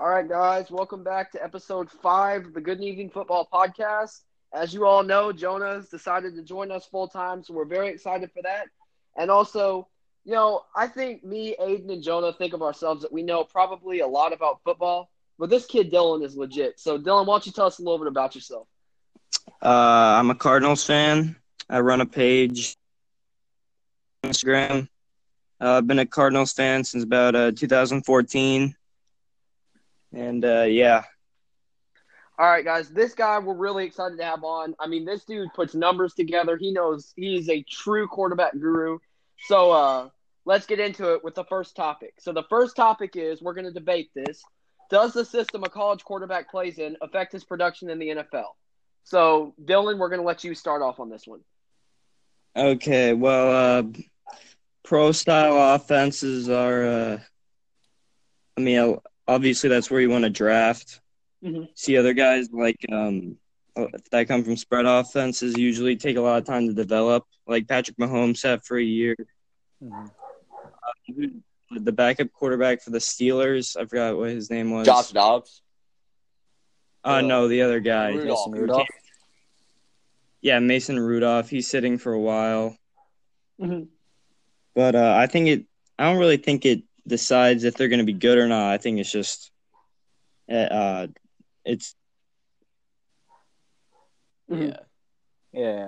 All 0.00 0.08
right, 0.08 0.28
guys, 0.28 0.70
welcome 0.70 1.02
back 1.02 1.32
to 1.32 1.42
episode 1.42 1.90
five 1.90 2.46
of 2.46 2.54
the 2.54 2.60
Good 2.60 2.80
Evening 2.80 3.10
Football 3.10 3.48
Podcast. 3.52 4.20
As 4.54 4.72
you 4.72 4.86
all 4.86 5.02
know, 5.02 5.32
Jonah's 5.32 5.88
decided 5.88 6.36
to 6.36 6.42
join 6.42 6.70
us 6.70 6.86
full 6.86 7.08
time, 7.08 7.42
so 7.42 7.52
we're 7.52 7.64
very 7.64 7.88
excited 7.88 8.30
for 8.32 8.40
that. 8.42 8.66
And 9.16 9.28
also, 9.28 9.88
you 10.24 10.34
know, 10.34 10.62
I 10.76 10.86
think 10.86 11.24
me, 11.24 11.56
Aiden, 11.60 11.90
and 11.92 12.00
Jonah 12.00 12.32
think 12.32 12.52
of 12.52 12.62
ourselves 12.62 13.02
that 13.02 13.12
we 13.12 13.24
know 13.24 13.42
probably 13.42 13.98
a 13.98 14.06
lot 14.06 14.32
about 14.32 14.60
football, 14.62 15.10
but 15.36 15.50
this 15.50 15.66
kid 15.66 15.90
Dylan 15.90 16.24
is 16.24 16.36
legit. 16.36 16.78
So, 16.78 16.96
Dylan, 16.96 17.26
why 17.26 17.34
don't 17.34 17.46
you 17.46 17.52
tell 17.52 17.66
us 17.66 17.80
a 17.80 17.82
little 17.82 17.98
bit 17.98 18.06
about 18.06 18.36
yourself? 18.36 18.68
Uh, 19.60 20.14
I'm 20.16 20.30
a 20.30 20.36
Cardinals 20.36 20.84
fan. 20.86 21.34
I 21.68 21.80
run 21.80 22.02
a 22.02 22.06
page 22.06 22.76
Instagram. 24.22 24.88
Uh, 25.60 25.78
I've 25.78 25.88
been 25.88 25.98
a 25.98 26.06
Cardinals 26.06 26.52
fan 26.52 26.84
since 26.84 27.02
about 27.02 27.34
uh, 27.34 27.50
2014. 27.50 28.76
And 30.12 30.44
uh, 30.44 30.62
yeah, 30.62 31.04
All 32.38 32.48
right, 32.50 32.64
guys, 32.64 32.88
this 32.90 33.14
guy 33.14 33.38
we're 33.40 33.54
really 33.54 33.84
excited 33.84 34.16
to 34.18 34.24
have 34.24 34.44
on. 34.44 34.74
I 34.78 34.86
mean, 34.86 35.04
this 35.04 35.24
dude 35.24 35.52
puts 35.54 35.74
numbers 35.74 36.14
together. 36.14 36.56
He 36.56 36.72
knows 36.72 37.12
he's 37.16 37.48
a 37.48 37.64
true 37.68 38.06
quarterback 38.06 38.52
guru. 38.52 38.98
So, 39.46 39.72
uh, 39.72 40.08
let's 40.44 40.66
get 40.66 40.80
into 40.80 41.14
it 41.14 41.24
with 41.24 41.34
the 41.34 41.44
first 41.44 41.76
topic. 41.76 42.14
So, 42.20 42.32
the 42.32 42.44
first 42.48 42.76
topic 42.76 43.16
is 43.16 43.42
we're 43.42 43.54
going 43.54 43.66
to 43.66 43.72
debate 43.72 44.10
this. 44.14 44.42
Does 44.90 45.12
the 45.12 45.24
system 45.24 45.64
a 45.64 45.68
college 45.68 46.04
quarterback 46.04 46.50
plays 46.50 46.78
in 46.78 46.96
affect 47.02 47.32
his 47.32 47.44
production 47.44 47.90
in 47.90 47.98
the 47.98 48.08
NFL? 48.08 48.52
So, 49.04 49.54
Dylan, 49.62 49.98
we're 49.98 50.08
going 50.08 50.20
to 50.20 50.26
let 50.26 50.44
you 50.44 50.54
start 50.54 50.80
off 50.82 51.00
on 51.00 51.10
this 51.10 51.26
one. 51.26 51.40
okay. 52.56 53.14
Well, 53.14 53.78
uh, 53.78 53.82
pro 54.84 55.12
style 55.12 55.74
offenses 55.74 56.48
are. 56.48 56.84
Uh, 56.84 57.18
I 58.56 58.60
mean, 58.60 58.96
obviously 59.28 59.68
that's 59.68 59.90
where 59.90 60.00
you 60.00 60.10
want 60.10 60.24
to 60.24 60.30
draft. 60.30 61.00
Mhm. 61.44 61.68
See 61.74 61.96
other 61.96 62.14
guys 62.14 62.48
like 62.52 62.84
um, 62.90 63.36
that 64.10 64.26
come 64.26 64.42
from 64.42 64.56
spread 64.56 64.86
offenses 64.86 65.56
usually 65.56 65.94
take 65.96 66.16
a 66.16 66.20
lot 66.20 66.38
of 66.38 66.44
time 66.44 66.66
to 66.66 66.74
develop. 66.74 67.24
Like 67.46 67.68
Patrick 67.68 67.96
Mahomes 67.98 68.38
sat 68.38 68.64
for 68.64 68.76
a 68.76 68.82
year. 68.82 69.14
The 71.70 71.92
backup 71.92 72.32
quarterback 72.32 72.82
for 72.82 72.90
the 72.90 72.98
Steelers, 72.98 73.76
I 73.76 73.84
forgot 73.84 74.16
what 74.16 74.30
his 74.30 74.50
name 74.50 74.70
was. 74.70 74.86
Josh 74.86 75.10
Dobbs. 75.10 75.62
Uh, 77.04 77.20
no, 77.20 77.46
the 77.46 77.62
other 77.62 77.78
guy. 77.80 78.10
Rudolph. 78.12 78.48
Mason 78.50 78.60
Rudolph. 78.62 78.88
Yeah, 80.40 80.58
Mason 80.60 80.98
Rudolph. 80.98 81.48
He's 81.50 81.68
sitting 81.68 81.98
for 81.98 82.12
a 82.12 82.18
while. 82.20 82.76
Mhm. 83.60 83.88
But 84.74 84.94
uh, 84.94 85.14
I 85.16 85.26
think 85.26 85.48
it. 85.48 85.64
I 85.98 86.04
don't 86.04 86.18
really 86.18 86.36
think 86.38 86.64
it 86.64 86.84
decides 87.08 87.64
if 87.64 87.74
they're 87.74 87.88
going 87.88 87.98
to 87.98 88.04
be 88.04 88.12
good 88.12 88.38
or 88.38 88.46
not. 88.46 88.72
I 88.72 88.78
think 88.78 88.98
it's 88.98 89.10
just, 89.10 89.50
uh, 90.50 90.54
uh 90.54 91.06
it's 91.64 91.94
Mhm. 94.50 94.68
Yeah. 94.70 94.80
Yeah. 95.52 95.86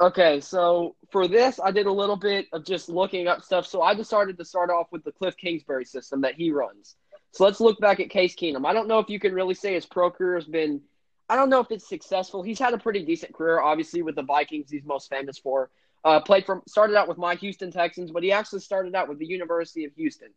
Okay, 0.00 0.40
so 0.40 0.94
for 1.10 1.26
this, 1.26 1.58
I 1.58 1.70
did 1.70 1.86
a 1.86 1.92
little 1.92 2.16
bit 2.16 2.46
of 2.52 2.64
just 2.64 2.88
looking 2.88 3.28
up 3.28 3.42
stuff. 3.42 3.66
So 3.66 3.80
I 3.80 3.94
decided 3.94 4.36
to 4.36 4.44
start 4.44 4.68
off 4.70 4.88
with 4.92 5.04
the 5.04 5.12
Cliff 5.12 5.36
Kingsbury 5.36 5.86
system 5.86 6.20
that 6.20 6.34
he 6.34 6.50
runs. 6.50 6.96
So 7.30 7.44
let's 7.44 7.60
look 7.60 7.80
back 7.80 7.98
at 8.00 8.10
Case 8.10 8.36
Keenum. 8.36 8.66
I 8.66 8.74
don't 8.74 8.88
know 8.88 8.98
if 8.98 9.08
you 9.08 9.18
can 9.18 9.32
really 9.32 9.54
say 9.54 9.74
his 9.74 9.86
pro 9.86 10.10
career 10.10 10.34
has 10.34 10.44
been, 10.44 10.82
I 11.28 11.36
don't 11.36 11.48
know 11.48 11.60
if 11.60 11.70
it's 11.70 11.88
successful. 11.88 12.42
He's 12.42 12.58
had 12.58 12.74
a 12.74 12.78
pretty 12.78 13.04
decent 13.04 13.34
career, 13.34 13.60
obviously, 13.60 14.02
with 14.02 14.16
the 14.16 14.22
Vikings, 14.22 14.70
he's 14.70 14.84
most 14.84 15.08
famous 15.08 15.38
for. 15.38 15.70
Uh, 16.04 16.20
played 16.20 16.46
from, 16.46 16.62
started 16.68 16.96
out 16.96 17.08
with 17.08 17.18
my 17.18 17.34
Houston 17.34 17.70
Texans, 17.72 18.12
but 18.12 18.22
he 18.22 18.30
actually 18.30 18.60
started 18.60 18.94
out 18.94 19.08
with 19.08 19.18
the 19.18 19.26
University 19.26 19.84
of 19.84 19.92
Houston. 19.94 20.28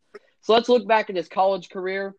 So 0.42 0.54
let's 0.54 0.68
look 0.68 0.88
back 0.88 1.10
at 1.10 1.16
his 1.16 1.28
college 1.28 1.70
career. 1.70 2.16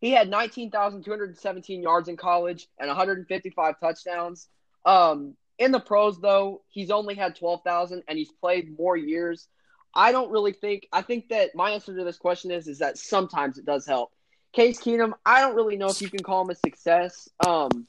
He 0.00 0.10
had 0.10 0.28
19,217 0.28 1.82
yards 1.82 2.08
in 2.08 2.16
college 2.16 2.68
and 2.78 2.88
155 2.88 3.80
touchdowns. 3.80 4.48
Um, 4.84 5.34
in 5.58 5.72
the 5.72 5.80
pros, 5.80 6.20
though, 6.20 6.62
he's 6.68 6.90
only 6.90 7.14
had 7.14 7.34
12,000 7.36 8.02
and 8.06 8.18
he's 8.18 8.30
played 8.30 8.78
more 8.78 8.96
years. 8.96 9.48
I 9.94 10.12
don't 10.12 10.30
really 10.30 10.52
think, 10.52 10.86
I 10.92 11.00
think 11.02 11.30
that 11.30 11.54
my 11.54 11.70
answer 11.70 11.96
to 11.96 12.04
this 12.04 12.18
question 12.18 12.50
is, 12.50 12.68
is 12.68 12.78
that 12.80 12.98
sometimes 12.98 13.56
it 13.56 13.64
does 13.64 13.86
help. 13.86 14.12
Case 14.52 14.78
Keenum, 14.78 15.12
I 15.24 15.40
don't 15.40 15.56
really 15.56 15.76
know 15.76 15.88
if 15.88 16.02
you 16.02 16.10
can 16.10 16.22
call 16.22 16.42
him 16.42 16.50
a 16.50 16.54
success. 16.54 17.28
Um, 17.46 17.86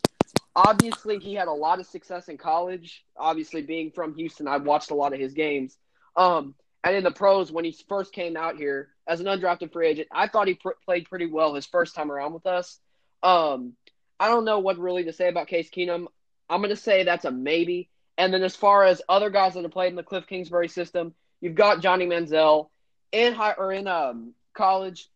obviously, 0.57 1.19
he 1.19 1.35
had 1.35 1.47
a 1.47 1.53
lot 1.53 1.79
of 1.79 1.85
success 1.85 2.28
in 2.28 2.38
college. 2.38 3.06
Obviously, 3.16 3.62
being 3.62 3.91
from 3.91 4.16
Houston, 4.16 4.47
I've 4.47 4.63
watched 4.63 4.91
a 4.91 4.95
lot 4.95 5.13
of 5.13 5.19
his 5.19 5.34
games. 5.34 5.78
Um, 6.16 6.56
and 6.84 6.95
in 6.95 7.03
the 7.03 7.12
pros, 7.12 7.51
when 7.51 7.63
he 7.63 7.78
first 7.88 8.12
came 8.12 8.35
out 8.35 8.57
here 8.57 8.90
as 9.07 9.19
an 9.19 9.28
undrafted 9.28 9.72
free 9.72 9.88
agent, 9.88 10.07
I 10.12 10.28
thought 10.28 10.47
he 10.47 10.56
pr- 10.56 10.72
played 10.84 11.07
pretty 11.07 11.28
well 11.28 11.53
his 11.53 11.67
first 11.67 11.96
time 11.96 12.12
around 12.12 12.34
with 12.34 12.47
us. 12.47 12.79
Um, 13.22 13.73
I 14.19 14.29
don't 14.29 14.46
know 14.46 14.59
what 14.59 14.79
really 14.79 15.03
to 15.03 15.13
say 15.13 15.29
about 15.29 15.47
Case 15.47 15.69
Keenum. 15.69 16.07
I'm 16.50 16.62
going 16.62 16.69
to 16.69 16.75
say 16.75 17.03
that's 17.03 17.25
a 17.25 17.31
maybe. 17.31 17.90
And 18.17 18.34
then 18.34 18.44
as 18.44 18.56
far 18.56 18.84
as 18.84 19.01
other 19.07 19.29
guys 19.29 19.53
that 19.53 19.63
have 19.63 19.72
played 19.72 19.90
in 19.90 19.96
the 19.96 20.03
Cliff 20.03 20.25
Kingsbury 20.25 20.69
system, 20.69 21.13
you've 21.40 21.56
got 21.56 21.81
Johnny 21.81 22.07
Manziel 22.07 22.69
in 23.12 23.34
high 23.34 23.53
or 23.57 23.72
in 23.72 23.88
um, 23.88 24.34
college, 24.56 25.07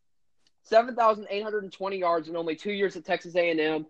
7,820 0.63 1.97
yards 1.97 2.30
in 2.30 2.35
only 2.35 2.56
two 2.56 2.72
years 2.72 2.96
at 2.96 3.06
Texas 3.06 3.35
A&M. 3.35 3.88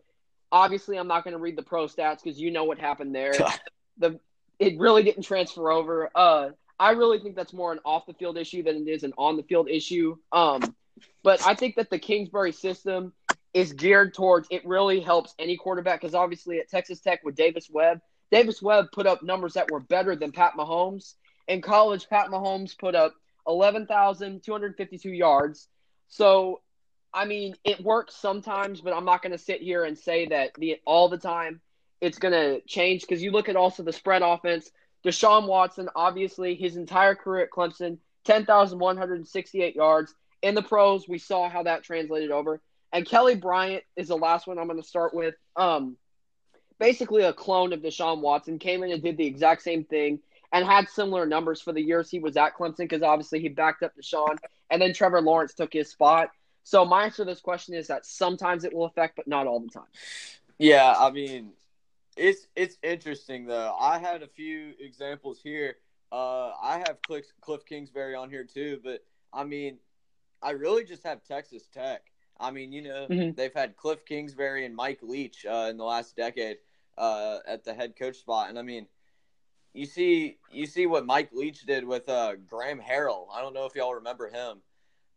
Obviously, 0.51 0.97
I'm 0.97 1.07
not 1.07 1.23
going 1.23 1.33
to 1.33 1.39
read 1.39 1.55
the 1.55 1.63
pro 1.63 1.85
stats 1.85 2.23
because 2.23 2.39
you 2.39 2.51
know 2.51 2.65
what 2.65 2.77
happened 2.77 3.15
there. 3.15 3.33
the 3.97 4.19
it 4.59 4.77
really 4.79 5.03
didn't 5.03 5.23
transfer 5.23 5.71
over. 5.71 6.09
Uh, 6.13 6.49
I 6.79 6.91
really 6.91 7.19
think 7.19 7.35
that's 7.35 7.53
more 7.53 7.71
an 7.71 7.79
off 7.85 8.05
the 8.05 8.13
field 8.13 8.37
issue 8.37 8.63
than 8.63 8.87
it 8.87 8.91
is 8.91 9.03
an 9.03 9.13
on 9.17 9.37
the 9.37 9.43
field 9.43 9.69
issue. 9.69 10.17
Um, 10.31 10.75
but 11.23 11.45
I 11.45 11.55
think 11.55 11.75
that 11.75 11.89
the 11.89 11.99
Kingsbury 11.99 12.51
system 12.51 13.13
is 13.53 13.73
geared 13.73 14.13
towards 14.13 14.47
it 14.49 14.65
really 14.65 14.99
helps 14.99 15.33
any 15.37 15.57
quarterback 15.57 16.01
because 16.01 16.15
obviously 16.15 16.59
at 16.59 16.69
Texas 16.69 17.01
Tech 17.01 17.21
with 17.23 17.35
Davis 17.35 17.69
Webb, 17.69 18.01
Davis 18.31 18.61
Webb 18.61 18.87
put 18.93 19.07
up 19.07 19.23
numbers 19.23 19.53
that 19.53 19.69
were 19.69 19.79
better 19.79 20.15
than 20.15 20.31
Pat 20.31 20.53
Mahomes. 20.57 21.15
In 21.47 21.61
college, 21.61 22.07
Pat 22.07 22.27
Mahomes 22.27 22.77
put 22.77 22.95
up 22.95 23.13
11,252 23.47 25.09
yards. 25.09 25.67
So, 26.07 26.61
I 27.13 27.25
mean, 27.25 27.55
it 27.63 27.81
works 27.81 28.15
sometimes, 28.15 28.81
but 28.81 28.93
I'm 28.93 29.05
not 29.05 29.21
going 29.21 29.33
to 29.33 29.37
sit 29.37 29.61
here 29.61 29.83
and 29.83 29.97
say 29.97 30.27
that 30.27 30.53
the 30.55 30.79
all 30.85 31.09
the 31.09 31.17
time 31.17 31.61
it's 31.99 32.19
going 32.19 32.33
to 32.33 32.61
change 32.61 33.01
because 33.01 33.21
you 33.21 33.31
look 33.31 33.49
at 33.49 33.55
also 33.55 33.83
the 33.83 33.93
spread 33.93 34.21
offense. 34.21 34.71
Deshaun 35.05 35.47
Watson, 35.47 35.89
obviously, 35.95 36.55
his 36.55 36.77
entire 36.77 37.15
career 37.15 37.43
at 37.43 37.51
Clemson, 37.51 37.97
10,168 38.25 39.75
yards. 39.75 40.13
In 40.41 40.55
the 40.55 40.61
pros, 40.61 41.07
we 41.07 41.17
saw 41.17 41.49
how 41.49 41.63
that 41.63 41.83
translated 41.83 42.31
over. 42.31 42.61
And 42.91 43.05
Kelly 43.05 43.35
Bryant 43.35 43.83
is 43.95 44.09
the 44.09 44.17
last 44.17 44.47
one 44.47 44.57
I'm 44.57 44.67
going 44.67 44.81
to 44.81 44.87
start 44.87 45.13
with. 45.13 45.35
Um, 45.55 45.97
basically, 46.79 47.23
a 47.23 47.33
clone 47.33 47.73
of 47.73 47.81
Deshaun 47.81 48.21
Watson 48.21 48.59
came 48.59 48.83
in 48.83 48.91
and 48.91 49.01
did 49.01 49.17
the 49.17 49.25
exact 49.25 49.61
same 49.61 49.83
thing 49.85 50.19
and 50.51 50.65
had 50.65 50.89
similar 50.89 51.25
numbers 51.25 51.61
for 51.61 51.71
the 51.71 51.81
years 51.81 52.09
he 52.09 52.19
was 52.19 52.35
at 52.35 52.55
Clemson 52.55 52.79
because 52.79 53.03
obviously 53.03 53.39
he 53.39 53.47
backed 53.49 53.83
up 53.83 53.93
Deshaun. 53.95 54.37
And 54.69 54.81
then 54.81 54.93
Trevor 54.93 55.21
Lawrence 55.21 55.53
took 55.53 55.71
his 55.71 55.89
spot. 55.89 56.29
So 56.63 56.85
my 56.85 57.05
answer 57.05 57.17
to 57.17 57.25
this 57.25 57.41
question 57.41 57.73
is 57.73 57.87
that 57.87 58.05
sometimes 58.05 58.63
it 58.63 58.73
will 58.73 58.85
affect, 58.85 59.15
but 59.15 59.27
not 59.27 59.47
all 59.47 59.59
the 59.59 59.69
time. 59.69 59.87
Yeah, 60.59 60.93
I 60.97 61.09
mean, 61.11 61.53
it's 62.15 62.47
it's 62.55 62.77
interesting 62.83 63.45
though. 63.45 63.75
I 63.79 63.97
had 63.97 64.21
a 64.21 64.27
few 64.27 64.73
examples 64.79 65.39
here. 65.41 65.77
Uh, 66.11 66.51
I 66.61 66.83
have 66.85 67.01
Cliff, 67.07 67.25
Cliff 67.41 67.65
Kingsbury 67.65 68.15
on 68.15 68.29
here 68.29 68.43
too, 68.43 68.79
but 68.83 69.03
I 69.33 69.43
mean, 69.43 69.77
I 70.41 70.51
really 70.51 70.83
just 70.83 71.03
have 71.03 71.23
Texas 71.23 71.67
Tech. 71.73 72.03
I 72.39 72.51
mean, 72.51 72.71
you 72.71 72.81
know, 72.81 73.07
Mhm. 73.07 73.35
they've 73.35 73.53
had 73.53 73.77
Cliff 73.77 74.03
Kingsbury 74.05 74.65
and 74.65 74.75
Mike 74.75 75.01
Leach 75.01 75.45
uh, 75.45 75.67
in 75.69 75.77
the 75.77 75.83
last 75.83 76.15
decade 76.15 76.57
uh, 76.97 77.39
at 77.47 77.63
the 77.63 77.73
head 77.73 77.95
coach 77.95 78.17
spot, 78.17 78.49
and 78.49 78.59
I 78.59 78.61
mean, 78.61 78.87
you 79.73 79.85
see, 79.85 80.37
you 80.51 80.65
see 80.65 80.85
what 80.85 81.05
Mike 81.05 81.31
Leach 81.31 81.65
did 81.65 81.85
with 81.85 82.09
uh, 82.09 82.35
Graham 82.35 82.81
Harrell. 82.81 83.27
I 83.31 83.41
don't 83.41 83.53
know 83.53 83.65
if 83.65 83.73
y'all 83.75 83.95
remember 83.95 84.27
him. 84.29 84.61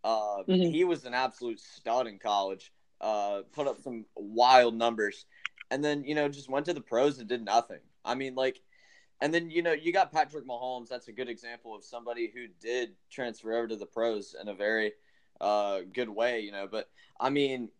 Uh, 0.04 0.44
Mhm. 0.46 0.70
He 0.70 0.84
was 0.84 1.04
an 1.06 1.14
absolute 1.14 1.58
stud 1.58 2.06
in 2.06 2.18
college. 2.18 2.72
Uh, 3.00 3.42
put 3.52 3.66
up 3.66 3.80
some 3.80 4.06
wild 4.14 4.74
numbers, 4.74 5.26
and 5.70 5.82
then 5.84 6.04
you 6.04 6.14
know 6.14 6.28
just 6.28 6.48
went 6.48 6.66
to 6.66 6.74
the 6.74 6.80
pros 6.80 7.18
and 7.18 7.28
did 7.28 7.42
nothing. 7.44 7.80
I 8.04 8.14
mean, 8.14 8.34
like, 8.34 8.60
and 9.20 9.32
then 9.34 9.50
you 9.50 9.62
know 9.62 9.72
you 9.72 9.92
got 9.92 10.12
Patrick 10.12 10.46
Mahomes. 10.46 10.88
That's 10.88 11.08
a 11.08 11.12
good 11.12 11.28
example 11.28 11.74
of 11.74 11.82
somebody 11.84 12.28
who 12.28 12.46
did 12.60 12.94
transfer 13.10 13.54
over 13.54 13.68
to 13.68 13.76
the 13.76 13.86
pros 13.86 14.34
in 14.40 14.48
a 14.48 14.54
very 14.54 14.92
uh, 15.40 15.80
good 15.92 16.08
way. 16.08 16.40
You 16.40 16.52
know, 16.52 16.66
but 16.70 16.88
I 17.18 17.30
mean, 17.30 17.70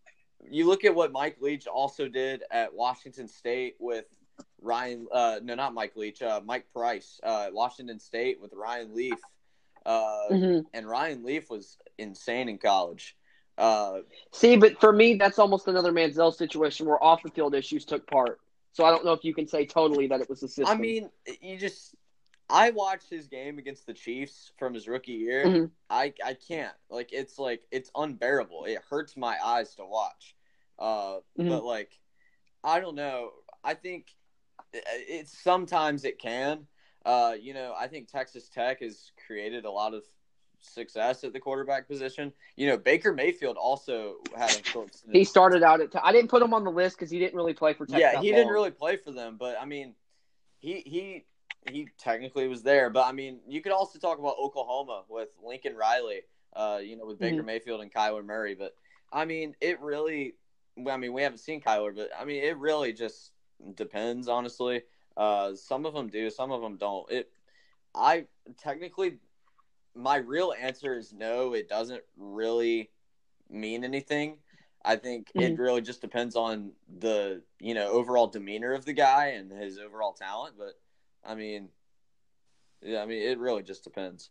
you 0.50 0.66
look 0.66 0.84
at 0.84 0.94
what 0.94 1.12
Mike 1.12 1.40
Leach 1.40 1.66
also 1.66 2.08
did 2.08 2.42
at 2.50 2.74
Washington 2.74 3.28
State 3.28 3.76
with 3.78 4.06
Ryan. 4.60 5.06
Uh, 5.12 5.40
no, 5.42 5.54
not 5.54 5.74
Mike 5.74 5.94
Leach. 5.96 6.22
Uh, 6.22 6.40
Mike 6.44 6.66
Price. 6.72 7.20
Uh, 7.22 7.50
Washington 7.52 7.98
State 8.00 8.40
with 8.40 8.52
Ryan 8.54 8.94
Leaf. 8.94 9.20
Uh, 9.86 10.28
Mhm. 10.30 10.66
and 10.72 10.88
Ryan 10.88 11.22
Leaf 11.22 11.50
was 11.50 11.78
insane 11.98 12.48
in 12.48 12.58
college. 12.58 13.16
Uh, 13.56 14.00
See, 14.32 14.56
but 14.56 14.80
for 14.80 14.92
me, 14.92 15.14
that's 15.14 15.38
almost 15.38 15.68
another 15.68 15.92
Manziel 15.92 16.34
situation 16.34 16.86
where 16.86 17.02
off 17.02 17.22
the 17.22 17.30
field 17.30 17.54
issues 17.54 17.84
took 17.84 18.06
part. 18.06 18.40
So 18.72 18.84
I 18.84 18.90
don't 18.90 19.04
know 19.04 19.12
if 19.12 19.24
you 19.24 19.34
can 19.34 19.46
say 19.46 19.66
totally 19.66 20.08
that 20.08 20.20
it 20.20 20.28
was 20.28 20.40
the 20.40 20.48
system. 20.48 20.76
I 20.78 20.80
mean, 20.80 21.10
you 21.40 21.56
just, 21.56 21.94
I 22.50 22.70
watched 22.70 23.08
his 23.08 23.28
game 23.28 23.58
against 23.58 23.86
the 23.86 23.94
Chiefs 23.94 24.50
from 24.58 24.74
his 24.74 24.88
rookie 24.88 25.12
year. 25.12 25.44
Mhm. 25.46 25.70
I 25.88 26.12
I 26.24 26.34
can't 26.34 26.74
like 26.90 27.12
it's 27.12 27.38
like 27.38 27.62
it's 27.70 27.90
unbearable. 27.94 28.64
It 28.64 28.78
hurts 28.90 29.16
my 29.16 29.38
eyes 29.42 29.74
to 29.76 29.84
watch. 29.84 30.34
Uh, 30.78 31.20
Mhm. 31.38 31.48
but 31.48 31.64
like 31.64 32.00
I 32.64 32.80
don't 32.80 32.96
know. 32.96 33.30
I 33.62 33.74
think 33.74 34.08
it's 34.72 35.36
sometimes 35.38 36.04
it 36.04 36.18
can. 36.18 36.66
Uh, 37.04 37.36
you 37.38 37.54
know, 37.54 37.74
I 37.76 37.86
think 37.86 38.08
Texas 38.08 38.48
Tech 38.48 38.80
has 38.80 39.12
created 39.26 39.64
a 39.64 39.70
lot 39.70 39.94
of 39.94 40.04
success 40.64 41.24
at 41.24 41.32
the 41.32 41.40
quarterback 41.40 41.86
position. 41.88 42.32
You 42.56 42.68
know, 42.68 42.76
Baker 42.76 43.12
Mayfield 43.12 43.56
also 43.56 44.16
had 44.36 44.50
a 44.50 44.64
short. 44.64 44.90
He 45.12 45.24
started 45.24 45.62
out 45.62 45.80
at. 45.80 45.92
I 46.02 46.12
didn't 46.12 46.28
put 46.28 46.42
him 46.42 46.54
on 46.54 46.64
the 46.64 46.70
list 46.70 46.96
because 46.96 47.10
he 47.10 47.18
didn't 47.18 47.34
really 47.36 47.54
play 47.54 47.72
for 47.74 47.86
Tech. 47.86 48.00
yeah, 48.00 48.20
he 48.20 48.32
didn't 48.32 48.52
really 48.52 48.70
play 48.70 48.96
for 48.96 49.10
them, 49.10 49.36
but 49.38 49.56
I 49.60 49.64
mean, 49.64 49.94
he 50.58 50.82
he 50.86 51.24
he 51.70 51.88
technically 51.98 52.48
was 52.48 52.62
there. 52.62 52.90
But 52.90 53.06
I 53.06 53.12
mean, 53.12 53.40
you 53.48 53.60
could 53.60 53.72
also 53.72 53.98
talk 53.98 54.18
about 54.18 54.36
Oklahoma 54.38 55.02
with 55.08 55.28
Lincoln 55.44 55.76
Riley, 55.76 56.22
uh, 56.54 56.80
you 56.82 56.96
know, 56.96 57.06
with 57.06 57.18
Baker 57.18 57.36
Mm-hmm. 57.36 57.46
Mayfield 57.46 57.80
and 57.80 57.92
Kyler 57.92 58.24
Murray. 58.24 58.54
But 58.54 58.74
I 59.12 59.24
mean, 59.24 59.54
it 59.60 59.80
really. 59.80 60.34
I 60.88 60.96
mean, 60.96 61.12
we 61.12 61.22
haven't 61.22 61.38
seen 61.38 61.60
Kyler, 61.60 61.94
but 61.94 62.10
I 62.18 62.24
mean, 62.24 62.42
it 62.42 62.56
really 62.58 62.92
just 62.92 63.30
depends, 63.74 64.26
honestly. 64.28 64.82
Uh, 65.16 65.54
some 65.54 65.86
of 65.86 65.94
them 65.94 66.08
do, 66.08 66.28
some 66.30 66.50
of 66.50 66.60
them 66.60 66.76
don't. 66.76 67.08
It, 67.10 67.30
I 67.94 68.26
technically, 68.58 69.18
my 69.94 70.16
real 70.16 70.52
answer 70.58 70.96
is 70.96 71.12
no. 71.12 71.52
It 71.54 71.68
doesn't 71.68 72.02
really 72.16 72.90
mean 73.48 73.84
anything. 73.84 74.38
I 74.84 74.96
think 74.96 75.30
it 75.34 75.54
Mhm. 75.54 75.58
really 75.58 75.80
just 75.80 76.00
depends 76.00 76.36
on 76.36 76.72
the 76.98 77.42
you 77.58 77.74
know 77.74 77.90
overall 77.90 78.26
demeanor 78.26 78.72
of 78.72 78.84
the 78.84 78.92
guy 78.92 79.28
and 79.28 79.50
his 79.50 79.78
overall 79.78 80.12
talent. 80.12 80.56
But 80.58 80.78
I 81.24 81.34
mean, 81.34 81.70
yeah, 82.82 83.02
I 83.02 83.06
mean 83.06 83.22
it 83.22 83.38
really 83.38 83.62
just 83.62 83.84
depends. 83.84 84.30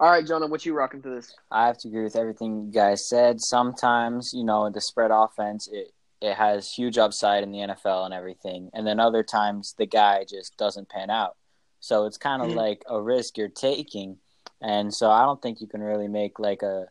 All 0.00 0.10
right, 0.10 0.24
Jonah, 0.26 0.46
what 0.46 0.64
you 0.64 0.74
rocking 0.74 1.02
for 1.02 1.10
this? 1.10 1.34
I 1.50 1.66
have 1.66 1.78
to 1.78 1.88
agree 1.88 2.04
with 2.04 2.14
everything 2.14 2.66
you 2.66 2.72
guys 2.72 3.08
said. 3.08 3.40
Sometimes, 3.40 4.32
you 4.32 4.44
know, 4.44 4.70
the 4.70 4.80
spread 4.80 5.10
offense 5.10 5.68
it 5.68 5.92
it 6.20 6.34
has 6.34 6.72
huge 6.72 6.98
upside 6.98 7.44
in 7.44 7.52
the 7.52 7.58
NFL 7.58 8.04
and 8.04 8.12
everything, 8.14 8.70
and 8.74 8.84
then 8.84 8.98
other 8.98 9.22
times 9.22 9.74
the 9.78 9.86
guy 9.86 10.24
just 10.28 10.56
doesn't 10.56 10.88
pan 10.88 11.10
out. 11.10 11.36
So 11.78 12.06
it's 12.06 12.18
kind 12.18 12.42
of 12.42 12.48
Mhm. 12.48 12.56
like 12.56 12.82
a 12.88 13.00
risk 13.00 13.38
you're 13.38 13.48
taking, 13.48 14.18
and 14.60 14.92
so 14.92 15.10
I 15.10 15.22
don't 15.22 15.40
think 15.40 15.60
you 15.60 15.66
can 15.66 15.82
really 15.82 16.08
make 16.08 16.38
like 16.38 16.62
a 16.62 16.86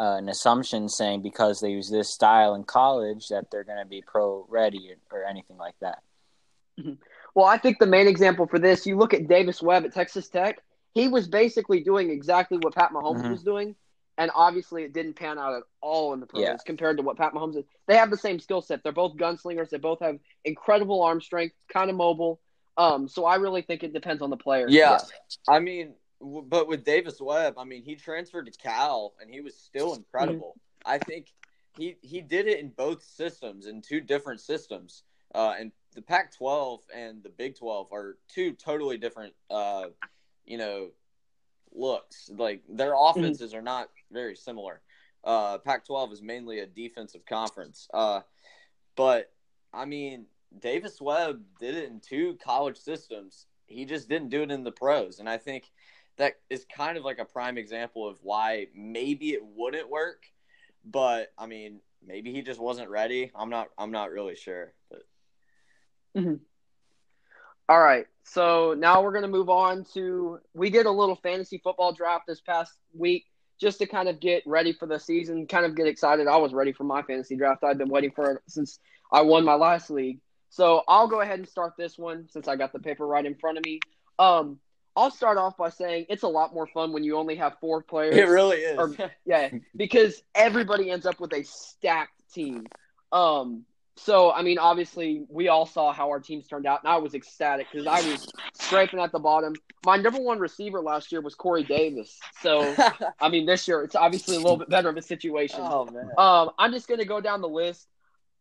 uh, 0.00 0.16
an 0.16 0.28
assumption 0.28 0.88
saying 0.88 1.22
because 1.22 1.60
they 1.60 1.70
use 1.70 1.90
this 1.90 2.08
style 2.08 2.54
in 2.54 2.62
college 2.62 3.28
that 3.28 3.50
they're 3.50 3.64
going 3.64 3.80
to 3.80 3.84
be 3.84 4.00
pro 4.06 4.46
ready 4.48 4.92
or, 5.10 5.18
or 5.18 5.24
anything 5.24 5.56
like 5.58 5.74
that. 5.80 6.02
Well, 7.34 7.46
I 7.46 7.58
think 7.58 7.78
the 7.80 7.86
main 7.86 8.06
example 8.06 8.46
for 8.46 8.58
this, 8.60 8.86
you 8.86 8.96
look 8.96 9.12
at 9.12 9.26
Davis 9.28 9.60
Webb 9.60 9.84
at 9.84 9.92
Texas 9.92 10.28
Tech. 10.28 10.60
He 10.94 11.08
was 11.08 11.26
basically 11.28 11.80
doing 11.82 12.10
exactly 12.10 12.58
what 12.58 12.74
Pat 12.74 12.92
Mahomes 12.92 13.22
Mhm. 13.22 13.30
was 13.30 13.42
doing, 13.42 13.74
and 14.16 14.30
obviously 14.34 14.84
it 14.84 14.92
didn't 14.92 15.14
pan 15.14 15.38
out 15.38 15.54
at 15.54 15.62
all 15.80 16.12
in 16.14 16.20
the 16.20 16.26
pros 16.26 16.42
Yeah. 16.42 16.56
compared 16.64 16.96
to 16.98 17.02
what 17.02 17.16
Pat 17.16 17.32
Mahomes 17.32 17.56
is. 17.56 17.64
They 17.86 17.96
have 17.96 18.10
the 18.10 18.16
same 18.16 18.38
skill 18.38 18.62
set. 18.62 18.82
They're 18.84 18.92
both 18.92 19.16
gunslingers. 19.16 19.70
They 19.70 19.78
both 19.78 20.00
have 20.00 20.18
incredible 20.44 21.02
arm 21.02 21.20
strength, 21.20 21.54
kind 21.72 21.90
of 21.90 21.96
mobile. 21.96 22.40
Um, 22.76 23.08
so 23.08 23.24
I 23.24 23.36
really 23.36 23.62
think 23.62 23.82
it 23.82 23.92
depends 23.92 24.22
on 24.22 24.30
the 24.30 24.36
player. 24.36 24.66
Yeah. 24.68 24.98
I 25.48 25.58
mean, 25.58 25.86
w- 25.86 25.96
but 26.20 26.68
with 26.68 26.84
Davis 26.84 27.20
Webb, 27.20 27.54
I 27.58 27.64
mean, 27.64 27.82
he 27.82 27.94
transferred 27.94 28.46
to 28.46 28.52
Cal 28.52 29.14
and 29.20 29.30
he 29.30 29.40
was 29.40 29.56
still 29.56 29.94
incredible. 29.94 30.56
I 30.84 30.98
think 30.98 31.32
he 31.76 31.96
he 32.02 32.20
did 32.20 32.46
it 32.46 32.60
in 32.60 32.70
both 32.70 33.02
systems, 33.02 33.66
in 33.66 33.82
two 33.82 34.00
different 34.00 34.40
systems. 34.40 35.04
Uh, 35.34 35.54
and 35.58 35.72
the 35.94 36.02
Pac-12 36.02 36.80
and 36.94 37.22
the 37.22 37.28
Big 37.28 37.56
12 37.58 37.92
are 37.92 38.16
two 38.28 38.52
totally 38.52 38.96
different, 38.96 39.34
uh, 39.50 39.86
you 40.46 40.56
know, 40.56 40.88
looks. 41.72 42.30
Like 42.34 42.62
their 42.68 42.94
offenses 42.96 43.54
are 43.54 43.62
not 43.62 43.90
very 44.10 44.34
similar. 44.34 44.80
Uh, 45.22 45.58
Pac-12 45.58 46.12
is 46.12 46.22
mainly 46.22 46.60
a 46.60 46.66
defensive 46.66 47.26
conference. 47.26 47.88
Uh, 47.92 48.20
but 48.96 49.30
I 49.72 49.84
mean, 49.84 50.26
Davis 50.58 51.00
Webb 51.00 51.42
did 51.60 51.76
it 51.76 51.90
in 51.90 52.00
two 52.00 52.38
college 52.42 52.78
systems. 52.78 53.46
He 53.66 53.84
just 53.84 54.08
didn't 54.08 54.30
do 54.30 54.42
it 54.42 54.50
in 54.50 54.64
the 54.64 54.72
pros, 54.72 55.18
and 55.18 55.28
I 55.28 55.36
think 55.36 55.70
that 56.18 56.34
is 56.50 56.66
kind 56.74 56.98
of 56.98 57.04
like 57.04 57.18
a 57.18 57.24
prime 57.24 57.58
example 57.58 58.08
of 58.08 58.18
why 58.22 58.66
maybe 58.74 59.30
it 59.30 59.40
wouldn't 59.44 59.88
work. 59.88 60.24
But 60.84 61.32
I 61.38 61.46
mean, 61.46 61.80
maybe 62.06 62.32
he 62.32 62.42
just 62.42 62.60
wasn't 62.60 62.90
ready. 62.90 63.30
I'm 63.34 63.50
not. 63.50 63.68
I'm 63.78 63.90
not 63.90 64.10
really 64.10 64.36
sure. 64.36 64.72
But 64.90 65.02
All 67.68 67.80
right. 67.80 68.06
So 68.24 68.74
now 68.78 69.02
we're 69.02 69.12
going 69.12 69.22
to 69.22 69.28
move 69.28 69.50
on 69.50 69.84
to. 69.94 70.38
We 70.54 70.70
did 70.70 70.86
a 70.86 70.90
little 70.90 71.16
fantasy 71.16 71.60
football 71.62 71.92
draft 71.92 72.26
this 72.26 72.40
past 72.40 72.72
week 72.96 73.24
just 73.60 73.78
to 73.78 73.86
kind 73.86 74.08
of 74.08 74.20
get 74.20 74.42
ready 74.46 74.72
for 74.72 74.86
the 74.86 74.98
season, 74.98 75.46
kind 75.46 75.66
of 75.66 75.74
get 75.74 75.86
excited. 75.86 76.28
I 76.28 76.36
was 76.36 76.52
ready 76.52 76.72
for 76.72 76.84
my 76.84 77.02
fantasy 77.02 77.36
draft. 77.36 77.64
I've 77.64 77.78
been 77.78 77.88
waiting 77.88 78.12
for 78.12 78.32
it 78.32 78.42
since 78.46 78.78
I 79.12 79.22
won 79.22 79.44
my 79.44 79.54
last 79.54 79.90
league. 79.90 80.20
So 80.50 80.82
I'll 80.88 81.08
go 81.08 81.20
ahead 81.20 81.40
and 81.40 81.48
start 81.48 81.74
this 81.76 81.98
one 81.98 82.28
since 82.30 82.48
I 82.48 82.56
got 82.56 82.72
the 82.72 82.78
paper 82.78 83.06
right 83.06 83.24
in 83.24 83.34
front 83.34 83.58
of 83.58 83.64
me. 83.64 83.80
Um, 84.18 84.60
I'll 84.98 85.10
start 85.12 85.38
off 85.38 85.56
by 85.56 85.70
saying 85.70 86.06
it's 86.08 86.24
a 86.24 86.28
lot 86.28 86.52
more 86.52 86.66
fun 86.66 86.92
when 86.92 87.04
you 87.04 87.16
only 87.16 87.36
have 87.36 87.56
four 87.60 87.82
players. 87.82 88.16
it 88.16 88.26
really 88.26 88.58
is. 88.58 88.78
or- 88.78 89.10
Yeah, 89.24 89.50
because 89.76 90.20
everybody 90.34 90.90
ends 90.90 91.06
up 91.06 91.20
with 91.20 91.32
a 91.32 91.44
stacked 91.44 92.20
team. 92.34 92.66
Um, 93.12 93.64
so 93.96 94.30
I 94.32 94.42
mean, 94.42 94.58
obviously, 94.58 95.24
we 95.28 95.48
all 95.48 95.66
saw 95.66 95.92
how 95.92 96.08
our 96.10 96.20
teams 96.20 96.46
turned 96.48 96.66
out, 96.66 96.82
and 96.82 96.92
I 96.92 96.96
was 96.96 97.14
ecstatic 97.14 97.68
because 97.70 97.86
I 97.86 98.00
was 98.08 98.28
scraping 98.54 98.98
at 99.00 99.12
the 99.12 99.18
bottom. 99.18 99.54
My 99.86 99.96
number 99.96 100.20
one 100.20 100.38
receiver 100.40 100.80
last 100.80 101.10
year 101.12 101.20
was 101.20 101.34
Corey 101.36 101.62
Davis. 101.64 102.18
So 102.42 102.74
I 103.20 103.28
mean, 103.28 103.46
this 103.46 103.66
year 103.68 103.82
it's 103.82 103.94
obviously 103.96 104.34
a 104.36 104.40
little 104.40 104.56
bit 104.56 104.68
better 104.68 104.88
of 104.88 104.96
a 104.96 105.02
situation. 105.02 105.60
oh 105.62 105.84
man. 105.86 106.10
Um, 106.18 106.50
I'm 106.58 106.72
just 106.72 106.88
gonna 106.88 107.04
go 107.04 107.20
down 107.20 107.40
the 107.40 107.48
list. 107.48 107.86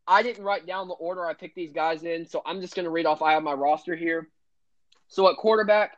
I 0.08 0.24
didn't 0.24 0.44
write 0.44 0.66
down 0.66 0.88
the 0.88 0.94
order 0.96 1.26
I 1.26 1.34
picked 1.34 1.56
these 1.56 1.72
guys 1.74 2.04
in, 2.04 2.26
so 2.28 2.42
I'm 2.46 2.62
just 2.62 2.76
gonna 2.76 2.90
read 2.90 3.06
off. 3.06 3.22
I 3.22 3.34
have 3.34 3.44
my 3.44 3.54
roster 3.54 3.96
here. 3.96 4.28
So 5.08 5.30
at 5.30 5.38
quarterback, 5.38 5.94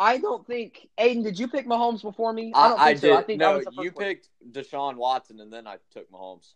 I 0.00 0.16
don't 0.16 0.46
think 0.46 0.88
Aiden. 0.98 1.22
Did 1.22 1.38
you 1.38 1.46
pick 1.46 1.66
Mahomes 1.66 2.00
before 2.00 2.32
me? 2.32 2.52
I, 2.54 2.68
don't 2.70 2.80
I 2.80 2.86
think 2.86 3.00
did. 3.02 3.08
so. 3.08 3.16
I 3.18 3.22
think 3.22 3.42
I 3.42 3.44
no, 3.44 3.56
was 3.58 3.64
the 3.66 3.70
first 3.72 3.84
you 3.84 3.90
one. 3.92 4.04
picked 4.04 4.28
Deshaun 4.50 4.96
Watson, 4.96 5.40
and 5.40 5.52
then 5.52 5.66
I 5.66 5.76
took 5.92 6.10
Mahomes. 6.10 6.54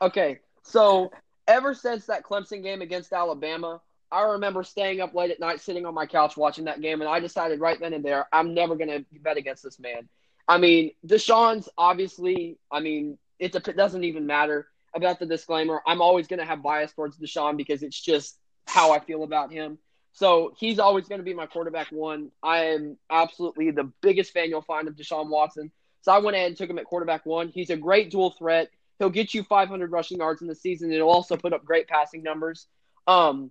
Okay, 0.00 0.38
so 0.62 1.10
ever 1.48 1.74
since 1.74 2.06
that 2.06 2.22
Clemson 2.22 2.62
game 2.62 2.82
against 2.82 3.12
Alabama, 3.12 3.80
I 4.12 4.22
remember 4.22 4.62
staying 4.62 5.00
up 5.00 5.14
late 5.14 5.32
at 5.32 5.40
night, 5.40 5.60
sitting 5.60 5.84
on 5.84 5.94
my 5.94 6.06
couch 6.06 6.36
watching 6.36 6.66
that 6.66 6.80
game, 6.80 7.00
and 7.00 7.10
I 7.10 7.18
decided 7.18 7.58
right 7.58 7.78
then 7.78 7.92
and 7.92 8.04
there, 8.04 8.28
I'm 8.32 8.54
never 8.54 8.76
going 8.76 8.90
to 8.90 9.04
bet 9.20 9.36
against 9.36 9.64
this 9.64 9.80
man. 9.80 10.08
I 10.46 10.58
mean, 10.58 10.92
Deshaun's 11.04 11.68
obviously, 11.76 12.56
I 12.70 12.78
mean, 12.78 13.18
it 13.40 13.50
dep- 13.50 13.76
doesn't 13.76 14.04
even 14.04 14.26
matter 14.26 14.68
about 14.94 15.18
the 15.18 15.26
disclaimer. 15.26 15.82
I'm 15.86 16.00
always 16.00 16.28
going 16.28 16.38
to 16.38 16.46
have 16.46 16.62
bias 16.62 16.92
towards 16.92 17.18
Deshaun 17.18 17.56
because 17.56 17.82
it's 17.82 18.00
just 18.00 18.38
how 18.68 18.92
I 18.92 19.00
feel 19.00 19.24
about 19.24 19.52
him. 19.52 19.78
So 20.16 20.54
he's 20.56 20.78
always 20.78 21.08
going 21.08 21.18
to 21.18 21.24
be 21.26 21.34
my 21.34 21.44
quarterback 21.44 21.88
one. 21.92 22.30
I 22.42 22.68
am 22.68 22.96
absolutely 23.10 23.70
the 23.70 23.92
biggest 24.00 24.32
fan 24.32 24.48
you'll 24.48 24.62
find 24.62 24.88
of 24.88 24.96
Deshaun 24.96 25.28
Watson. 25.28 25.70
So 26.00 26.10
I 26.10 26.20
went 26.20 26.34
ahead 26.34 26.48
and 26.48 26.56
took 26.56 26.70
him 26.70 26.78
at 26.78 26.86
quarterback 26.86 27.26
one. 27.26 27.50
He's 27.50 27.68
a 27.68 27.76
great 27.76 28.10
dual 28.10 28.30
threat. 28.30 28.70
He'll 28.98 29.10
get 29.10 29.34
you 29.34 29.42
500 29.42 29.92
rushing 29.92 30.16
yards 30.16 30.40
in 30.40 30.48
the 30.48 30.54
season. 30.54 30.90
It'll 30.90 31.10
also 31.10 31.36
put 31.36 31.52
up 31.52 31.66
great 31.66 31.86
passing 31.86 32.22
numbers. 32.22 32.66
Um, 33.06 33.50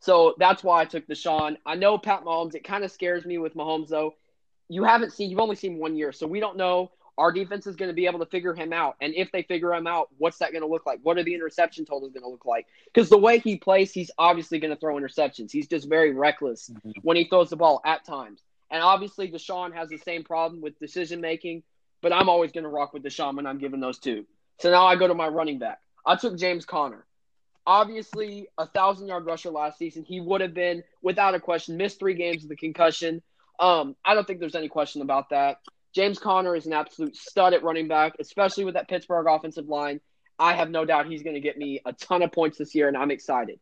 so 0.00 0.34
that's 0.38 0.64
why 0.64 0.80
I 0.80 0.84
took 0.86 1.06
Deshaun. 1.06 1.58
I 1.66 1.74
know 1.74 1.98
Pat 1.98 2.24
Mahomes. 2.24 2.54
It 2.54 2.64
kind 2.64 2.82
of 2.82 2.90
scares 2.90 3.26
me 3.26 3.36
with 3.36 3.54
Mahomes 3.54 3.88
though. 3.88 4.14
You 4.70 4.84
haven't 4.84 5.12
seen. 5.12 5.28
You've 5.28 5.38
only 5.38 5.56
seen 5.56 5.76
one 5.76 5.96
year, 5.96 6.12
so 6.12 6.26
we 6.26 6.40
don't 6.40 6.56
know. 6.56 6.92
Our 7.16 7.30
defense 7.30 7.66
is 7.66 7.76
going 7.76 7.90
to 7.90 7.94
be 7.94 8.06
able 8.06 8.18
to 8.18 8.26
figure 8.26 8.54
him 8.54 8.72
out, 8.72 8.96
and 9.00 9.14
if 9.14 9.30
they 9.30 9.42
figure 9.42 9.72
him 9.72 9.86
out, 9.86 10.08
what's 10.18 10.38
that 10.38 10.50
going 10.50 10.62
to 10.62 10.68
look 10.68 10.84
like? 10.84 10.98
What 11.02 11.16
are 11.16 11.22
the 11.22 11.34
interception 11.34 11.84
totals 11.84 12.12
going 12.12 12.24
to 12.24 12.28
look 12.28 12.44
like? 12.44 12.66
Because 12.86 13.08
the 13.08 13.18
way 13.18 13.38
he 13.38 13.56
plays, 13.56 13.92
he's 13.92 14.10
obviously 14.18 14.58
going 14.58 14.74
to 14.74 14.80
throw 14.80 14.96
interceptions. 14.96 15.52
He's 15.52 15.68
just 15.68 15.88
very 15.88 16.12
reckless 16.12 16.70
when 17.02 17.16
he 17.16 17.24
throws 17.24 17.50
the 17.50 17.56
ball 17.56 17.80
at 17.84 18.04
times. 18.04 18.40
And 18.70 18.82
obviously, 18.82 19.30
Deshaun 19.30 19.72
has 19.74 19.88
the 19.88 19.98
same 19.98 20.24
problem 20.24 20.60
with 20.60 20.78
decision 20.80 21.20
making, 21.20 21.62
but 22.02 22.12
I'm 22.12 22.28
always 22.28 22.50
going 22.50 22.64
to 22.64 22.70
rock 22.70 22.92
with 22.92 23.04
Deshaun 23.04 23.36
when 23.36 23.46
I'm 23.46 23.58
giving 23.58 23.78
those 23.78 23.98
two. 23.98 24.26
So 24.58 24.70
now 24.70 24.86
I 24.86 24.96
go 24.96 25.06
to 25.06 25.14
my 25.14 25.28
running 25.28 25.58
back. 25.58 25.80
I 26.04 26.16
took 26.16 26.36
James 26.36 26.64
Conner. 26.64 27.04
Obviously, 27.66 28.48
a 28.58 28.66
thousand 28.66 29.06
yard 29.06 29.24
rusher 29.24 29.50
last 29.50 29.78
season. 29.78 30.04
He 30.04 30.20
would 30.20 30.40
have 30.40 30.52
been, 30.52 30.82
without 31.02 31.34
a 31.34 31.40
question, 31.40 31.76
missed 31.76 31.98
three 31.98 32.14
games 32.14 32.42
with 32.42 32.50
the 32.50 32.56
concussion. 32.56 33.22
Um, 33.58 33.96
I 34.04 34.14
don't 34.14 34.26
think 34.26 34.40
there's 34.40 34.54
any 34.54 34.68
question 34.68 35.00
about 35.00 35.30
that. 35.30 35.58
James 35.94 36.18
Conner 36.18 36.56
is 36.56 36.66
an 36.66 36.72
absolute 36.72 37.16
stud 37.16 37.54
at 37.54 37.62
running 37.62 37.86
back, 37.86 38.14
especially 38.18 38.64
with 38.64 38.74
that 38.74 38.88
Pittsburgh 38.88 39.26
offensive 39.28 39.68
line. 39.68 40.00
I 40.38 40.54
have 40.54 40.68
no 40.70 40.84
doubt 40.84 41.06
he's 41.06 41.22
going 41.22 41.34
to 41.34 41.40
get 41.40 41.56
me 41.56 41.80
a 41.86 41.92
ton 41.92 42.22
of 42.22 42.32
points 42.32 42.58
this 42.58 42.74
year, 42.74 42.88
and 42.88 42.96
I'm 42.96 43.12
excited. 43.12 43.60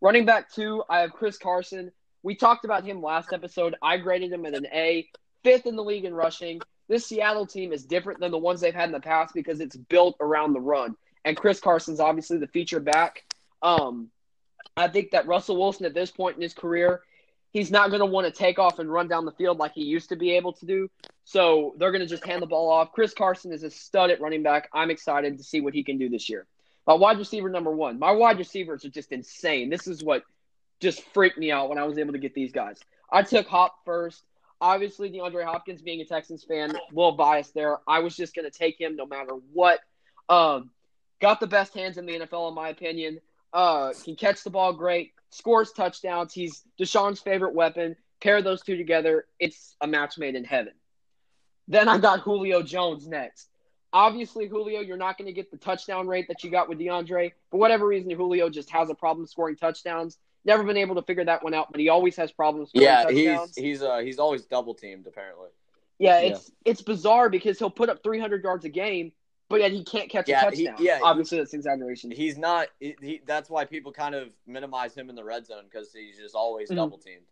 Running 0.00 0.24
back 0.24 0.50
two, 0.50 0.82
I 0.88 1.00
have 1.00 1.12
Chris 1.12 1.36
Carson. 1.36 1.92
We 2.22 2.34
talked 2.34 2.64
about 2.64 2.84
him 2.84 3.02
last 3.02 3.34
episode. 3.34 3.74
I 3.82 3.98
graded 3.98 4.32
him 4.32 4.46
at 4.46 4.54
an 4.54 4.66
A, 4.72 5.06
fifth 5.42 5.66
in 5.66 5.76
the 5.76 5.84
league 5.84 6.06
in 6.06 6.14
rushing. 6.14 6.60
This 6.88 7.06
Seattle 7.06 7.46
team 7.46 7.72
is 7.72 7.84
different 7.84 8.20
than 8.20 8.30
the 8.30 8.38
ones 8.38 8.62
they've 8.62 8.74
had 8.74 8.88
in 8.88 8.92
the 8.92 9.00
past 9.00 9.34
because 9.34 9.60
it's 9.60 9.76
built 9.76 10.16
around 10.20 10.54
the 10.54 10.60
run. 10.60 10.96
And 11.26 11.36
Chris 11.36 11.60
Carson's 11.60 12.00
obviously 12.00 12.38
the 12.38 12.46
feature 12.48 12.80
back. 12.80 13.24
Um, 13.62 14.10
I 14.76 14.88
think 14.88 15.10
that 15.10 15.26
Russell 15.26 15.58
Wilson 15.58 15.86
at 15.86 15.94
this 15.94 16.10
point 16.10 16.36
in 16.36 16.42
his 16.42 16.54
career, 16.54 17.02
he's 17.54 17.70
not 17.70 17.88
going 17.88 18.00
to 18.00 18.06
want 18.06 18.26
to 18.26 18.32
take 18.32 18.58
off 18.58 18.80
and 18.80 18.92
run 18.92 19.08
down 19.08 19.24
the 19.24 19.32
field 19.32 19.58
like 19.58 19.72
he 19.72 19.84
used 19.84 20.10
to 20.10 20.16
be 20.16 20.32
able 20.32 20.52
to 20.52 20.66
do. 20.66 20.90
So 21.22 21.74
they're 21.78 21.92
going 21.92 22.02
to 22.02 22.06
just 22.06 22.26
hand 22.26 22.42
the 22.42 22.46
ball 22.46 22.68
off. 22.68 22.92
Chris 22.92 23.14
Carson 23.14 23.52
is 23.52 23.62
a 23.62 23.70
stud 23.70 24.10
at 24.10 24.20
running 24.20 24.42
back. 24.42 24.68
I'm 24.74 24.90
excited 24.90 25.38
to 25.38 25.44
see 25.44 25.62
what 25.62 25.72
he 25.72 25.82
can 25.82 25.96
do 25.96 26.10
this 26.10 26.28
year. 26.28 26.46
My 26.86 26.94
wide 26.94 27.16
receiver 27.16 27.48
number 27.48 27.70
one. 27.70 27.98
My 27.98 28.10
wide 28.10 28.38
receivers 28.38 28.84
are 28.84 28.90
just 28.90 29.12
insane. 29.12 29.70
This 29.70 29.86
is 29.86 30.02
what 30.04 30.24
just 30.80 31.02
freaked 31.14 31.38
me 31.38 31.50
out 31.50 31.70
when 31.70 31.78
I 31.78 31.84
was 31.84 31.96
able 31.96 32.12
to 32.12 32.18
get 32.18 32.34
these 32.34 32.52
guys. 32.52 32.78
I 33.10 33.22
took 33.22 33.46
Hop 33.46 33.76
first. 33.86 34.22
Obviously, 34.60 35.10
DeAndre 35.10 35.44
Hopkins, 35.44 35.80
being 35.80 36.00
a 36.00 36.04
Texans 36.04 36.44
fan, 36.44 36.74
little 36.92 37.12
biased 37.12 37.54
there. 37.54 37.78
I 37.86 38.00
was 38.00 38.16
just 38.16 38.34
going 38.34 38.50
to 38.50 38.56
take 38.56 38.80
him 38.80 38.96
no 38.96 39.06
matter 39.06 39.32
what. 39.52 39.78
Um, 40.28 40.70
got 41.20 41.38
the 41.38 41.46
best 41.46 41.72
hands 41.74 41.98
in 41.98 42.06
the 42.06 42.20
NFL, 42.20 42.48
in 42.48 42.54
my 42.54 42.68
opinion. 42.68 43.20
Uh, 43.54 43.92
can 44.04 44.16
catch 44.16 44.42
the 44.42 44.50
ball 44.50 44.72
great, 44.72 45.12
scores 45.30 45.70
touchdowns. 45.72 46.34
He's 46.34 46.64
Deshaun's 46.78 47.20
favorite 47.20 47.54
weapon. 47.54 47.96
Pair 48.20 48.42
those 48.42 48.62
two 48.62 48.76
together, 48.76 49.26
it's 49.38 49.76
a 49.80 49.86
match 49.86 50.18
made 50.18 50.34
in 50.34 50.44
heaven. 50.44 50.72
Then 51.68 51.88
I 51.88 51.98
got 51.98 52.20
Julio 52.20 52.62
Jones 52.62 53.06
next. 53.06 53.48
Obviously, 53.92 54.48
Julio, 54.48 54.80
you're 54.80 54.96
not 54.96 55.16
going 55.16 55.26
to 55.26 55.32
get 55.32 55.52
the 55.52 55.56
touchdown 55.56 56.08
rate 56.08 56.26
that 56.28 56.42
you 56.42 56.50
got 56.50 56.68
with 56.68 56.78
DeAndre. 56.78 57.32
For 57.50 57.60
whatever 57.60 57.86
reason, 57.86 58.10
Julio 58.10 58.50
just 58.50 58.70
has 58.70 58.90
a 58.90 58.94
problem 58.94 59.26
scoring 59.26 59.54
touchdowns. 59.56 60.18
Never 60.44 60.64
been 60.64 60.76
able 60.76 60.96
to 60.96 61.02
figure 61.02 61.24
that 61.24 61.44
one 61.44 61.54
out, 61.54 61.70
but 61.70 61.80
he 61.80 61.88
always 61.88 62.16
has 62.16 62.32
problems 62.32 62.70
scoring 62.70 62.86
Yeah, 62.88 63.04
touchdowns. 63.04 63.54
he's 63.54 63.64
he's 63.64 63.82
uh 63.82 63.98
he's 63.98 64.18
always 64.18 64.42
double 64.46 64.74
teamed 64.74 65.06
apparently. 65.06 65.48
Yeah, 65.98 66.18
it's 66.18 66.50
it's 66.64 66.82
bizarre 66.82 67.30
because 67.30 67.58
he'll 67.58 67.70
put 67.70 67.88
up 67.88 68.02
300 68.02 68.42
yards 68.42 68.64
a 68.64 68.68
game, 68.68 69.12
but 69.54 69.60
yet 69.60 69.72
he 69.72 69.84
can't 69.84 70.10
catch 70.10 70.28
Yeah, 70.28 70.46
a 70.46 70.50
he- 70.50 70.64
touchdown. 70.66 70.84
yeah, 70.84 70.98
obviously 71.02 71.38
that's 71.38 71.54
exaggeration. 71.54 72.10
He's 72.10 72.36
not. 72.36 72.68
He, 72.80 72.96
he, 73.00 73.20
that's 73.26 73.48
why 73.48 73.64
people 73.64 73.92
kind 73.92 74.14
of 74.14 74.28
minimize 74.46 74.94
him 74.94 75.08
in 75.10 75.16
the 75.16 75.24
red 75.24 75.46
zone 75.46 75.64
because 75.70 75.92
he's 75.92 76.18
just 76.18 76.34
always 76.34 76.70
Mhm. 76.70 76.76
double 76.76 76.98
teamed. 76.98 77.24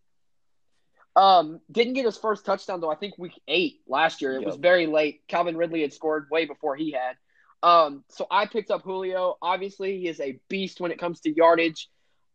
Um, 1.15 1.61
didn't 1.71 1.93
get 1.95 2.07
his 2.07 2.17
first 2.17 2.47
touchdown 2.47 2.81
though. 2.81 2.91
I 2.91 2.95
think 2.95 3.19
week 3.19 3.39
eight 3.47 3.81
last 3.87 4.23
year. 4.23 4.33
It 4.35 4.45
was 4.45 4.57
very 4.57 4.87
late. 4.87 5.23
Calvin 5.29 5.57
Ridley 5.57 5.83
had 5.83 5.93
scored 5.93 6.29
way 6.31 6.47
before 6.47 6.75
he 6.77 6.93
had. 6.93 7.17
Um, 7.63 8.05
so 8.09 8.27
I 8.31 8.47
picked 8.47 8.71
up 8.71 8.83
Julio. 8.83 9.37
Obviously, 9.43 9.99
he 9.99 10.09
is 10.09 10.21
a 10.21 10.39
beast 10.49 10.81
when 10.81 10.91
it 10.91 10.99
comes 10.99 11.21
to 11.21 11.31
yardage. 11.35 11.89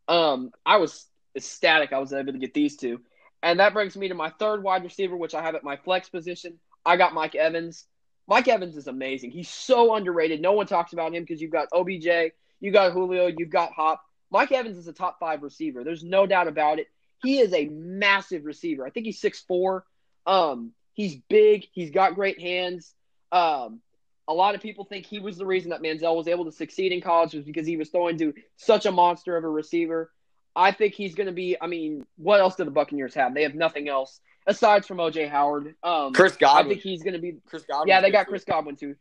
Um, 0.08 0.52
I 0.66 0.78
was 0.78 1.06
ecstatic 1.36 1.92
I 1.92 2.00
was 2.00 2.14
able 2.14 2.34
to 2.34 2.40
get 2.40 2.54
these 2.54 2.78
two, 2.78 3.02
and 3.44 3.60
that 3.60 3.74
brings 3.74 3.98
me 3.98 4.08
to 4.10 4.14
my 4.16 4.30
third 4.40 4.64
wide 4.64 4.84
receiver, 4.84 5.18
which 5.18 5.34
I 5.34 5.42
have 5.42 5.56
at 5.56 5.64
my 5.64 5.76
flex 5.78 6.08
position. 6.10 6.60
I 6.86 6.96
got 6.98 7.14
Mike 7.14 7.36
Evans. 7.36 7.86
Mike 8.28 8.48
Evans 8.48 8.76
is 8.76 8.88
amazing. 8.88 9.32
He's 9.32 9.50
so 9.50 9.96
underrated. 9.96 10.42
No 10.42 10.52
one 10.52 10.68
talks 10.68 10.94
about 10.94 11.14
him 11.14 11.24
because 11.24 11.42
you've 11.42 11.52
got 11.52 11.70
OBJ, 11.74 12.34
you 12.60 12.72
got 12.72 12.92
Julio, 12.92 13.28
you've 13.28 13.50
got 13.50 13.72
Hop. 13.72 14.04
Mike 14.30 14.52
Evans 14.52 14.78
is 14.78 14.88
a 14.88 14.94
top 14.94 15.20
five 15.20 15.44
receiver. 15.44 15.84
There's 15.84 16.04
no 16.04 16.26
doubt 16.26 16.48
about 16.48 16.80
it. 16.80 16.88
He 17.24 17.40
is 17.40 17.54
a 17.54 17.66
massive 17.66 18.46
receiver. 18.46 18.86
I 18.86 18.90
think 18.90 19.06
he's 19.06 19.20
six 19.20 19.40
four. 19.40 19.86
Um, 20.26 20.74
he's 20.94 21.16
big. 21.16 21.68
He's 21.72 21.92
got 21.92 22.16
great 22.16 22.40
hands. 22.40 22.94
Um, 23.32 23.82
a 24.28 24.34
lot 24.34 24.56
of 24.56 24.62
people 24.62 24.84
think 24.84 25.06
he 25.06 25.20
was 25.20 25.38
the 25.38 25.46
reason 25.46 25.70
that 25.70 25.82
Manziel 25.82 26.16
was 26.16 26.28
able 26.28 26.46
to 26.46 26.52
succeed 26.52 26.92
in 26.92 27.00
college 27.00 27.34
was 27.34 27.46
because 27.46 27.66
he 27.66 27.78
was 27.78 27.90
throwing 27.90 28.18
to 28.18 28.34
such 28.58 28.86
a 28.86 28.92
monster 28.92 29.38
of 29.38 29.46
a 29.46 29.50
receiver. 29.50 30.12
I 30.54 30.72
think 30.72 30.96
he's 30.96 31.16
going 31.16 31.28
to 31.28 31.34
be. 31.34 31.56
I 31.60 31.68
mean, 31.68 32.06
what 32.18 32.42
else 32.42 32.56
do 32.56 32.66
the 32.66 32.72
Buccaneers 32.72 33.14
have? 33.14 33.34
They 33.34 33.44
have 33.44 33.56
nothing 33.56 33.88
else 33.88 34.20
aside 34.48 34.86
from 34.86 34.98
OJ 34.98 35.30
Howard. 35.30 35.76
Um, 35.84 36.14
Chris 36.14 36.38
I 36.42 36.64
think 36.64 36.82
he's 36.82 37.04
going 37.04 37.14
to 37.14 37.20
be 37.20 37.38
Chris 37.46 37.64
Godwin. 37.64 37.90
yeah, 37.90 38.02
they 38.02 38.10
got 38.10 38.28
Chris 38.28 38.44
Godwin 38.44 38.78
too. 38.78 38.96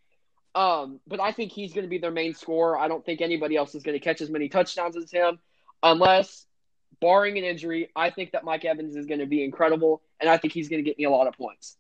Um, 0.55 1.01
but 1.07 1.21
I 1.21 1.33
think 1.33 1.53
he's 1.53 1.73
going 1.73 1.85
to 1.85 1.89
be 1.89 1.99
their 1.99 2.11
main 2.11 2.35
scorer. 2.35 2.79
I 2.79 2.89
don't 2.89 3.05
think 3.05 3.21
anybody 3.21 3.57
else 3.57 3.75
is 3.75 3.83
going 3.83 3.99
to 3.99 4.03
catch 4.03 4.21
as 4.21 4.31
many 4.31 4.49
touchdowns 4.49 4.97
as 4.97 5.11
him, 5.11 5.39
unless, 5.83 6.47
barring 7.01 7.37
an 7.39 7.45
injury, 7.45 7.91
I 7.95 8.11
think 8.11 8.33
that 8.33 8.43
Mike 8.43 8.65
Evans 8.65 8.97
is 8.97 9.07
going 9.07 9.21
to 9.21 9.27
be 9.27 9.45
incredible, 9.45 10.03
and 10.19 10.31
I 10.31 10.39
think 10.39 10.55
he's 10.55 10.69
going 10.69 10.83
to 10.83 10.89
get 10.89 10.99
me 10.99 11.05
a 11.05 11.11
lot 11.11 11.27
of 11.27 11.35
points. 11.35 11.77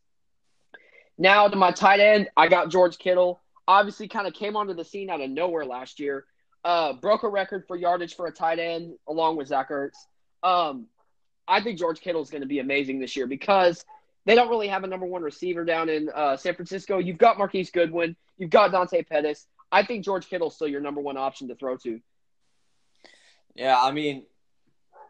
Now 1.18 1.48
to 1.48 1.56
my 1.56 1.70
tight 1.70 2.00
end, 2.00 2.28
I 2.36 2.48
got 2.48 2.70
George 2.70 2.98
Kittle. 2.98 3.40
Obviously, 3.66 4.08
kind 4.08 4.26
of 4.26 4.34
came 4.34 4.56
onto 4.56 4.74
the 4.74 4.84
scene 4.84 5.08
out 5.10 5.22
of 5.22 5.30
nowhere 5.30 5.64
last 5.64 5.98
year. 5.98 6.26
Uh, 6.62 6.92
broke 6.92 7.22
a 7.22 7.28
record 7.28 7.64
for 7.66 7.76
yardage 7.76 8.14
for 8.14 8.26
a 8.26 8.32
tight 8.32 8.58
end 8.58 8.94
along 9.08 9.36
with 9.36 9.48
Zach 9.48 9.70
Ertz. 9.70 9.96
Um, 10.42 10.86
I 11.48 11.60
think 11.60 11.78
George 11.78 12.00
Kittle 12.00 12.22
is 12.22 12.30
going 12.30 12.42
to 12.42 12.48
be 12.48 12.58
amazing 12.58 12.98
this 12.98 13.16
year 13.16 13.26
because 13.26 13.84
they 14.24 14.34
don't 14.34 14.48
really 14.48 14.68
have 14.68 14.84
a 14.84 14.86
number 14.86 15.06
one 15.06 15.22
receiver 15.22 15.64
down 15.64 15.88
in 15.88 16.10
uh, 16.14 16.36
San 16.36 16.54
Francisco. 16.54 16.98
You've 16.98 17.18
got 17.18 17.38
Marquise 17.38 17.70
Goodwin. 17.70 18.16
You've 18.38 18.50
got 18.50 18.72
Dante 18.72 19.02
Pettis. 19.02 19.46
I 19.70 19.82
think 19.84 20.04
George 20.04 20.28
Kittle's 20.28 20.54
still 20.54 20.68
your 20.68 20.80
number 20.80 21.00
one 21.00 21.16
option 21.16 21.48
to 21.48 21.54
throw 21.54 21.76
to. 21.78 22.00
Yeah, 23.54 23.76
I 23.80 23.90
mean, 23.92 24.24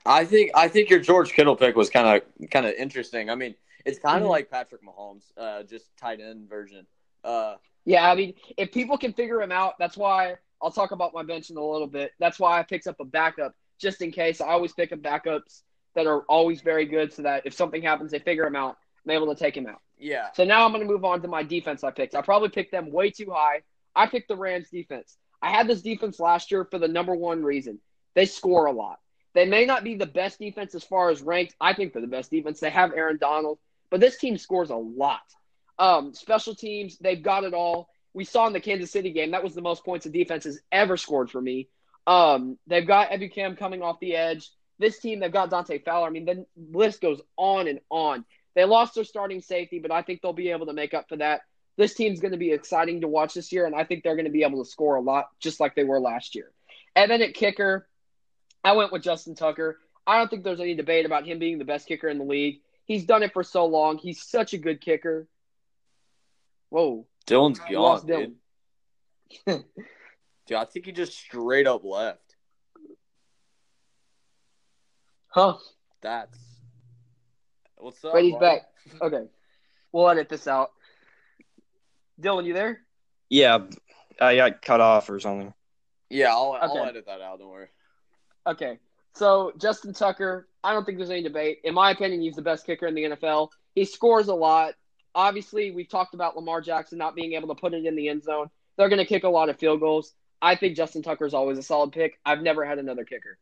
I 0.05 0.25
think 0.25 0.52
I 0.55 0.69
think 0.69 0.88
your 0.90 1.00
George 1.00 1.33
Kittle 1.33 1.57
pick 1.57 1.75
was 1.75 1.90
kind 1.90 2.23
of 2.40 2.50
kind 2.50 2.66
of 2.66 2.75
interesting. 2.75 3.28
I 3.28 3.35
mean, 3.35 3.55
it's 3.85 3.99
kind 3.99 4.19
of 4.23 4.28
Mhm. 4.28 4.31
like 4.31 4.50
Patrick 4.50 4.83
Mahomes, 4.85 5.25
uh, 5.37 5.62
just 5.64 5.97
tight 5.97 6.21
end 6.21 6.49
version. 6.49 6.87
Uh, 7.25 7.57
Yeah, 7.85 8.11
I 8.11 8.14
mean, 8.16 8.35
if 8.57 8.73
people 8.73 8.99
can 8.99 9.12
figure 9.12 9.40
him 9.40 9.52
out, 9.52 9.75
that's 9.78 9.97
why 9.97 10.37
I'll 10.61 10.73
talk 10.73 10.90
about 10.90 11.14
my 11.14 11.23
bench 11.23 11.50
in 11.50 11.57
a 11.57 11.64
little 11.64 11.87
bit. 11.87 12.12
That's 12.19 12.38
why 12.38 12.59
I 12.59 12.62
picked 12.64 12.87
up 12.88 12.99
a 12.99 13.05
backup 13.05 13.55
just 13.78 14.02
in 14.02 14.11
case. 14.11 14.40
I 14.40 14.49
always 14.49 14.73
pick 14.73 14.90
up 14.93 14.99
backups 15.00 15.62
that 15.97 16.07
are 16.07 16.21
always 16.29 16.61
very 16.61 16.87
good 16.87 17.12
so 17.12 17.23
that 17.23 17.43
if 17.45 17.55
something 17.55 17.83
happens, 17.83 18.12
they 18.12 18.21
figure 18.21 18.47
him 18.47 18.55
out. 18.55 18.76
I'm 19.05 19.11
able 19.11 19.35
to 19.35 19.38
take 19.38 19.57
him 19.57 19.67
out. 19.67 19.81
yeah, 19.99 20.29
So 20.35 20.45
now 20.45 20.65
I'm 20.65 20.73
going 20.73 20.87
to 20.87 20.93
move 20.93 21.05
on 21.05 21.23
to 21.23 21.29
my 21.29 21.43
defense 21.43 21.83
I 21.83 21.91
picked. 21.91 22.15
I 22.15 22.23
probably 22.23 22.49
picked 22.50 22.71
them 22.71 22.93
way 22.93 23.11
too 23.11 23.31
high. 23.33 23.62
I 23.95 24.07
picked 24.07 24.29
the 24.29 24.37
Rams 24.37 24.69
defense. 24.71 25.17
I 25.43 25.50
had 25.50 25.67
this 25.67 25.83
defense 25.83 26.21
last 26.21 26.50
year 26.50 26.67
for 26.71 26.79
the 26.79 26.88
number 26.88 27.15
one 27.15 27.43
reason. 27.43 27.81
They 28.15 28.26
score 28.26 28.67
a 28.67 28.73
lot. 28.73 28.99
They 29.35 29.45
may 29.45 29.67
not 29.67 29.85
be 29.85 29.95
the 29.95 30.07
best 30.07 30.38
defense 30.38 30.75
as 30.75 30.83
far 30.83 31.11
as 31.11 31.21
ranked. 31.23 31.55
I 31.61 31.75
think 31.75 31.93
they're 31.93 32.03
the 32.03 32.09
best 32.09 32.31
defense. 32.31 32.59
They 32.61 32.71
have 32.71 32.93
Aaron 32.95 33.19
Donald, 33.19 33.59
but 33.91 34.00
this 34.00 34.19
team 34.19 34.38
scores 34.38 34.71
a 34.71 34.76
lot. 34.76 35.21
Um, 35.79 36.15
special 36.15 36.55
teams, 36.55 36.97
they've 36.99 37.23
got 37.23 37.45
it 37.45 37.53
all. 37.53 37.88
We 38.15 38.25
saw 38.25 38.47
in 38.47 38.55
the 38.55 38.61
Kansas 38.61 38.91
City 38.91 39.11
game, 39.12 39.33
that 39.33 39.45
was 39.45 39.55
the 39.55 39.61
most 39.61 39.85
points 39.85 40.07
a 40.07 40.11
defense 40.11 40.45
has 40.45 40.61
ever 40.73 40.97
scored 40.97 41.31
for 41.31 41.41
me. 41.41 41.69
Um, 42.07 42.59
they've 42.67 42.87
got 42.87 43.11
Ebukam 43.11 43.59
coming 43.59 43.83
off 43.83 44.00
the 44.00 44.17
edge. 44.17 44.50
This 44.78 44.99
team, 44.99 45.21
they've 45.21 45.33
got 45.33 45.50
Dante 45.50 45.78
Fowler. 45.78 46.06
I 46.06 46.11
mean, 46.11 46.25
the 46.25 46.47
list 46.56 47.00
goes 47.00 47.21
on 47.37 47.68
and 47.68 47.80
on. 47.90 48.25
They 48.54 48.64
lost 48.64 48.95
their 48.95 49.04
starting 49.04 49.40
safety, 49.40 49.78
but 49.78 49.90
I 49.90 50.02
think 50.02 50.23
they'll 50.23 50.33
be 50.33 50.50
able 50.50 50.66
to 50.66 50.73
make 50.73 50.95
up 50.95 51.09
for 51.09 51.16
that. 51.16 51.42
This 51.76 51.95
team's 51.95 52.21
going 52.21 52.33
to 52.33 52.38
be 52.38 52.52
exciting 52.52 53.02
to 53.02 53.09
watch 53.09 53.35
this 53.35 53.52
year, 53.52 53.66
and 53.66 53.75
I 53.75 53.85
think 53.85 54.02
they're 54.02 54.16
going 54.16 54.25
to 54.26 54.30
be 54.30 54.45
able 54.45 54.64
to 54.64 54.71
score 54.71 54.97
a 54.97 55.00
lot, 55.00 55.28
just 55.40 55.61
like 55.61 55.75
they 55.75 55.85
were 55.85 56.00
last 56.00 56.35
year. 56.35 56.50
And 56.95 57.11
then 57.11 57.21
at 57.21 57.35
kicker, 57.35 57.87
I 58.64 58.73
went 58.73 58.92
with 58.92 59.02
Justin 59.02 59.35
Tucker. 59.35 59.78
I 60.06 60.18
don't 60.18 60.30
think 60.30 60.42
there's 60.42 60.61
any 60.61 60.75
debate 60.75 61.04
about 61.04 61.26
him 61.26 61.38
being 61.38 61.59
the 61.59 61.64
best 61.64 61.87
kicker 61.87 62.09
in 62.09 62.18
the 62.18 62.25
league. 62.25 62.61
He's 62.87 63.04
done 63.04 63.23
it 63.23 63.33
for 63.33 63.42
so 63.42 63.66
long. 63.66 63.99
He's 63.99 64.23
such 64.23 64.54
a 64.54 64.59
good 64.59 64.80
kicker. 64.80 65.28
Whoa, 66.71 67.06
Dylan's 67.26 67.61
lost 67.71 68.06
gone, 68.06 68.37
dude. 69.47 69.64
Dude, 70.47 70.56
I 70.56 70.64
think 70.64 70.87
he 70.87 70.92
just 70.92 71.14
straight 71.14 71.66
up 71.66 71.85
left. 71.85 72.25
Huh? 75.37 75.59
That's 76.00 76.38
what's 77.76 78.02
up. 78.02 78.14
Wait, 78.14 78.25
he's 78.25 78.37
back. 78.37 78.62
Okay, 79.02 79.25
we'll 79.93 80.09
edit 80.09 80.28
this 80.28 80.47
out. 80.47 80.71
Dylan, 82.21 82.47
you 82.47 82.55
there? 82.55 82.81
Yeah, 83.28 83.64
I 84.21 84.37
got 84.37 84.62
cut 84.62 84.81
off 84.81 85.11
or 85.11 85.21
something. 85.21 85.52
Yeah, 86.09 86.31
I'll, 86.31 86.52
I'll 86.52 86.87
edit 86.87 87.05
that 87.07 87.21
out. 87.21 87.40
Don't 87.40 87.49
worry. 87.49 87.66
Okay. 88.47 88.78
So 89.12 89.52
Justin 89.59 89.93
Tucker, 89.93 90.49
I 90.62 90.73
don't 90.73 90.85
think 90.87 90.99
there's 90.99 91.11
any 91.11 91.25
debate. 91.25 91.59
In 91.64 91.75
my 91.75 91.90
opinion, 91.90 92.23
he's 92.23 92.37
the 92.37 92.43
best 92.43 92.64
kicker 92.64 92.87
in 92.87 92.95
the 92.95 93.02
NFL. 93.02 93.50
He 93.75 93.85
scores 93.85 94.28
a 94.28 94.35
lot. 94.35 94.75
Obviously, 95.14 95.73
we've 95.73 95.88
talked 95.88 96.14
about 96.14 96.37
Lamar 96.37 96.61
Jackson 96.61 96.97
not 96.97 97.16
being 97.16 97.33
able 97.33 97.49
to 97.49 97.61
put 97.61 97.75
it 97.75 97.85
in 97.85 97.97
the 97.97 98.09
end 98.09 98.23
zone. 98.23 98.49
They're 98.78 98.88
going 98.88 99.00
to 99.00 99.05
kick 99.05 99.25
a 99.25 99.28
lot 99.28 99.49
of 99.49 99.59
field 99.59 99.81
goals. 99.81 100.14
I 100.40 100.55
think 100.55 100.76
Justin 100.76 101.02
Tucker 101.02 101.26
is 101.26 101.35
always 101.35 101.59
a 101.59 101.62
solid 101.62 101.93
pick. 101.93 102.21
I've 102.25 102.40
never 102.40 102.64
had 102.64 102.78
another 102.78 103.05
kicker. 103.05 103.37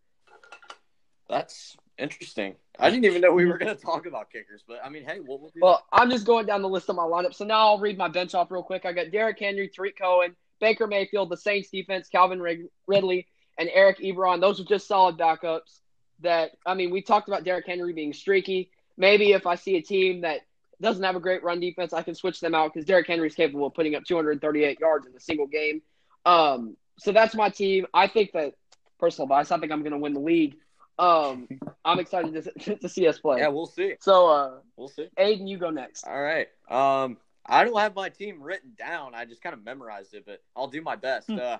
That's 1.28 1.76
interesting. 1.98 2.54
I 2.78 2.90
didn't 2.90 3.04
even 3.04 3.20
know 3.20 3.32
we 3.32 3.46
were 3.46 3.58
going 3.58 3.74
to 3.74 3.80
talk 3.80 4.06
about 4.06 4.30
kickers, 4.30 4.62
but 4.66 4.78
I 4.84 4.88
mean, 4.88 5.04
hey, 5.04 5.20
we'll, 5.20 5.38
we'll 5.38 5.52
Well, 5.60 5.84
I'm 5.92 6.10
just 6.10 6.26
going 6.26 6.46
down 6.46 6.62
the 6.62 6.68
list 6.68 6.88
of 6.88 6.96
my 6.96 7.04
lineup. 7.04 7.34
So 7.34 7.44
now 7.44 7.68
I'll 7.68 7.78
read 7.78 7.96
my 7.96 8.08
bench 8.08 8.34
off 8.34 8.50
real 8.50 8.62
quick. 8.62 8.84
I 8.84 8.92
got 8.92 9.10
Derrick 9.10 9.38
Henry, 9.38 9.68
Tarik 9.68 9.98
Cohen, 9.98 10.34
Baker 10.60 10.86
Mayfield, 10.86 11.30
the 11.30 11.36
Saints 11.36 11.70
defense, 11.70 12.08
Calvin 12.08 12.42
Ridley, 12.86 13.26
and 13.58 13.70
Eric 13.72 13.98
Ebron. 14.00 14.40
Those 14.40 14.60
are 14.60 14.64
just 14.64 14.88
solid 14.88 15.16
backups. 15.16 15.80
That 16.20 16.52
I 16.66 16.74
mean, 16.74 16.90
we 16.90 17.02
talked 17.02 17.28
about 17.28 17.44
Derrick 17.44 17.66
Henry 17.66 17.92
being 17.92 18.12
streaky. 18.12 18.70
Maybe 18.96 19.32
if 19.32 19.46
I 19.46 19.56
see 19.56 19.76
a 19.76 19.82
team 19.82 20.22
that 20.22 20.40
doesn't 20.80 21.02
have 21.02 21.16
a 21.16 21.20
great 21.20 21.42
run 21.42 21.60
defense, 21.60 21.92
I 21.92 22.02
can 22.02 22.14
switch 22.14 22.40
them 22.40 22.54
out 22.54 22.72
because 22.72 22.86
Derrick 22.86 23.06
Henry 23.06 23.28
is 23.28 23.34
capable 23.34 23.66
of 23.66 23.74
putting 23.74 23.94
up 23.94 24.04
238 24.04 24.80
yards 24.80 25.06
in 25.06 25.14
a 25.14 25.20
single 25.20 25.46
game. 25.46 25.82
Um, 26.24 26.76
so 26.98 27.12
that's 27.12 27.34
my 27.34 27.48
team. 27.48 27.86
I 27.92 28.06
think 28.06 28.32
that 28.32 28.54
personal 28.98 29.26
bias. 29.26 29.50
I 29.50 29.58
think 29.58 29.72
I'm 29.72 29.80
going 29.80 29.92
to 29.92 29.98
win 29.98 30.14
the 30.14 30.20
league. 30.20 30.56
Um, 30.98 31.48
I'm 31.84 31.98
excited 31.98 32.44
to, 32.60 32.76
to 32.76 32.88
see 32.88 33.06
us 33.06 33.18
play. 33.18 33.40
Yeah, 33.40 33.48
we'll 33.48 33.66
see. 33.66 33.94
So, 34.00 34.28
uh, 34.28 34.50
We'll 34.76 34.88
see. 34.88 35.08
Aiden, 35.18 35.48
you 35.48 35.58
go 35.58 35.70
next. 35.70 36.04
All 36.06 36.20
right. 36.20 36.48
Um, 36.68 37.16
I 37.46 37.64
don't 37.64 37.78
have 37.78 37.94
my 37.94 38.08
team 38.08 38.42
written 38.42 38.72
down. 38.78 39.14
I 39.14 39.24
just 39.24 39.42
kind 39.42 39.54
of 39.54 39.64
memorized 39.64 40.14
it, 40.14 40.24
but 40.26 40.42
I'll 40.56 40.68
do 40.68 40.82
my 40.82 40.96
best. 40.96 41.28
Hmm. 41.28 41.38
Uh, 41.38 41.58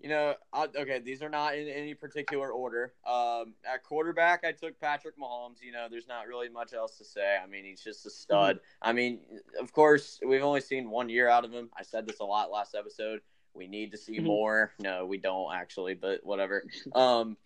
you 0.00 0.08
know, 0.08 0.34
I, 0.52 0.68
okay, 0.74 1.00
these 1.00 1.22
are 1.22 1.28
not 1.28 1.56
in 1.56 1.68
any 1.68 1.94
particular 1.94 2.50
order. 2.50 2.94
Um, 3.06 3.54
at 3.70 3.82
quarterback, 3.82 4.44
I 4.44 4.52
took 4.52 4.80
Patrick 4.80 5.18
Mahomes. 5.18 5.62
You 5.62 5.72
know, 5.72 5.86
there's 5.90 6.08
not 6.08 6.26
really 6.26 6.48
much 6.48 6.72
else 6.72 6.96
to 6.98 7.04
say. 7.04 7.36
I 7.42 7.46
mean, 7.46 7.64
he's 7.64 7.82
just 7.82 8.06
a 8.06 8.10
stud. 8.10 8.60
I 8.80 8.92
mean, 8.92 9.20
of 9.60 9.72
course, 9.72 10.18
we've 10.26 10.42
only 10.42 10.62
seen 10.62 10.90
one 10.90 11.08
year 11.08 11.28
out 11.28 11.44
of 11.44 11.52
him. 11.52 11.70
I 11.76 11.82
said 11.82 12.06
this 12.06 12.20
a 12.20 12.24
lot 12.24 12.50
last 12.50 12.74
episode. 12.74 13.20
We 13.54 13.66
need 13.66 13.92
to 13.92 13.98
see 13.98 14.18
more. 14.20 14.72
No, 14.78 15.04
we 15.06 15.18
don't 15.18 15.54
actually, 15.54 15.94
but 15.94 16.24
whatever. 16.24 16.64
Um, 16.94 17.36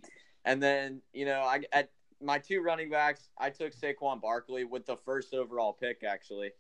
and 0.44 0.62
then 0.62 1.02
you 1.12 1.25
know, 1.25 1.40
I 1.40 1.62
at 1.73 1.90
my 2.23 2.38
two 2.38 2.61
running 2.61 2.90
backs, 2.90 3.28
I 3.38 3.50
took 3.50 3.75
Saquon 3.75 4.20
Barkley 4.20 4.64
with 4.64 4.87
the 4.87 4.97
first 4.97 5.32
overall 5.35 5.73
pick. 5.73 6.02
Actually, 6.04 6.52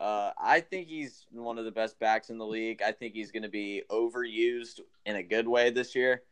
uh, 0.00 0.32
I 0.38 0.60
think 0.60 0.88
he's 0.88 1.26
one 1.30 1.58
of 1.58 1.64
the 1.64 1.70
best 1.70 1.98
backs 1.98 2.30
in 2.30 2.38
the 2.38 2.46
league. 2.46 2.82
I 2.82 2.92
think 2.92 3.14
he's 3.14 3.30
going 3.30 3.44
to 3.44 3.48
be 3.48 3.82
overused 3.90 4.80
in 5.06 5.16
a 5.16 5.22
good 5.22 5.46
way 5.46 5.70
this 5.70 5.94
year, 5.94 6.22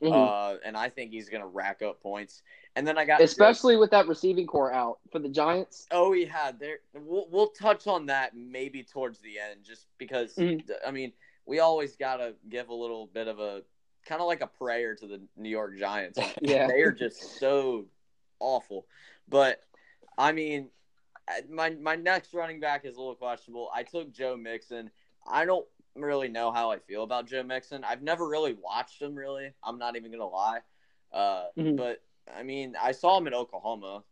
Mhm. 0.00 0.12
uh, 0.12 0.58
and 0.64 0.76
I 0.76 0.88
think 0.88 1.12
he's 1.12 1.28
going 1.28 1.42
to 1.42 1.46
rack 1.46 1.82
up 1.82 2.00
points. 2.00 2.42
And 2.74 2.86
then 2.86 2.98
I 2.98 3.04
got 3.06 3.20
Especially 3.22 3.76
with 3.76 3.90
that 3.90 4.06
receiving 4.06 4.46
corps 4.46 4.72
out 4.72 4.98
for 5.10 5.18
the 5.18 5.28
Giants. 5.30 5.86
Oh 5.90 6.12
yeah, 6.12 6.52
there. 6.52 6.80
We'll, 6.94 7.26
we'll 7.30 7.48
touch 7.48 7.86
on 7.86 8.06
that 8.06 8.36
maybe 8.36 8.82
towards 8.82 9.18
the 9.20 9.38
end, 9.38 9.64
just 9.64 9.86
because. 9.98 10.34
Mhm. 10.36 10.70
I 10.86 10.90
mean, 10.90 11.12
we 11.46 11.60
always 11.60 11.96
gotta 11.96 12.34
give 12.48 12.68
a 12.68 12.74
little 12.74 13.06
bit 13.06 13.28
of 13.28 13.40
a 13.40 13.62
kind 14.06 14.20
of 14.20 14.26
like 14.26 14.40
a 14.40 14.46
prayer 14.46 14.94
to 14.94 15.06
the 15.06 15.20
New 15.36 15.48
York 15.50 15.76
Giants. 15.78 16.18
Yeah. 16.40 16.66
they 16.68 16.82
are 16.82 16.92
just 16.92 17.38
so 17.38 17.86
awful. 18.40 18.86
But 19.28 19.60
I 20.16 20.32
mean, 20.32 20.70
my 21.50 21.70
my 21.70 21.96
next 21.96 22.32
running 22.34 22.60
back 22.60 22.84
is 22.84 22.96
a 22.96 22.98
little 22.98 23.14
questionable. 23.14 23.70
I 23.74 23.82
took 23.82 24.12
Joe 24.12 24.36
Mixon. 24.36 24.90
I 25.28 25.44
don't 25.44 25.66
really 25.96 26.28
know 26.28 26.52
how 26.52 26.70
I 26.70 26.78
feel 26.78 27.02
about 27.02 27.26
Joe 27.26 27.42
Mixon. 27.42 27.82
I've 27.84 28.02
never 28.02 28.28
really 28.28 28.54
watched 28.54 29.02
him. 29.02 29.14
Really, 29.14 29.52
I'm 29.62 29.78
not 29.78 29.96
even 29.96 30.10
gonna 30.10 30.26
lie. 30.28 30.60
Uh, 31.12 31.46
Mhm. 31.56 31.76
But 31.76 32.02
I 32.34 32.42
mean, 32.42 32.76
I 32.80 32.92
saw 32.92 33.18
him 33.18 33.26
in 33.26 33.34
Oklahoma, 33.34 34.02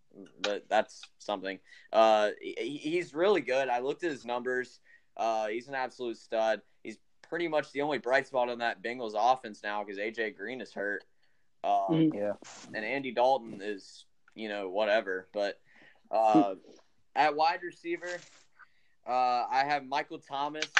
but 0.40 0.68
that's 0.68 1.02
something. 1.18 1.58
Uh, 1.92 2.30
he, 2.40 2.78
he's 2.82 3.12
really 3.14 3.40
good. 3.40 3.68
I 3.68 3.80
looked 3.80 4.04
at 4.04 4.10
his 4.10 4.24
numbers. 4.24 4.80
Uh, 5.16 5.48
he's 5.48 5.68
an 5.68 5.74
absolute 5.74 6.16
stud. 6.16 6.60
He's 6.82 6.98
pretty 7.34 7.48
much 7.48 7.72
the 7.72 7.82
only 7.82 7.98
bright 7.98 8.28
spot 8.28 8.48
on 8.48 8.58
that 8.58 8.80
Bengals 8.80 9.14
offense 9.16 9.60
now 9.64 9.82
because 9.82 9.98
AJ 9.98 10.36
Green 10.36 10.60
is 10.60 10.72
hurt. 10.72 11.02
Um, 11.64 11.72
Mhm. 11.90 12.14
Yeah. 12.14 12.34
and 12.72 12.84
Andy 12.84 13.10
Dalton 13.10 13.60
is, 13.60 14.04
you 14.36 14.48
know, 14.48 14.68
whatever. 14.68 15.26
But 15.32 15.60
uh, 16.12 16.54
at 17.16 17.34
wide 17.34 17.64
receiver, 17.64 18.20
uh, 19.04 19.46
I 19.50 19.64
have 19.66 19.84
Michael 19.84 20.20
Thomas 20.20 20.72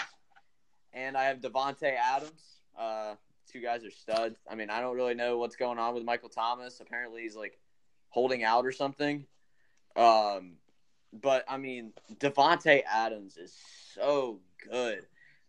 and 0.92 1.16
I 1.16 1.25
have 1.25 1.40
Davante 1.40 1.92
Adams. 1.92 2.61
Uh, 2.78 3.16
two 3.50 3.61
guys 3.61 3.84
are 3.84 3.90
studs. 3.90 4.38
I 4.49 4.54
mean, 4.54 4.70
I 4.70 4.80
don't 4.80 4.94
really 4.94 5.14
know 5.14 5.38
what's 5.38 5.56
going 5.56 5.80
on 5.80 5.92
with 5.92 6.04
Michael 6.04 6.28
Thomas. 6.28 6.78
Apparently, 6.78 7.23
he's 7.23 7.34
like 7.34 7.58
holding 8.11 8.44
out 8.44 8.64
or 8.64 8.70
something. 8.70 9.26
Um, 9.96 10.58
but 11.12 11.44
I 11.49 11.56
mean, 11.56 11.94
Davante 12.20 12.84
Adams 12.88 13.38
is 13.38 13.52
so 13.92 14.38
good. 14.70 15.04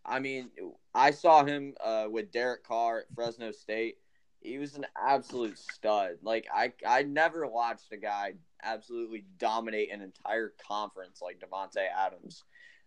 I 0.06 0.20
mean, 0.20 0.52
I 0.94 1.12
saw 1.12 1.44
him 1.44 1.74
uh, 1.84 2.08
with 2.10 2.32
Derek 2.32 2.64
Carr 2.64 3.00
at 3.00 3.06
Fresno 3.16 3.52
State. 3.52 3.98
He 4.42 4.60
was 4.60 4.76
an 4.76 4.86
absolute 4.96 5.58
stud. 5.58 6.18
Like 6.22 6.48
I, 6.54 6.74
I 6.88 7.02
never 7.04 7.48
watched 7.48 7.92
a 7.92 7.98
guy 7.98 8.34
absolutely 8.64 9.26
dominate 9.40 9.92
an 9.92 10.02
entire 10.02 10.54
conference 10.68 11.22
like 11.22 11.40
Davante 11.40 11.84
Adams. 11.98 12.44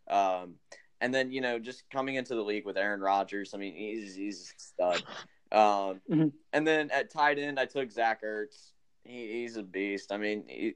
Um, 0.08 0.54
and 1.00 1.12
then 1.12 1.32
you 1.32 1.40
know, 1.40 1.58
just 1.58 1.88
coming 1.90 2.14
into 2.14 2.34
the 2.34 2.42
league 2.42 2.64
with 2.64 2.76
Aaron 2.76 3.00
Rodgers, 3.00 3.54
I 3.54 3.58
mean, 3.58 3.75
he's 3.75 4.14
he's 4.14 4.54
a 4.56 4.60
stud. 4.60 5.02
Um, 5.50 6.00
Mhm. 6.10 6.32
And 6.52 6.66
then 6.66 6.90
at 6.90 7.10
tight 7.10 7.38
end, 7.38 7.58
I 7.58 7.64
took 7.64 7.90
Zach 7.90 8.22
Ertz. 8.22 8.72
He, 9.04 9.40
he's 9.40 9.56
a 9.56 9.62
beast. 9.62 10.12
I 10.12 10.18
mean, 10.18 10.44
he, 10.46 10.75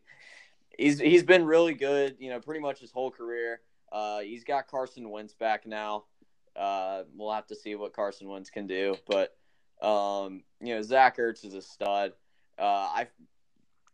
he's 0.78 0.98
he's 0.98 1.22
been 1.22 1.44
really 1.44 1.74
good. 1.74 2.16
You 2.18 2.30
know, 2.30 2.40
pretty 2.40 2.60
much 2.60 2.80
his 2.80 2.90
whole 2.90 3.10
career. 3.10 3.60
Uh, 3.90 4.20
he's 4.20 4.44
got 4.44 4.68
Carson 4.68 5.10
Wentz 5.10 5.34
back 5.34 5.66
now. 5.66 6.04
Uh, 6.56 7.02
we'll 7.16 7.32
have 7.32 7.46
to 7.46 7.56
see 7.56 7.74
what 7.74 7.92
Carson 7.92 8.28
Wentz 8.28 8.50
can 8.50 8.66
do, 8.66 8.96
but 9.06 9.34
um, 9.80 10.42
you 10.60 10.74
know, 10.74 10.82
Zach 10.82 11.16
Ertz 11.16 11.44
is 11.44 11.54
a 11.54 11.62
stud. 11.62 12.12
Uh, 12.58 12.62
I 12.62 13.08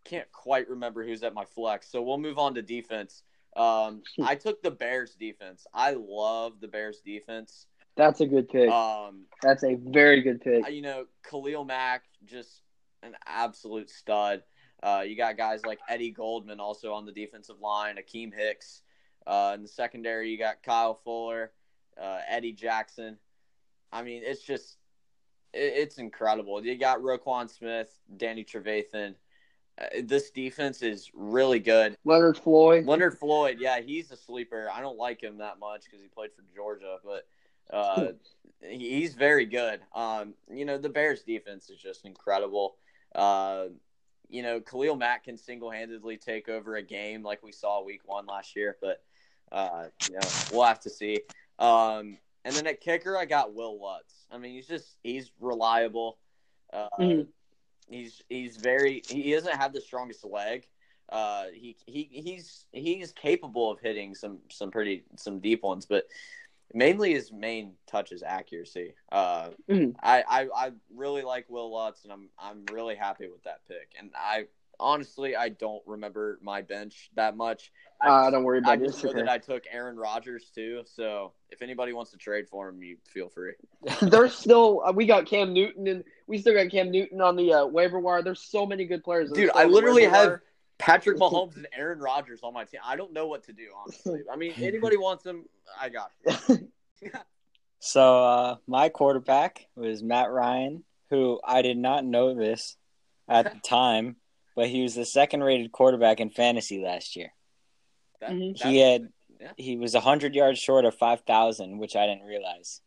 can't 0.04 0.30
quite 0.32 0.68
remember 0.68 1.04
who's 1.04 1.22
at 1.22 1.34
my 1.34 1.44
flex, 1.44 1.90
so 1.90 2.02
we'll 2.02 2.18
move 2.18 2.38
on 2.38 2.54
to 2.54 2.62
defense. 2.62 3.22
Um, 3.56 4.02
I 4.22 4.34
took 4.34 4.62
the 4.62 4.70
Bears 4.70 5.14
defense. 5.14 5.66
I 5.72 5.96
love 5.98 6.60
the 6.60 6.68
Bears 6.68 7.00
defense. 7.04 7.66
That's 7.96 8.20
a 8.20 8.26
good 8.26 8.48
pick. 8.48 8.70
Um, 8.70 9.24
That's 9.42 9.64
a 9.64 9.74
very 9.74 10.22
good 10.22 10.40
pick. 10.40 10.68
you 10.70 10.82
know, 10.82 11.06
Khalil 11.28 11.64
Mack, 11.64 12.04
just 12.24 12.62
an 13.02 13.16
absolute 13.26 13.90
stud. 13.90 14.42
Uh, 14.82 15.02
you 15.04 15.16
got 15.16 15.36
guys 15.36 15.66
like 15.66 15.80
Eddie 15.88 16.12
Goldman 16.12 16.60
also 16.60 16.92
on 16.92 17.06
the 17.06 17.12
defensive 17.12 17.60
line, 17.60 17.96
Akiem 17.96 18.32
Hicks. 18.32 18.82
Uh, 19.26 19.52
in 19.56 19.62
the 19.62 19.68
secondary, 19.68 20.30
you 20.30 20.38
got 20.38 20.62
Kyle 20.62 20.94
Fuller, 20.94 21.50
uh, 22.00 22.20
Eddie 22.28 22.52
Jackson. 22.52 23.18
I 23.92 24.02
mean, 24.02 24.22
it's 24.24 24.42
just, 24.42 24.76
it, 25.52 25.72
it's 25.76 25.98
incredible. 25.98 26.64
You 26.64 26.76
got 26.76 27.00
Roquan 27.00 27.50
Smith, 27.50 27.98
Danny 28.16 28.44
Trevathan. 28.44 29.14
Uh, 29.80 29.84
this 30.02 30.30
defense 30.30 30.82
is 30.82 31.10
really 31.14 31.60
good. 31.60 31.96
Leonard 32.04 32.36
Floyd. 32.36 32.86
Leonard 32.86 33.18
Floyd, 33.18 33.58
yeah, 33.60 33.80
he's 33.80 34.10
a 34.10 34.16
sleeper. 34.16 34.68
I 34.72 34.80
don't 34.80 34.98
like 34.98 35.22
him 35.22 35.38
that 35.38 35.58
much 35.58 35.84
because 35.84 36.00
he 36.00 36.08
played 36.08 36.30
for 36.32 36.42
Georgia, 36.54 36.96
but 37.04 37.26
uh, 37.72 38.12
he's 38.60 39.14
very 39.14 39.46
good. 39.46 39.80
Um, 39.94 40.34
you 40.50 40.64
know, 40.64 40.78
the 40.78 40.88
Bears' 40.88 41.22
defense 41.22 41.70
is 41.70 41.78
just 41.78 42.04
incredible. 42.04 42.76
Uh, 43.14 43.66
you 44.28 44.42
know, 44.42 44.60
Khalil 44.60 44.96
Mack 44.96 45.24
can 45.24 45.38
single 45.38 45.70
handedly 45.70 46.16
take 46.16 46.48
over 46.48 46.76
a 46.76 46.82
game 46.82 47.22
like 47.22 47.42
we 47.42 47.52
saw 47.52 47.82
week 47.82 48.02
one 48.04 48.26
last 48.26 48.56
year, 48.56 48.76
but 48.80 49.02
uh, 49.50 49.84
you 50.08 50.14
know, 50.14 50.28
we'll 50.52 50.64
have 50.64 50.80
to 50.80 50.90
see. 50.90 51.20
Um, 51.58 52.18
and 52.44 52.54
then 52.54 52.66
at 52.66 52.80
kicker, 52.80 53.16
I 53.16 53.24
got 53.24 53.54
Will 53.54 53.80
Lutz. 53.80 54.26
I 54.30 54.38
mean, 54.38 54.54
he's 54.54 54.66
just 54.68 54.96
he's 55.02 55.32
reliable. 55.40 56.18
Uh, 56.72 56.88
Mhm. 56.98 57.26
He's 57.88 58.22
he's 58.28 58.56
very 58.58 59.02
he 59.08 59.32
doesn't 59.32 59.56
have 59.56 59.72
the 59.72 59.80
strongest 59.80 60.24
leg. 60.24 60.68
Uh, 61.08 61.46
he 61.54 61.74
he 61.86 62.04
he's 62.12 62.66
he's 62.72 63.12
capable 63.12 63.70
of 63.70 63.80
hitting 63.80 64.14
some 64.14 64.40
some 64.50 64.70
pretty 64.70 65.04
some 65.16 65.40
deep 65.40 65.62
ones, 65.62 65.86
but 65.86 66.04
mainly 66.74 67.14
his 67.14 67.32
main 67.32 67.72
touch 67.86 68.12
is 68.12 68.22
accuracy. 68.22 68.94
Uh, 69.10 69.50
Mhm. 69.68 69.94
I, 70.02 70.22
I 70.28 70.48
I 70.54 70.72
really 70.94 71.22
like 71.22 71.48
Will 71.48 71.72
Lutz, 71.72 72.04
and 72.04 72.12
I'm 72.12 72.28
I'm 72.38 72.66
really 72.70 72.94
happy 72.94 73.26
with 73.28 73.42
that 73.44 73.66
pick. 73.66 73.94
And 73.98 74.10
I 74.14 74.48
honestly 74.80 75.36
I 75.36 75.48
don't 75.50 75.82
remember 75.86 76.38
my 76.42 76.62
bench 76.62 77.10
that 77.14 77.36
much. 77.36 77.72
Uh, 78.04 78.30
don't 78.30 78.44
worry 78.44 78.58
about 78.58 78.70
I 78.70 78.74
about 78.74 78.86
just 78.86 79.04
it. 79.04 79.06
know 79.08 79.12
that 79.14 79.28
I 79.28 79.38
took 79.38 79.64
Aaron 79.70 79.96
Rodgers 79.96 80.50
too. 80.54 80.82
So 80.86 81.32
if 81.50 81.62
anybody 81.62 81.92
wants 81.92 82.12
to 82.12 82.16
trade 82.16 82.48
for 82.48 82.68
him, 82.68 82.82
you 82.82 82.96
feel 83.12 83.28
free. 83.28 83.52
There's 84.02 84.34
still 84.34 84.82
uh, 84.84 84.92
we 84.92 85.06
got 85.06 85.26
Cam 85.26 85.52
Newton 85.52 85.86
and 85.88 86.04
we 86.26 86.38
still 86.38 86.54
got 86.54 86.70
Cam 86.70 86.90
Newton 86.90 87.20
on 87.20 87.36
the 87.36 87.52
uh, 87.52 87.66
waiver 87.66 87.98
wire. 87.98 88.22
There's 88.22 88.42
so 88.42 88.66
many 88.66 88.84
good 88.84 89.02
players. 89.02 89.30
Dude, 89.30 89.50
I 89.54 89.64
literally 89.64 90.04
have 90.04 90.28
wire. 90.28 90.42
Patrick 90.78 91.16
Mahomes 91.20 91.56
and 91.56 91.66
Aaron 91.76 91.98
Rodgers 91.98 92.40
on 92.42 92.54
my 92.54 92.64
team. 92.64 92.80
I 92.84 92.96
don't 92.96 93.12
know 93.12 93.26
what 93.26 93.44
to 93.44 93.52
do, 93.52 93.68
honestly. 93.76 94.20
I 94.32 94.36
mean, 94.36 94.52
anybody 94.58 94.96
wants 94.96 95.24
him, 95.24 95.44
I 95.80 95.88
got. 95.88 96.10
You. 96.48 97.10
So 97.80 98.24
uh, 98.24 98.56
my 98.66 98.88
quarterback 98.88 99.66
was 99.76 100.02
Matt 100.02 100.30
Ryan, 100.30 100.84
who 101.10 101.40
I 101.44 101.62
did 101.62 101.78
not 101.78 102.04
know 102.04 102.34
this 102.34 102.76
at 103.28 103.52
the 103.52 103.60
time, 103.60 104.16
but 104.58 104.66
he 104.68 104.82
was 104.82 104.96
the 104.96 105.04
second 105.04 105.44
rated 105.44 105.70
quarterback 105.70 106.18
in 106.18 106.30
fantasy 106.30 106.82
last 106.82 107.14
year. 107.14 107.32
That, 108.20 108.30
Mhm. 108.30 108.58
that- 108.58 108.68
He 108.68 108.78
had 108.78 109.12
yeah. 109.40 109.52
he 109.56 109.76
was 109.76 109.94
hundred 109.94 110.34
yards 110.34 110.58
short 110.58 110.84
of 110.84 110.96
five 110.96 111.20
thousand, 111.20 111.78
which 111.78 111.94
I 111.94 112.06
didn't 112.08 112.24
realize. 112.26 112.80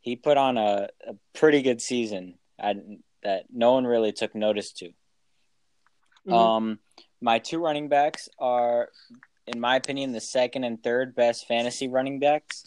He 0.00 0.16
put 0.16 0.36
on 0.36 0.58
a, 0.58 0.88
a 1.06 1.14
pretty 1.32 1.62
good 1.62 1.80
season 1.80 2.40
I, 2.58 2.74
that 3.22 3.44
no 3.52 3.74
one 3.74 3.86
really 3.86 4.10
took 4.10 4.34
notice 4.34 4.72
to. 4.72 4.90
Mhm. 6.26 6.32
Um, 6.32 6.78
my 7.20 7.38
two 7.38 7.60
running 7.60 7.88
backs 7.88 8.28
are, 8.40 8.90
in 9.46 9.60
my 9.60 9.76
opinion, 9.76 10.10
the 10.10 10.20
second 10.20 10.64
and 10.64 10.82
third 10.82 11.14
best 11.14 11.46
fantasy 11.46 11.86
running 11.86 12.18
backs. 12.18 12.64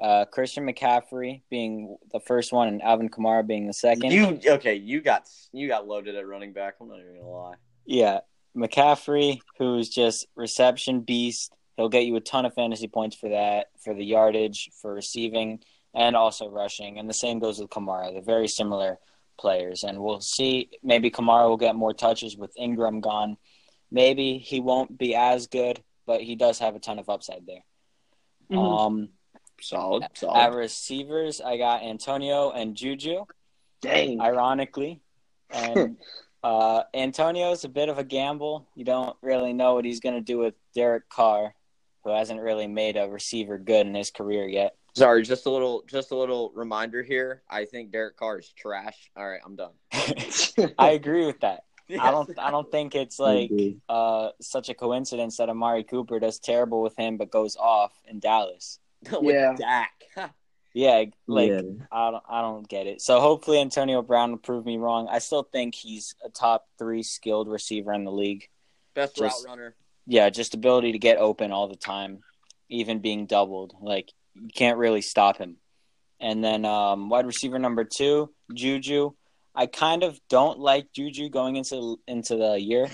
Uh, 0.00 0.24
Christian 0.24 0.66
McCaffrey 0.66 1.42
being 1.50 1.96
the 2.12 2.20
first 2.20 2.52
one, 2.52 2.68
and 2.68 2.82
Alvin 2.82 3.08
Kamara 3.08 3.46
being 3.46 3.66
the 3.66 3.72
second. 3.72 4.10
You 4.10 4.40
okay? 4.44 4.74
You 4.74 5.00
got 5.00 5.28
you 5.52 5.68
got 5.68 5.86
loaded 5.86 6.16
at 6.16 6.26
running 6.26 6.52
back. 6.52 6.74
I'm 6.80 6.88
not 6.88 6.98
even 6.98 7.16
gonna 7.16 7.28
lie. 7.28 7.54
Yeah, 7.86 8.20
McCaffrey, 8.56 9.40
who's 9.58 9.88
just 9.88 10.26
reception 10.34 11.00
beast. 11.00 11.52
He'll 11.76 11.88
get 11.88 12.06
you 12.06 12.16
a 12.16 12.20
ton 12.20 12.44
of 12.44 12.54
fantasy 12.54 12.88
points 12.88 13.16
for 13.16 13.28
that, 13.30 13.68
for 13.82 13.94
the 13.94 14.04
yardage, 14.04 14.70
for 14.80 14.94
receiving, 14.94 15.60
and 15.92 16.16
also 16.16 16.48
rushing. 16.48 16.98
And 16.98 17.08
the 17.08 17.14
same 17.14 17.38
goes 17.38 17.58
with 17.58 17.70
Kamara. 17.70 18.12
They're 18.12 18.22
very 18.22 18.48
similar 18.48 18.98
players. 19.38 19.82
And 19.82 19.98
we'll 20.00 20.20
see. 20.20 20.70
Maybe 20.82 21.10
Kamara 21.10 21.48
will 21.48 21.56
get 21.56 21.74
more 21.74 21.92
touches 21.92 22.36
with 22.36 22.52
Ingram 22.56 23.00
gone. 23.00 23.36
Maybe 23.90 24.38
he 24.38 24.60
won't 24.60 24.96
be 24.96 25.14
as 25.14 25.46
good, 25.48 25.82
but 26.06 26.20
he 26.20 26.36
does 26.36 26.58
have 26.60 26.76
a 26.76 26.80
ton 26.80 26.98
of 26.98 27.08
upside 27.08 27.46
there. 27.46 27.64
Mhm. 28.50 28.80
Um, 28.80 29.08
Solid, 29.64 30.04
solid. 30.14 30.38
At 30.38 30.52
receivers, 30.54 31.40
I 31.40 31.56
got 31.56 31.82
Antonio 31.82 32.50
and 32.50 32.76
Juju, 32.76 33.24
Dang. 33.80 34.20
ironically. 34.20 35.00
And 35.50 35.96
uh, 36.42 36.82
Antonio's 36.92 37.64
a 37.64 37.70
bit 37.70 37.88
of 37.88 37.98
a 37.98 38.04
gamble. 38.04 38.68
You 38.74 38.84
don't 38.84 39.16
really 39.22 39.54
know 39.54 39.74
what 39.74 39.86
he's 39.86 40.00
going 40.00 40.16
to 40.16 40.20
do 40.20 40.38
with 40.38 40.54
Derek 40.74 41.08
Carr, 41.08 41.54
who 42.04 42.10
hasn't 42.10 42.40
really 42.40 42.66
made 42.66 42.98
a 42.98 43.08
receiver 43.08 43.56
good 43.56 43.86
in 43.86 43.94
his 43.94 44.10
career 44.10 44.46
yet. 44.46 44.76
Sorry, 44.94 45.22
just 45.22 45.46
a 45.46 45.50
little, 45.50 45.82
just 45.88 46.10
a 46.10 46.16
little 46.16 46.52
reminder 46.54 47.02
here. 47.02 47.42
I 47.48 47.64
think 47.64 47.90
Derek 47.90 48.18
Carr 48.18 48.40
is 48.40 48.50
trash. 48.50 49.10
All 49.16 49.26
right, 49.26 49.40
I'm 49.44 49.56
done. 49.56 49.72
I 50.78 50.90
agree 50.90 51.24
with 51.24 51.40
that. 51.40 51.64
I 52.00 52.10
don't. 52.10 52.38
I 52.38 52.50
don't 52.50 52.70
think 52.70 52.94
it's 52.94 53.18
like 53.18 53.50
uh, 53.88 54.30
such 54.40 54.68
a 54.68 54.74
coincidence 54.74 55.36
that 55.36 55.50
Amari 55.50 55.84
Cooper 55.84 56.18
does 56.18 56.38
terrible 56.38 56.80
with 56.80 56.96
him, 56.96 57.16
but 57.18 57.30
goes 57.30 57.56
off 57.56 57.92
in 58.06 58.20
Dallas. 58.20 58.78
With 59.20 59.34
Yeah. 59.34 59.54
Dak. 59.56 59.90
Yeah, 60.76 61.04
like 61.28 61.50
Yeah. 61.50 61.60
I 61.92 62.10
don't. 62.10 62.22
I 62.28 62.40
don't 62.42 62.68
get 62.68 62.88
it. 62.88 63.00
So 63.00 63.20
hopefully 63.20 63.60
Antonio 63.60 64.02
Brown 64.02 64.32
will 64.32 64.38
prove 64.38 64.66
me 64.66 64.76
wrong. 64.76 65.06
I 65.08 65.20
still 65.20 65.44
think 65.44 65.72
he's 65.72 66.16
a 66.24 66.28
top 66.28 66.66
three 66.80 67.04
skilled 67.04 67.46
receiver 67.46 67.92
in 67.92 68.02
the 68.04 68.10
league. 68.10 68.48
Best 68.92 69.14
Just- 69.14 69.44
route 69.46 69.50
runner. 69.50 69.76
Yeah, 70.06 70.28
just 70.30 70.52
ability 70.52 70.90
to 70.92 70.98
get 70.98 71.18
open 71.18 71.52
all 71.52 71.68
the 71.68 71.76
time, 71.76 72.24
even 72.68 72.98
being 72.98 73.26
doubled. 73.26 73.74
Like 73.80 74.12
you 74.34 74.48
can't 74.52 74.76
really 74.76 75.00
stop 75.00 75.38
him. 75.38 75.58
And 76.18 76.42
then 76.42 76.64
um, 76.64 77.08
wide 77.08 77.26
receiver 77.26 77.60
number 77.60 77.84
two, 77.84 78.32
Juju. 78.52 79.12
I 79.54 79.66
kind 79.66 80.02
of 80.02 80.18
don't 80.28 80.58
like 80.58 80.92
Juju 80.92 81.28
going 81.28 81.54
into 81.54 82.00
into 82.08 82.34
the 82.34 82.60
year. 82.60 82.88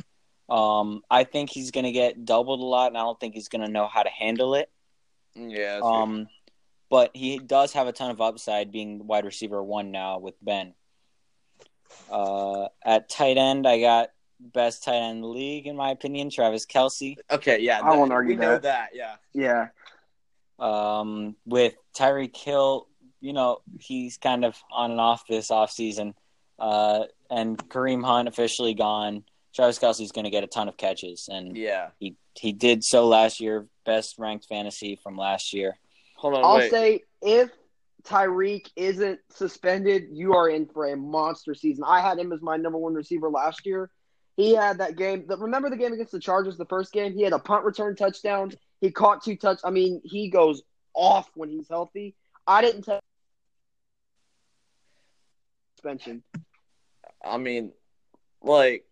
Um, 0.51 1.01
I 1.11 1.25
think 1.25 1.49
he's 1.49 1.71
going 1.71 1.85
to 1.85 1.93
get 1.93 2.25
doubled 2.27 2.61
a 2.61 2.65
lot, 2.65 2.89
and 2.89 2.99
I 2.99 3.03
don't 3.03 3.19
think 3.19 3.35
he's 3.35 3.49
going 3.49 3.65
to 3.65 3.71
know 3.73 3.87
how 3.87 4.03
to 4.03 4.11
handle 4.11 4.55
it. 4.55 4.69
Yeah. 5.35 5.75
that's 5.75 5.85
Um, 5.85 6.29
but 6.91 7.11
he 7.15 7.39
does 7.39 7.73
have 7.75 7.87
a 7.87 7.93
ton 7.93 8.11
of 8.11 8.21
upside, 8.21 8.73
being 8.73 9.07
wide 9.07 9.25
receiver 9.25 9.63
one 9.63 9.91
now 9.91 10.19
with 10.19 10.35
Ben. 10.43 10.75
Uh, 12.11 12.69
at 12.85 13.09
tight 13.09 13.37
end, 13.37 13.67
I 13.67 13.81
got 13.81 14.11
best 14.41 14.85
tight 14.85 14.97
end 14.97 15.17
in 15.17 15.21
the 15.23 15.29
league 15.29 15.67
in 15.67 15.77
my 15.77 15.91
opinion, 15.91 16.31
Travis 16.31 16.67
Kelce. 16.67 17.17
okay. 17.31 17.59
Yeah. 17.61 17.81
I 17.81 17.97
won't 17.97 18.09
that- 18.11 18.15
argue 18.15 18.35
we 18.35 18.41
know 18.41 18.53
that. 18.59 18.63
that. 18.63 18.89
Yeah. 18.95 19.17
yeah. 19.33 19.69
Um, 20.59 21.37
with 21.47 21.75
Tyreek 21.97 22.37
Hill, 22.37 22.87
you 23.23 23.33
know 23.33 23.59
he's 23.81 24.17
kind 24.19 24.45
of 24.45 24.57
on 24.73 24.91
and 24.93 25.01
off 25.01 25.27
this 25.29 25.51
offseason. 25.51 26.15
Uh, 26.59 27.05
and 27.31 27.57
Kareem 27.69 28.05
Hunt 28.05 28.29
officially 28.29 28.75
gone. 28.75 29.25
Travis 29.55 29.79
Kelce's 29.79 30.13
going 30.13 30.25
to 30.25 30.31
get 30.31 30.45
a 30.45 30.47
ton 30.47 30.69
of 30.69 30.77
catches, 30.77 31.29
and 31.31 31.57
Yeah. 31.57 31.91
he 31.99 32.17
he 32.35 32.53
did 32.53 32.85
so 32.85 33.07
last 33.07 33.41
year. 33.41 33.67
Best 33.91 34.21
ranked 34.21 34.47
fantasy 34.47 34.95
from 34.95 35.17
last 35.17 35.53
year. 35.53 35.77
Hold 36.15 36.35
on. 36.35 36.45
I'll 36.45 36.59
wait. 36.59 36.71
say 36.71 37.01
if 37.21 37.51
Tyreek 38.05 38.69
isn't 38.77 39.19
suspended, 39.31 40.05
you 40.13 40.33
are 40.33 40.49
in 40.49 40.67
for 40.67 40.93
a 40.93 40.97
monster 40.97 41.57
season. 41.57 41.83
I 41.85 42.01
had 42.01 42.17
him 42.17 42.33
as 42.33 42.41
my 42.41 42.57
number 42.57 42.79
one 42.79 42.95
receiver 42.95 43.29
last 43.29 43.67
year. 43.67 43.91
He 44.37 44.55
had 44.55 44.79
that 44.79 44.95
game. 44.95 45.25
The, 45.27 45.37
remember 45.37 45.71
the 45.71 45.77
game 45.77 45.93
against 45.93 46.13
the 46.13 46.21
Chargers, 46.21 46.57
the 46.57 46.67
first 46.67 46.93
game? 46.93 47.15
He 47.15 47.23
had 47.25 47.33
a 47.33 47.41
punt 47.41 47.65
return 47.65 47.97
touchdown. 47.97 48.53
He 48.81 48.93
caught 48.93 49.25
two 49.25 49.35
touch. 49.35 49.59
I 49.65 49.71
mean, 49.71 50.01
he 50.05 50.29
goes 50.31 50.63
off 50.95 51.29
when 51.35 51.49
he's 51.49 51.67
healthy. 51.69 52.15
I 52.47 52.63
didn't 52.63 52.83
tell 52.83 53.01
suspension. 55.75 56.23
I 57.25 57.39
mean, 57.39 57.73
like, 58.41 58.85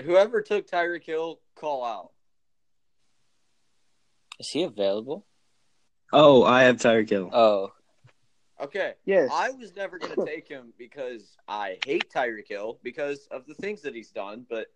whoever 0.00 0.40
took 0.40 0.66
Tyreek 0.66 1.04
Hill, 1.04 1.40
call 1.56 1.84
out. 1.84 2.11
Is 4.42 4.48
he 4.50 4.64
available? 4.64 5.24
Oh, 6.12 6.42
I 6.44 6.64
have 6.64 6.76
Tyreek 6.76 7.08
Hill. 7.10 7.30
Oh, 7.32 7.72
Okay. 8.60 8.94
Yes. 9.04 9.30
I 9.32 9.50
was 9.50 9.74
never 9.74 9.98
going 9.98 10.16
to 10.16 10.24
take 10.24 10.48
him 10.48 10.72
because 10.78 11.36
I 11.48 11.78
hate 11.84 12.12
Tyreek 12.12 12.48
Hill 12.48 12.78
because 12.82 13.26
of 13.30 13.46
the 13.46 13.54
things 13.54 13.82
that 13.82 13.94
he's 13.94 14.10
done, 14.10 14.46
but 14.48 14.66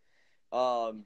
um, 0.56 1.04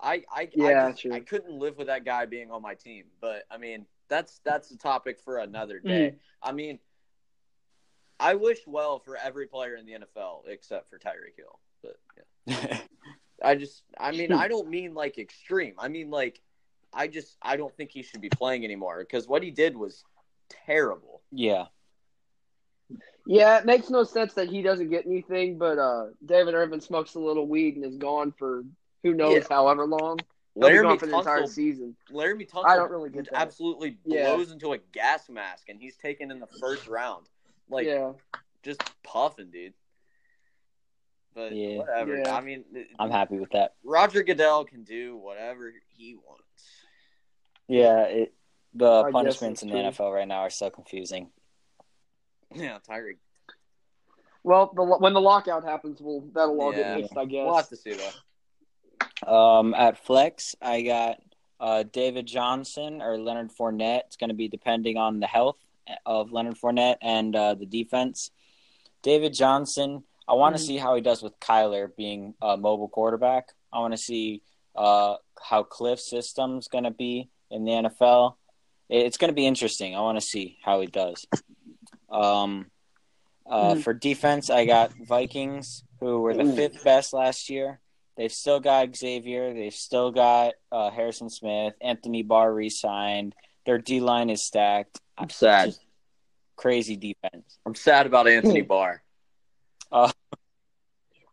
I 0.00 0.24
I 0.32 0.50
Yeah, 0.54 0.86
I, 0.86 0.92
just. 0.92 1.06
I 1.10 1.20
couldn't 1.20 1.58
live 1.58 1.76
with 1.78 1.88
that 1.88 2.04
guy 2.04 2.26
being 2.26 2.50
on 2.50 2.62
my 2.62 2.74
team. 2.74 3.06
But 3.20 3.44
I 3.50 3.58
mean, 3.58 3.86
that's 4.08 4.40
that's 4.44 4.70
a 4.70 4.78
topic 4.78 5.20
for 5.20 5.38
another 5.38 5.80
Mm-hmm. 5.84 5.88
day. 5.88 6.14
I 6.42 6.52
mean, 6.52 6.78
I 8.20 8.34
wish 8.34 8.60
well 8.66 8.98
for 8.98 9.16
every 9.16 9.46
player 9.46 9.76
in 9.76 9.86
the 9.86 9.92
NFL 9.92 10.46
except 10.46 10.90
for 10.90 10.98
Tyreek 10.98 11.36
Hill, 11.36 11.58
but 11.82 11.96
yeah. 12.16 12.78
I 13.42 13.54
just, 13.54 13.84
I 13.98 14.12
mean, 14.12 14.32
I 14.32 14.48
don't 14.48 14.68
mean 14.68 14.94
like 14.94 15.18
extreme. 15.18 15.74
I 15.78 15.88
mean 15.88 16.10
like, 16.10 16.40
I 16.92 17.06
just, 17.06 17.36
I 17.42 17.56
don't 17.56 17.74
think 17.76 17.90
he 17.90 18.02
should 18.02 18.20
be 18.20 18.28
playing 18.30 18.64
anymore 18.64 18.98
because 19.00 19.28
what 19.28 19.42
he 19.42 19.50
did 19.50 19.76
was 19.76 20.04
terrible. 20.48 21.22
yeah. 21.30 21.66
Yeah, 23.26 23.58
it 23.58 23.66
makes 23.66 23.88
no 23.90 24.02
sense 24.02 24.34
that 24.34 24.48
he 24.48 24.62
doesn't 24.62 24.88
get 24.90 25.06
anything, 25.06 25.56
but 25.58 25.78
uh, 25.78 26.06
David 26.24 26.54
Irvin 26.54 26.80
smokes 26.80 27.14
a 27.14 27.20
little 27.20 27.46
weed 27.46 27.76
and 27.76 27.84
is 27.84 27.96
gone 27.96 28.32
for 28.36 28.64
who 29.04 29.14
knows 29.14 29.34
Yeah. 29.36 29.46
however 29.48 29.86
long. 29.86 30.18
He'll 30.54 30.68
be 30.68 30.74
Laremy 30.74 30.82
gone 30.82 30.98
for 30.98 31.06
the 31.06 31.16
entire 31.18 31.46
season. 31.46 31.94
Laremy 32.10 32.50
Tunsil 32.50 32.64
I 32.66 32.74
don't 32.76 32.90
really 32.90 33.10
get 33.10 33.26
that. 33.30 33.40
absolutely 33.40 33.98
Yeah. 34.04 34.34
blows 34.34 34.50
into 34.50 34.72
a 34.72 34.78
gas 34.78 35.28
mask, 35.28 35.68
and 35.68 35.78
he's 35.78 35.96
taken 35.96 36.32
in 36.32 36.40
the 36.40 36.48
first 36.60 36.88
round. 36.88 37.26
Like, 37.68 37.86
yeah, 37.86 38.12
just 38.64 38.80
puffing, 39.04 39.50
dude. 39.52 39.74
But 41.34 41.52
Yeah. 41.54 41.76
whatever. 41.78 42.16
Yeah. 42.16 42.34
I 42.34 42.40
mean, 42.40 42.64
I'm 42.98 43.10
happy 43.10 43.38
with 43.38 43.50
that. 43.50 43.74
Roger 43.84 44.24
Goodell 44.24 44.64
can 44.64 44.82
do 44.82 45.16
whatever 45.16 45.72
he 45.90 46.16
wants. 46.16 46.42
Yeah, 47.70 48.02
it, 48.02 48.34
the 48.74 49.02
I 49.04 49.10
punishments 49.10 49.62
in 49.62 49.68
the 49.68 49.74
true. 49.74 49.82
NFL 50.06 50.14
right 50.14 50.26
now 50.28 50.40
are 50.40 50.50
so 50.50 50.70
confusing. 50.70 51.30
Yeah, 52.54 52.78
Tyreek. 52.88 53.18
well, 54.42 54.72
the, 54.74 54.82
when 54.82 55.12
the 55.12 55.20
lockout 55.20 55.64
happens, 55.64 56.00
we'll 56.00 56.22
that'll 56.34 56.60
all 56.60 56.72
Yeah. 56.72 56.94
get 56.94 57.00
mixed, 57.02 57.16
I 57.16 57.24
guess. 57.26 57.44
We'll 57.44 57.56
have 57.56 57.68
to 57.68 57.76
see 57.76 57.94
though. 57.94 59.32
Um, 59.32 59.74
at 59.74 59.98
flex, 60.04 60.54
I 60.60 60.82
got 60.82 61.18
uh, 61.60 61.82
David 61.84 62.26
Johnson 62.26 63.02
or 63.02 63.18
Leonard 63.18 63.50
Fournette. 63.52 64.00
It's 64.06 64.16
going 64.16 64.30
to 64.30 64.34
be 64.34 64.48
depending 64.48 64.96
on 64.96 65.20
the 65.20 65.26
health 65.26 65.58
of 66.06 66.32
Leonard 66.32 66.56
Fournette 66.56 66.96
and 67.02 67.34
uh, 67.36 67.54
the 67.54 67.66
defense. 67.66 68.30
David 69.02 69.34
Johnson, 69.34 70.04
I 70.26 70.34
want 70.34 70.56
to 70.56 70.62
Mhm. 70.62 70.66
see 70.66 70.76
how 70.78 70.94
he 70.94 71.00
does 71.02 71.22
with 71.22 71.38
Kyler 71.40 71.94
being 71.96 72.34
a 72.40 72.56
mobile 72.56 72.88
quarterback. 72.88 73.48
I 73.72 73.78
want 73.80 73.92
to 73.92 73.98
see 73.98 74.42
uh, 74.76 75.16
how 75.42 75.62
Cliff's 75.64 76.08
system's 76.08 76.68
going 76.68 76.84
to 76.84 76.90
be 76.90 77.28
in 77.50 77.64
the 77.64 77.72
NFL. 77.72 78.36
It's 78.88 79.16
going 79.18 79.28
to 79.30 79.34
be 79.34 79.46
interesting. 79.46 79.94
I 79.94 80.00
want 80.00 80.18
to 80.18 80.26
see 80.26 80.58
how 80.62 80.80
he 80.80 80.86
does. 80.86 81.26
Um, 82.08 82.70
uh, 83.46 83.74
Mhm. 83.74 83.82
For 83.82 83.94
defense, 83.94 84.50
I 84.50 84.64
got 84.64 84.92
Vikings, 85.06 85.84
who 86.00 86.20
were 86.20 86.34
the 86.34 86.44
Ooh. 86.44 86.56
fifth 86.56 86.82
best 86.84 87.12
last 87.12 87.50
year. 87.50 87.80
They've 88.16 88.32
still 88.32 88.60
got 88.60 88.94
Xavier. 88.96 89.54
They've 89.54 89.74
still 89.74 90.10
got 90.10 90.54
uh, 90.72 90.90
Harrison 90.90 91.30
Smith. 91.30 91.74
Anthony 91.80 92.22
Barr 92.22 92.52
re-signed. 92.52 93.34
Their 93.64 93.78
D 93.78 94.00
line 94.00 94.30
is 94.30 94.44
stacked. 94.44 95.00
I'm 95.16 95.30
sad. 95.30 95.66
Just 95.70 95.80
crazy 96.56 96.96
defense. 96.96 97.58
I'm 97.64 97.74
sad 97.74 98.06
about 98.06 98.28
Anthony 98.28 98.62
Barr. 98.62 99.02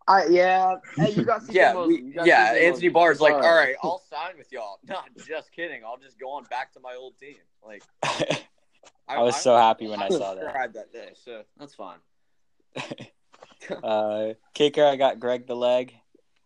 I 0.10 0.26
yeah, 0.28 0.76
hey, 0.96 1.12
you 1.12 1.26
got 1.26 1.42
Yeah, 1.50 1.86
we, 1.86 2.02
You 2.02 2.14
got 2.14 2.28
yeah. 2.28 2.46
Anthony 2.54 2.70
Mosley. 2.72 2.90
Barr's 2.90 3.22
like, 3.22 3.34
all 3.34 3.42
right, 3.42 3.76
I'll 3.84 4.02
sign 4.10 4.38
with 4.38 4.52
y'all. 4.52 4.80
Not 4.88 5.10
just 5.28 5.52
kidding. 5.52 5.82
I'll 5.86 5.98
just 5.98 6.18
go 6.20 6.32
on 6.32 6.44
back 6.50 6.72
to 6.74 6.80
my 6.80 6.96
old 6.96 7.18
team. 7.18 7.36
Like, 7.66 7.84
I 9.08 9.22
was 9.22 9.36
so 9.36 9.56
happy 9.58 9.88
when 9.88 10.02
I 10.02 10.10
saw 10.10 10.36
that. 10.36 10.44
subscribed 10.44 10.76
that 10.76 10.94
day, 10.94 11.10
so 11.26 11.44
that's 11.58 11.76
fine. 11.76 11.98
uh, 13.84 14.34
kicker, 14.54 14.86
I 14.86 14.96
got 14.96 15.20
Greg 15.20 15.48
the 15.48 15.56
Leg. 15.56 15.94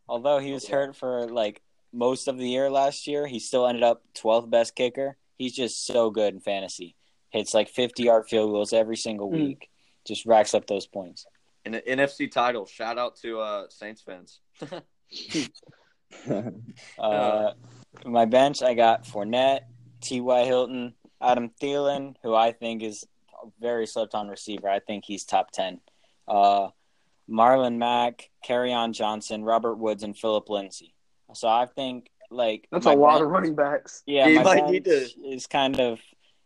Although 0.07 0.39
he 0.39 0.51
was 0.51 0.67
hurt 0.67 0.95
for 0.95 1.27
like 1.27 1.61
most 1.93 2.27
of 2.27 2.37
the 2.37 2.47
year 2.47 2.69
last 2.69 3.07
year, 3.07 3.27
he 3.27 3.39
still 3.39 3.67
ended 3.67 3.83
up 3.83 4.03
12th 4.15 4.49
best 4.49 4.75
kicker. 4.75 5.17
He's 5.37 5.53
just 5.53 5.85
so 5.85 6.09
good 6.09 6.33
in 6.33 6.39
fantasy. 6.39 6.95
Hits 7.29 7.53
like 7.53 7.69
50 7.69 8.03
yard 8.03 8.27
field 8.27 8.51
goals 8.51 8.73
every 8.73 8.97
single 8.97 9.29
Mm. 9.29 9.33
week. 9.47 9.69
Just 10.05 10.25
racks 10.25 10.53
up 10.53 10.67
those 10.67 10.87
points. 10.87 11.25
An 11.65 11.73
NFC 11.87 12.31
title. 12.31 12.65
Shout 12.65 12.97
out 12.97 13.15
to 13.17 13.39
uh, 13.39 13.65
Saints 13.69 14.01
fans. 14.01 14.39
Uh, 16.99 17.53
my 18.05 18.25
bench, 18.25 18.61
I 18.61 18.73
got 18.73 19.05
Fournette, 19.05 19.61
T.Y. 20.01 20.43
Hilton, 20.45 20.93
Adam 21.21 21.49
Thielen, 21.61 22.15
who 22.23 22.35
I 22.35 22.51
think 22.51 22.83
is 22.83 23.05
a 23.41 23.47
very 23.59 23.85
slept 23.87 24.13
on 24.13 24.27
receiver. 24.27 24.67
I 24.69 24.79
think 24.79 25.05
he's 25.05 25.23
top 25.23 25.51
10. 25.51 25.79
Uh, 26.27 26.67
Marlon 27.29 27.77
Mack, 27.77 28.29
on 28.49 28.91
Johnson, 28.93 29.43
Robert 29.43 29.75
Woods, 29.75 30.03
and 30.03 30.17
Philip 30.17 30.49
Lindsay. 30.49 30.93
So 31.33 31.47
I 31.47 31.65
think 31.65 32.09
like 32.29 32.67
That's 32.71 32.85
a 32.85 32.91
lot 32.91 33.13
bench- 33.13 33.21
of 33.23 33.29
running 33.29 33.55
backs. 33.55 34.03
Yeah, 34.05 34.27
You 34.27 34.35
my 34.39 34.43
might 34.43 34.55
bench 34.61 34.71
need 34.71 34.85
to- 34.85 35.09
is 35.23 35.47
kind 35.47 35.79
of 35.79 35.99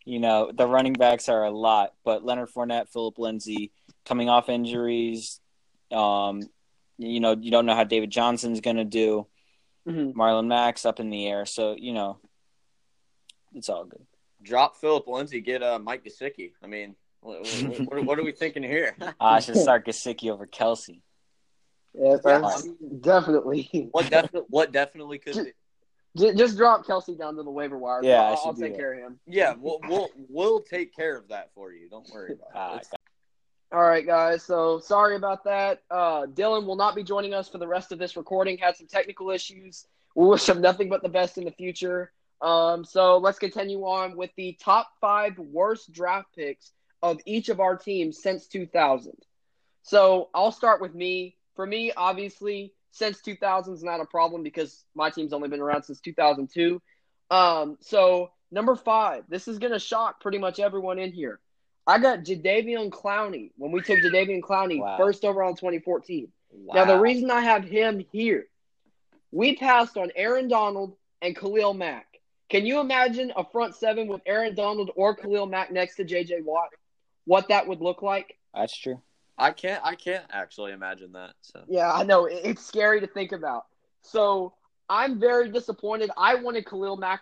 you 0.06 0.20
know 0.20 0.52
the 0.54 0.68
running 0.68 0.94
backs 0.94 1.28
are 1.28 1.44
a 1.46 1.50
lot, 1.52 1.94
but 2.04 2.24
Leonard 2.24 2.50
Fournette, 2.50 2.88
Philip 2.90 3.18
Lindsay, 3.18 3.72
coming 4.06 4.30
off 4.30 4.50
injuries. 4.50 5.40
Um, 5.92 6.42
you 6.98 7.20
know 7.20 7.36
you 7.40 7.52
don't 7.52 7.66
know 7.66 7.76
how 7.76 7.84
David 7.84 8.10
Johnson's 8.10 8.62
going 8.62 8.78
to 8.78 8.86
do. 8.86 9.28
Mhm. 9.88 10.14
Marlon 10.14 10.48
Mack's 10.48 10.86
up 10.86 11.00
in 11.00 11.10
the 11.10 11.28
air, 11.28 11.46
so 11.46 11.76
you 11.78 11.94
know 11.94 12.18
it's 13.54 13.70
all 13.70 13.86
good. 13.86 14.06
drop 14.42 14.78
Philip 14.78 15.08
Lindsay, 15.08 15.42
get 15.42 15.62
uh, 15.64 15.80
Mike 15.80 16.04
Gesicki. 16.04 16.52
I 16.64 16.68
mean, 16.68 16.96
what, 17.22 17.46
what, 17.88 18.06
what, 18.06 18.20
are 18.20 18.24
we 18.24 18.32
thinking 18.32 18.64
here? 18.64 18.96
I 19.20 19.40
should 19.40 19.58
start 19.58 19.86
Gesicki 19.86 20.32
over 20.32 20.46
Kelce. 20.48 21.02
Yeah, 21.94 22.12
Yeah, 22.12 22.18
that's- 22.24 22.68
I 22.68 22.72
definitely. 23.02 23.90
What 23.92 24.10
definitely, 24.10 24.48
what 24.50 24.72
definitely 24.72 25.20
could 25.20 25.36
be. 25.36 26.34
Just 26.34 26.58
drop 26.58 26.86
Kelce 26.86 27.18
down 27.18 27.36
to 27.36 27.44
the 27.44 27.52
waiver 27.52 27.78
wire. 27.78 28.00
Yeah, 28.04 28.22
I 28.22 28.30
I'll, 28.30 28.36
should 28.38 28.48
I'll 28.48 28.54
take 28.56 28.72
that. 28.74 28.80
care 28.80 28.94
of 28.94 29.00
him. 29.00 29.20
Yeah, 29.28 29.54
we'll 29.60 29.80
we'll 29.88 30.10
we'll 30.30 30.62
take 30.62 30.96
care 30.96 31.18
of 31.18 31.28
that 31.30 31.52
for 31.54 31.72
you. 31.74 31.90
Don't 31.90 32.08
worry 32.14 32.34
about 32.34 32.50
Ah, 32.56 32.78
it. 32.78 32.88
All 33.72 33.82
right, 33.82 34.06
guys. 34.06 34.44
So 34.44 34.80
sorry 34.80 35.16
about 35.16 35.44
that. 35.46 35.82
Uh, 35.90 36.28
Dylan 36.28 36.66
will 36.66 36.76
not 36.76 36.96
be 36.96 37.04
joining 37.04 37.34
us 37.34 37.50
for 37.50 37.58
the 37.58 37.68
rest 37.68 37.92
of 37.92 38.00
this 38.00 38.16
recording. 38.16 38.58
Had 38.58 38.78
some 38.78 38.88
technical 38.88 39.32
issues. 39.32 39.86
We 40.16 40.28
wish 40.28 40.48
him 40.48 40.62
nothing 40.62 40.88
but 40.88 41.04
the 41.04 41.10
best 41.10 41.38
in 41.38 41.46
the 41.46 41.52
future. 41.52 42.12
Um, 42.42 42.86
so 42.86 43.18
let's 43.18 43.40
continue 43.40 43.82
on 43.82 44.16
with 44.16 44.30
the 44.38 44.58
top 44.62 44.90
five 45.02 45.38
worst 45.40 45.92
draft 45.92 46.28
picks 46.36 46.72
of 47.02 47.20
each 47.26 47.50
of 47.50 47.60
our 47.60 47.76
teams 47.76 48.22
since 48.22 48.48
2000. 48.48 49.14
So 49.84 50.30
I'll 50.34 50.52
start 50.52 50.82
with 50.82 50.94
me. 50.94 51.36
For 51.56 51.66
me, 51.66 51.92
obviously, 51.96 52.74
since 52.92 53.22
2000 53.22 53.74
is 53.74 53.84
not 53.84 54.00
a 54.00 54.06
problem 54.06 54.44
because 54.44 54.86
my 54.96 55.10
team's 55.10 55.34
only 55.34 55.50
been 55.50 55.62
around 55.62 55.84
since 55.84 56.00
2002. 56.00 56.82
Um, 57.30 57.78
so 57.82 58.32
number 58.52 58.76
five, 58.76 59.24
this 59.28 59.48
is 59.48 59.60
gonna 59.60 59.80
shock 59.80 60.22
pretty 60.22 60.38
much 60.38 60.60
everyone 60.60 61.00
in 61.00 61.12
here. 61.12 61.40
I 61.88 62.00
got 62.00 62.20
Jadeveon 62.20 62.90
Clowney 62.90 63.52
when 63.58 63.72
we 63.72 63.82
took 63.82 64.00
Jadeveon 64.00 64.42
Clowney 64.42 64.80
Wow. 64.80 64.98
first 64.98 65.24
overall 65.24 65.50
in 65.52 65.56
2014. 65.56 66.32
Now, 66.74 66.86
the 66.86 66.98
reason 66.98 67.30
I 67.30 67.42
have 67.42 67.64
him 67.64 68.04
here, 68.12 68.48
we 69.32 69.56
passed 69.58 69.98
on 69.98 70.12
Aaron 70.16 70.48
Donald 70.48 70.96
and 71.22 71.36
Khalil 71.36 71.74
Mack. 71.74 72.08
Can 72.50 72.66
you 72.66 72.80
imagine 72.80 73.34
a 73.36 73.44
front 73.44 73.76
seven 73.76 74.08
with 74.08 74.22
Aaron 74.26 74.56
Donald 74.56 74.92
or 74.96 75.16
Khalil 75.16 75.48
Mack 75.48 75.72
next 75.72 75.96
to 75.98 76.06
JJ 76.06 76.44
Watt? 76.44 76.70
What 77.26 77.50
that 77.50 77.68
would 77.68 77.82
look 77.82 78.02
like? 78.02 78.38
That's 78.54 78.76
true. 78.76 79.02
I 79.38 79.52
can't 79.52 79.82
I 79.84 79.96
can't 79.96 80.24
actually 80.32 80.72
imagine 80.72 81.12
that. 81.14 81.34
So 81.42 81.64
Yeah, 81.68 81.92
I 81.92 82.04
know. 82.04 82.26
It's 82.26 82.66
scary 82.66 83.02
to 83.02 83.08
think 83.08 83.32
about. 83.34 83.66
So 84.02 84.54
I'm 84.88 85.20
very 85.20 85.50
disappointed. 85.50 86.10
I 86.16 86.36
wanted 86.36 86.66
Khalil 86.66 86.96
Mack. 86.96 87.22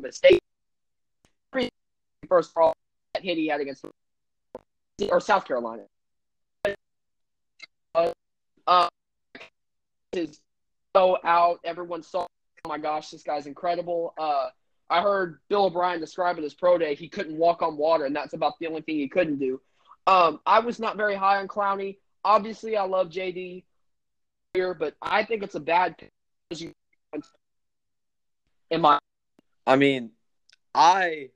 Mistake. 0.00 0.41
First 2.28 2.50
of 2.50 2.62
all, 2.62 2.74
that 3.14 3.22
hit 3.22 3.36
he 3.36 3.48
had 3.48 3.60
against 3.60 3.84
or 5.10 5.20
South 5.20 5.44
Carolina. 5.44 5.82
Uh, 8.66 8.88
is 10.12 10.40
so 10.94 11.18
out. 11.24 11.60
Everyone 11.64 12.02
saw. 12.02 12.26
Oh 12.64 12.68
my 12.68 12.78
gosh, 12.78 13.10
this 13.10 13.22
guy's 13.22 13.46
incredible. 13.46 14.14
Uh, 14.16 14.48
I 14.88 15.02
heard 15.02 15.40
Bill 15.48 15.64
O'Brien 15.64 16.00
describe 16.00 16.38
it 16.38 16.44
as 16.44 16.54
pro 16.54 16.78
day. 16.78 16.94
He 16.94 17.08
couldn't 17.08 17.36
walk 17.36 17.62
on 17.62 17.76
water, 17.76 18.04
and 18.04 18.14
that's 18.14 18.34
about 18.34 18.58
the 18.60 18.66
only 18.66 18.82
thing 18.82 18.96
he 18.96 19.08
couldn't 19.08 19.38
do. 19.38 19.60
Um, 20.06 20.40
I 20.46 20.60
was 20.60 20.78
not 20.78 20.96
very 20.96 21.14
high 21.14 21.38
on 21.38 21.48
Clowney. 21.48 21.98
Obviously, 22.24 22.76
I 22.76 22.84
love 22.84 23.08
JD 23.08 23.64
here, 24.54 24.74
but 24.74 24.94
I 25.00 25.24
think 25.24 25.42
it's 25.42 25.54
a 25.54 25.60
bad. 25.60 25.96
In 28.70 28.80
my 28.80 28.98
I 29.66 29.76
mean, 29.76 30.10
I 30.74 31.30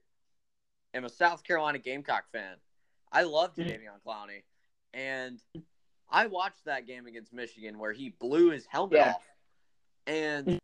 am 0.97 1.05
a 1.05 1.09
South 1.09 1.45
Carolina 1.45 1.79
Gamecock 1.79 2.29
fan. 2.31 2.57
I 3.13 3.23
love 3.23 3.55
Mhm. 3.55 3.67
Jadeveon 3.67 4.01
Clowney, 4.05 4.43
and 4.93 5.41
I 6.09 6.27
watched 6.27 6.65
that 6.65 6.87
game 6.87 7.07
against 7.07 7.33
Michigan 7.33 7.79
where 7.79 7.93
he 7.93 8.11
blew 8.11 8.51
his 8.51 8.67
helmet 8.67 8.99
Yeah. 8.99 9.13
off. 9.15 9.29
And 10.07 10.61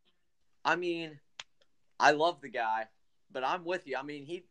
I 0.65 0.77
mean, 0.77 1.21
I 1.99 2.13
love 2.13 2.41
the 2.41 2.49
guy, 2.49 2.89
but 3.31 3.45
I'm 3.45 3.65
with 3.65 3.87
you. 3.87 3.97
I 3.97 4.03
mean, 4.03 4.25
he 4.25 4.45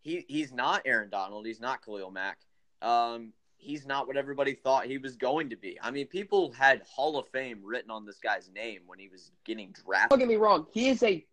he 0.00 0.24
he's 0.28 0.52
not 0.52 0.82
Aaron 0.84 1.10
Donald. 1.10 1.46
He's 1.46 1.60
not 1.60 1.84
Khalil 1.84 2.10
Mack. 2.10 2.40
Um, 2.80 3.32
he's 3.56 3.86
not 3.86 4.08
what 4.08 4.16
everybody 4.16 4.54
thought 4.54 4.86
he 4.86 4.98
was 4.98 5.14
going 5.16 5.50
to 5.50 5.56
be. 5.56 5.80
I 5.80 5.92
mean, 5.92 6.08
people 6.08 6.50
had 6.50 6.82
Hall 6.82 7.16
of 7.16 7.28
Fame 7.28 7.62
written 7.64 7.92
on 7.92 8.04
this 8.04 8.18
guy's 8.18 8.48
name 8.50 8.82
when 8.86 8.98
he 8.98 9.08
was 9.08 9.30
getting 9.44 9.70
drafted. 9.70 10.10
don't 10.10 10.18
get 10.18 10.26
me 10.28 10.34
wrong, 10.36 10.66
he 10.72 10.88
is 10.88 11.02
a 11.04 11.24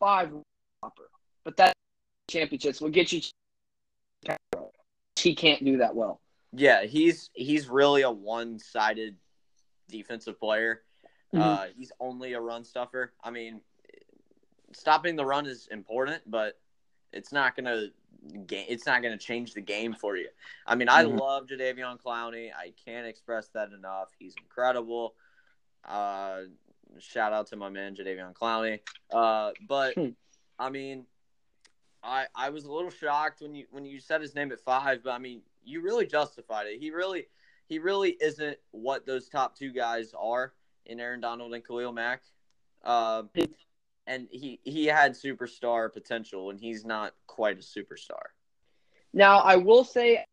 five 0.00 0.32
hopper, 0.82 1.10
but 1.44 1.56
that 1.58 1.74
championships 2.28 2.80
will 2.80 2.90
get 2.90 3.12
you. 3.12 3.20
He 5.18 5.34
can't 5.34 5.64
do 5.64 5.78
that 5.78 5.96
well. 5.96 6.20
Yeah, 6.52 6.84
he's 6.84 7.30
he's 7.34 7.68
really 7.68 8.02
a 8.02 8.10
one-sided 8.10 9.16
defensive 9.88 10.38
player. 10.38 10.82
Mhm. 11.34 11.40
Uh, 11.40 11.66
he's 11.76 11.92
only 12.00 12.34
a 12.34 12.40
run 12.40 12.64
stuffer. 12.64 13.12
I 13.22 13.30
mean, 13.30 13.60
stopping 14.72 15.16
the 15.16 15.26
run 15.26 15.46
is 15.46 15.66
important, 15.68 16.22
but 16.30 16.58
it's 17.12 17.32
not 17.32 17.56
gonna 17.56 17.88
it's 18.50 18.86
not 18.86 19.02
gonna 19.02 19.18
change 19.18 19.54
the 19.54 19.60
game 19.60 19.94
for 19.94 20.16
you. 20.16 20.28
I 20.66 20.74
mean, 20.74 20.88
I 20.88 21.04
Mhm. 21.04 21.18
love 21.18 21.46
Jadeveon 21.46 22.00
Clowney. 22.00 22.54
I 22.54 22.72
can't 22.84 23.06
express 23.06 23.48
that 23.48 23.72
enough. 23.72 24.10
He's 24.18 24.34
incredible. 24.36 25.16
Uh, 25.84 26.42
shout 26.98 27.32
out 27.32 27.48
to 27.48 27.56
my 27.56 27.68
man 27.68 27.94
Jadeveon 27.94 28.34
Clowney. 28.34 28.80
Uh, 29.10 29.52
but 29.66 29.94
Hmm. 29.94 30.10
I 30.58 30.70
mean, 30.70 31.06
I 32.02 32.26
I 32.34 32.50
was 32.50 32.64
a 32.64 32.72
little 32.72 32.90
shocked 32.90 33.40
when 33.40 33.54
you 33.54 33.66
when 33.70 33.84
you 33.84 34.00
said 34.00 34.20
his 34.20 34.34
name 34.34 34.52
at 34.52 34.60
five, 34.60 35.02
but 35.04 35.10
I 35.10 35.18
mean, 35.18 35.42
you 35.64 35.82
really 35.82 36.06
justified 36.06 36.66
it. 36.66 36.80
He 36.80 36.90
really 36.90 37.26
he 37.66 37.78
really 37.78 38.16
isn't 38.20 38.58
what 38.70 39.06
those 39.06 39.28
top 39.28 39.56
two 39.56 39.72
guys 39.72 40.12
are 40.18 40.54
in 40.86 41.00
Aaron 41.00 41.20
Donald 41.20 41.52
and 41.54 41.66
Khalil 41.66 41.92
Mack. 41.92 42.22
Um, 42.84 43.30
and 44.06 44.26
he 44.30 44.60
he 44.64 44.86
had 44.86 45.12
superstar 45.12 45.92
potential, 45.92 46.50
and 46.50 46.58
he's 46.58 46.84
not 46.84 47.14
quite 47.26 47.58
a 47.58 47.62
superstar. 47.62 48.32
Now, 49.12 49.38
I 49.38 49.56
will 49.56 49.84
say 49.84 50.24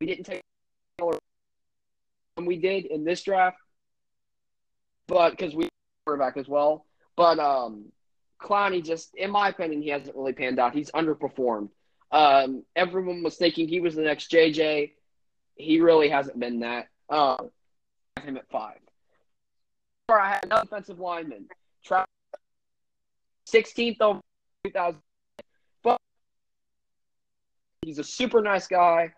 we 0.00 0.06
didn't 0.06 0.24
take 0.24 0.42
we 2.46 2.56
did 2.56 2.86
in 2.86 3.04
this 3.04 3.22
draft, 3.22 3.58
but 5.06 5.30
because 5.30 5.54
we 5.54 5.68
quarterback 6.04 6.36
as 6.36 6.48
well. 6.48 6.86
But 7.16 7.38
um, 7.38 7.86
Clowney 8.42 8.84
just, 8.84 9.14
in 9.14 9.30
my 9.30 9.48
opinion, 9.48 9.82
he 9.82 9.90
hasn't 9.90 10.16
really 10.16 10.32
panned 10.32 10.58
out. 10.58 10.74
He's 10.74 10.90
underperformed. 10.92 11.68
Um, 12.10 12.64
everyone 12.74 13.22
was 13.22 13.36
thinking 13.36 13.68
he 13.68 13.80
was 13.80 13.94
the 13.94 14.02
next 14.02 14.30
JJ. 14.30 14.92
He 15.54 15.80
really 15.80 16.08
hasn't 16.08 16.38
been 16.38 16.60
that. 16.60 16.88
Um, 17.08 17.50
him 18.22 18.36
at 18.36 18.48
five. 18.50 18.78
Or 20.08 20.20
I 20.20 20.30
had 20.30 20.44
another 20.44 20.64
defensive 20.64 20.98
lineman, 20.98 21.46
Travis, 21.84 22.08
16th 23.48 24.00
over 24.00 24.20
2000. 24.64 25.00
But 25.82 26.00
he's 27.82 27.98
a 27.98 28.04
super 28.04 28.42
nice 28.42 28.66
guy. 28.66 29.12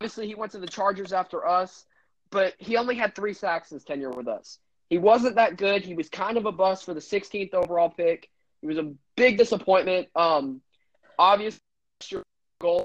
Obviously, 0.00 0.26
he 0.26 0.34
went 0.34 0.52
to 0.52 0.58
the 0.58 0.66
Chargers 0.66 1.12
after 1.12 1.46
us, 1.46 1.84
but 2.30 2.54
he 2.58 2.76
only 2.76 2.94
had 2.94 3.14
three 3.14 3.32
sacks 3.32 3.70
in 3.70 3.76
his 3.76 3.84
tenure 3.84 4.10
with 4.10 4.28
us. 4.28 4.58
He 4.88 4.98
wasn't 4.98 5.36
that 5.36 5.56
good. 5.56 5.84
He 5.84 5.94
was 5.94 6.08
kind 6.08 6.36
of 6.36 6.46
a 6.46 6.52
bust 6.52 6.84
for 6.84 6.94
the 6.94 7.00
16th 7.00 7.54
overall 7.54 7.90
pick. 7.90 8.28
He 8.60 8.66
was 8.66 8.78
a 8.78 8.92
big 9.16 9.36
disappointment. 9.38 10.08
Um, 10.14 10.60
obviously, 11.18 11.60
your 12.08 12.22
goal, 12.60 12.84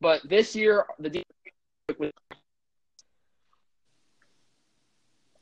but 0.00 0.28
this 0.28 0.56
year 0.56 0.86
the 0.98 1.22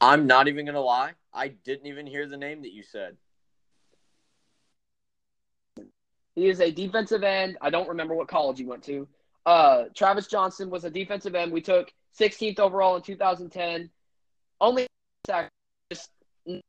I'm 0.00 0.26
not 0.26 0.48
even 0.48 0.66
gonna 0.66 0.80
lie. 0.80 1.12
I 1.32 1.48
didn't 1.48 1.86
even 1.86 2.06
hear 2.06 2.26
the 2.26 2.36
name 2.36 2.62
that 2.62 2.72
you 2.72 2.82
said. 2.82 3.16
He 6.34 6.48
is 6.48 6.60
a 6.60 6.70
defensive 6.70 7.22
end. 7.22 7.56
I 7.60 7.70
don't 7.70 7.88
remember 7.88 8.14
what 8.14 8.28
college 8.28 8.58
he 8.58 8.64
went 8.64 8.82
to. 8.84 9.06
Uh, 9.44 9.84
Travis 9.94 10.26
Johnson 10.26 10.70
was 10.70 10.84
a 10.84 10.90
defensive 10.90 11.34
end. 11.34 11.52
We 11.52 11.60
took 11.60 11.92
16th 12.18 12.58
overall 12.58 12.96
in 12.96 13.02
2010. 13.02 13.90
Only 14.62 14.86
sack, 15.26 15.50
just 15.90 16.10
not 16.46 16.60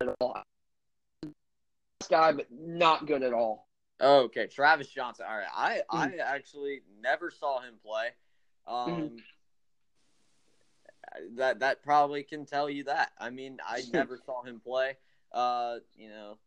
at 0.00 0.08
all. 0.20 0.42
This 1.22 2.08
guy, 2.10 2.32
but 2.32 2.48
not 2.50 3.06
good 3.06 3.22
at 3.22 3.32
all. 3.32 3.68
Oh, 4.00 4.24
okay, 4.24 4.48
Travis 4.48 4.88
Johnson. 4.88 5.26
All 5.28 5.36
right, 5.38 5.46
I 5.56 5.80
I 5.88 6.08
Mm. 6.08 6.20
actually 6.20 6.82
never 7.00 7.30
saw 7.30 7.60
him 7.60 7.74
play. 7.82 8.08
Um, 8.66 8.84
Mm-hmm. 8.84 9.18
that 11.36 11.60
that 11.60 11.82
probably 11.84 12.24
can 12.24 12.44
tell 12.44 12.68
you 12.68 12.82
that. 12.84 13.12
I 13.18 13.30
mean, 13.30 13.58
I 13.64 13.84
never 13.92 14.18
saw 14.18 14.42
him 14.42 14.58
play. 14.60 14.96
Uh, 15.30 15.76
you 15.94 16.08
know, 16.08 16.38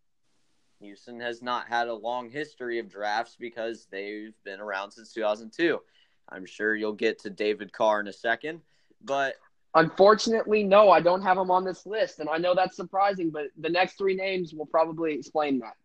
Houston 0.82 1.22
has 1.22 1.42
not 1.42 1.68
had 1.68 1.88
a 1.88 1.94
long 1.94 2.30
history 2.30 2.78
of 2.80 2.90
drafts 2.90 3.38
because 3.40 3.88
they've 3.90 4.36
been 4.44 4.60
around 4.60 4.92
since 4.92 5.14
2002. 5.14 5.80
I'm 6.28 6.46
sure 6.46 6.76
you'll 6.76 6.92
get 6.94 7.20
to 7.20 7.30
David 7.30 7.72
Carr 7.72 8.02
in 8.02 8.08
a 8.08 8.14
second, 8.14 8.62
but 9.02 9.36
Unfortunately, 9.76 10.64
no, 10.64 10.90
I 10.90 11.00
don't 11.00 11.22
have 11.22 11.38
him 11.38 11.52
on 11.52 11.64
this 11.64 11.86
list, 11.86 12.20
and 12.20 12.30
I 12.30 12.38
know 12.38 12.56
that's 12.56 12.76
surprising, 12.76 13.30
but 13.30 13.48
the 13.58 13.70
next 13.70 13.98
three 13.98 14.16
names 14.16 14.54
will 14.54 14.66
probably 14.66 15.14
explain 15.14 15.60
that. 15.60 15.76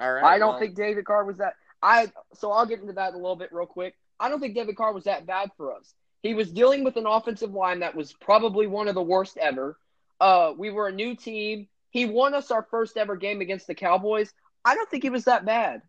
all 0.00 0.12
right. 0.12 0.24
I 0.24 0.38
don't 0.38 0.50
well, 0.50 0.58
think 0.58 0.74
David 0.74 1.04
Carr 1.04 1.24
was 1.24 1.38
that. 1.38 1.54
I 1.82 2.10
so 2.34 2.50
I'll 2.50 2.66
get 2.66 2.80
into 2.80 2.92
that 2.94 3.10
in 3.10 3.14
a 3.14 3.18
little 3.18 3.36
bit 3.36 3.52
real 3.52 3.66
quick. 3.66 3.94
I 4.18 4.28
don't 4.28 4.40
think 4.40 4.54
David 4.54 4.76
Carr 4.76 4.92
was 4.92 5.04
that 5.04 5.26
bad 5.26 5.50
for 5.56 5.74
us. 5.74 5.94
He 6.22 6.34
was 6.34 6.50
dealing 6.50 6.84
with 6.84 6.96
an 6.96 7.06
offensive 7.06 7.52
line 7.52 7.80
that 7.80 7.94
was 7.94 8.12
probably 8.12 8.66
one 8.66 8.88
of 8.88 8.94
the 8.94 9.02
worst 9.02 9.38
ever. 9.38 9.78
Uh, 10.20 10.52
we 10.56 10.70
were 10.70 10.88
a 10.88 10.92
new 10.92 11.16
team. 11.16 11.66
he 11.88 12.04
won 12.04 12.34
us 12.34 12.50
our 12.50 12.66
first 12.70 12.96
ever 12.96 13.16
game 13.16 13.40
against 13.40 13.66
the 13.66 13.74
Cowboys. 13.74 14.32
I 14.64 14.74
don't 14.74 14.90
think 14.90 15.02
he 15.02 15.10
was 15.10 15.24
that 15.24 15.46
bad. 15.46 15.80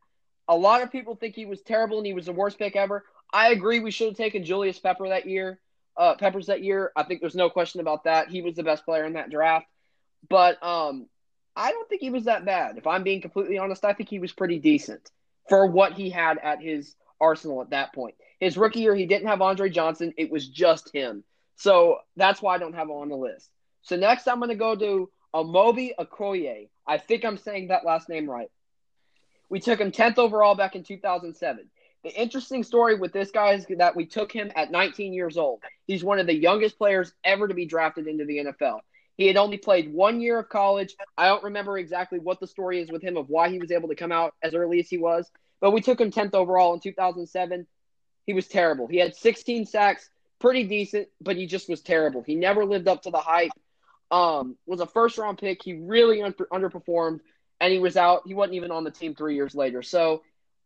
A 0.47 0.55
lot 0.55 0.81
of 0.81 0.91
people 0.91 1.15
think 1.15 1.35
he 1.35 1.45
was 1.45 1.61
terrible 1.61 1.97
and 1.97 2.05
he 2.05 2.13
was 2.13 2.27
the 2.27 2.31
worst 2.31 2.57
pick 2.57 2.75
ever. 2.75 3.03
I 3.33 3.49
agree. 3.49 3.79
We 3.79 3.91
should 3.91 4.07
have 4.07 4.17
taken 4.17 4.43
Julius 4.43 4.79
Pepper 4.79 5.09
that 5.09 5.27
year. 5.27 5.59
Uh, 5.97 6.15
Peppers 6.15 6.47
that 6.47 6.63
year. 6.63 6.91
I 6.95 7.03
think 7.03 7.21
there's 7.21 7.35
no 7.35 7.49
question 7.49 7.81
about 7.81 8.05
that. 8.05 8.29
He 8.29 8.41
was 8.41 8.55
the 8.55 8.63
best 8.63 8.85
player 8.85 9.05
in 9.05 9.13
that 9.13 9.29
draft. 9.29 9.67
But 10.29 10.61
um, 10.63 11.07
I 11.55 11.71
don't 11.71 11.89
think 11.89 12.01
he 12.01 12.09
was 12.09 12.25
that 12.25 12.45
bad. 12.45 12.77
If 12.77 12.87
I'm 12.87 13.03
being 13.03 13.21
completely 13.21 13.57
honest, 13.57 13.83
I 13.83 13.93
think 13.93 14.09
he 14.09 14.19
was 14.19 14.31
pretty 14.31 14.59
decent 14.59 15.11
for 15.49 15.65
what 15.65 15.93
he 15.93 16.09
had 16.09 16.37
at 16.37 16.61
his 16.61 16.95
arsenal 17.19 17.61
at 17.61 17.71
that 17.71 17.93
point. 17.93 18.15
His 18.39 18.57
rookie 18.57 18.81
year, 18.81 18.95
he 18.95 19.05
didn't 19.05 19.27
have 19.27 19.41
Andre 19.41 19.69
Johnson. 19.69 20.13
It 20.17 20.31
was 20.31 20.47
just 20.47 20.93
him. 20.93 21.23
So 21.55 21.99
that's 22.15 22.41
why 22.41 22.55
I 22.55 22.57
don't 22.57 22.73
have 22.73 22.87
him 22.87 22.95
on 22.95 23.09
the 23.09 23.15
list. 23.15 23.49
So 23.83 23.95
next, 23.95 24.27
I'm 24.27 24.39
going 24.39 24.49
to 24.49 24.55
go 24.55 24.75
to 24.75 25.09
Amobi 25.33 25.91
Okoye. 25.99 26.69
I 26.87 26.97
think 26.97 27.23
I'm 27.23 27.37
saying 27.37 27.67
that 27.67 27.85
last 27.85 28.09
name 28.09 28.29
right. 28.29 28.49
We 29.49 29.59
took 29.59 29.79
him 29.79 29.91
10th 29.91 30.17
overall 30.17 30.55
back 30.55 30.75
in 30.75 30.83
2007. 30.83 31.69
The 32.03 32.19
interesting 32.19 32.63
story 32.63 32.95
with 32.95 33.13
this 33.13 33.29
guy 33.29 33.53
is 33.53 33.65
that 33.77 33.95
we 33.95 34.07
took 34.07 34.31
him 34.31 34.51
at 34.55 34.71
19 34.71 35.13
years 35.13 35.37
old. 35.37 35.61
He's 35.85 36.03
one 36.03 36.19
of 36.19 36.25
the 36.25 36.35
youngest 36.35 36.77
players 36.77 37.13
ever 37.23 37.47
to 37.47 37.53
be 37.53 37.65
drafted 37.65 38.07
into 38.07 38.25
the 38.25 38.37
NFL. 38.37 38.79
He 39.17 39.27
had 39.27 39.37
only 39.37 39.57
played 39.57 39.93
one 39.93 40.19
year 40.19 40.39
of 40.39 40.49
college. 40.49 40.95
I 41.15 41.27
don't 41.27 41.43
remember 41.43 41.77
exactly 41.77 42.17
what 42.17 42.39
the 42.39 42.47
story 42.47 42.81
is 42.81 42.89
with 42.89 43.03
him 43.03 43.17
of 43.17 43.29
why 43.29 43.49
he 43.49 43.59
was 43.59 43.71
able 43.71 43.89
to 43.89 43.95
come 43.95 44.11
out 44.11 44.33
as 44.41 44.55
early 44.55 44.79
as 44.79 44.89
he 44.89 44.97
was, 44.97 45.29
but 45.59 45.71
we 45.71 45.81
took 45.81 46.01
him 46.01 46.11
10th 46.11 46.33
overall 46.33 46.73
in 46.73 46.79
2007. 46.79 47.67
He 48.25 48.33
was 48.33 48.47
terrible. 48.47 48.87
He 48.87 48.97
had 48.97 49.15
16 49.15 49.67
sacks, 49.67 50.09
pretty 50.39 50.63
decent, 50.63 51.07
but 51.21 51.35
he 51.35 51.45
just 51.45 51.69
was 51.69 51.81
terrible. 51.81 52.23
He 52.23 52.33
never 52.33 52.65
lived 52.65 52.87
up 52.87 53.03
to 53.03 53.11
the 53.11 53.19
hype. 53.19 53.51
Um, 54.09 54.57
was 54.65 54.81
a 54.81 54.87
first 54.87 55.17
round 55.19 55.37
pick. 55.37 55.61
He 55.63 55.73
really 55.73 56.21
under- 56.21 56.47
underperformed, 56.51 57.19
and 57.59 57.71
he 57.71 57.79
was 57.79 57.95
out. 57.95 58.23
He 58.25 58.33
wasn't 58.33 58.55
even 58.55 58.71
on 58.71 58.83
the 58.83 58.91
team 58.91 59.13
three 59.15 59.35
years 59.35 59.55
later. 59.55 59.83
So, 59.83 60.23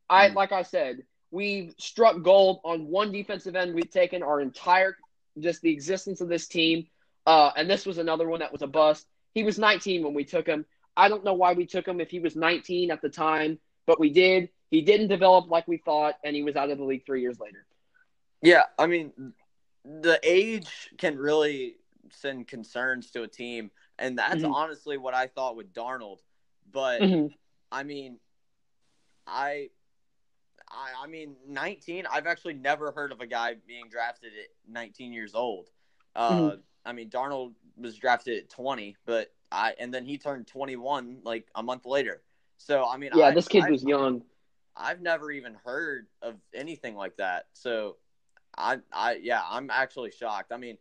I 0.09 0.29
like 0.29 0.51
I 0.51 0.63
said, 0.63 1.03
we 1.35 1.73
struck 1.77 2.21
gold 2.23 2.61
on 2.63 2.87
one 2.87 3.11
defensive 3.11 3.57
end. 3.57 3.75
We've 3.75 3.91
taken 3.91 4.23
our 4.23 4.39
entire 4.39 4.97
just 5.37 5.61
the 5.61 5.69
existence 5.69 6.21
of 6.21 6.29
this 6.29 6.47
team, 6.47 6.87
uh, 7.25 7.51
and 7.57 7.69
this 7.69 7.85
was 7.85 7.97
another 7.97 8.29
one 8.29 8.39
that 8.39 8.53
was 8.53 8.61
a 8.61 8.67
bust. 8.67 9.05
He 9.33 9.43
was 9.43 9.59
19 9.59 10.01
when 10.01 10.13
we 10.13 10.23
took 10.23 10.47
him. 10.47 10.65
I 10.95 11.09
don't 11.09 11.25
know 11.25 11.33
why 11.33 11.51
we 11.51 11.65
took 11.65 11.85
him 11.85 11.99
if 11.99 12.09
he 12.09 12.19
was 12.19 12.37
19 12.37 12.89
at 12.89 13.01
the 13.01 13.09
time, 13.09 13.59
but 13.85 13.99
we 13.99 14.11
did. 14.11 14.49
He 14.71 14.81
didn't 14.81 15.09
develop 15.09 15.49
like 15.49 15.67
we 15.67 15.75
thought, 15.75 16.15
and 16.23 16.33
he 16.37 16.41
was 16.41 16.55
out 16.55 16.69
of 16.69 16.77
the 16.77 16.85
league 16.85 17.05
three 17.05 17.19
years 17.21 17.37
later. 17.37 17.65
Yeah, 18.41 18.63
I 18.79 18.87
mean, 18.87 19.33
the 19.83 20.17
age 20.23 20.89
can 20.97 21.17
really 21.17 21.75
send 22.11 22.47
concerns 22.47 23.11
to 23.11 23.23
a 23.23 23.27
team, 23.27 23.71
and 23.99 24.17
that's 24.17 24.41
Mhm. 24.41 24.53
honestly 24.53 24.97
what 24.97 25.13
I 25.13 25.27
thought 25.27 25.57
with 25.57 25.73
Darnold. 25.73 26.19
But 26.71 27.01
Mhm. 27.01 27.33
I 27.73 27.83
mean, 27.83 28.19
I, 29.27 29.69
I, 30.69 31.03
I 31.03 31.07
mean, 31.07 31.35
19. 31.47 32.05
I've 32.11 32.27
actually 32.27 32.55
never 32.55 32.91
heard 32.91 33.11
of 33.11 33.21
a 33.21 33.27
guy 33.27 33.55
being 33.67 33.89
drafted 33.89 34.33
at 34.33 34.49
19 34.67 35.13
years 35.13 35.35
old. 35.35 35.69
Uh, 36.15 36.31
Mhm. 36.31 36.63
I 36.85 36.93
mean, 36.93 37.09
Darnold 37.09 37.53
was 37.77 37.95
drafted 37.97 38.37
at 38.43 38.49
20, 38.49 38.95
but 39.05 39.33
I, 39.51 39.75
and 39.79 39.93
then 39.93 40.05
he 40.05 40.17
turned 40.17 40.47
21 40.47 41.21
like 41.23 41.47
a 41.55 41.63
month 41.63 41.85
later. 41.85 42.23
So 42.57 42.87
I 42.87 42.97
mean, 42.97 43.11
Yeah, 43.13 43.27
I, 43.27 43.31
this 43.31 43.47
kid 43.47 43.63
I- 43.63 43.71
was 43.71 43.83
young. 43.83 44.23
I've 44.77 45.01
never 45.01 45.31
even 45.31 45.53
heard 45.55 46.07
of 46.21 46.35
anything 46.53 46.95
like 46.95 47.15
that. 47.17 47.47
So 47.53 47.97
I 48.57 48.79
I 48.91 49.13
yeah, 49.15 49.41
I'm 49.47 49.69
actually 49.69 50.11
shocked. 50.11 50.51
I 50.51 50.57
mean, 50.57 50.77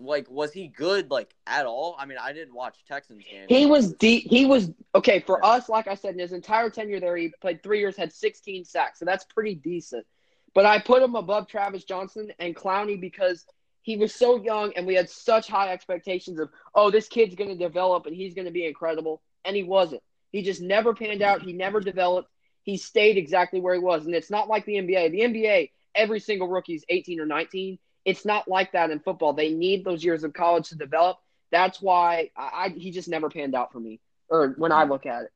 like 0.00 0.30
was 0.30 0.52
he 0.52 0.68
good 0.68 1.10
like 1.10 1.34
at 1.46 1.66
all? 1.66 1.96
I 1.98 2.06
mean, 2.06 2.18
I 2.20 2.32
didn't 2.32 2.54
watch 2.54 2.76
Texans 2.86 3.24
games. 3.30 3.46
He 3.48 3.66
was 3.66 3.92
deep. 3.94 4.26
He 4.28 4.46
was 4.46 4.70
okay 4.94 5.20
for 5.20 5.44
us. 5.44 5.68
Like 5.68 5.88
I 5.88 5.94
said, 5.94 6.14
in 6.14 6.20
his 6.20 6.32
entire 6.32 6.70
tenure 6.70 7.00
there, 7.00 7.16
he 7.16 7.32
played 7.40 7.62
three 7.62 7.80
years, 7.80 7.96
had 7.96 8.12
16 8.12 8.64
sacks, 8.64 8.98
so 8.98 9.04
that's 9.04 9.24
pretty 9.24 9.54
decent. 9.54 10.06
But 10.54 10.66
I 10.66 10.80
put 10.80 11.02
him 11.02 11.14
above 11.14 11.46
Travis 11.46 11.84
Johnson 11.84 12.32
and 12.38 12.56
Clowney 12.56 13.00
because 13.00 13.44
he 13.82 13.96
was 13.96 14.14
so 14.14 14.42
young, 14.42 14.72
and 14.76 14.86
we 14.86 14.94
had 14.94 15.08
such 15.08 15.46
high 15.48 15.72
expectations 15.72 16.38
of, 16.38 16.50
oh, 16.74 16.90
this 16.90 17.08
kid's 17.08 17.34
going 17.34 17.50
to 17.50 17.56
develop 17.56 18.06
and 18.06 18.14
he's 18.14 18.34
going 18.34 18.46
to 18.46 18.50
be 18.50 18.66
incredible, 18.66 19.22
and 19.44 19.56
he 19.56 19.62
wasn't. 19.62 20.02
He 20.32 20.42
just 20.42 20.60
never 20.60 20.94
panned 20.94 21.22
out. 21.22 21.42
He 21.42 21.52
never 21.52 21.80
developed. 21.80 22.30
He 22.62 22.76
stayed 22.76 23.16
exactly 23.16 23.60
where 23.60 23.74
he 23.74 23.80
was, 23.80 24.06
and 24.06 24.14
it's 24.14 24.30
not 24.30 24.48
like 24.48 24.64
the 24.64 24.74
NBA. 24.74 25.10
The 25.10 25.20
NBA, 25.20 25.70
every 25.94 26.20
single 26.20 26.48
rookie's 26.48 26.84
18 26.88 27.20
or 27.20 27.26
19. 27.26 27.78
It's 28.10 28.24
not 28.24 28.48
like 28.48 28.72
that 28.72 28.90
in 28.90 28.98
football. 28.98 29.34
They 29.34 29.52
need 29.52 29.84
those 29.84 30.02
years 30.02 30.24
of 30.24 30.32
college 30.32 30.70
to 30.70 30.74
develop. 30.74 31.18
That's 31.52 31.80
why 31.80 32.30
I, 32.36 32.42
I 32.42 32.68
he 32.70 32.90
just 32.90 33.08
never 33.08 33.30
panned 33.30 33.54
out 33.54 33.70
for 33.70 33.78
me, 33.78 34.00
or 34.28 34.48
when 34.58 34.72
I 34.72 34.82
mm-hmm. 34.82 34.90
look 34.90 35.06
at 35.06 35.22
it. 35.22 35.32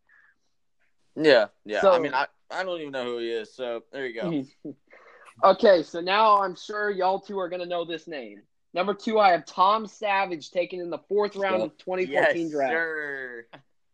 Yeah, 1.14 1.46
yeah. 1.64 1.80
So- 1.80 1.92
I 1.92 2.00
mean, 2.00 2.14
I 2.14 2.26
I 2.50 2.64
don't 2.64 2.80
even 2.80 2.90
know 2.90 3.04
who 3.04 3.18
he 3.18 3.30
is. 3.30 3.54
So 3.54 3.84
there 3.92 4.06
you 4.06 4.20
go. 4.64 4.74
okay, 5.44 5.84
so 5.84 6.00
now 6.00 6.42
I'm 6.42 6.56
sure 6.56 6.90
y'all 6.90 7.20
two 7.20 7.38
are 7.38 7.48
gonna 7.48 7.64
know 7.64 7.84
this 7.84 8.08
name. 8.08 8.42
Number 8.72 8.92
two, 8.92 9.20
I 9.20 9.30
have 9.30 9.46
Tom 9.46 9.86
Savage 9.86 10.50
taken 10.50 10.80
in 10.80 10.90
the 10.90 10.98
fourth 11.08 11.36
round 11.36 11.62
of 11.62 11.78
2014 11.78 12.08
yes, 12.12 12.50
draft. 12.50 12.72
sir. 12.72 13.46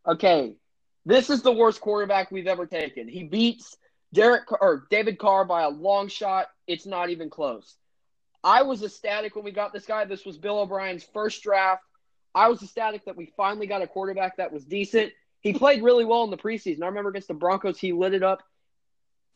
Okay, 0.07 0.55
this 1.05 1.29
is 1.29 1.43
the 1.43 1.53
worst 1.53 1.83
quarterback 1.83 2.31
we've 2.31 2.47
ever 2.47 2.64
taken. 2.64 3.09
He 3.09 3.25
beats 3.25 3.77
Derek 4.14 4.51
or 4.51 4.87
David 4.90 5.19
Carr 5.19 5.45
by 5.45 5.64
a 5.64 5.69
long 5.69 6.09
shot. 6.09 6.47
It's 6.66 6.87
not 6.87 7.11
even 7.11 7.29
close. 7.29 7.77
I 8.42 8.62
was 8.62 8.83
ecstatic 8.83 9.35
when 9.35 9.44
we 9.44 9.50
got 9.50 9.72
this 9.72 9.87
guy. 9.87 10.05
This 10.05 10.24
was 10.24 10.38
Bill 10.38 10.61
O'Brien's 10.61 11.05
first 11.05 11.42
draft. 11.42 11.83
I 12.35 12.48
was 12.48 12.62
ecstatic 12.62 13.05
that 13.05 13.16
we 13.16 13.33
finally 13.37 13.66
got 13.66 13.83
a 13.83 13.87
quarterback 13.87 14.37
that 14.37 14.53
was 14.53 14.64
decent. 14.64 15.12
He 15.40 15.53
played 15.53 15.83
really 15.83 16.05
well 16.05 16.24
in 16.24 16.31
the 16.31 16.37
preseason. 16.37 16.83
I 16.83 16.87
remember 16.87 17.11
against 17.11 17.29
the 17.29 17.35
Broncos, 17.35 17.79
he 17.79 17.92
lit 17.92 18.14
it 18.14 18.22
up. 18.22 18.42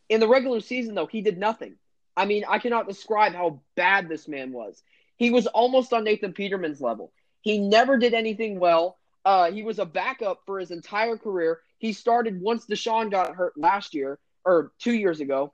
In 0.08 0.20
the 0.20 0.28
regular 0.28 0.60
season, 0.60 0.94
though, 0.94 1.06
he 1.06 1.22
did 1.22 1.38
nothing. 1.38 1.76
I 2.16 2.26
mean, 2.26 2.44
I 2.48 2.58
cannot 2.58 2.88
describe 2.88 3.34
how 3.34 3.60
bad 3.74 4.08
this 4.08 4.28
man 4.28 4.52
was. 4.52 4.82
He 5.16 5.30
was 5.30 5.46
almost 5.46 5.92
on 5.92 6.04
Nathan 6.04 6.32
Peterman's 6.32 6.80
level. 6.80 7.12
He 7.40 7.58
never 7.58 7.98
did 7.98 8.14
anything 8.14 8.60
well. 8.60 8.98
Uh, 9.24 9.50
he 9.50 9.62
was 9.62 9.78
a 9.78 9.86
backup 9.86 10.42
for 10.46 10.58
his 10.58 10.70
entire 10.70 11.16
career. 11.16 11.60
He 11.78 11.92
started 11.92 12.40
once 12.40 12.66
Deshaun 12.66 13.10
got 13.10 13.34
hurt 13.34 13.54
last 13.56 13.94
year 13.94 14.18
or 14.44 14.72
two 14.78 14.92
years 14.92 15.20
ago. 15.20 15.52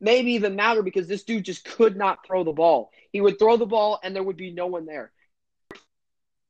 Maybe 0.00 0.32
even 0.32 0.56
matter 0.56 0.82
because 0.82 1.08
this 1.08 1.24
dude 1.24 1.44
just 1.44 1.64
could 1.64 1.96
not 1.96 2.24
throw 2.26 2.44
the 2.44 2.52
ball. 2.52 2.90
He 3.12 3.20
would 3.20 3.38
throw 3.38 3.56
the 3.56 3.66
ball 3.66 3.98
and 4.02 4.14
there 4.14 4.22
would 4.22 4.36
be 4.36 4.50
no 4.50 4.66
one 4.66 4.86
there. 4.86 5.10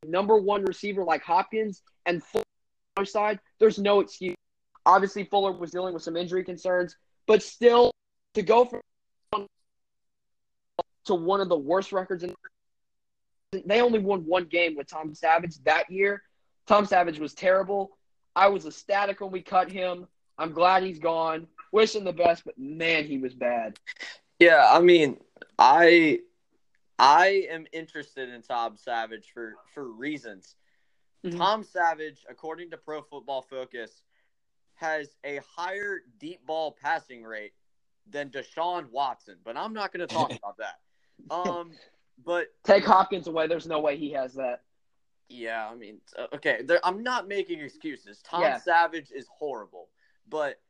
Number 0.05 0.37
one 0.37 0.65
receiver 0.65 1.03
like 1.03 1.23
Hopkins 1.23 1.83
and 2.07 2.23
Fuller 2.23 3.05
side, 3.05 3.41
there's 3.59 3.79
no 3.79 4.01
excuse. 4.01 4.37
Obviously, 4.85 5.25
Fuller 5.25 5.53
was 5.53 5.71
dealing 5.71 5.95
with 5.95 6.03
some 6.03 6.17
injury 6.17 6.45
concerns, 6.45 6.97
but 7.27 7.43
still 7.43 7.91
to 8.35 8.43
go 8.43 8.65
from 8.65 9.47
to 11.07 11.15
one 11.15 11.41
of 11.41 11.49
the 11.49 11.57
worst 11.57 11.93
records 11.93 12.23
in 12.23 12.35
they 13.65 13.81
only 13.81 13.99
won 13.99 14.27
one 14.27 14.45
game 14.45 14.77
with 14.77 14.89
Tom 14.89 15.15
Savage 15.15 15.57
that 15.65 15.91
year. 15.91 16.23
Tom 16.67 16.85
Savage 16.85 17.19
was 17.19 17.33
terrible. 17.33 17.97
I 18.37 18.49
was 18.49 18.67
ecstatic 18.67 19.21
when 19.21 19.31
we 19.31 19.41
cut 19.41 19.73
him. 19.73 20.07
I'm 20.37 20.53
glad 20.53 20.83
he's 20.83 20.99
gone. 20.99 21.47
Wish 21.73 21.95
him 21.95 22.05
the 22.05 22.13
best, 22.13 22.45
but 22.45 22.59
man, 22.59 23.05
he 23.05 23.19
was 23.19 23.35
bad. 23.35 23.79
Yeah, 24.39 24.67
I 24.71 24.81
mean, 24.81 25.19
I 25.59 26.21
I 26.99 27.47
am 27.51 27.67
interested 27.73 28.29
in 28.29 28.43
Tom 28.43 28.77
Savage 28.77 29.31
for 29.33 29.55
for 29.75 29.85
reasons. 29.91 30.57
Mhm. 31.25 31.37
Tom 31.37 31.65
Savage, 31.65 32.25
according 32.29 32.71
to 32.71 32.77
Pro 32.77 33.03
Football 33.03 33.43
Focus, 33.43 34.03
has 34.75 35.17
a 35.25 35.41
higher 35.57 36.01
deep 36.19 36.47
ball 36.47 36.71
passing 36.81 37.25
rate 37.25 37.53
than 38.09 38.31
Deshaun 38.31 38.89
Watson, 38.91 39.37
but 39.45 39.57
I'm 39.57 39.75
not 39.75 39.93
going 39.93 40.07
to 40.07 40.15
talk 40.15 40.31
about 40.39 40.57
that. 40.59 40.79
Um, 41.31 41.73
but 42.25 42.47
Take 42.65 42.85
Hopkins 42.85 43.27
away. 43.27 43.49
There's 43.49 43.67
no 43.67 43.81
way 43.81 43.97
he 43.97 44.11
has 44.13 44.35
that. 44.35 44.63
yeah, 45.29 45.69
I 45.69 45.75
mean, 45.75 46.01
okay, 46.33 46.63
there, 46.63 46.81
I'm 46.85 47.03
not 47.03 47.27
making 47.29 47.61
excuses. 47.61 48.23
Tom 48.23 48.41
Yeah. 48.43 48.59
Savage 48.59 49.11
is 49.11 49.27
horrible, 49.29 49.89
but 50.29 50.61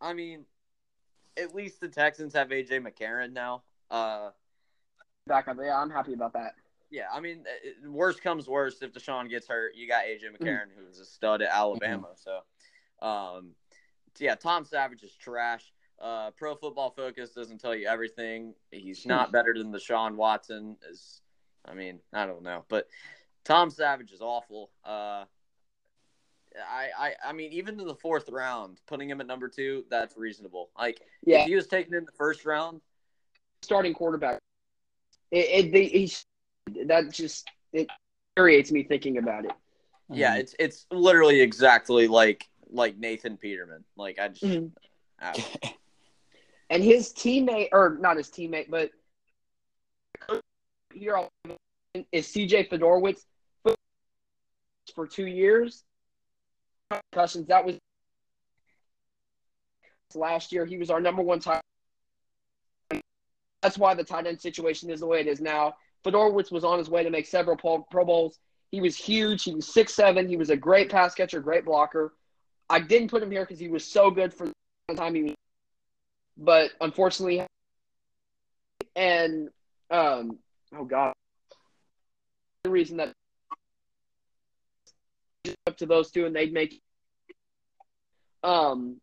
I 0.00 0.12
mean, 0.12 0.44
at 1.36 1.54
least 1.54 1.80
the 1.80 1.88
Texans 1.88 2.34
have 2.34 2.48
AJ 2.48 2.80
McCarron 2.86 3.32
now. 3.32 3.62
Uh, 3.90 4.30
Back 5.26 5.48
up. 5.48 5.56
Yeah, 5.60 5.76
I'm 5.80 5.90
happy 5.90 6.12
about 6.12 6.32
that. 6.34 6.54
Yeah, 6.90 7.06
I 7.12 7.18
mean, 7.20 7.44
it- 7.64 7.88
worst 7.90 8.22
comes 8.22 8.48
worst. 8.48 8.82
If 8.82 8.92
Deshaun 8.92 9.28
gets 9.28 9.48
hurt, 9.48 9.74
you 9.74 9.88
got 9.88 10.04
AJ 10.04 10.24
Mm-hmm. 10.30 10.44
McCarron, 10.44 10.66
who's 10.76 11.00
a 11.00 11.04
stud 11.04 11.42
at 11.42 11.50
Alabama. 11.52 12.08
So, 12.14 13.06
um, 13.06 13.50
yeah, 14.18 14.34
Tom 14.36 14.64
Savage 14.64 15.02
is 15.02 15.14
trash. 15.16 15.72
Uh, 16.00 16.30
Pro 16.32 16.54
Football 16.54 16.90
Focus 16.90 17.30
doesn't 17.30 17.58
tell 17.58 17.74
you 17.74 17.88
everything. 17.88 18.54
He's 18.70 19.04
not 19.06 19.32
better 19.32 19.54
than 19.56 19.72
Deshaun 19.72 20.14
Watson. 20.14 20.76
Is 20.88 21.22
I 21.64 21.74
mean, 21.74 22.00
I 22.12 22.26
don't 22.26 22.42
know, 22.42 22.64
but 22.68 22.86
Tom 23.44 23.70
Savage 23.70 24.12
is 24.12 24.20
awful. 24.20 24.70
Uh, 24.84 25.24
I, 26.70 26.88
I, 26.98 27.12
I 27.28 27.32
mean, 27.32 27.52
even 27.52 27.78
in 27.80 27.86
the 27.86 27.94
fourth 27.94 28.28
round, 28.28 28.80
putting 28.86 29.10
him 29.10 29.20
at 29.20 29.26
number 29.26 29.48
two, 29.48 29.84
that's 29.90 30.16
reasonable. 30.16 30.70
Like, 30.78 31.00
Yeah, 31.24 31.40
if 31.42 31.46
he 31.48 31.54
was 31.54 31.66
taken 31.66 31.94
in 31.94 32.04
the 32.04 32.12
first 32.12 32.44
round, 32.46 32.80
starting 33.62 33.94
quarterback. 33.94 34.40
It, 35.30 35.66
it 35.66 35.72
the, 35.72 35.84
he's, 35.84 36.24
that 36.86 37.10
just 37.12 37.48
it 37.72 37.88
infuriates 38.36 38.70
me 38.72 38.84
thinking 38.84 39.18
about 39.18 39.44
it. 39.44 39.52
Yeah, 40.08 40.36
Mhm. 40.36 40.40
it's 40.40 40.54
it's 40.58 40.86
literally 40.92 41.40
exactly 41.40 42.06
like 42.06 42.48
like 42.70 42.96
Nathan 42.96 43.36
Peterman. 43.36 43.84
Like 43.96 44.18
I 44.20 44.28
just 44.28 44.42
Mhm. 44.44 44.70
I- 45.20 45.34
And 46.70 46.82
his 46.82 47.12
teammate, 47.12 47.68
or 47.72 47.96
not 48.00 48.16
his 48.16 48.28
teammate, 48.28 48.68
but 48.70 48.90
here 50.92 51.16
I'll- 51.16 51.32
is 52.12 52.26
CJ 52.26 52.68
Fiedorowicz 52.68 53.24
for 54.94 55.06
two 55.06 55.26
years. 55.26 55.84
Concussions. 56.90 57.48
That 57.48 57.64
was 57.64 57.76
last 60.14 60.52
year. 60.52 60.64
He 60.64 60.78
was 60.78 60.90
our 60.90 61.00
number 61.00 61.22
one 61.22 61.40
tight. 61.40 61.60
That's 63.62 63.78
why 63.78 63.94
the 63.94 64.04
tight 64.04 64.26
end 64.26 64.40
situation 64.40 64.90
is 64.90 65.00
the 65.00 65.06
way 65.06 65.20
it 65.20 65.26
is 65.26 65.40
now. 65.40 65.74
Fiedorowicz 66.04 66.52
was 66.52 66.64
on 66.64 66.78
his 66.78 66.88
way 66.88 67.02
to 67.02 67.10
make 67.10 67.26
several 67.26 67.56
Pro, 67.56 68.04
Bowls. 68.04 68.38
He 68.70 68.80
was 68.80 68.96
huge. 68.96 69.42
He 69.42 69.54
was 69.54 69.66
six 69.66 69.94
seven. 69.94 70.28
He 70.28 70.36
was 70.36 70.50
a 70.50 70.56
great 70.56 70.90
pass 70.90 71.14
catcher, 71.14 71.40
great 71.40 71.64
blocker. 71.64 72.14
I 72.68 72.80
didn't 72.80 73.08
put 73.08 73.22
him 73.22 73.30
here 73.30 73.42
because 73.42 73.58
he 73.58 73.68
was 73.68 73.84
so 73.84 74.10
good 74.10 74.32
for 74.32 74.50
the 74.88 74.94
time 74.94 75.14
he 75.14 75.22
was, 75.22 75.34
but 76.36 76.70
unfortunately, 76.80 77.44
and 78.94 79.48
um, 79.90 80.38
oh 80.76 80.84
god, 80.84 81.12
the 82.64 82.70
reason 82.70 82.96
that 82.98 83.12
up 85.66 85.76
to 85.76 85.86
those 85.86 86.10
two 86.10 86.26
and 86.26 86.34
they'd 86.34 86.52
make 86.52 86.80
um 88.42 88.96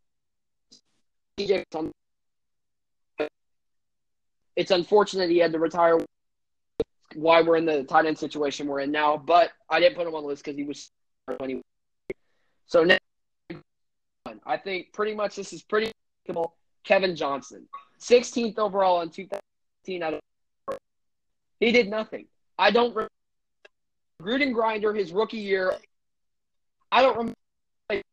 it's 4.55 4.71
unfortunate 4.71 5.29
he 5.29 5.37
had 5.37 5.51
to 5.51 5.59
retire 5.59 5.99
why 7.15 7.41
we're 7.41 7.57
in 7.57 7.65
the 7.65 7.83
tight 7.83 8.05
end 8.05 8.17
situation 8.17 8.67
we're 8.67 8.81
in 8.81 8.91
now 8.91 9.17
but 9.17 9.51
i 9.69 9.79
didn't 9.79 9.95
put 9.95 10.07
him 10.07 10.15
on 10.15 10.23
the 10.23 10.27
list 10.27 10.43
because 10.43 10.57
he 10.57 10.63
was 10.63 10.91
so 12.65 12.83
now 12.83 12.97
i 14.45 14.57
think 14.57 14.93
pretty 14.93 15.13
much 15.13 15.35
this 15.35 15.53
is 15.53 15.61
pretty 15.63 15.91
kevin 16.83 17.15
johnson. 17.15 17.67
16th 17.99 18.57
overall 18.59 19.01
in 19.01 19.09
2015 19.09 20.03
out 20.03 20.13
of 20.15 20.19
he 21.63 21.71
did 21.71 21.89
nothing. 21.89 22.25
I 22.59 22.71
don't 22.71 22.93
remember 22.93 23.09
Gruden 24.21 24.53
Grinder 24.53 24.93
his 24.93 25.13
rookie 25.13 25.37
year 25.37 25.73
I 26.93 27.01
don't 27.01 27.17
remember. 27.17 28.03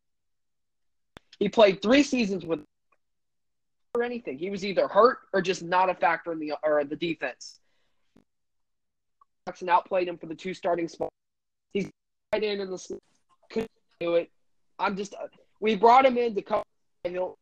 He 1.39 1.51
played 1.51 1.83
three 1.83 2.03
seasons 2.03 2.47
with 2.47 2.61
or 3.95 4.03
anything. 4.03 4.39
He 4.39 4.49
was 4.49 4.65
either 4.65 4.89
hurt 4.89 5.19
or 5.35 5.43
just 5.43 5.63
not 5.63 5.91
a 5.91 5.95
factor 5.95 6.33
in 6.33 6.39
the 6.39 6.55
or 6.63 6.83
the 6.85 6.97
defense. 6.97 7.61
Jackson 9.47 9.69
outplayed 9.69 10.09
him 10.09 10.17
for 10.17 10.27
the 10.27 10.35
two 10.35 10.55
starting 10.55 10.89
spots. 10.89 11.15
He's 11.75 11.91
right 12.33 12.43
in 12.43 12.61
in 12.61 12.71
the 12.71 13.01
couldn't 13.51 13.71
do 14.01 14.15
it. 14.15 14.31
I'm 14.79 14.97
just 14.97 15.13
uh, 15.15 15.27
we 15.61 15.77
brought 15.77 16.07
him 16.07 16.17
in 16.17 16.35
to 16.35 16.43
cover. 16.43 16.65
He'll 17.05 17.37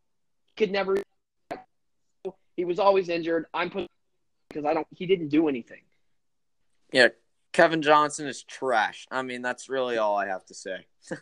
could 0.56 0.72
never. 0.72 0.96
He 2.56 2.64
was 2.64 2.80
always 2.80 3.08
injured. 3.08 3.46
I'm 3.54 3.70
putting 3.70 3.88
because 4.48 4.64
I 4.64 4.74
don't. 4.74 4.88
He 4.90 5.06
didn't 5.06 5.28
do 5.28 5.46
anything. 5.48 5.82
yeah, 6.92 7.08
Kevin 7.58 7.82
Johnson 7.82 8.28
is 8.28 8.44
trash. 8.44 9.04
I 9.10 9.22
mean, 9.22 9.42
that's 9.42 9.68
really 9.68 9.98
all 9.98 10.16
I 10.16 10.28
have 10.28 10.44
to 10.46 10.54
say. 10.54 10.86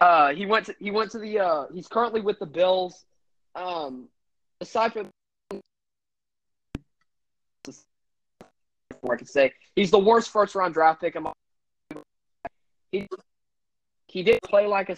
Uh, 0.00 0.34
he 0.34 0.44
went 0.44 0.66
to 0.66 0.74
he 0.80 0.90
went 0.90 1.08
to 1.12 1.18
the 1.20 1.38
uh, 1.38 1.66
he's 1.72 1.86
currently 1.86 2.20
with 2.20 2.36
the 2.40 2.46
Bills. 2.46 3.04
Um, 3.54 4.08
aside 4.60 4.92
from 4.92 5.08
I 9.08 9.16
can 9.16 9.26
say 9.26 9.52
he's 9.76 9.92
the 9.92 9.98
worst 9.98 10.30
first 10.30 10.56
round 10.56 10.74
draft 10.74 11.00
pick. 11.00 11.20
my- 11.20 11.32
He 12.90 13.06
he 14.08 14.24
did 14.24 14.40
play 14.42 14.66
like 14.66 14.90
a. 14.90 14.96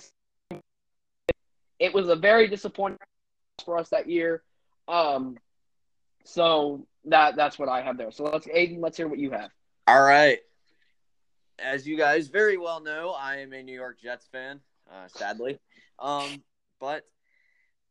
It 1.78 1.92
was 1.92 2.08
a 2.08 2.16
very 2.16 2.48
disappointing 2.48 2.98
for 3.66 3.76
us 3.76 3.90
that 3.90 4.08
year. 4.08 4.42
Um, 4.88 5.36
so 6.24 6.86
that 7.04 7.36
that's 7.36 7.58
what 7.58 7.68
I 7.68 7.82
have 7.82 7.98
there. 7.98 8.11
So 8.12 8.24
let's 8.24 8.46
Aiden, 8.46 8.80
let's 8.80 8.96
hear 8.96 9.08
what 9.08 9.18
you 9.18 9.30
have. 9.32 9.50
All 9.86 10.02
right. 10.02 10.38
As 11.62 11.86
you 11.86 11.96
guys 11.96 12.28
very 12.28 12.56
well 12.56 12.80
know, 12.80 13.11
I 13.11 13.36
am 13.38 13.52
a 13.52 13.62
New 13.62 13.74
York 13.74 14.00
Jets 14.00 14.26
fan, 14.30 14.61
uh, 14.90 15.08
sadly. 15.08 15.58
Um, 15.98 16.42
but 16.78 17.06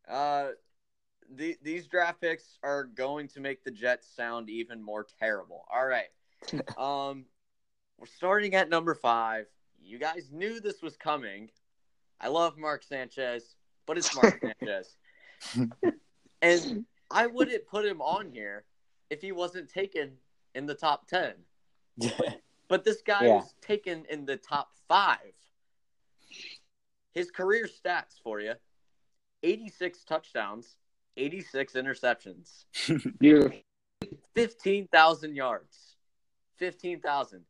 uh, 0.08 0.50
the, 1.34 1.58
these 1.62 1.88
draft 1.88 2.22
picks 2.22 2.58
are 2.64 2.86
going 2.86 3.28
to 3.30 3.40
make 3.40 3.64
the 3.64 3.72
Jets 3.72 4.08
sound 4.16 4.50
even 4.50 4.82
more 4.82 5.06
terrible. 5.20 5.66
All 5.72 5.86
right. 5.86 6.10
Um, 6.78 7.26
we're 7.98 8.06
starting 8.06 8.56
at 8.56 8.70
number 8.70 8.96
five. 8.96 9.46
You 9.82 10.00
guys 10.00 10.30
knew 10.32 10.62
this 10.62 10.82
was 10.82 10.96
coming. 10.96 11.50
I 12.22 12.30
love 12.30 12.58
Mark 12.58 12.82
Sanchez, 12.82 13.56
but 13.86 13.98
it's 13.98 14.16
Mark 14.16 14.42
Sanchez. 14.62 14.96
And 16.42 16.86
I 17.12 17.28
wouldn't 17.28 17.68
put 17.68 17.86
him 17.86 18.02
on 18.02 18.32
here 18.32 18.64
if 19.10 19.22
he 19.22 19.34
wasn't 19.34 19.70
taken 19.70 20.14
in 20.56 20.66
the 20.66 20.76
top 20.76 21.08
10. 21.08 21.34
But 22.70 22.86
this 22.86 23.02
guy 23.02 23.26
Yeah. 23.26 23.38
was 23.38 23.54
taken 23.62 24.06
in 24.06 24.26
the 24.26 24.38
top 24.38 24.72
five. 24.88 25.34
His 27.12 27.30
career 27.32 27.68
stats 27.68 28.22
for 28.24 28.40
you 28.40 28.54
86 29.44 30.04
touchdowns, 30.06 30.78
86 31.18 31.74
interceptions, 31.74 32.66
15,000 34.36 35.36
yards. 35.36 35.96
15,000. 36.58 37.46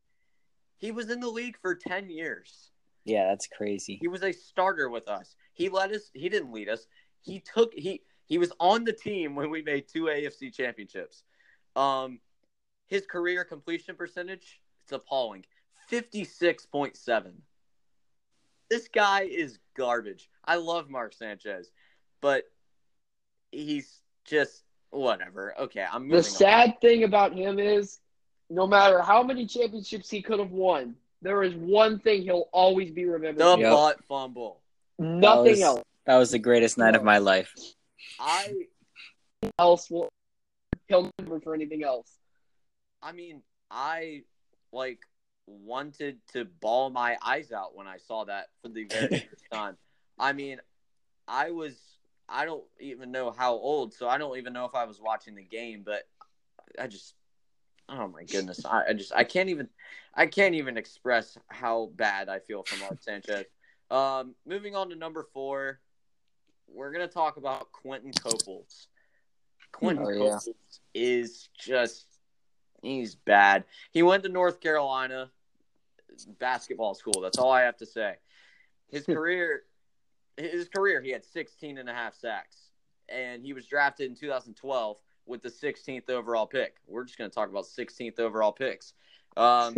He 0.78 0.92
was 0.92 1.10
in 1.10 1.20
the 1.20 1.28
league 1.28 1.58
for 1.60 1.74
10 1.74 2.10
years. 2.10 2.70
yeah, 3.04 3.26
that's 3.28 3.46
crazy. 3.48 3.98
He 4.00 4.08
was 4.08 4.22
a 4.22 4.32
starter 4.32 4.88
with 4.88 5.08
us. 5.08 5.34
He 5.52 5.68
led 5.68 5.92
us, 5.92 6.10
he 6.14 6.28
didn't 6.28 6.52
lead 6.52 6.68
us. 6.68 6.86
He 7.22 7.40
took 7.40 7.74
he 7.74 8.02
he 8.26 8.38
was 8.38 8.52
on 8.60 8.84
the 8.84 8.92
team 8.92 9.34
when 9.34 9.50
we 9.50 9.62
made 9.62 9.88
two 9.88 10.04
AFC 10.04 10.54
championships. 10.54 11.24
Um 11.76 12.20
his 12.86 13.04
career 13.06 13.44
completion 13.44 13.94
percentage, 13.96 14.60
it's 14.90 14.96
appalling. 14.96 15.44
56.7. 15.90 17.32
This 18.68 18.88
guy 18.88 19.22
is 19.22 19.58
garbage. 19.76 20.28
I 20.44 20.56
love 20.56 20.88
Mark 20.90 21.14
Sanchez, 21.14 21.70
but 22.20 22.44
he's 23.50 24.00
just 24.24 24.62
whatever. 24.90 25.54
Okay, 25.60 25.84
I'm 25.90 26.08
The 26.08 26.22
sad 26.22 26.80
thing 26.80 27.04
about 27.04 27.34
him 27.34 27.58
is, 27.58 27.98
no 28.48 28.66
matter 28.66 29.00
how 29.00 29.22
many 29.22 29.46
championships 29.46 30.08
he 30.10 30.22
could 30.22 30.38
have 30.38 30.52
won, 30.52 30.94
there 31.22 31.42
is 31.42 31.54
one 31.54 31.98
thing 32.00 32.22
he'll 32.22 32.48
always 32.52 32.90
be 32.90 33.04
remembered. 33.06 33.42
for. 33.42 33.56
The 33.56 33.62
Yep. 33.62 33.72
butt 33.72 34.04
fumble. 34.08 34.60
Nothing 34.98 35.20
That 35.20 35.42
was- 35.42 35.60
else. 35.60 35.84
That 36.06 36.18
was 36.18 36.30
the 36.30 36.38
greatest 36.38 36.78
night 36.78 36.94
of 36.96 37.04
my 37.04 37.18
life. 37.18 37.54
I 38.18 38.66
Else 39.58 39.88
will 39.90 40.08
he'll 40.88 41.10
remember 41.18 41.40
for 41.40 41.54
anything 41.54 41.82
else. 41.82 42.10
I 43.02 43.12
mean, 43.12 43.42
I 43.70 44.24
like 44.72 45.00
wanted 45.46 46.18
to 46.32 46.44
ball 46.44 46.90
my 46.90 47.16
eyes 47.24 47.52
out 47.52 47.74
when 47.76 47.86
I 47.86 47.98
saw 47.98 48.24
that 48.24 48.46
for 48.62 48.68
the 48.68 48.84
very 48.84 49.08
first 49.30 49.44
time. 49.52 49.76
I 50.18 50.32
mean, 50.32 50.60
I 51.26 51.50
was 51.50 51.76
I 52.28 52.44
don't 52.44 52.64
even 52.78 53.10
know 53.10 53.30
how 53.30 53.54
old, 53.54 53.92
so 53.92 54.08
I 54.08 54.18
don't 54.18 54.36
even 54.38 54.52
know 54.52 54.64
if 54.64 54.74
I 54.74 54.84
was 54.84 55.00
watching 55.00 55.34
the 55.34 55.42
game, 55.42 55.82
but 55.84 56.04
I 56.78 56.86
just 56.86 57.14
oh 57.88 58.08
my 58.08 58.24
goodness, 58.24 58.64
I, 58.64 58.84
I 58.90 58.92
just 58.92 59.12
I 59.14 59.24
can't 59.24 59.48
even 59.48 59.68
I 60.14 60.26
can't 60.26 60.54
even 60.54 60.76
express 60.76 61.36
how 61.48 61.90
bad 61.96 62.28
I 62.28 62.38
feel 62.38 62.62
for 62.62 62.78
Mark 62.78 63.02
Sanchez. 63.02 63.46
Um, 63.90 64.34
moving 64.46 64.76
on 64.76 64.90
to 64.90 64.96
number 64.96 65.26
four, 65.32 65.80
we're 66.68 66.92
gonna 66.92 67.08
talk 67.08 67.36
about 67.36 67.72
Quinton 67.72 68.12
Coples. 68.12 68.88
Quinton 69.72 70.06
Oh, 70.06 70.10
yeah. 70.10 70.30
Coples 70.30 70.80
is 70.94 71.48
just 71.58 72.09
he's 72.82 73.14
bad. 73.14 73.64
He 73.92 74.02
went 74.02 74.22
to 74.24 74.28
North 74.28 74.60
Carolina 74.60 75.30
basketball 76.38 76.94
school. 76.94 77.20
That's 77.22 77.38
all 77.38 77.50
I 77.50 77.62
have 77.62 77.76
to 77.78 77.86
say. 77.86 78.16
His 78.90 79.04
career 79.04 79.62
his 80.36 80.68
career 80.68 81.00
he 81.02 81.10
had 81.10 81.24
16 81.24 81.78
and 81.78 81.88
a 81.88 81.92
half 81.92 82.14
sacks 82.14 82.70
and 83.08 83.44
he 83.44 83.52
was 83.52 83.66
drafted 83.66 84.10
in 84.10 84.16
2012 84.16 84.96
with 85.26 85.42
the 85.42 85.48
16th 85.48 86.08
overall 86.08 86.46
pick. 86.46 86.76
We're 86.86 87.04
just 87.04 87.18
going 87.18 87.30
to 87.30 87.34
talk 87.34 87.50
about 87.50 87.64
16th 87.64 88.18
overall 88.18 88.52
picks. 88.52 88.94
Um, 89.36 89.74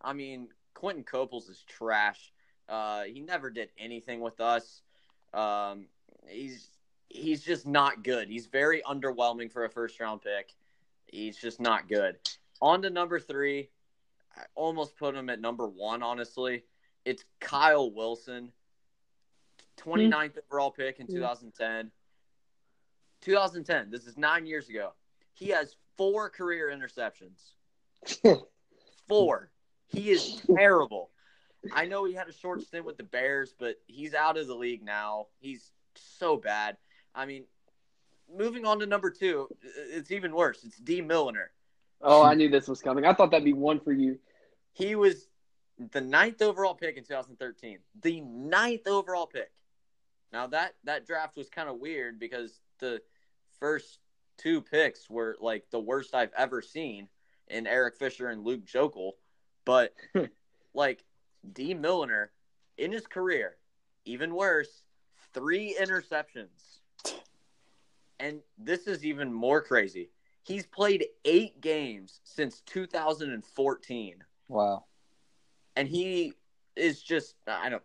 I 0.00 0.12
mean, 0.12 0.48
Quinton 0.74 1.04
Coples 1.04 1.48
is 1.48 1.64
trash. 1.66 2.32
Uh, 2.68 3.02
he 3.04 3.20
never 3.20 3.50
did 3.50 3.70
anything 3.78 4.20
with 4.20 4.40
us. 4.40 4.82
Um, 5.32 5.86
he's 6.28 6.68
he's 7.08 7.42
just 7.42 7.66
not 7.66 8.02
good. 8.02 8.28
He's 8.28 8.46
very 8.46 8.82
underwhelming 8.82 9.52
for 9.52 9.64
a 9.64 9.70
first 9.70 9.98
round 10.00 10.22
pick. 10.22 10.54
He's 11.06 11.36
just 11.36 11.60
not 11.60 11.88
good. 11.88 12.16
On 12.60 12.82
to 12.82 12.90
number 12.90 13.20
three. 13.20 13.70
I 14.36 14.42
almost 14.54 14.96
put 14.96 15.14
him 15.14 15.30
at 15.30 15.40
number 15.40 15.66
one, 15.66 16.02
honestly. 16.02 16.64
It's 17.04 17.24
Kyle 17.40 17.90
Wilson, 17.90 18.50
29th 19.78 20.38
overall 20.50 20.70
pick 20.70 21.00
in 21.00 21.06
hmm. 21.06 21.14
2010. 21.14 21.90
2010. 23.20 23.90
This 23.90 24.06
is 24.06 24.16
nine 24.16 24.46
years 24.46 24.68
ago. 24.68 24.92
He 25.34 25.48
has 25.48 25.76
four 25.96 26.30
career 26.30 26.74
interceptions. 26.74 27.52
Four. 29.08 29.50
He 29.86 30.10
is 30.10 30.40
terrible. 30.56 31.10
I 31.72 31.86
know 31.86 32.04
he 32.04 32.14
had 32.14 32.28
a 32.28 32.32
short 32.32 32.62
stint 32.62 32.84
with 32.84 32.96
the 32.96 33.04
Bears, 33.04 33.54
but 33.58 33.76
he's 33.86 34.14
out 34.14 34.36
of 34.36 34.46
the 34.46 34.54
league 34.54 34.82
now. 34.82 35.26
He's 35.40 35.70
so 35.94 36.36
bad. 36.36 36.76
I 37.14 37.26
mean, 37.26 37.44
moving 38.32 38.66
on 38.66 38.80
to 38.80 38.86
number 38.86 39.10
two, 39.10 39.48
it's 39.92 40.10
even 40.10 40.34
worse. 40.34 40.64
It's 40.64 40.78
Dee 40.78 41.00
Milliner. 41.00 41.50
Oh, 42.00 42.22
I 42.22 42.34
knew 42.34 42.50
this 42.50 42.68
was 42.68 42.80
coming. 42.80 43.04
I 43.04 43.14
thought 43.14 43.30
that'd 43.30 43.44
be 43.44 43.52
one 43.52 43.80
for 43.80 43.92
you. 43.92 44.18
He 44.72 44.94
was 44.94 45.28
the 45.92 46.00
ninth 46.00 46.42
overall 46.42 46.74
pick 46.74 46.96
in 46.96 47.04
2013. 47.04 47.78
The 48.02 48.20
ninth 48.20 48.86
overall 48.86 49.26
pick. 49.26 49.50
Now 50.32 50.46
that 50.48 50.74
that 50.84 51.06
draft 51.06 51.36
was 51.36 51.48
kind 51.48 51.68
of 51.68 51.78
weird 51.78 52.18
because 52.18 52.60
the 52.80 53.00
first 53.60 54.00
two 54.36 54.60
picks 54.60 55.08
were 55.08 55.36
like 55.40 55.64
the 55.70 55.80
worst 55.80 56.14
I've 56.14 56.32
ever 56.36 56.60
seen 56.60 57.08
in 57.48 57.66
Eric 57.66 57.96
Fisher 57.96 58.28
and 58.28 58.44
Luke 58.44 58.64
Joeckel, 58.66 59.12
But 59.64 59.94
like 60.74 61.04
Dee 61.52 61.74
Milliner 61.74 62.32
in 62.76 62.92
his 62.92 63.06
career, 63.06 63.56
even 64.04 64.34
worse, 64.34 64.82
three 65.32 65.76
interceptions. 65.80 66.80
And 68.20 68.40
this 68.58 68.86
is 68.86 69.04
even 69.04 69.32
more 69.32 69.60
crazy. 69.60 70.10
He's 70.42 70.66
played 70.66 71.06
eight 71.24 71.60
games 71.60 72.20
since 72.24 72.60
2014. 72.66 74.24
Wow. 74.48 74.84
And 75.76 75.88
he 75.88 76.34
is 76.76 77.02
just, 77.02 77.34
I 77.46 77.68
don't, 77.68 77.82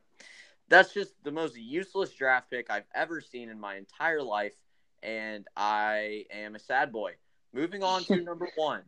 that's 0.68 0.94
just 0.94 1.14
the 1.24 1.32
most 1.32 1.58
useless 1.58 2.14
draft 2.14 2.50
pick 2.50 2.70
I've 2.70 2.86
ever 2.94 3.22
seen 3.22 3.50
in 3.50 3.60
my 3.60 3.76
entire 3.76 4.22
life. 4.22 4.54
And 5.02 5.48
I 5.56 6.26
am 6.32 6.56
a 6.56 6.60
sad 6.60 6.92
boy. 6.92 7.14
Moving 7.54 7.84
on 7.84 8.04
to 8.04 8.18
number 8.24 8.50
one. 8.56 8.82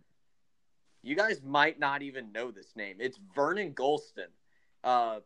You 1.02 1.16
guys 1.16 1.42
might 1.42 1.80
not 1.80 2.04
even 2.04 2.32
know 2.32 2.52
this 2.52 2.76
name. 2.76 2.98
It's 3.00 3.20
Vernon 3.34 3.74
Gholston. 3.74 4.30
Uh, 4.84 5.20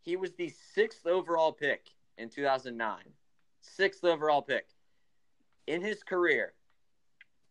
he 0.00 0.16
was 0.16 0.32
the 0.32 0.52
sixth 0.74 1.06
overall 1.06 1.52
pick 1.52 1.90
in 2.18 2.28
2009. 2.28 2.98
Sixth 3.60 4.04
overall 4.04 4.42
pick. 4.42 4.66
In 5.66 5.82
his 5.82 6.02
career, 6.02 6.54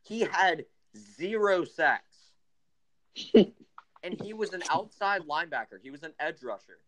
he 0.04 0.22
had 0.22 0.66
zero 1.18 1.64
sacks. 1.64 2.18
and 3.34 4.22
he 4.22 4.34
was 4.34 4.54
an 4.54 4.64
outside 4.70 5.22
linebacker. 5.22 5.80
He 5.82 5.92
was 5.92 6.04
an 6.04 6.14
edge 6.20 6.44
rusher. 6.44 6.80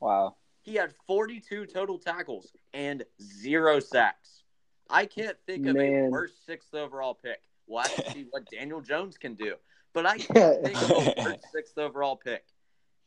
Wow. 0.00 0.36
He 0.62 0.74
had 0.74 0.94
42 1.06 1.66
total 1.66 1.98
tackles 1.98 2.52
and 2.72 3.04
zero 3.20 3.80
sacks. 3.80 4.42
I 4.88 5.06
can't 5.06 5.36
think 5.46 5.66
of 5.66 5.76
a 5.76 5.78
Man. 5.78 6.10
worse 6.10 6.32
sixth 6.46 6.74
overall 6.74 7.14
pick. 7.14 7.42
We'll 7.66 7.82
have 7.82 7.94
to 7.96 8.10
see 8.12 8.26
what 8.30 8.48
Daniel 8.50 8.80
Jones 8.80 9.16
can 9.16 9.34
do. 9.34 9.54
But 9.92 10.06
I 10.06 10.18
can't 10.18 10.62
think 10.64 10.82
of 10.82 10.90
a 10.90 11.14
worse 11.22 11.42
sixth 11.52 11.78
overall 11.78 12.16
pick. 12.16 12.44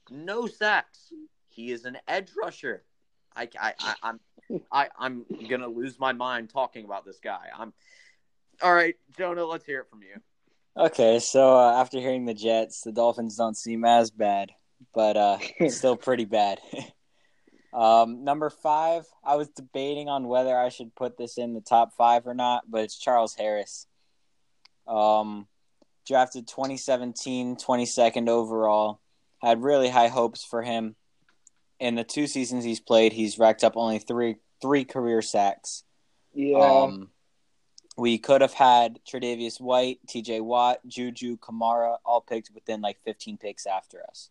No 0.10 0.48
sacks. 0.48 1.12
He 1.50 1.72
is 1.72 1.86
an 1.86 1.98
edge 2.08 2.32
rusher. 2.42 2.84
I, 3.36 3.50
I, 3.60 3.74
I, 3.80 3.96
I'm, 4.04 4.20
I, 4.72 4.90
I'm 4.98 5.26
gonna 5.50 5.68
lose 5.68 6.00
my 6.00 6.14
mind 6.14 6.50
talking 6.50 6.86
about 6.86 7.06
this 7.06 7.20
guy. 7.20 7.48
I'm. 7.58 7.74
All 8.62 8.74
right, 8.74 8.96
Jonah. 9.18 9.46
Let's 9.46 9.66
hear 9.66 9.82
it 9.82 9.90
from 9.90 10.02
you. 10.02 10.22
Okay, 10.78 11.20
so 11.20 11.58
uh, 11.58 11.80
after 11.80 12.00
hearing 12.00 12.26
the 12.26 12.34
Jets, 12.34 12.82
the 12.82 12.92
Dolphins 12.92 13.38
don't 13.38 13.56
seem 13.56 13.86
as 13.86 14.12
bad, 14.12 14.52
but 14.94 15.16
uh, 15.16 15.38
still 15.70 15.96
pretty 15.96 16.26
bad. 16.26 16.60
um, 17.74 18.26
number 18.26 18.50
five, 18.50 19.06
I 19.24 19.36
was 19.36 19.48
debating 19.50 20.10
on 20.10 20.28
whether 20.28 20.58
I 20.58 20.70
should 20.70 20.94
put 20.94 21.18
this 21.18 21.38
in 21.38 21.54
the 21.54 21.62
top 21.62 21.94
five 21.94 22.28
or 22.28 22.34
not, 22.34 22.64
but 22.70 22.84
it's 22.84 22.98
Charles 22.98 23.36
Harris. 23.36 23.88
Um, 24.86 25.48
drafted 26.06 26.48
2017, 26.48 27.56
22nd 27.56 28.28
overall. 28.28 29.00
Had 29.42 29.62
really 29.62 29.90
high 29.90 30.08
hopes 30.10 30.44
for 30.44 30.62
him. 30.62 30.96
In 31.80 31.96
the 31.96 32.04
two 32.04 32.28
seasons 32.28 32.64
he's 32.64 32.80
played, 32.80 33.14
he's 33.14 33.38
racked 33.38 33.64
up 33.64 33.74
only 33.76 34.00
three 34.00 34.38
three 34.62 34.86
career 34.86 35.22
sacks. 35.22 35.84
Yeah. 36.34 36.58
Um, 36.58 37.10
we 37.98 38.18
could 38.18 38.42
have 38.42 38.54
had 38.54 39.00
Tre'Davious 39.10 39.62
White, 39.62 40.00
T.J. 40.08 40.42
Watt, 40.42 40.80
Juju, 40.86 41.38
Kamara, 41.38 41.98
all 42.06 42.20
picked 42.20 42.52
within 42.54 42.82
like 42.82 42.98
15 43.06 43.38
picks 43.38 43.66
after 43.66 44.04
us. 44.10 44.30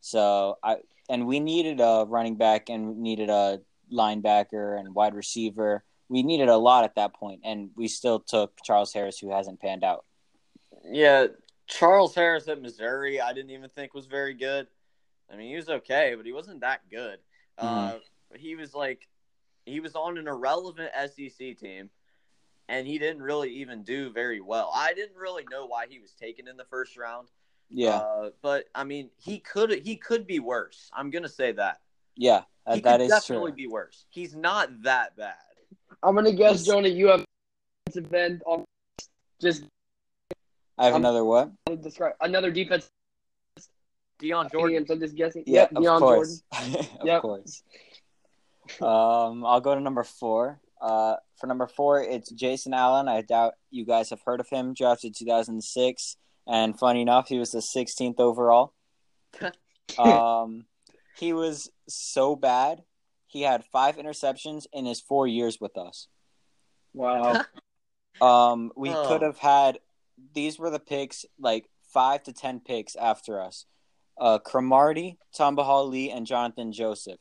So 0.00 0.58
I 0.62 0.76
and 1.08 1.26
we 1.26 1.40
needed 1.40 1.80
a 1.80 2.04
running 2.08 2.36
back 2.36 2.68
and 2.68 2.88
we 2.88 2.94
needed 2.94 3.30
a 3.30 3.60
linebacker 3.92 4.78
and 4.78 4.94
wide 4.94 5.14
receiver. 5.14 5.84
We 6.08 6.22
needed 6.22 6.48
a 6.48 6.56
lot 6.56 6.84
at 6.84 6.96
that 6.96 7.14
point, 7.14 7.40
and 7.44 7.70
we 7.74 7.88
still 7.88 8.20
took 8.20 8.52
Charles 8.64 8.92
Harris, 8.92 9.18
who 9.18 9.30
hasn't 9.30 9.60
panned 9.60 9.82
out. 9.82 10.04
Yeah, 10.84 11.28
Charles 11.66 12.14
Harris 12.14 12.48
at 12.48 12.60
Missouri, 12.60 13.20
I 13.20 13.32
didn't 13.32 13.50
even 13.50 13.70
think 13.70 13.94
was 13.94 14.06
very 14.06 14.34
good. 14.34 14.66
I 15.32 15.36
mean, 15.36 15.48
he 15.50 15.56
was 15.56 15.68
okay, 15.68 16.14
but 16.16 16.26
he 16.26 16.32
wasn't 16.32 16.60
that 16.60 16.80
good. 16.90 17.18
Uh, 17.58 17.98
he 18.36 18.54
was 18.54 18.74
like, 18.74 19.08
he 19.64 19.80
was 19.80 19.94
on 19.94 20.18
an 20.18 20.28
irrelevant 20.28 20.90
SEC 20.94 21.56
team, 21.58 21.88
and 22.68 22.86
he 22.86 22.98
didn't 22.98 23.22
really 23.22 23.50
even 23.50 23.82
do 23.82 24.10
very 24.10 24.40
well. 24.40 24.70
I 24.74 24.92
didn't 24.94 25.16
really 25.16 25.44
know 25.50 25.66
why 25.66 25.86
he 25.88 25.98
was 26.00 26.12
taken 26.12 26.48
in 26.48 26.56
the 26.56 26.64
first 26.64 26.96
round. 26.96 27.28
Yeah, 27.70 27.96
Uh, 27.96 28.30
but 28.42 28.66
I 28.74 28.84
mean, 28.84 29.08
he 29.16 29.38
could 29.38 29.70
he 29.82 29.96
could 29.96 30.26
be 30.26 30.40
worse. 30.40 30.90
I'm 30.92 31.10
gonna 31.10 31.28
say 31.28 31.52
that. 31.52 31.80
yeah, 32.16 32.42
uh, 32.66 32.74
He 32.74 32.80
that 32.82 32.98
could 32.98 33.04
is 33.04 33.10
definitely 33.10 33.52
true. 33.52 33.56
be 33.56 33.66
worse. 33.66 34.04
He's 34.10 34.34
not 34.34 34.82
that 34.82 35.16
bad. 35.16 35.36
I'm 36.02 36.14
gonna 36.14 36.32
guess, 36.32 36.56
Yes. 36.58 36.66
Jonah, 36.66 36.88
you 36.88 37.06
have 37.06 37.24
defensive 37.86 38.12
end 38.12 38.42
on 38.44 38.64
just 39.40 39.64
I 40.76 40.84
have 40.84 40.94
I'm- 40.94 41.00
another 41.02 41.24
what? 41.24 41.50
describe 41.80 42.14
another 42.20 42.50
defense. 42.50 42.90
Dion 44.22 44.48
Jordan. 44.50 44.86
I'm 44.88 45.00
just 45.00 45.14
guessing. 45.16 45.42
Yeah, 45.46 45.62
yep, 45.62 45.72
of 45.76 45.82
Dion 45.82 46.00
course. 46.00 46.42
Jordan. 46.54 46.86
of 47.00 47.06
Yep. 47.06 47.22
course. 47.22 47.62
Um, 48.80 49.44
I'll 49.44 49.60
go 49.60 49.74
to 49.74 49.80
number 49.80 50.04
four. 50.04 50.60
Uh, 50.80 51.16
for 51.38 51.46
number 51.46 51.66
four, 51.66 52.02
it's 52.02 52.30
Jason 52.30 52.72
Allen. 52.72 53.08
I 53.08 53.22
doubt 53.22 53.54
you 53.70 53.84
guys 53.84 54.10
have 54.10 54.20
heard 54.24 54.40
of 54.40 54.48
him. 54.48 54.74
Drafted 54.74 55.14
2006, 55.16 56.16
and 56.46 56.78
funny 56.78 57.02
enough, 57.02 57.28
he 57.28 57.38
was 57.38 57.50
the 57.52 57.58
16th 57.58 58.18
overall. 58.20 58.72
um, 59.98 60.64
he 61.18 61.32
was 61.32 61.70
so 61.88 62.36
bad. 62.36 62.82
He 63.26 63.42
had 63.42 63.64
five 63.72 63.96
interceptions 63.96 64.66
in 64.72 64.84
his 64.86 65.00
four 65.00 65.26
years 65.26 65.58
with 65.60 65.76
us. 65.76 66.08
Wow. 66.94 67.42
Um, 68.20 68.70
we 68.76 68.90
Oh. 68.90 69.08
could 69.08 69.22
have 69.22 69.38
had 69.38 69.78
these 70.34 70.56
were 70.58 70.68
the 70.70 70.78
picks 70.78 71.24
like 71.40 71.68
five 71.92 72.22
to 72.24 72.32
ten 72.32 72.60
picks 72.60 72.94
after 72.94 73.40
us. 73.40 73.64
Uh, 74.20 74.38
Cromartie, 74.38 75.18
Tamba 75.34 75.64
Hali, 75.64 76.10
and 76.10 76.26
Jonathan 76.26 76.72
Joseph. 76.72 77.18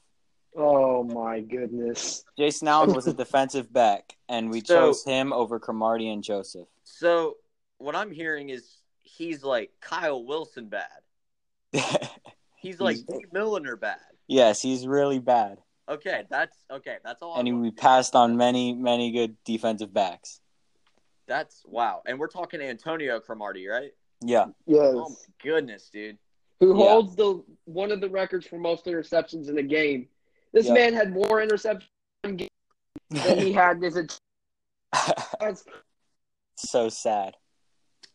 Oh 0.55 1.03
my 1.03 1.39
goodness. 1.39 2.23
Jason 2.37 2.67
Allen 2.67 2.93
was 2.93 3.07
a 3.07 3.13
defensive 3.13 3.71
back, 3.71 4.17
and 4.29 4.49
we 4.51 4.61
So- 4.65 4.75
chose 4.87 5.03
him 5.05 5.31
over 5.33 5.59
Cromartie 5.59 6.09
and 6.09 6.23
Joseph. 6.23 6.67
So 6.83 7.37
what 7.77 7.95
I'm 7.95 8.11
hearing 8.11 8.49
is 8.49 8.77
he's 9.03 9.43
like 9.43 9.71
Kyle 9.79 10.23
Wilson 10.25 10.69
bad. 10.69 10.89
He's 12.57 12.79
like 12.79 12.97
He's- 12.97 13.21
Milliner 13.31 13.75
bad. 13.75 13.97
yes, 14.27 14.61
he's 14.61 14.85
really 14.85 15.19
bad, 15.19 15.57
Okay, 15.89 16.25
that's 16.29 16.55
okay. 16.69 16.97
That's 17.03 17.21
all. 17.23 17.33
I 17.35 17.39
and 17.39 17.47
he, 17.47 17.53
wanted 17.53 17.63
we 17.63 17.71
passed 17.71 18.15
on 18.15 18.37
many, 18.37 18.73
many 18.73 19.11
good 19.11 19.35
defensive 19.45 19.91
backs. 19.93 20.39
That's 21.27 21.63
wow. 21.65 22.01
And 22.05 22.19
we're 22.19 22.27
talking 22.27 22.61
Antonio 22.61 23.19
Cromartie, 23.19 23.67
right? 23.67 23.91
Yeah, 24.23 24.45
Yes. 24.67 24.93
Oh 24.95 25.09
my 25.09 25.15
goodness, 25.41 25.89
dude. 25.91 26.17
Who 26.61 26.77
Yeah. 26.79 26.89
holds 26.91 27.15
the 27.15 27.43
one 27.65 27.91
of 27.91 28.01
the 28.01 28.09
records 28.09 28.45
for 28.45 28.57
most 28.57 28.85
interceptions 28.85 29.49
in 29.49 29.57
a 29.57 29.63
game? 29.63 30.07
This 30.53 30.67
Yeah. 30.67 30.73
man 30.73 30.93
had 30.93 31.11
more 31.11 31.41
interceptions 31.41 31.87
in 32.23 32.47
than 33.09 33.39
he 33.39 33.51
had 33.51 33.83
as 33.83 33.97
a. 33.97 34.07
That's 35.39 35.65
so 36.55 36.87
sad. 36.87 37.35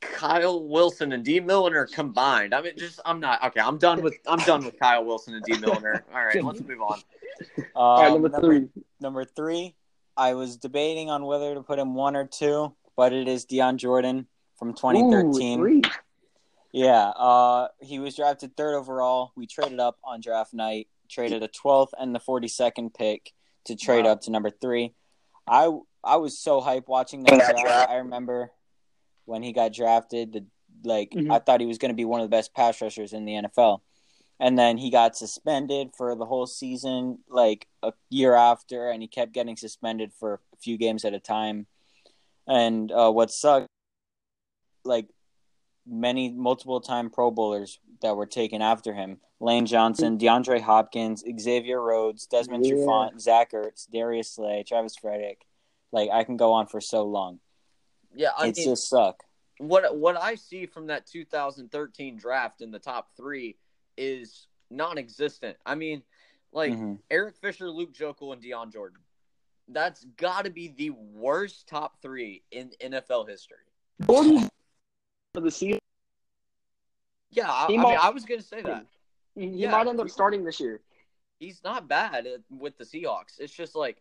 Kyle 0.00 0.62
Wilson 0.62 1.12
and 1.12 1.24
Dee 1.24 1.40
Milliner 1.40 1.86
combined. 1.86 2.54
I 2.54 2.62
mean, 2.62 2.76
just 2.76 3.00
I'm 3.04 3.18
not 3.18 3.42
okay. 3.46 3.60
I'm 3.60 3.78
done 3.78 4.00
with 4.00 4.14
I'm 4.26 4.38
done 4.40 4.64
with 4.64 4.78
Kyle 4.78 5.04
Wilson 5.04 5.34
and 5.34 5.44
Dee 5.44 5.58
Milliner. 5.58 6.04
All 6.14 6.24
right, 6.24 6.44
let's 6.44 6.60
move 6.60 6.80
on. 6.80 7.00
all 7.74 8.02
right, 8.02 8.12
Um, 8.12 8.22
number 8.22 8.40
three. 8.40 8.68
Number 9.00 9.24
three, 9.24 9.74
I 10.16 10.34
was 10.34 10.56
debating 10.56 11.10
on 11.10 11.26
whether 11.26 11.52
to 11.54 11.62
put 11.62 11.78
him 11.80 11.94
one 11.94 12.14
or 12.14 12.26
two, 12.26 12.74
but 12.96 13.12
it 13.12 13.26
is 13.26 13.44
Dion 13.44 13.76
Jordan 13.76 14.28
from 14.56 14.72
2013. 14.72 15.58
Ooh, 15.58 15.62
three. 15.62 15.82
Yeah, 16.76 17.08
uh, 17.08 17.68
he 17.80 17.98
was 17.98 18.16
drafted 18.16 18.54
third 18.54 18.74
overall. 18.74 19.32
We 19.34 19.46
traded 19.46 19.80
up 19.80 19.96
on 20.04 20.20
draft 20.20 20.52
night, 20.52 20.88
traded 21.08 21.42
a 21.42 21.48
12th 21.48 21.92
and 21.98 22.14
the 22.14 22.20
42nd 22.20 22.92
pick 22.92 23.32
to 23.64 23.74
trade 23.76 24.04
Wow. 24.04 24.12
up 24.12 24.20
to 24.22 24.30
number 24.30 24.50
three. 24.50 24.92
I 25.48 25.70
I 26.04 26.16
was 26.16 26.38
so 26.38 26.60
hyped 26.60 26.86
watching 26.86 27.22
that 27.24 27.38
draft. 27.56 27.88
I 27.90 27.96
remember 27.96 28.52
when 29.24 29.42
he 29.42 29.52
got 29.54 29.72
drafted, 29.72 30.32
the 30.34 30.44
like 30.84 31.12
Mhm. 31.12 31.32
I 31.32 31.38
thought 31.38 31.60
he 31.60 31.66
was 31.66 31.78
going 31.78 31.88
to 31.92 31.96
be 31.96 32.04
one 32.04 32.20
of 32.20 32.26
the 32.26 32.36
best 32.36 32.52
pass 32.52 32.82
rushers 32.82 33.14
in 33.14 33.24
the 33.24 33.36
NFL. 33.36 33.80
And 34.38 34.58
then 34.58 34.76
he 34.76 34.90
got 34.90 35.16
suspended 35.16 35.96
for 35.96 36.14
the 36.14 36.26
whole 36.26 36.46
season, 36.46 37.20
like 37.26 37.66
a 37.82 37.94
year 38.10 38.34
after, 38.34 38.90
and 38.90 39.00
he 39.00 39.08
kept 39.08 39.32
getting 39.32 39.56
suspended 39.56 40.12
for 40.12 40.42
a 40.52 40.56
few 40.58 40.76
games 40.76 41.06
at 41.06 41.14
a 41.14 41.18
time. 41.20 41.66
And 42.46 42.92
uh, 42.92 43.10
what 43.10 43.30
sucked, 43.30 43.66
like 44.84 45.08
many 45.86 46.30
multiple 46.30 46.80
time 46.80 47.10
Pro 47.10 47.30
Bowlers 47.30 47.78
that 48.02 48.16
were 48.16 48.26
taken 48.26 48.60
after 48.62 48.92
him: 48.94 49.20
Lane 49.40 49.66
Johnson, 49.66 50.18
DeAndre 50.18 50.60
Hopkins, 50.60 51.24
Xavier 51.38 51.80
Rhodes, 51.80 52.26
Desmond 52.26 52.66
Yeah. 52.66 52.74
Trufant, 52.74 53.20
Zach 53.20 53.52
Ertz, 53.52 53.88
Darius 53.90 54.30
Slay, 54.32 54.64
Travis 54.66 54.96
Frederick. 54.96 55.46
Like 55.92 56.10
I 56.10 56.24
can 56.24 56.36
go 56.36 56.52
on 56.52 56.66
for 56.66 56.80
so 56.80 57.04
long. 57.04 57.40
Yeah, 58.14 58.30
I 58.36 58.48
It's 58.48 58.58
mean, 58.58 58.68
just 58.68 58.88
suck. 58.88 59.24
what 59.58 59.96
what 59.96 60.16
I 60.16 60.34
see 60.34 60.66
from 60.66 60.86
that 60.88 61.06
2013 61.06 62.16
draft 62.16 62.60
in 62.60 62.70
the 62.70 62.78
top 62.78 63.10
three 63.16 63.56
is 63.96 64.46
non-existent. 64.70 65.56
I 65.64 65.74
mean, 65.74 66.02
like 66.52 66.72
Mhm. 66.72 66.98
Eric 67.10 67.36
Fisher, 67.36 67.70
Luke 67.70 67.92
Joeckel, 67.92 68.32
and 68.32 68.42
Dion 68.42 68.70
Jordan. 68.70 68.98
That's 69.68 70.04
got 70.16 70.44
to 70.44 70.50
be 70.50 70.68
the 70.68 70.90
worst 70.90 71.66
top 71.66 72.00
three 72.00 72.42
in 72.50 72.70
NFL 72.80 73.24
history. 73.28 73.58
Jordan 74.06 74.48
for 75.36 75.40
the 75.42 75.50
season. 75.50 75.78
Yeah, 77.30 77.50
I, 77.52 77.64
I 77.64 77.66
He 77.66 77.76
mean, 77.76 77.98
I 78.00 78.08
was 78.08 78.24
gonna 78.24 78.40
say 78.40 78.62
that 78.62 78.86
He 79.34 79.46
Yeah. 79.48 79.70
might 79.72 79.86
end 79.86 80.00
up 80.00 80.08
starting 80.08 80.44
this 80.44 80.58
year. 80.60 80.80
he's 81.38 81.62
not 81.62 81.86
bad 81.86 82.26
with 82.48 82.78
the 82.78 82.84
Seahawks. 82.84 83.38
It's 83.38 83.52
just 83.52 83.74
like, 83.76 84.00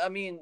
I 0.00 0.08
mean, 0.08 0.38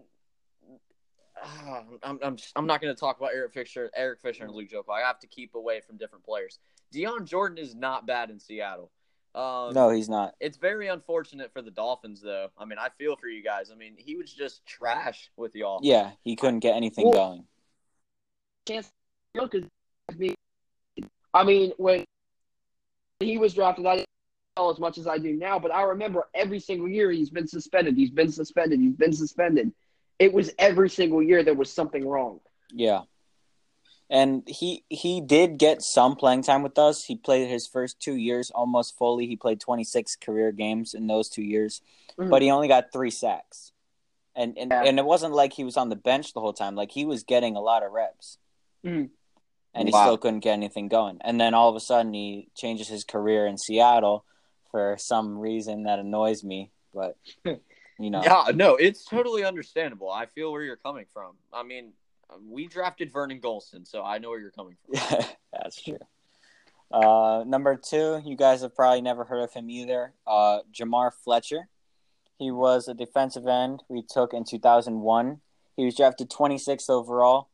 I'm 2.03 2.19
I'm 2.23 2.37
I'm 2.55 2.67
not 2.67 2.83
gonna 2.83 2.95
talk 2.95 3.17
about 3.17 3.31
Eric 3.35 3.55
Fisher, 3.55 3.91
Eric 3.97 4.21
Fisher, 4.21 4.45
and 4.45 4.53
Luke 4.53 4.69
Joeckel. 4.69 4.93
I 4.95 5.01
have 5.07 5.19
to 5.21 5.27
keep 5.27 5.55
away 5.55 5.81
from 5.81 5.97
different 5.97 6.25
players. 6.25 6.59
Dion 6.91 7.25
Jordan 7.25 7.57
is 7.57 7.75
not 7.75 8.07
bad 8.07 8.29
in 8.29 8.39
Seattle. 8.39 8.91
Um, 9.35 9.73
No, 9.73 9.89
he's 9.89 10.11
not. 10.11 10.35
It's 10.41 10.59
very 10.59 10.89
unfortunate 10.89 11.51
for 11.55 11.63
the 11.63 11.71
Dolphins, 11.71 12.21
though. 12.21 12.51
I 12.59 12.67
mean, 12.67 12.79
I 12.79 12.91
feel 12.99 13.17
for 13.17 13.29
you 13.29 13.43
guys. 13.43 13.71
I 13.71 13.75
mean, 13.77 13.95
he 13.97 14.15
was 14.17 14.31
just 14.31 14.67
trash 14.67 15.31
with 15.39 15.55
y'all. 15.55 15.81
Yeah, 15.83 16.11
he 16.23 16.37
couldn't 16.37 16.61
get 16.61 16.77
anything 16.77 17.07
Well- 17.09 17.31
going. 17.31 17.47
Chance 18.67 18.91
because 19.35 19.65
I 21.35 21.45
mean 21.45 21.73
when 21.79 22.05
he 23.21 23.39
was 23.39 23.55
drafted 23.55 23.87
I 23.87 23.97
didn't 23.97 24.09
know 24.57 24.71
as 24.71 24.79
much 24.79 24.99
as 24.99 25.07
I 25.07 25.19
do 25.19 25.33
now, 25.33 25.59
but 25.59 25.73
I 25.73 25.83
remember 25.83 26.29
every 26.35 26.61
single 26.61 26.89
year 26.89 27.11
he's 27.11 27.31
been 27.31 27.47
suspended, 27.47 27.97
he's 27.97 28.11
been 28.11 28.31
suspended, 28.31 28.81
he's 28.81 28.97
been 28.97 29.13
suspended. 29.13 29.73
It 30.19 30.33
was 30.33 30.53
every 30.59 30.91
single 30.91 31.23
year 31.23 31.43
there 31.43 31.55
was 31.55 31.73
something 31.73 32.07
wrong. 32.07 32.41
Yeah. 32.71 33.03
And 34.11 34.43
he 34.47 34.85
he 34.91 35.23
did 35.23 35.57
get 35.57 35.81
some 35.81 36.17
playing 36.17 36.43
time 36.43 36.63
with 36.63 36.79
us. 36.79 37.05
He 37.05 37.17
played 37.17 37.49
his 37.49 37.67
first 37.67 37.99
two 37.99 38.15
years 38.15 38.51
almost 38.51 38.99
fully. 38.99 39.27
He 39.27 39.37
played 39.37 39.59
26 39.59 40.17
career 40.17 40.53
games 40.53 40.93
in 40.93 41.07
those 41.07 41.31
two 41.31 41.43
years, 41.43 41.81
Mhm. 42.19 42.29
but 42.29 42.43
he 42.43 42.51
only 42.51 42.69
got 42.69 42.93
three 42.93 43.11
sacks. 43.11 43.73
And 44.35 44.59
and, 44.59 44.71
Yeah. 44.71 44.85
and 44.85 44.99
it 44.99 45.07
wasn't 45.07 45.33
like 45.35 45.55
he 45.55 45.65
was 45.65 45.79
on 45.79 45.89
the 45.89 45.97
bench 45.97 46.35
the 46.35 46.41
whole 46.41 46.53
time. 46.53 46.75
Like 46.75 46.91
he 46.93 47.07
was 47.07 47.23
getting 47.23 47.57
a 47.57 47.61
lot 47.61 47.83
of 47.83 47.93
reps. 47.93 48.37
Mhm. 48.85 49.11
And 49.75 49.89
he 49.89 49.93
Wow. 49.93 50.03
still 50.03 50.19
couldn't 50.19 50.41
get 50.41 50.53
anything 50.53 50.89
going. 50.89 51.19
And 51.23 51.41
then 51.41 51.55
all 51.55 51.69
of 51.69 51.77
a 51.77 51.81
sudden 51.81 52.13
he 52.13 52.49
changes 52.55 52.89
his 52.89 53.05
career 53.05 53.47
in 53.47 53.57
Seattle 53.57 54.25
for 54.71 54.97
some 54.99 55.39
reason 55.39 55.85
that 55.85 55.99
annoys 55.99 56.45
me, 56.45 56.71
but 56.93 57.17
you 57.45 58.11
know. 58.11 58.23
Yeah, 58.23 58.51
no, 58.55 58.77
it's 58.77 59.05
totally 59.05 59.45
understandable. 59.45 60.11
I 60.11 60.27
feel 60.27 60.53
where 60.53 60.63
you're 60.63 60.77
coming 60.77 61.07
from. 61.13 61.37
I 61.53 61.63
mean, 61.63 61.93
we 62.49 62.67
drafted 62.67 63.13
Vernon 63.13 63.41
Gholston, 63.41 63.87
so 63.87 64.03
I 64.03 64.19
know 64.19 64.31
where 64.31 64.41
you're 64.41 64.51
coming 64.51 64.77
from. 64.85 64.95
That's 65.53 65.81
true. 65.83 65.99
Uh, 66.91 67.45
number 67.47 67.77
two, 67.77 68.21
you 68.25 68.37
guys 68.37 68.61
have 68.61 68.75
probably 68.75 69.01
never 69.01 69.25
heard 69.25 69.43
of 69.43 69.53
him 69.53 69.71
either. 69.71 70.13
Uh, 70.27 70.61
Jamar 70.73 71.13
Fletcher. 71.13 71.69
He 72.39 72.51
was 72.51 72.89
a 72.89 72.95
defensive 72.95 73.47
end 73.47 73.83
we 73.89 74.03
took 74.03 74.35
in 74.35 74.45
2001. 74.45 75.41
He 75.77 75.85
was 75.85 75.95
drafted 75.97 76.29
26th 76.29 76.91
overall. 76.91 77.49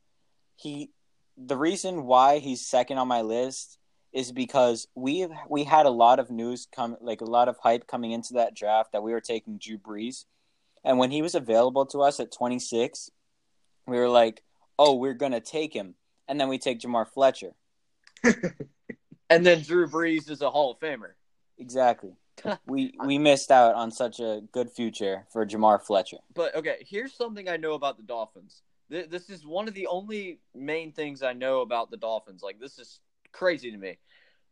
He, 0.57 0.91
the 1.39 1.57
reason 1.57 2.05
why 2.05 2.39
he's 2.39 2.67
second 2.67 2.99
on 2.99 3.09
my 3.09 3.23
list 3.23 3.79
is 4.13 4.33
because 4.33 4.89
we 4.95 5.27
we 5.49 5.65
had 5.65 5.87
a 5.87 5.91
lot 5.91 6.19
of 6.19 6.31
news 6.31 6.67
come, 6.75 6.97
like 7.01 7.21
a 7.21 7.27
lot 7.27 7.49
of 7.49 7.57
hype 7.59 7.87
coming 7.87 8.13
into 8.13 8.35
that 8.35 8.55
draft 8.55 8.93
that 8.93 9.03
we 9.03 9.13
were 9.13 9.21
taking 9.21 9.59
Drew 9.59 9.79
Brees, 9.79 10.25
and 10.85 10.99
when 10.99 11.11
he 11.11 11.23
was 11.23 11.35
available 11.35 11.87
to 11.87 12.01
us 12.01 12.21
at 12.21 12.33
26, 12.33 13.11
we 13.87 13.99
were 13.99 14.09
like, 14.09 14.43
oh, 14.79 14.95
we're 14.95 15.15
gonna 15.15 15.41
take 15.41 15.75
him, 15.75 15.95
and 16.27 16.41
then 16.41 16.49
we 16.49 16.59
take 16.59 16.81
Jamar 16.81 17.07
Fletcher. 17.07 17.53
And 19.31 19.45
then 19.45 19.63
Drew 19.63 19.87
Brees 19.87 20.31
is 20.31 20.43
a 20.43 20.51
Hall 20.51 20.73
of 20.73 20.81
Famer. 20.81 21.13
Exactly. 21.59 22.13
we 22.67 22.95
we 23.05 23.19
missed 23.19 23.51
out 23.51 23.75
on 23.75 23.91
such 23.91 24.21
a 24.21 24.43
good 24.53 24.71
future 24.71 25.27
for 25.33 25.45
Jamar 25.45 25.83
Fletcher. 25.83 26.19
But 26.35 26.55
okay, 26.55 26.77
here's 26.89 27.13
something 27.13 27.49
I 27.49 27.57
know 27.57 27.73
about 27.73 27.97
the 27.97 28.05
Dolphins. 28.05 28.63
Th- 28.91 29.09
This 29.09 29.31
is 29.31 29.47
one 29.47 29.69
of 29.69 29.75
the 29.75 29.87
only 29.87 30.41
main 30.55 30.93
things 30.93 31.23
I 31.23 31.33
know 31.33 31.61
about 31.61 31.91
the 31.91 31.97
Dolphins. 31.97 32.43
Like 32.43 32.59
this 32.61 32.79
is 32.79 33.01
crazy 33.33 33.71
to 33.71 33.77
me. 33.77 33.99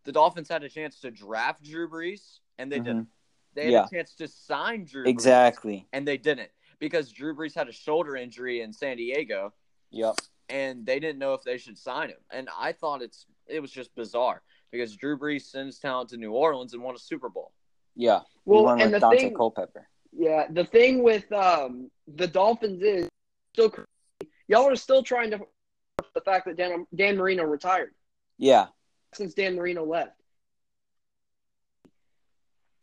The 0.04 0.12
Dolphins 0.12 0.48
had 0.48 0.62
a 0.62 0.68
chance 0.68 1.00
to 1.00 1.10
draft 1.10 1.64
Drew 1.64 1.88
Brees, 1.88 2.38
and 2.58 2.70
they 2.70 2.78
didn't. 2.78 3.08
They 3.54 3.64
had 3.64 3.72
Yeah. 3.72 3.86
a 3.86 3.90
chance 3.90 4.14
to 4.16 4.28
sign 4.28 4.84
Drew, 4.84 5.04
Brees, 5.04 5.08
Exactly. 5.08 5.88
and 5.92 6.06
they 6.06 6.18
didn't 6.18 6.50
because 6.78 7.10
Drew 7.10 7.34
Brees 7.34 7.54
had 7.54 7.68
a 7.68 7.72
shoulder 7.72 8.14
injury 8.16 8.60
in 8.60 8.72
San 8.72 8.98
Diego, 8.98 9.54
Yep. 9.90 10.16
and 10.50 10.84
they 10.84 11.00
didn't 11.00 11.18
know 11.18 11.32
if 11.32 11.42
they 11.42 11.56
should 11.56 11.78
sign 11.78 12.10
him. 12.10 12.18
And 12.30 12.48
I 12.56 12.72
thought 12.72 13.00
it's 13.02 13.26
it 13.46 13.60
was 13.60 13.70
just 13.70 13.94
bizarre 13.94 14.42
because 14.70 14.94
Drew 14.96 15.16
Brees 15.18 15.42
sends 15.42 15.78
talent 15.78 16.10
to 16.10 16.16
New 16.18 16.32
Orleans 16.32 16.74
and 16.74 16.82
won 16.82 16.94
a 16.94 16.98
Super 16.98 17.28
Bowl. 17.30 17.52
Yeah. 17.94 18.20
Well, 18.44 18.60
we 18.60 18.64
won 18.66 18.80
and 18.82 18.92
with 18.92 19.00
the 19.00 19.06
Daunte 19.06 19.18
thing, 19.18 19.34
Culpepper. 19.34 19.88
yeah, 20.12 20.46
the 20.50 20.64
thing 20.64 21.02
with 21.02 21.32
um, 21.32 21.90
the 22.06 22.26
Dolphins 22.26 22.82
is 22.82 23.08
still 23.54 23.70
crazy. 23.70 23.86
Y'all 24.48 24.68
are 24.68 24.76
still 24.76 25.02
trying 25.02 25.30
to 25.30 25.40
the 26.14 26.20
fact 26.20 26.46
that 26.46 26.56
Dan, 26.56 26.86
Dan 26.94 27.16
Marino 27.16 27.44
retired 27.44 27.94
Yeah. 28.38 28.68
since 29.14 29.34
Dan 29.34 29.54
Marino 29.56 29.84
left. 29.84 30.12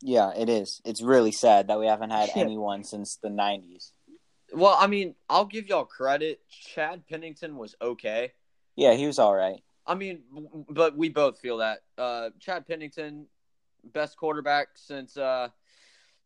Yeah, 0.02 0.34
it 0.36 0.50
is. 0.50 0.82
It's 0.84 1.02
really 1.02 1.32
sad 1.32 1.68
that 1.68 1.80
we 1.80 1.86
haven't 1.88 2.10
had 2.10 2.30
Yeah. 2.30 2.42
anyone 2.42 2.84
since 2.84 3.16
the 3.18 3.30
nineties. 3.30 3.94
Well, 4.54 4.76
I 4.78 4.88
mean, 4.88 5.16
I'll 5.30 5.46
give 5.46 5.68
y'all 5.68 5.86
credit. 5.86 6.48
Chad 6.50 7.08
Pennington 7.08 7.56
was 7.58 7.76
okay. 7.82 8.34
Yeah, 8.76 8.94
he 8.94 9.08
was 9.08 9.18
all 9.18 9.34
right. 9.34 9.64
I 9.86 9.96
mean, 9.96 10.24
but 10.70 10.96
we 10.98 11.10
both 11.10 11.40
feel 11.40 11.58
that. 11.58 11.84
Uh, 11.98 12.30
Chad 12.40 12.68
Pennington, 12.68 13.28
best 13.84 14.18
quarterback 14.18 14.70
since 14.76 15.18
uh, 15.18 15.50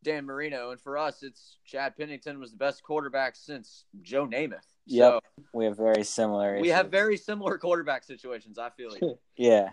Dan 0.04 0.26
Marino, 0.26 0.72
and 0.72 0.82
for 0.82 0.98
us, 0.98 1.24
it's 1.24 1.58
Chad 1.66 1.96
Pennington 1.98 2.40
was 2.40 2.52
the 2.52 2.58
best 2.58 2.84
quarterback 2.84 3.36
since 3.36 3.86
Joe 4.02 4.28
Namath. 4.28 4.77
Yep. 4.88 5.24
We 5.54 5.66
have 5.66 5.78
very 5.78 6.04
similar. 6.04 6.58
So 6.58 6.62
we 6.62 6.70
have 6.70 6.90
very 6.90 7.18
similar 7.18 7.58
quarterback 7.58 8.04
situations. 8.04 8.58
I 8.58 8.70
feel 8.70 8.92
like. 8.92 9.02
Yeah. 9.38 9.70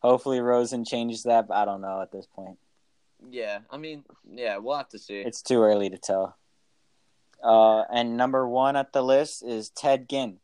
Hopefully 0.00 0.40
Rosen 0.40 0.84
changes 0.84 1.22
that, 1.24 1.48
but 1.48 1.56
I 1.56 1.64
don't 1.64 1.80
know 1.80 2.00
at 2.02 2.12
this 2.12 2.26
point. 2.26 2.58
yeah, 3.30 3.60
I 3.70 3.78
mean, 3.78 4.04
yeah, 4.30 4.58
we'll 4.58 4.76
have 4.76 4.90
to 4.90 4.98
see. 4.98 5.16
It's 5.20 5.40
too 5.42 5.62
early 5.62 5.88
to 5.90 5.96
tell. 5.98 6.36
Uh, 7.42 7.82
and 7.90 8.16
number 8.16 8.46
one 8.48 8.76
at 8.76 8.92
the 8.92 9.02
list 9.02 9.42
is 9.44 9.70
Ted 9.70 10.08
Ginn. 10.08 10.38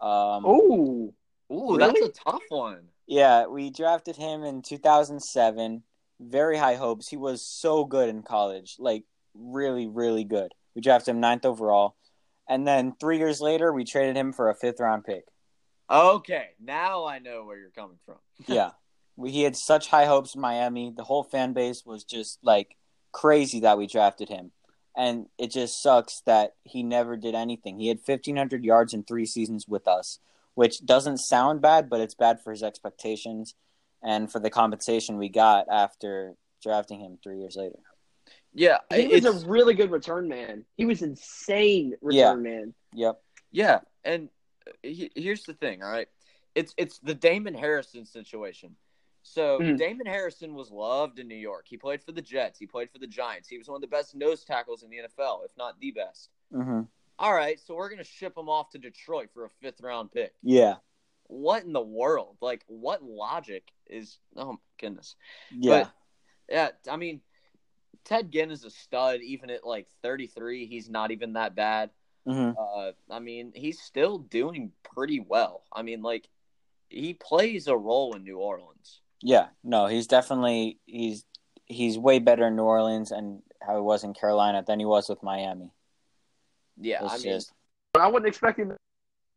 Um, 0.00 0.44
Oh, 0.46 1.14
Ooh, 1.50 1.76
that's 1.78 1.98
a 2.00 2.08
tough 2.10 2.42
one. 2.50 2.88
Yeah, 3.06 3.46
we 3.46 3.70
drafted 3.70 4.16
him 4.16 4.44
in 4.44 4.62
2007. 4.62 5.82
Very 6.20 6.56
high 6.56 6.74
hopes. 6.76 7.08
He 7.08 7.16
was 7.16 7.42
so 7.42 7.84
good 7.84 8.08
in 8.08 8.22
college, 8.22 8.76
like 8.78 9.04
really, 9.34 9.86
really 9.86 10.24
good. 10.24 10.52
We 10.74 10.82
drafted 10.82 11.14
him 11.14 11.20
ninth 11.20 11.44
overall, 11.44 11.96
and 12.48 12.66
then 12.66 12.94
three 13.00 13.18
years 13.18 13.40
later, 13.40 13.72
we 13.72 13.84
traded 13.84 14.16
him 14.16 14.32
for 14.32 14.50
a 14.50 14.54
fifth 14.54 14.80
round 14.80 15.04
pick. 15.04 15.24
Okay, 15.90 16.48
now 16.60 17.04
I 17.06 17.18
know 17.18 17.44
where 17.44 17.58
you're 17.58 17.70
coming 17.70 17.98
from. 18.04 18.16
Yeah, 18.46 18.70
we, 19.16 19.30
he 19.30 19.42
had 19.42 19.56
such 19.56 19.88
high 19.88 20.06
hopes 20.06 20.34
in 20.34 20.40
Miami. 20.40 20.92
The 20.96 21.04
whole 21.04 21.24
fan 21.24 21.52
base 21.52 21.84
was 21.84 22.04
just 22.04 22.38
like 22.42 22.76
crazy 23.12 23.60
that 23.60 23.78
we 23.78 23.86
drafted 23.86 24.28
him, 24.28 24.52
and 24.96 25.26
it 25.38 25.50
just 25.50 25.82
sucks 25.82 26.22
that 26.26 26.54
he 26.64 26.82
never 26.82 27.16
did 27.16 27.34
anything. 27.34 27.78
He 27.78 27.88
had 27.88 28.00
1,500 28.04 28.64
yards 28.64 28.94
in 28.94 29.04
three 29.04 29.26
seasons 29.26 29.66
with 29.68 29.86
us, 29.86 30.18
which 30.54 30.84
doesn't 30.84 31.18
sound 31.18 31.60
bad, 31.60 31.88
but 31.88 32.00
it's 32.00 32.14
bad 32.14 32.40
for 32.40 32.50
his 32.50 32.62
expectations 32.62 33.54
and 34.02 34.30
for 34.30 34.38
the 34.38 34.50
compensation 34.50 35.16
we 35.16 35.28
got 35.28 35.66
after 35.70 36.34
drafting 36.62 37.00
him 37.00 37.18
three 37.22 37.38
years 37.38 37.56
later. 37.56 37.78
Yeah, 38.54 38.78
he 38.94 39.08
was 39.08 39.24
a 39.44 39.46
really 39.48 39.74
good 39.74 39.90
return 39.90 40.28
man. 40.28 40.64
He 40.76 40.84
was 40.84 41.02
insane 41.02 41.94
return 42.00 42.42
man. 42.42 42.74
Yep. 42.92 43.20
Yeah, 43.50 43.80
and 44.04 44.28
uh, 44.66 44.70
he- 44.82 45.10
here's 45.14 45.42
the 45.44 45.54
thing, 45.54 45.82
all 45.82 45.90
right? 45.90 46.08
It's 46.54 46.72
it's 46.76 46.98
the 47.00 47.14
Damon 47.14 47.54
Harrison 47.54 48.06
situation. 48.06 48.76
So 49.22 49.58
Mhm. 49.58 49.78
Damon 49.78 50.06
Harrison 50.06 50.54
was 50.54 50.70
loved 50.70 51.18
in 51.18 51.26
New 51.28 51.34
York. 51.34 51.66
He 51.66 51.76
played 51.76 52.02
for 52.02 52.12
the 52.12 52.22
Jets. 52.22 52.58
He 52.58 52.66
played 52.66 52.90
for 52.90 52.98
the 52.98 53.06
Giants. 53.06 53.48
He 53.48 53.58
was 53.58 53.68
one 53.68 53.76
of 53.76 53.80
the 53.80 53.86
best 53.88 54.14
nose 54.14 54.44
tackles 54.44 54.82
in 54.82 54.90
the 54.90 54.98
NFL, 54.98 55.44
if 55.44 55.56
not 55.56 55.80
the 55.80 55.90
best. 55.92 56.30
hmm 56.52 56.82
All 57.18 57.32
right, 57.34 57.58
so 57.60 57.74
we're 57.74 57.88
gonna 57.88 58.04
ship 58.04 58.36
him 58.36 58.48
off 58.48 58.70
to 58.70 58.78
Detroit 58.78 59.30
for 59.32 59.44
a 59.44 59.50
fifth 59.50 59.80
round 59.80 60.12
pick. 60.12 60.34
Yeah. 60.42 60.76
What 61.26 61.64
in 61.64 61.72
the 61.72 61.80
world? 61.80 62.36
Like, 62.40 62.64
what 62.66 63.02
logic 63.02 63.72
is? 63.86 64.18
Oh 64.36 64.52
my 64.52 64.58
goodness. 64.78 65.16
Yeah. 65.50 65.90
Yeah, 66.50 66.70
I 66.90 66.96
mean, 66.96 67.22
Ted 68.04 68.30
Ginn 68.30 68.50
is 68.50 68.64
a 68.64 68.70
stud. 68.70 69.20
Even 69.20 69.50
at 69.50 69.64
like 69.66 69.88
33, 70.02 70.66
he's 70.66 70.88
not 70.88 71.10
even 71.10 71.34
that 71.34 71.54
bad. 71.54 71.90
hmm 72.26 72.52
Uh, 72.58 72.92
I 73.10 73.18
mean, 73.18 73.52
he's 73.54 73.80
still 73.80 74.18
doing 74.18 74.72
pretty 74.82 75.20
well. 75.20 75.64
I 75.72 75.82
mean, 75.82 76.02
like 76.02 76.28
he 76.88 77.14
plays 77.14 77.66
a 77.66 77.76
role 77.76 78.14
in 78.14 78.24
New 78.24 78.38
Orleans. 78.38 79.00
Yeah, 79.22 79.48
no, 79.62 79.86
he's 79.86 80.06
definitely 80.06 80.78
he's 80.86 81.24
he's 81.66 81.98
way 81.98 82.18
better 82.18 82.46
in 82.46 82.56
New 82.56 82.64
Orleans 82.64 83.10
and 83.10 83.42
how 83.62 83.76
he 83.76 83.80
was 83.80 84.04
in 84.04 84.12
Carolina 84.14 84.62
than 84.66 84.78
he 84.78 84.84
was 84.84 85.08
with 85.08 85.22
Miami. 85.22 85.72
Yeah, 86.76 87.04
It's 87.04 87.14
I 87.14 87.16
mean, 87.16 87.34
just 87.34 87.52
I 87.98 88.08
wasn't 88.08 88.26
expecting 88.26 88.68
to 88.70 88.76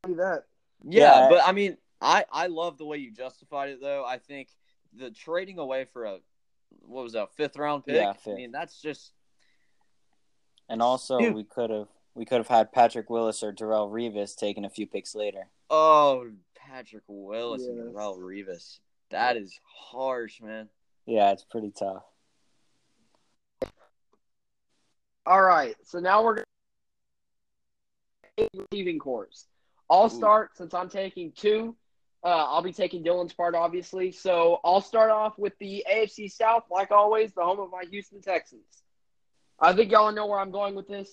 do 0.06 0.16
that. 0.16 0.44
yeah, 0.84 1.22
Yeah. 1.22 1.30
but 1.30 1.42
I 1.46 1.52
mean, 1.52 1.78
I 2.02 2.26
I 2.32 2.48
love 2.48 2.78
the 2.78 2.86
way 2.86 2.98
you 2.98 3.12
justified 3.12 3.70
it 3.70 3.82
though. 3.82 4.04
I 4.06 4.18
think 4.18 4.50
the 4.94 5.12
trading 5.12 5.60
away 5.60 5.86
for 5.86 6.06
a 6.06 6.20
what 6.82 7.04
was 7.04 7.14
that 7.14 7.34
fifth 7.36 7.58
round 7.58 7.86
pick? 7.86 7.96
Yeah, 7.96 8.14
I 8.26 8.36
mean, 8.36 8.52
that's 8.52 8.82
just 8.82 9.12
and 10.70 10.82
also 10.82 11.20
Dude. 11.20 11.36
we 11.36 11.44
could 11.44 11.70
have 11.70 11.88
we 12.16 12.26
could 12.26 12.38
have 12.38 12.48
had 12.48 12.72
Patrick 12.72 13.10
Willis 13.10 13.44
or 13.44 13.54
Darrelle 13.54 13.92
Revis 13.92 14.36
taken 14.36 14.66
a 14.66 14.70
few 14.70 14.88
picks 14.88 15.16
later. 15.16 15.50
oh 15.70 16.30
Patrick 16.56 17.04
Willis 17.08 17.64
and 17.66 17.78
Darrelle 17.80 18.20
Revis. 18.20 18.80
That 19.10 19.38
is 19.38 19.58
harsh, 19.64 20.42
man. 20.42 20.68
Yeah, 21.06 21.32
it's 21.32 21.46
pretty 21.46 21.72
tough. 21.72 22.04
All 25.26 25.42
right, 25.42 25.76
so 25.84 26.00
now 26.00 26.24
we're 26.24 26.36
going 28.38 28.50
receiving 28.72 29.00
corps. 29.00 29.46
I'll 29.90 30.06
Ooh. 30.06 30.10
start 30.10 30.58
since 30.58 30.74
I'm 30.74 30.90
taking 30.90 31.32
two. 31.32 31.76
Uh, 32.28 32.44
I'll 32.50 32.62
be 32.62 32.74
taking 32.74 33.06
Dylan's 33.06 33.32
part, 33.32 33.56
obviously. 33.56 34.12
So 34.12 34.60
I'll 34.66 34.82
start 34.82 35.12
off 35.12 35.40
with 35.40 35.54
the 35.60 35.86
AFC 35.90 36.30
South, 36.30 36.66
like 36.70 36.92
always, 36.92 37.32
the 37.32 37.42
home 37.42 37.62
of 37.62 37.72
my 37.72 37.86
Houston 37.90 38.22
Texans. 38.22 38.84
I 39.62 39.72
think 39.72 39.94
y'all 39.94 40.12
know 40.12 40.26
where 40.26 40.38
I'm 40.38 40.52
going 40.52 40.76
with 40.76 40.90
this. 40.90 41.10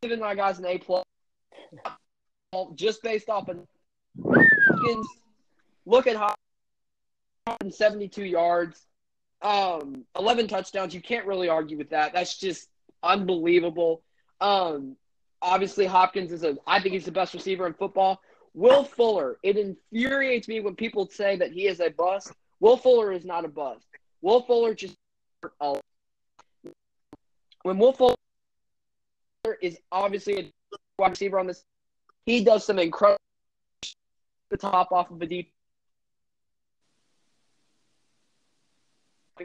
Giving 0.00 0.20
my 0.20 0.34
guys 0.34 0.58
an 0.58 0.64
A 0.64 0.78
plus, 0.78 1.04
just 2.76 3.02
based 3.02 3.28
off 3.28 3.50
of. 3.50 3.58
Look 5.84 6.06
at 6.06 6.16
how 6.16 6.34
72 7.68 8.24
yards, 8.24 8.86
um, 9.42 10.06
11 10.18 10.48
touchdowns. 10.48 10.94
You 10.94 11.02
can't 11.02 11.26
really 11.26 11.50
argue 11.50 11.76
with 11.76 11.90
that. 11.90 12.14
That's 12.14 12.38
just 12.38 12.70
unbelievable. 13.02 14.02
Um, 14.40 14.96
obviously 15.42 15.84
Hopkins 15.84 16.32
is 16.32 16.42
a 16.42 16.56
I 16.66 16.80
think 16.80 16.94
he's 16.94 17.04
the 17.04 17.12
best 17.12 17.34
receiver 17.34 17.66
in 17.66 17.74
football. 17.74 18.22
Will 18.54 18.84
Fuller, 18.84 19.38
it 19.42 19.56
infuriates 19.56 20.48
me 20.48 20.60
when 20.60 20.74
people 20.74 21.08
say 21.08 21.36
that 21.36 21.52
he 21.52 21.66
is 21.66 21.80
a 21.80 21.90
bust. 21.90 22.32
Will 22.60 22.76
Fuller 22.76 23.12
is 23.12 23.24
not 23.24 23.44
a 23.44 23.48
bust. 23.48 23.86
Will 24.22 24.42
Fuller 24.42 24.74
just 24.74 24.96
when 27.62 27.78
Will 27.78 27.92
Fuller 27.92 28.16
is 29.62 29.78
obviously 29.92 30.38
a 30.38 30.52
wide 30.98 31.10
receiver 31.10 31.38
on 31.38 31.46
this, 31.46 31.64
he 32.26 32.42
does 32.44 32.64
some 32.64 32.78
incredible 32.78 33.18
the 34.50 34.56
top 34.56 34.92
off 34.92 35.10
of 35.10 35.20
a 35.20 35.26
deep 35.26 35.52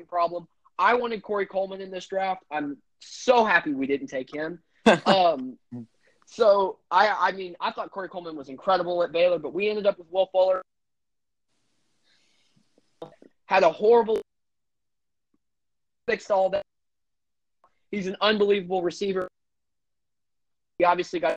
problem. 0.07 0.47
I 0.79 0.95
wanted 0.95 1.21
Corey 1.21 1.45
Coleman 1.45 1.81
in 1.81 1.91
this 1.91 2.07
draft. 2.07 2.43
I'm 2.49 2.77
so 2.99 3.45
happy 3.45 3.73
we 3.73 3.85
didn't 3.85 4.07
take 4.07 4.33
him. 4.33 4.59
um, 5.05 5.57
so 6.25 6.79
I, 6.89 7.29
I 7.29 7.31
mean, 7.31 7.55
I 7.59 7.71
thought 7.71 7.91
Corey 7.91 8.09
Coleman 8.09 8.35
was 8.35 8.49
incredible 8.49 9.03
at 9.03 9.11
Baylor, 9.11 9.39
but 9.39 9.53
we 9.53 9.69
ended 9.69 9.85
up 9.85 9.97
with 9.97 10.07
Will 10.11 10.27
Fuller. 10.31 10.61
Had 13.45 13.63
a 13.63 13.71
horrible 13.71 14.21
fixed 16.07 16.31
all 16.31 16.49
that. 16.51 16.63
He's 17.91 18.07
an 18.07 18.17
unbelievable 18.21 18.81
receiver. 18.81 19.27
He 20.77 20.85
obviously 20.85 21.19
got 21.19 21.35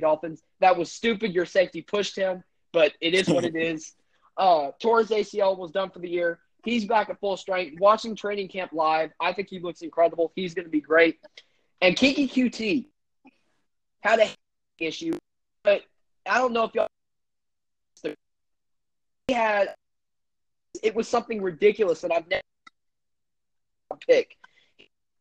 Dolphins. 0.00 0.42
That 0.60 0.76
was 0.76 0.90
stupid. 0.90 1.32
Your 1.32 1.46
safety 1.46 1.82
pushed 1.82 2.16
him, 2.16 2.42
but 2.72 2.92
it 3.00 3.14
is 3.14 3.28
what 3.28 3.44
it 3.44 3.56
is. 3.56 3.92
Uh, 4.36 4.72
tore 4.82 4.98
his 4.98 5.10
ACL 5.10 5.56
was 5.56 5.70
done 5.70 5.90
for 5.90 6.00
the 6.00 6.08
year. 6.08 6.40
He's 6.64 6.86
back 6.86 7.08
at 7.08 7.20
full 7.20 7.36
strength. 7.36 7.78
Watching 7.78 8.16
training 8.16 8.48
camp 8.48 8.72
live, 8.72 9.12
I 9.20 9.32
think 9.32 9.48
he 9.48 9.60
looks 9.60 9.80
incredible. 9.80 10.32
He's 10.34 10.54
going 10.54 10.64
to 10.64 10.72
be 10.72 10.80
great. 10.80 11.20
And 11.80 11.94
Keke 11.94 12.28
Coutee 12.28 12.86
had 14.04 14.20
a 14.20 14.28
issue, 14.78 15.16
but 15.62 15.82
I 16.28 16.38
don't 16.38 16.52
know 16.52 16.64
if 16.64 16.74
y'all. 16.74 16.88
He 19.26 19.32
had 19.32 19.74
it 20.82 20.94
was 20.94 21.08
something 21.08 21.40
ridiculous 21.40 22.02
that 22.02 22.12
I've 22.12 22.28
never 22.28 22.42
pick. 24.06 24.36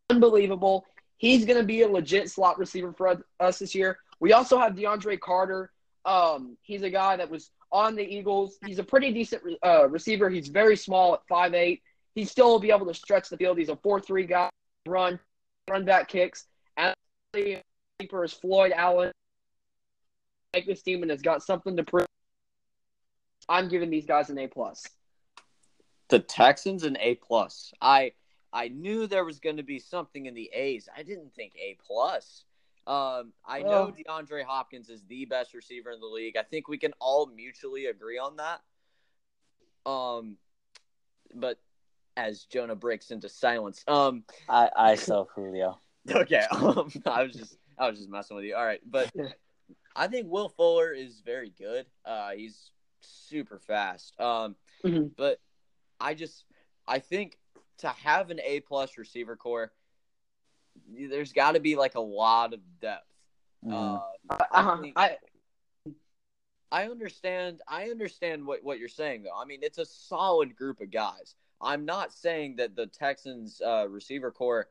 Unbelievable. 0.10 0.86
He's 1.18 1.46
going 1.46 1.58
to 1.58 1.64
be 1.64 1.84
a 1.84 1.88
legit 1.88 2.30
slot 2.30 2.60
receiver 2.60 2.92
for 2.92 3.24
us 3.40 3.60
this 3.60 3.74
year. 3.74 4.00
We 4.20 4.34
also 4.34 4.58
have 4.58 4.74
DeAndre 4.74 5.20
Carter. 5.20 5.72
Um, 6.04 6.58
he's 6.62 6.82
a 6.82 6.90
guy 6.90 7.16
that 7.16 7.30
was 7.30 7.52
on 7.72 7.96
the 7.96 8.04
Eagles. 8.04 8.58
He's 8.66 8.80
a 8.80 8.84
pretty 8.84 9.14
decent 9.14 9.42
uh, 9.64 9.88
receiver. 9.88 10.30
He's 10.30 10.50
very 10.50 10.76
small 10.76 11.14
at 11.14 11.26
5'8". 11.28 11.82
He 12.14 12.26
still 12.26 12.50
will 12.50 12.60
be 12.60 12.72
able 12.72 12.86
to 12.88 12.94
stretch 12.94 13.30
the 13.30 13.38
field. 13.38 13.58
He's 13.58 13.70
a 13.70 13.76
4-3 13.76 14.28
guy, 14.28 14.50
run, 14.86 15.18
run 15.70 15.86
back 15.86 16.10
kicks. 16.10 16.46
And 16.76 16.94
the 17.98 18.06
keeper 18.06 18.24
is 18.24 18.34
Floyd 18.34 18.72
Allen. 18.76 19.12
Make 20.54 20.68
this 20.68 20.82
team 20.82 21.02
and 21.02 21.12
has 21.12 21.22
got 21.22 21.42
something 21.44 21.78
to 21.78 21.84
prove. 21.84 22.06
I'm 23.50 23.70
giving 23.70 23.90
these 23.90 24.06
guys 24.06 24.30
an 24.30 24.38
A 24.38 24.48
plus. 24.48 24.88
The 26.10 26.20
Texans 26.20 26.84
an 26.84 26.98
A 27.00 27.16
plus. 27.16 27.74
I 27.82 28.14
I 28.52 28.68
knew 28.68 29.08
there 29.08 29.26
was 29.26 29.40
going 29.40 29.58
to 29.58 29.64
be 29.64 29.80
something 29.80 30.28
in 30.28 30.36
the 30.36 30.50
A's. 30.54 30.88
I 30.96 31.04
didn't 31.04 31.34
think 31.34 31.54
A 31.56 31.76
plus. 31.86 32.46
Um, 32.86 33.34
I 33.46 33.62
know 33.62 33.94
Well- 34.08 34.22
DeAndre 34.24 34.44
Hopkins 34.44 34.90
is 34.90 35.04
the 35.06 35.26
best 35.26 35.54
receiver 35.54 35.92
in 35.92 36.00
the 36.00 36.06
league. 36.06 36.38
I 36.38 36.44
think 36.44 36.68
we 36.68 36.78
can 36.78 36.94
all 37.00 37.26
mutually 37.26 37.88
agree 37.88 38.20
on 38.20 38.38
that. 38.38 38.62
Um, 39.90 40.38
but 41.34 41.60
as 42.16 42.44
Jonah 42.44 42.76
breaks 42.76 43.10
into 43.10 43.28
silence, 43.28 43.84
um, 43.88 44.24
I 44.48 44.70
I 44.76 44.96
saw 44.96 45.26
Julio. 45.26 45.80
okay, 46.12 46.46
um, 46.52 46.92
I 47.06 47.24
was 47.24 47.34
just 47.34 47.58
I 47.78 47.90
was 47.90 47.98
just 47.98 48.10
messing 48.10 48.36
with 48.36 48.46
you. 48.46 48.56
All 48.56 48.66
right, 48.66 48.82
but 48.86 49.12
I 49.96 50.08
think 50.08 50.28
Will 50.30 50.50
Fuller 50.50 50.92
is 50.92 51.22
very 51.26 51.52
good. 51.58 51.86
Uh, 52.06 52.32
he's 52.32 52.72
super 53.02 53.60
fast. 53.60 54.20
Um, 54.20 54.56
Mhm. 54.84 55.12
but 55.16 55.40
I 56.00 56.14
just 56.14 56.46
I 56.88 57.00
think 57.00 57.38
to 57.80 57.88
have 57.90 58.30
an 58.30 58.40
A 58.42 58.60
plus 58.62 58.98
receiver 58.98 59.36
corps, 59.36 59.72
there's 60.90 61.32
got 61.34 61.54
to 61.54 61.60
be 61.60 61.76
like 61.76 61.96
a 61.96 62.02
lot 62.02 62.54
of 62.54 62.60
depth. 62.82 63.08
Mhm. 63.66 64.02
Uh, 64.30 64.36
Uh-huh. 64.52 64.82
think- 64.82 64.98
I, 64.98 65.18
I 66.72 66.86
understand. 66.90 67.62
I 67.68 67.90
understand 67.92 68.46
what, 68.48 68.64
what 68.64 68.80
you're 68.80 68.88
saying, 68.90 69.24
though. 69.24 69.38
I 69.38 69.46
mean, 69.46 69.60
it's 69.62 69.78
a 69.78 69.86
solid 69.86 70.56
group 70.56 70.82
of 70.82 70.90
guys. 70.92 71.36
I'm 71.62 71.86
not 71.86 72.12
saying 72.12 72.56
that 72.58 72.76
the 72.76 72.88
Texans 72.88 73.62
uh, 73.62 73.88
receiver 73.88 74.32
corps, 74.32 74.70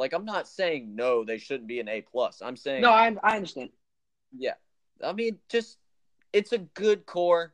like, 0.00 0.14
I'm 0.14 0.24
not 0.24 0.48
saying 0.48 0.96
no, 0.96 1.24
they 1.24 1.36
shouldn't 1.36 1.68
be 1.68 1.78
an 1.78 1.86
A 1.86 2.00
plus. 2.00 2.40
I'm 2.40 2.56
saying 2.56 2.80
no, 2.80 2.90
I, 2.90 3.14
I 3.22 3.36
understand. 3.36 3.68
Yeah, 4.36 4.54
I 5.04 5.12
mean, 5.12 5.38
just 5.50 5.76
it's 6.32 6.52
a 6.52 6.58
good 6.58 7.04
corps. 7.04 7.52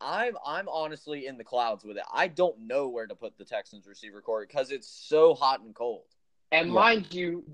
I'm 0.00 0.36
I'm 0.46 0.68
honestly 0.68 1.26
in 1.26 1.36
the 1.36 1.42
clouds 1.42 1.84
with 1.84 1.96
it. 1.96 2.04
I 2.12 2.28
don't 2.28 2.56
know 2.60 2.86
where 2.86 3.08
to 3.08 3.16
put 3.16 3.36
the 3.36 3.44
Texans 3.44 3.88
receiver 3.88 4.20
corps 4.20 4.46
because 4.46 4.70
it's 4.70 4.86
so 4.86 5.34
hot 5.34 5.60
and 5.60 5.74
cold. 5.74 6.04
And 6.52 6.68
Yeah. 6.68 6.74
mind 6.74 7.12
you, 7.12 7.44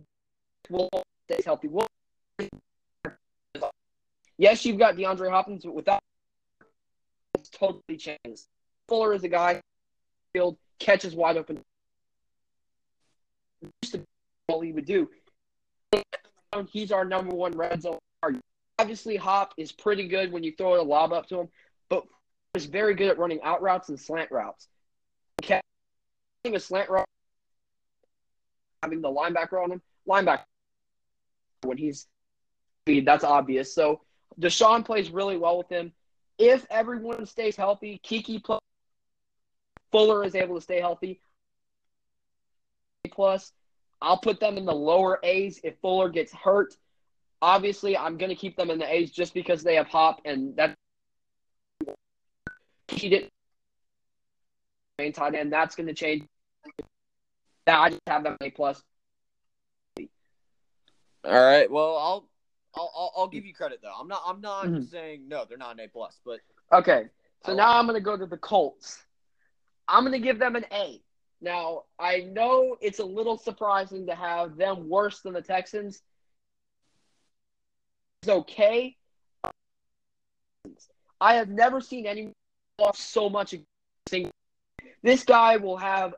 Will 0.68 0.90
stays 1.30 1.46
healthy. 1.46 1.68
Will, 1.68 1.86
yes, 4.36 4.64
you've 4.66 4.78
got 4.78 4.96
DeAndre 4.96 5.30
Hopkins, 5.30 5.64
but 5.64 5.74
without 5.74 6.00
it's 7.38 7.48
totally 7.48 7.96
changed. 7.96 8.46
Fuller 8.88 9.14
is 9.14 9.24
a 9.24 9.28
guy 9.28 9.62
field 10.34 10.58
catches 10.78 11.14
wide 11.14 11.38
open. 11.38 11.62
Used 13.82 13.94
to 13.94 14.02
all 14.48 14.60
he 14.60 14.72
would 14.72 14.86
do. 14.86 15.08
He's 16.68 16.92
our 16.92 17.04
number 17.04 17.34
one 17.34 17.52
red 17.52 17.82
zone. 17.82 17.98
Obviously, 18.78 19.16
Hop 19.16 19.54
is 19.56 19.70
pretty 19.70 20.08
good 20.08 20.32
when 20.32 20.42
you 20.42 20.52
throw 20.56 20.80
a 20.80 20.82
lob 20.82 21.12
up 21.12 21.28
to 21.28 21.40
him, 21.40 21.48
but 21.88 22.04
is 22.54 22.66
very 22.66 22.94
good 22.94 23.08
at 23.08 23.18
running 23.18 23.40
out 23.42 23.62
routes 23.62 23.88
and 23.88 24.00
slant 24.00 24.30
routes. 24.30 24.68
Catching 25.40 25.62
a 26.44 26.58
slant 26.58 26.90
route 26.90 27.06
having 28.82 29.00
the 29.00 29.08
linebacker 29.08 29.62
on 29.62 29.70
him. 29.70 29.82
Linebacker 30.08 30.44
when 31.62 31.76
he's 31.78 32.08
speed, 32.82 33.06
that's 33.06 33.24
obvious. 33.24 33.72
So 33.72 34.00
Deshaun 34.40 34.84
plays 34.84 35.10
really 35.10 35.36
well 35.36 35.58
with 35.58 35.68
him. 35.68 35.92
If 36.38 36.66
everyone 36.70 37.26
stays 37.26 37.54
healthy, 37.54 38.00
Keke 38.04 38.42
plus 38.42 38.60
Fuller 39.92 40.24
is 40.24 40.34
able 40.34 40.56
to 40.56 40.60
stay 40.60 40.80
healthy. 40.80 41.20
Plus, 43.10 43.52
I'll 44.00 44.18
put 44.18 44.38
them 44.40 44.56
in 44.56 44.64
the 44.64 44.74
lower 44.74 45.18
A's 45.22 45.60
if 45.64 45.74
Fuller 45.80 46.08
gets 46.08 46.32
hurt. 46.32 46.74
Obviously, 47.40 47.96
I'm 47.96 48.16
going 48.16 48.28
to 48.28 48.36
keep 48.36 48.56
them 48.56 48.70
in 48.70 48.78
the 48.78 48.92
A's 48.92 49.10
just 49.10 49.34
because 49.34 49.62
they 49.62 49.74
have 49.74 49.88
Hop, 49.88 50.20
and 50.24 50.54
that 50.56 50.76
he 52.88 53.08
didn't 53.08 53.30
main 54.98 55.12
tight 55.12 55.34
end. 55.34 55.52
That's 55.52 55.74
going 55.74 55.88
to 55.88 55.94
change. 55.94 56.22
That 57.66 57.80
I 57.80 57.88
just 57.90 58.00
have 58.06 58.22
them 58.22 58.36
A 58.40 58.50
plus. 58.50 58.82
All 61.24 61.32
right. 61.32 61.70
Well, 61.70 61.96
I'll 61.96 62.28
I'll 62.74 63.12
I'll, 63.16 63.28
give 63.28 63.44
you 63.44 63.54
credit 63.54 63.80
though. 63.82 63.94
I'm 63.98 64.08
not 64.08 64.22
I'm 64.26 64.40
not 64.40 64.66
Mhm. 64.66 64.88
saying 64.88 65.28
no, 65.28 65.44
they're 65.44 65.58
not 65.58 65.74
an 65.74 65.80
A 65.80 65.88
plus, 65.88 66.20
but 66.24 66.40
Okay, 66.72 67.08
So 67.44 67.54
now 67.54 67.78
I'm 67.78 67.86
going 67.86 67.94
to 67.98 68.00
go 68.00 68.16
to 68.16 68.26
the 68.26 68.38
Colts. 68.38 69.04
I'm 69.88 70.04
going 70.04 70.12
to 70.12 70.24
give 70.24 70.38
them 70.38 70.56
an 70.56 70.64
A. 70.72 71.02
Now, 71.42 71.82
I 71.98 72.20
know 72.20 72.76
it's 72.80 73.00
a 73.00 73.04
little 73.04 73.36
surprising 73.36 74.06
to 74.06 74.14
have 74.14 74.56
them 74.56 74.88
worse 74.88 75.20
than 75.20 75.32
the 75.32 75.42
Texans. 75.42 76.00
It's 78.22 78.30
okay. 78.30 78.96
I 81.20 81.34
have 81.34 81.48
never 81.48 81.80
seen 81.80 82.06
anyone 82.06 82.34
off 82.78 82.96
so 82.96 83.28
much. 83.28 83.54
This 85.02 85.24
guy 85.24 85.56
will 85.56 85.76
have 85.76 86.14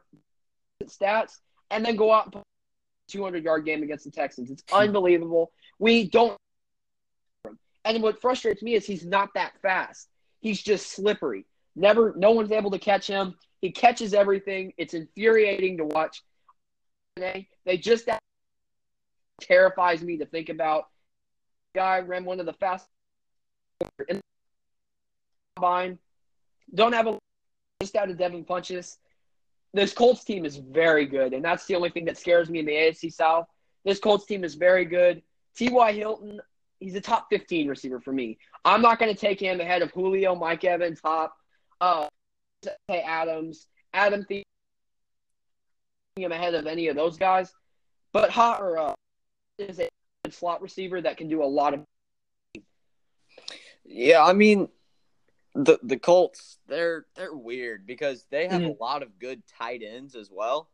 stats 0.85 1.39
and 1.71 1.85
then 1.85 1.97
go 1.97 2.13
out 2.13 2.25
and 2.25 2.33
put 2.35 2.43
a 2.43 3.13
200 3.13 3.43
yard 3.43 3.65
game 3.65 3.83
against 3.83 4.05
the 4.05 4.11
Texans. 4.11 4.51
It's 4.51 4.63
hmm. 4.69 4.77
unbelievable. 4.77 5.53
We 5.79 6.07
don't. 6.09 6.37
And 7.87 8.03
what 8.03 8.21
frustrates 8.21 8.63
me 8.63 8.75
is 8.75 8.87
he's 8.87 9.07
not 9.07 9.31
that 9.35 9.53
fast. 9.63 10.09
He's 10.41 10.63
just 10.63 10.91
slippery. 10.91 11.47
Never, 11.77 12.15
no 12.17 12.31
one's 12.31 12.53
able 12.53 12.71
to 12.71 12.79
catch 12.79 13.07
him. 13.07 13.35
He 13.65 13.71
catches 13.71 14.13
everything. 14.13 14.75
It's 14.77 14.93
infuriating 14.93 15.79
to 15.79 15.87
watch. 15.87 16.23
They 17.17 17.49
just 17.79 18.07
terrifies 19.41 20.03
me 20.03 20.19
to 20.19 20.27
think 20.27 20.51
about. 20.51 20.89
Guy 21.75 22.01
ran 22.01 22.27
one 22.27 22.41
of 22.41 22.45
the 22.45 22.53
fastest 22.53 22.91
in 24.07 24.17
the 24.17 24.23
combine. 25.57 25.99
Don't 26.75 26.93
have 26.93 27.07
a 27.07 27.19
just 27.81 27.97
out 27.97 28.11
of 28.11 28.19
Devin 28.19 28.45
Funchess. 28.45 28.99
This 29.73 29.95
Colts 29.95 30.25
team 30.25 30.45
is 30.45 30.59
very 30.59 31.07
good, 31.07 31.33
and 31.33 31.43
that's 31.43 31.65
the 31.65 31.75
only 31.75 31.89
thing 31.89 32.05
that 32.05 32.19
scares 32.19 32.51
me 32.51 32.59
in 32.59 32.67
the 32.67 32.73
AFC 32.73 33.11
South. 33.11 33.47
This 33.83 33.99
Colts 33.99 34.27
team 34.27 34.45
is 34.45 34.57
very 34.57 34.85
good. 34.85 35.23
T.Y. 35.57 35.93
Hilton, 35.95 36.39
he's 36.81 36.97
a 36.97 37.01
top 37.01 37.29
15 37.31 37.69
receiver 37.69 37.99
for 37.99 38.13
me. 38.13 38.37
I'm 38.63 38.83
not 38.83 38.99
going 38.99 39.11
to 39.11 39.19
take 39.19 39.41
him 39.41 39.59
ahead 39.59 39.81
of 39.81 39.91
Julio, 39.93 40.35
Mike 40.35 40.65
Evans, 40.65 41.01
Hop, 41.03 41.35
uh, 41.81 42.09
Adams, 42.89 43.67
Adam 43.93 44.25
Thielen, 44.25 44.43
him 46.17 46.33
ahead 46.33 46.55
of 46.55 46.67
any 46.67 46.89
of 46.89 46.97
those 46.97 47.17
guys. 47.17 47.53
But 48.13 48.31
Hot 48.31 48.61
or 48.61 48.79
uh, 48.79 48.95
is 49.59 49.81
a 49.81 49.89
slot 50.31 50.63
receiver 50.63 51.01
that 51.01 51.17
can 51.17 51.29
do 51.29 51.43
a 51.43 51.47
lot 51.47 51.75
of. 51.75 51.85
Yeah, 53.85 54.23
I 54.25 54.33
mean, 54.33 54.69
the 55.55 55.79
the 55.83 55.99
Colts 55.99 56.59
they're 56.69 57.07
they're 57.17 57.35
weird 57.35 57.87
because 57.87 58.25
they 58.31 58.49
have 58.49 58.63
Mhm. 58.63 58.79
a 58.79 58.83
lot 58.83 59.03
of 59.03 59.19
good 59.19 59.43
tight 59.47 59.83
ends 59.83 60.15
as 60.15 60.31
well. 60.31 60.69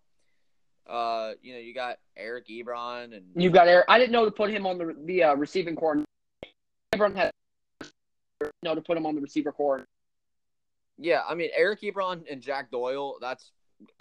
Uh, 0.87 1.35
you 1.43 1.53
know, 1.53 1.59
you 1.59 1.73
got 1.75 1.99
Eric 2.17 2.49
Ebron 2.49 3.17
and 3.17 3.25
You 3.35 3.51
got 3.51 3.69
Eric. 3.69 3.87
I 3.89 3.99
didn't 3.99 4.13
know 4.13 4.25
to 4.25 4.31
put 4.31 4.51
him 4.51 4.67
on 4.67 4.79
the 4.79 4.95
the 5.05 5.25
uh, 5.25 5.35
receiving 5.35 5.77
corps. 5.77 6.05
Everyone 6.93 7.15
had 7.17 7.31
no 8.63 8.75
to 8.75 8.81
put 8.81 8.97
him 8.97 9.07
on 9.07 9.15
the 9.15 9.21
receiver 9.21 9.53
corps. 9.53 9.85
Yeah, 11.01 11.23
I 11.29 11.35
mean 11.35 11.51
Eric 11.57 11.81
Ebron 11.81 12.31
and 12.31 12.41
Jack 12.41 12.71
Doyle. 12.71 13.17
That's 13.21 13.53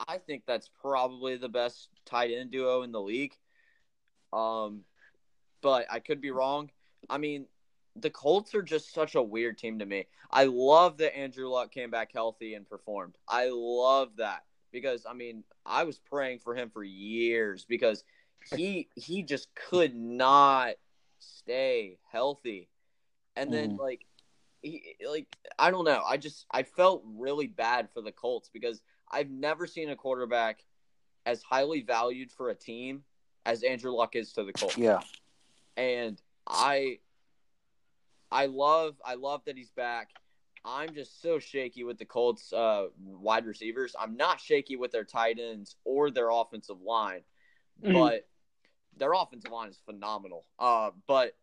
I 0.08 0.18
think 0.18 0.44
that's 0.46 0.70
probably 0.82 1.38
the 1.38 1.50
best 1.50 1.90
tight 2.06 2.32
end 2.32 2.52
duo 2.52 2.82
in 2.84 2.92
the 2.92 3.02
league. 3.02 3.34
Um, 4.34 4.82
but 5.62 5.88
I 5.90 6.00
could 6.00 6.22
be 6.22 6.32
wrong. 6.32 6.70
I 7.10 7.18
mean, 7.18 7.48
the 7.96 8.10
Colts 8.10 8.54
are 8.56 8.62
just 8.62 8.94
such 8.94 9.16
a 9.16 9.22
weird 9.24 9.58
team 9.58 9.80
to 9.80 9.86
me. 9.86 10.08
I 10.32 10.46
love 10.46 10.98
that 10.98 11.18
Andrew 11.18 11.48
Luck 11.50 11.72
came 11.72 11.90
back 11.90 12.12
healthy 12.14 12.54
and 12.54 12.70
performed. 12.70 13.16
I 13.28 13.50
love 13.52 14.18
that 14.18 14.44
because 14.72 15.06
I 15.10 15.14
mean, 15.14 15.44
I 15.66 15.84
was 15.84 15.98
praying 16.00 16.40
for 16.40 16.56
him 16.56 16.70
for 16.70 16.84
years 16.84 17.66
because 17.66 18.04
he 18.54 18.90
he 18.96 19.24
just 19.24 19.54
could 19.56 19.96
not 19.96 20.76
stay 21.20 21.98
healthy. 22.12 22.70
And 23.36 23.54
then 23.54 23.72
Mhm. 23.72 23.80
like 23.80 24.06
he 24.62 24.96
like 25.08 25.28
I 25.58 25.72
don't 25.72 25.86
know. 25.86 26.02
I 26.06 26.18
just 26.18 26.46
I 26.52 26.64
felt 26.64 27.04
really 27.06 27.48
bad 27.48 27.90
for 27.94 28.02
the 28.02 28.12
Colts 28.12 28.50
because 28.54 28.82
I've 29.12 29.30
never 29.30 29.66
seen 29.68 29.90
a 29.90 29.96
quarterback 29.96 30.64
as 31.26 31.42
highly 31.44 31.82
valued 31.82 32.32
for 32.32 32.50
a 32.50 32.56
team 32.56 33.04
as 33.46 33.64
Andrew 33.64 33.92
Luck 33.92 34.16
is 34.16 34.34
to 34.34 34.44
the 34.44 34.54
Colts 34.54 34.78
Yeah. 34.78 35.00
and 35.78 36.22
I 36.48 37.00
I 38.32 38.46
love 38.48 38.96
I 39.04 39.16
love 39.16 39.42
that 39.46 39.58
he's 39.58 39.72
back. 39.72 40.10
I'm 40.66 40.94
just 40.94 41.22
so 41.22 41.40
shaky 41.40 41.84
with 41.86 41.98
the 41.98 42.06
Colts 42.06 42.52
uh, 42.52 42.88
wide 43.02 43.46
receivers. 43.46 43.96
I'm 44.00 44.18
not 44.18 44.42
shaky 44.42 44.76
with 44.76 44.92
their 44.92 45.06
tight 45.06 45.40
ends 45.40 45.76
or 45.86 46.12
their 46.12 46.30
offensive 46.30 46.82
line, 46.82 47.22
Mhm. 47.82 47.94
but 47.94 48.28
their 48.98 49.14
offensive 49.14 49.52
line 49.52 49.70
is 49.70 49.80
phenomenal. 49.86 50.46
Uh, 50.60 50.92
but 51.08 51.38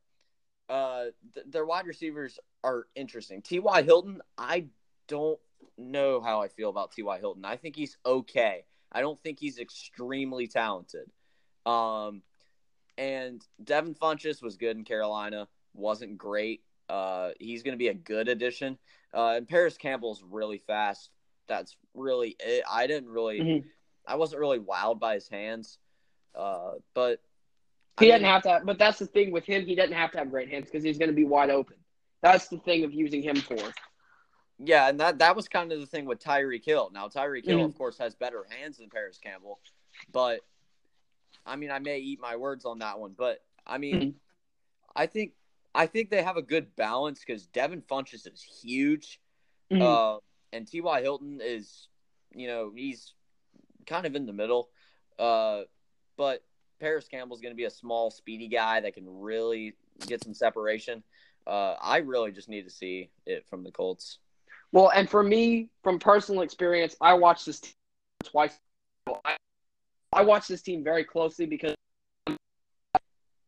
uh, 0.68 1.06
th- 1.34 1.46
their 1.48 1.64
wide 1.64 1.86
receivers 1.86 2.38
are 2.66 2.86
interesting. 2.96 3.42
T.Y. 3.42 3.82
Hilton, 3.82 4.20
I 4.36 4.66
don't 5.06 5.38
know 5.78 6.20
how 6.20 6.42
I 6.42 6.48
feel 6.48 6.68
about 6.68 6.90
T.Y. 6.92 7.18
Hilton. 7.18 7.44
I 7.44 7.56
think 7.56 7.76
he's 7.76 7.96
okay. 8.04 8.64
I 8.90 9.00
don't 9.00 9.18
think 9.20 9.38
he's 9.38 9.58
extremely 9.58 10.48
talented. 10.48 11.08
Um, 11.64 12.22
and 12.98 13.40
Devin 13.62 13.94
Funchess 13.94 14.42
was 14.42 14.56
good 14.56 14.76
in 14.76 14.84
Carolina, 14.84 15.48
wasn't 15.74 16.18
great. 16.18 16.62
Uh, 16.88 17.30
he's 17.38 17.62
going 17.62 17.74
to 17.74 17.78
be 17.78 17.88
a 17.88 17.94
good 17.94 18.28
addition. 18.28 18.78
Uh, 19.14 19.34
and 19.36 19.48
Parris 19.48 19.76
Campbell's 19.76 20.22
really 20.28 20.58
fast. 20.58 21.10
That's 21.48 21.76
really 21.94 22.36
it. 22.40 22.64
I 22.68 22.86
didn't 22.86 23.10
really, 23.10 23.40
Mhm. 23.40 23.64
I 24.06 24.16
wasn't 24.16 24.40
really 24.40 24.58
wowed 24.58 24.98
by 24.98 25.14
his 25.14 25.28
hands. 25.28 25.78
Uh, 26.34 26.72
but 26.94 27.20
I 27.98 28.04
He 28.04 28.06
mean, 28.06 28.22
doesn't 28.22 28.26
have 28.26 28.42
to. 28.42 28.62
But 28.64 28.78
that's 28.78 28.98
the 28.98 29.06
thing 29.06 29.30
with 29.30 29.44
him. 29.44 29.66
He 29.66 29.74
doesn't 29.74 29.94
have 29.94 30.12
to 30.12 30.18
have 30.18 30.30
great 30.30 30.48
hands 30.48 30.66
because 30.66 30.82
he's 30.82 30.98
going 30.98 31.08
to 31.10 31.14
be 31.14 31.24
wide 31.24 31.50
open. 31.50 31.76
That's 32.26 32.48
the 32.48 32.58
thing 32.58 32.82
of 32.84 32.92
using 32.92 33.22
him 33.22 33.36
for. 33.36 33.72
Yeah, 34.58 34.88
and 34.88 34.98
that 35.00 35.18
that 35.18 35.36
was 35.36 35.48
kind 35.48 35.70
of 35.70 35.80
the 35.80 35.86
thing 35.86 36.06
with 36.06 36.18
Tyreek 36.18 36.64
Hill. 36.64 36.90
Now 36.92 37.08
Tyreek 37.08 37.44
Hill, 37.44 37.60
Mhm. 37.60 37.66
of 37.66 37.74
course, 37.76 37.98
has 37.98 38.14
better 38.14 38.44
hands 38.50 38.78
than 38.78 38.90
Parris 38.90 39.18
Campbell, 39.18 39.60
but 40.10 40.40
I 41.44 41.54
mean, 41.56 41.70
I 41.70 41.78
may 41.78 41.98
eat 41.98 42.18
my 42.18 42.34
words 42.34 42.64
on 42.64 42.80
that 42.80 42.98
one, 42.98 43.12
but 43.12 43.44
I 43.66 43.78
mean, 43.78 44.00
Mhm. 44.00 44.14
I 44.96 45.06
think 45.06 45.34
I 45.74 45.86
think 45.86 46.08
they 46.08 46.22
have 46.22 46.38
a 46.38 46.42
good 46.42 46.74
balance 46.74 47.20
because 47.20 47.46
Devin 47.48 47.82
Funchess 47.82 48.26
is 48.26 48.42
huge, 48.42 49.20
Mhm. 49.70 49.82
uh, 49.82 50.20
and 50.52 50.66
T.Y. 50.66 51.02
Hilton 51.02 51.40
is, 51.42 51.88
you 52.34 52.46
know, 52.46 52.72
he's 52.74 53.12
kind 53.84 54.06
of 54.06 54.16
in 54.16 54.24
the 54.24 54.32
middle, 54.32 54.70
uh, 55.18 55.64
but 56.16 56.42
Parris 56.80 57.08
Campbell's 57.08 57.42
going 57.42 57.52
to 57.52 57.56
be 57.56 57.64
a 57.64 57.70
small, 57.70 58.10
speedy 58.10 58.48
guy 58.48 58.80
that 58.80 58.94
can 58.94 59.06
really 59.06 59.76
get 60.06 60.24
some 60.24 60.32
separation. 60.32 61.04
Uh, 61.46 61.74
I 61.80 61.98
really 61.98 62.32
just 62.32 62.48
need 62.48 62.64
to 62.64 62.70
see 62.70 63.10
it 63.24 63.46
from 63.48 63.62
the 63.62 63.70
Colts. 63.70 64.18
Well, 64.72 64.90
and 64.94 65.08
for 65.08 65.22
me, 65.22 65.70
from 65.82 65.98
personal 65.98 66.42
experience, 66.42 66.96
I 67.00 67.14
watched 67.14 67.46
this 67.46 67.60
team 67.60 67.72
twice. 68.24 68.58
I, 69.24 69.36
I 70.12 70.22
watched 70.22 70.48
this 70.48 70.62
team 70.62 70.82
very 70.82 71.04
closely 71.04 71.46
because 71.46 71.74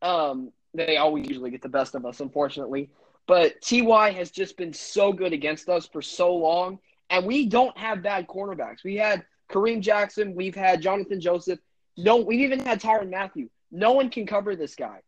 um, 0.01 0.51
they 0.73 0.97
always 0.97 1.27
usually 1.27 1.51
get 1.51 1.61
the 1.61 1.69
best 1.69 1.95
of 1.95 2.05
us, 2.05 2.19
unfortunately. 2.19 2.89
But 3.27 3.61
Ty 3.61 4.11
has 4.11 4.31
just 4.31 4.57
been 4.57 4.73
so 4.73 5.13
good 5.13 5.33
against 5.33 5.69
us 5.69 5.85
for 5.85 6.01
so 6.01 6.33
long, 6.33 6.79
and 7.09 7.25
we 7.25 7.45
don't 7.45 7.77
have 7.77 8.01
bad 8.01 8.27
cornerbacks. 8.27 8.83
We 8.83 8.95
had 8.95 9.25
Kareem 9.51 9.81
Jackson, 9.81 10.35
we've 10.35 10.55
had 10.55 10.81
Jonathan 10.81 11.19
Joseph. 11.19 11.59
No, 11.97 12.17
we've 12.17 12.39
even 12.39 12.59
had 12.59 12.81
Tyrann 12.81 13.09
Mathieu. 13.09 13.49
No 13.71 13.91
one 13.91 14.09
can 14.09 14.25
cover 14.25 14.55
this 14.55 14.73
guy, 14.75 15.01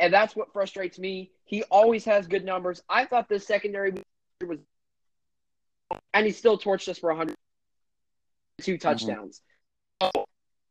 and 0.00 0.12
that's 0.12 0.36
what 0.36 0.52
frustrates 0.52 0.98
me. 0.98 1.30
He 1.44 1.62
always 1.64 2.04
has 2.04 2.26
good 2.26 2.44
numbers. 2.44 2.82
I 2.88 3.04
thought 3.04 3.28
this 3.28 3.46
secondary 3.46 3.92
was 4.46 4.58
and 6.12 6.26
he 6.26 6.32
still 6.32 6.58
torched 6.58 6.88
us 6.88 6.98
for 6.98 7.08
102 7.08 8.78
touchdowns. 8.78 9.40
So, 10.02 10.10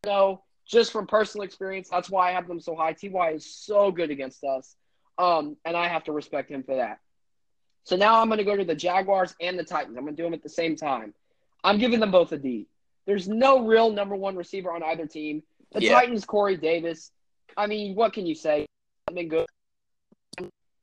so, 0.05 0.43
just 0.65 0.91
from 0.91 1.07
personal 1.07 1.43
experience, 1.43 1.89
that's 1.89 2.09
why 2.09 2.30
I 2.30 2.32
have 2.34 2.47
them 2.47 2.59
so 2.59 2.75
high. 2.75 2.93
Ty 2.93 3.32
is 3.32 3.55
so 3.55 3.91
good 3.91 4.11
against 4.11 4.43
us, 4.43 4.75
um, 5.17 5.57
and 5.65 5.75
I 5.75 5.88
have 5.88 6.03
to 6.05 6.11
respect 6.11 6.51
him 6.51 6.63
for 6.63 6.75
that. 6.75 6.99
So 7.84 7.95
now 7.95 8.19
I'm 8.21 8.28
going 8.28 8.39
to 8.39 8.43
go 8.43 8.55
to 8.55 8.65
the 8.65 8.75
Jaguars 8.75 9.34
and 9.39 9.57
the 9.57 9.63
Titans. 9.63 9.95
I'm 9.97 10.03
going 10.03 10.15
to 10.15 10.21
do 10.21 10.25
them 10.25 10.34
at 10.34 10.43
the 10.43 10.49
same 10.49 10.75
time. 10.75 11.13
I'm 11.63 11.78
giving 11.78 12.01
them 12.01 12.11
both 12.11 12.34
a 12.34 12.38
D. 12.38 12.67
There's 13.05 13.30
no 13.30 13.65
real 13.65 13.89
number 13.91 14.13
one 14.13 14.36
receiver 14.36 14.73
on 14.73 14.84
either 14.84 15.07
team. 15.07 15.41
The 15.71 15.82
Yeah. 15.82 15.93
Titans, 15.93 16.25
Corey 16.25 16.57
Davis. 16.57 17.11
I 17.55 17.65
mean, 17.65 17.95
what 17.95 18.11
can 18.11 18.25
you 18.25 18.36
say? 18.36 18.65
He's 19.07 19.15
been 19.15 19.29
good. 19.29 19.47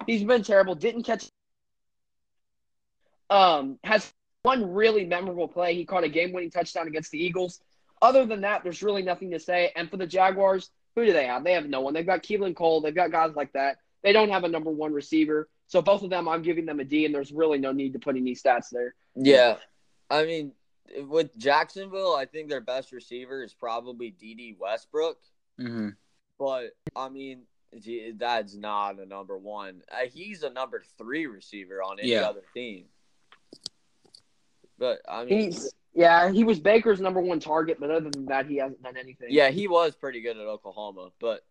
He's 0.07 0.25
been 0.25 0.43
terrible. 0.43 0.75
Didn't 0.75 1.05
catch. 1.05 1.29
Um, 3.31 3.79
has 3.85 4.13
one 4.43 4.73
really 4.73 5.05
memorable 5.05 5.49
play. 5.49 5.75
He 5.75 5.85
caught 5.85 6.05
a 6.05 6.09
game-winning 6.09 6.51
touchdown 6.51 6.87
against 6.87 7.11
the 7.11 7.23
Eagles. 7.23 7.61
Other 8.03 8.27
than 8.27 8.43
that, 8.43 8.63
there's 8.63 8.83
really 8.83 9.03
nothing 9.03 9.31
to 9.31 9.41
say. 9.41 9.73
And 9.77 9.91
for 9.91 9.97
the 9.97 10.07
Jaguars, 10.07 10.71
who 10.95 11.07
do 11.07 11.13
they 11.13 11.27
have? 11.27 11.45
They 11.45 11.53
have 11.53 11.67
no 11.67 11.81
one. 11.81 11.95
They've 11.95 12.05
got 12.05 12.23
Keelan 12.23 12.55
Cole. 12.55 12.81
They've 12.81 12.95
got 12.95 13.11
guys 13.11 13.35
like 13.35 13.53
that. 13.53 13.79
They 14.03 14.13
don't 14.13 14.29
have 14.29 14.45
a 14.45 14.49
number 14.49 14.71
one 14.71 14.93
receiver. 14.93 15.49
So 15.67 15.81
both 15.81 16.03
of 16.03 16.11
them, 16.11 16.29
I'm 16.29 16.43
giving 16.43 16.67
them 16.67 16.81
a 16.81 16.85
D, 16.85 17.07
and 17.07 17.15
there's 17.15 17.33
really 17.33 17.59
no 17.59 17.73
need 17.73 17.95
to 17.95 17.99
put 17.99 18.17
any 18.17 18.35
stats 18.35 18.69
there. 18.71 18.95
Yeah, 19.15 19.57
I 20.11 20.25
mean, 20.25 20.53
with 21.09 21.37
Jacksonville, 21.39 22.15
I 22.15 22.27
think 22.27 22.51
their 22.51 22.61
best 22.61 22.93
receiver 22.93 23.43
is 23.43 23.55
probably 23.55 24.11
Dede 24.11 24.57
Westbrook. 24.59 25.19
hmm 25.59 25.91
But 26.39 26.73
I 26.95 27.09
mean, 27.09 27.41
gee, 27.41 27.45
that's 28.17 28.55
not 28.55 28.99
a 29.01 29.07
number 29.07 29.37
one. 29.39 29.83
Uh, 29.91 30.07
he's 30.13 30.43
a 30.43 30.51
number 30.51 30.83
three 30.99 31.27
receiver 31.27 31.83
on 31.83 31.99
any 31.99 32.11
Yeah. 32.11 32.23
other 32.29 32.43
team. 32.55 32.87
But 34.79 35.01
I 35.09 35.25
mean, 35.25 35.53
He's 35.53 35.73
yeah, 35.95 36.31
he 36.33 36.43
was 36.45 36.59
Baker's 36.59 37.01
number 37.01 37.21
one 37.21 37.39
target, 37.39 37.79
but 37.79 37.91
other 37.91 38.11
than 38.11 38.27
that, 38.27 38.47
he 38.47 38.57
hasn't 38.57 38.83
done 38.83 38.97
anything. 38.97 39.29
yeah, 39.31 39.51
he 39.51 39.69
was 39.69 39.95
pretty 39.95 40.21
good 40.21 40.37
at 40.37 40.47
Oklahoma, 40.47 41.11
but 41.21 41.45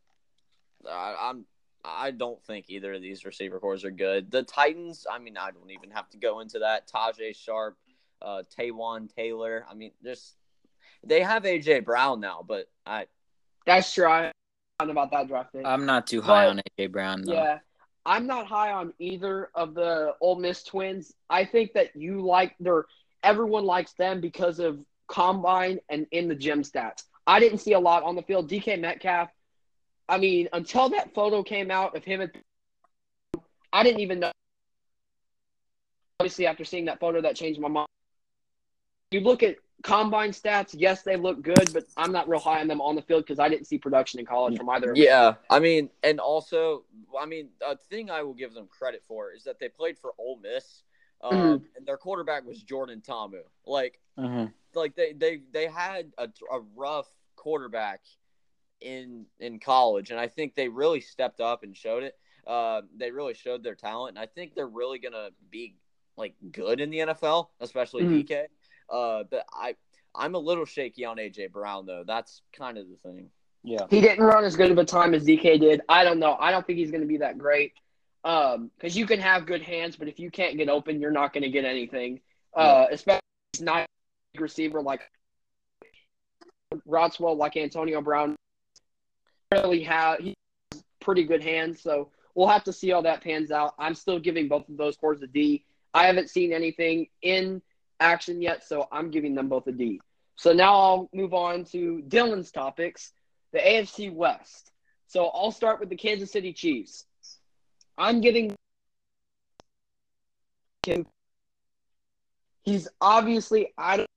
I, 0.90 1.16
I'm 1.30 1.46
I 1.86 2.12
don't 2.12 2.42
think 2.44 2.66
either 2.70 2.94
of 2.94 3.02
these 3.02 3.26
receiver 3.26 3.60
cores 3.60 3.84
are 3.86 3.92
good. 3.92 4.32
The 4.32 4.44
Titans, 4.44 5.06
I 5.10 5.20
mean, 5.20 5.38
I 5.38 5.52
don't 5.52 5.70
even 5.72 5.92
have 5.92 6.10
to 6.12 6.18
go 6.18 6.40
into 6.42 6.60
that. 6.60 6.88
Tajae 6.90 7.36
Sharpe, 7.36 7.78
uh, 8.22 8.44
Taywan 8.58 9.14
Taylor. 9.14 9.66
I 9.70 9.74
mean, 9.74 9.92
just 10.04 10.36
they 11.06 11.22
have 11.22 11.44
AJ 11.44 11.86
Brown 11.86 12.20
now, 12.20 12.44
but 12.46 12.68
I 12.86 13.08
that's 13.66 13.94
true. 13.94 14.30
About 14.80 15.12
that 15.12 15.28
draft 15.28 15.54
pick. 15.54 15.66
I'm 15.66 15.86
not 15.86 16.08
too 16.08 16.22
high 16.22 16.46
But- 16.46 16.50
on 16.50 16.62
AJ 16.78 16.92
Brown 16.92 17.22
though. 17.22 17.34
Yeah. 17.34 17.60
I'm 18.06 18.28
not 18.28 18.48
high 18.48 18.72
on 18.74 18.94
either 19.00 19.50
of 19.56 19.76
the 19.76 20.14
Ole 20.20 20.36
Miss 20.36 20.64
twins. 20.64 21.14
I 21.30 21.46
think 21.46 21.74
that 21.74 21.96
you 21.96 22.22
like 22.22 22.54
their 22.60 22.86
everyone 23.24 23.64
likes 23.64 23.94
them 23.94 24.20
because 24.20 24.60
of 24.60 24.84
combine 25.08 25.80
and 25.90 26.06
in 26.12 26.28
the 26.28 26.36
gym 26.36 26.64
stats. 26.64 27.04
I 27.26 27.40
didn't 27.40 27.60
see 27.60 27.74
a 27.74 27.80
lot 27.80 28.04
on 28.04 28.16
the 28.16 28.22
field. 28.24 28.50
DK 28.50 28.78
Metcalf, 28.78 29.30
I 30.10 30.18
mean, 30.18 30.50
until 30.52 30.90
that 30.90 31.14
photo 31.14 31.44
came 31.44 31.72
out 31.72 31.96
of 31.96 32.04
him 32.04 32.20
at 32.22 32.32
I 33.72 33.84
didn't 33.84 34.02
even 34.02 34.20
know 34.20 34.32
obviously 36.20 36.46
after 36.46 36.66
seeing 36.66 36.86
that 36.86 37.00
photo 37.00 37.22
that 37.22 37.36
changed 37.38 37.60
my 37.62 37.70
mind. 37.70 37.88
You 39.12 39.22
look 39.22 39.44
at 39.44 39.56
combine 39.84 40.32
stats, 40.32 40.74
yes, 40.78 41.04
they 41.04 41.16
look 41.18 41.42
good, 41.42 41.72
but 41.74 41.86
I'm 41.98 42.12
not 42.12 42.28
real 42.28 42.40
high 42.40 42.62
on 42.62 42.68
them 42.68 42.82
on 42.82 42.96
the 42.96 43.02
field 43.02 43.24
because 43.24 43.38
I 43.40 43.50
didn't 43.50 43.68
see 43.68 43.78
production 43.78 44.20
in 44.20 44.26
college 44.26 44.58
from 44.58 44.70
either 44.70 44.92
of 44.92 44.96
them. 44.96 45.04
yeah, 45.04 45.36
I 45.50 45.60
mean, 45.60 45.90
and 46.04 46.20
also, 46.20 46.86
I 47.20 47.26
mean, 47.26 47.50
a 47.62 47.78
thing 47.78 48.10
I 48.10 48.24
will 48.24 48.34
give 48.34 48.54
them 48.54 48.68
credit 48.68 49.04
for 49.08 49.32
is 49.32 49.44
that 49.44 49.60
they 49.60 49.70
played 49.70 50.00
for 50.00 50.14
Ole 50.18 50.38
Miss, 50.42 50.84
um, 51.22 51.38
Mhm. 51.38 51.66
and 51.76 51.86
their 51.86 51.98
quarterback 51.98 52.46
was 52.46 52.64
Jordan 52.64 53.02
Ta'amu. 53.02 53.44
Like, 53.66 54.00
Mhm. 54.18 54.54
like 54.74 54.96
they 54.96 55.14
they 55.14 55.38
they 55.52 55.68
had 55.68 56.12
a, 56.18 56.30
a 56.52 56.60
rough 56.76 57.10
quarterback 57.36 58.02
in 58.82 59.26
in 59.40 59.60
college, 59.60 60.12
and 60.12 60.20
I 60.20 60.28
think 60.28 60.56
they 60.56 60.68
really 60.70 61.02
stepped 61.02 61.40
up 61.42 61.64
and 61.64 61.76
showed 61.76 62.04
it. 62.04 62.18
Uh, 62.48 62.82
they 62.96 63.12
really 63.12 63.34
showed 63.34 63.64
their 63.64 63.76
talent, 63.76 64.18
and 64.18 64.20
I 64.20 64.26
think 64.28 64.56
they're 64.56 64.68
really 64.68 65.00
gonna 65.00 65.30
be 65.50 65.76
like 66.18 66.36
good 66.52 66.80
in 66.80 66.90
the 66.90 67.00
NFL, 67.00 67.52
especially 67.60 68.04
Mhm. 68.04 68.28
DK. 68.28 68.48
Uh, 68.90 69.24
but 69.30 69.46
I 69.54 69.76
I'm 70.16 70.36
a 70.36 70.40
little 70.40 70.66
shaky 70.66 71.06
on 71.06 71.18
AJ 71.18 71.52
Brown 71.52 71.86
though. 71.86 72.04
That's 72.06 72.42
kind 72.58 72.78
of 72.78 72.88
the 72.90 72.98
thing. 72.98 73.30
Yeah. 73.64 73.86
He 73.90 74.02
didn't 74.02 74.24
run 74.24 74.44
as 74.44 74.56
good 74.56 74.72
of 74.72 74.78
a 74.78 74.86
time 74.86 75.14
as 75.14 75.26
DK 75.26 75.60
did. 75.60 75.82
I 75.88 76.04
don't 76.04 76.20
know. 76.20 76.36
I 76.40 76.52
don't 76.52 76.68
think 76.68 76.80
he's 76.80 76.92
going 76.92 77.02
to 77.02 77.08
be 77.08 77.18
that 77.18 77.38
great. 77.38 77.74
Um, 78.26 78.72
because 78.78 78.96
you 78.96 79.06
can 79.06 79.20
have 79.20 79.46
good 79.46 79.62
hands, 79.62 79.96
but 79.96 80.08
if 80.08 80.20
you 80.20 80.30
can't 80.32 80.58
get 80.58 80.70
open, 80.70 81.00
you're 81.00 81.12
not 81.12 81.34
going 81.34 81.44
to 81.44 81.50
get 81.50 81.66
anything. 81.66 82.20
Uh, 82.56 82.86
especially 82.92 83.22
not 83.60 83.84
a 83.84 83.88
big 84.34 84.42
receiver 84.42 84.82
like 84.82 85.02
Rotswell, 86.88 87.36
like 87.36 87.58
Antonio 87.58 88.02
Brown. 88.02 88.36
Really 89.52 89.84
have 89.84 90.20
he 90.20 90.34
has 90.72 90.84
pretty 91.00 91.24
good 91.24 91.44
hands, 91.44 91.82
so 91.82 92.10
we'll 92.36 92.48
have 92.48 92.64
to 92.66 92.74
see 92.74 92.90
how 92.90 93.02
that 93.02 93.22
pans 93.22 93.52
out. 93.52 93.74
I'm 93.78 93.96
still 93.96 94.20
giving 94.20 94.48
both 94.48 94.68
of 94.70 94.78
those 94.78 94.96
corps 94.98 95.14
a 95.22 95.28
D. 95.28 95.66
I 95.94 96.08
haven't 96.08 96.30
seen 96.30 96.54
anything 96.54 97.08
in 97.22 97.62
action 98.04 98.42
yet, 98.42 98.64
so 98.64 98.88
I'm 98.92 99.10
giving 99.10 99.34
them 99.34 99.48
both 99.48 99.66
a 99.68 99.72
D. 99.72 100.02
So 100.36 100.52
now 100.52 100.76
I'll 100.76 101.10
move 101.14 101.34
on 101.34 101.66
to 101.66 102.04
Dylan's 102.08 102.52
topics, 102.52 103.12
the 103.52 103.60
AFC 103.60 104.14
West. 104.14 104.72
So 105.08 105.28
I'll 105.28 105.52
start 105.52 105.80
with 105.80 105.90
the 105.90 105.96
Kansas 105.96 106.32
City 106.32 106.54
Chiefs. 106.54 107.06
I'm 107.98 108.22
giving. 108.22 108.56
He's 112.64 112.88
obviously 113.00 113.74
I 113.78 113.98
don't. 113.98 114.10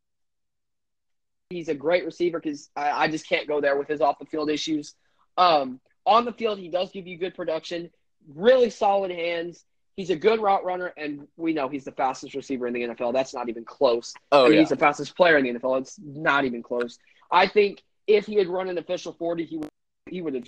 He's 1.51 1.68
a 1.68 1.74
great 1.74 2.05
receiver 2.05 2.41
because 2.41 2.70
I, 2.74 2.91
I 3.05 3.09
just 3.09 3.28
can't 3.28 3.47
go 3.47 3.61
there 3.61 3.76
with 3.76 3.89
his 3.89 4.01
off 4.01 4.18
the 4.18 4.26
field 4.26 4.51
issues. 4.51 4.95
Um, 5.37 5.80
on 6.05 6.24
the 6.24 6.32
field, 6.32 6.59
he 6.59 6.68
does 6.68 6.91
give 6.91 7.07
you 7.07 7.18
good 7.18 7.34
production, 7.34 7.91
really 8.34 8.70
solid 8.70 9.11
hands. 9.11 9.64
He's 9.97 10.11
a 10.11 10.16
good 10.16 10.40
route 10.40 10.64
runner, 10.64 10.92
and 10.97 11.26
we 11.36 11.55
know 11.55 11.68
he's 11.68 11.84
the 11.84 11.92
fastest 11.92 12.34
receiver 12.34 12.66
in 12.66 12.74
the 12.74 12.82
NFL. 12.82 13.14
That's 13.14 13.32
not 13.32 13.49
even 13.49 13.64
close. 13.64 14.12
Oh 14.30 14.40
I 14.40 14.44
mean, 14.44 14.55
yeah, 14.55 14.61
he's 14.61 14.68
the 14.68 14.76
fastest 14.76 15.16
player 15.16 15.38
in 15.38 15.44
the 15.44 15.59
NFL. 15.59 15.80
It's 15.80 15.99
not 15.99 16.44
even 16.44 16.62
close. 16.62 16.99
I 17.30 17.47
think 17.49 17.82
if 18.07 18.26
he 18.26 18.36
had 18.36 18.49
run 18.49 18.68
an 18.68 18.76
official 18.76 19.14
40, 19.14 19.44
he 19.44 19.57
would 19.57 19.70
he 20.09 20.20
would 20.20 20.34
have 20.34 20.47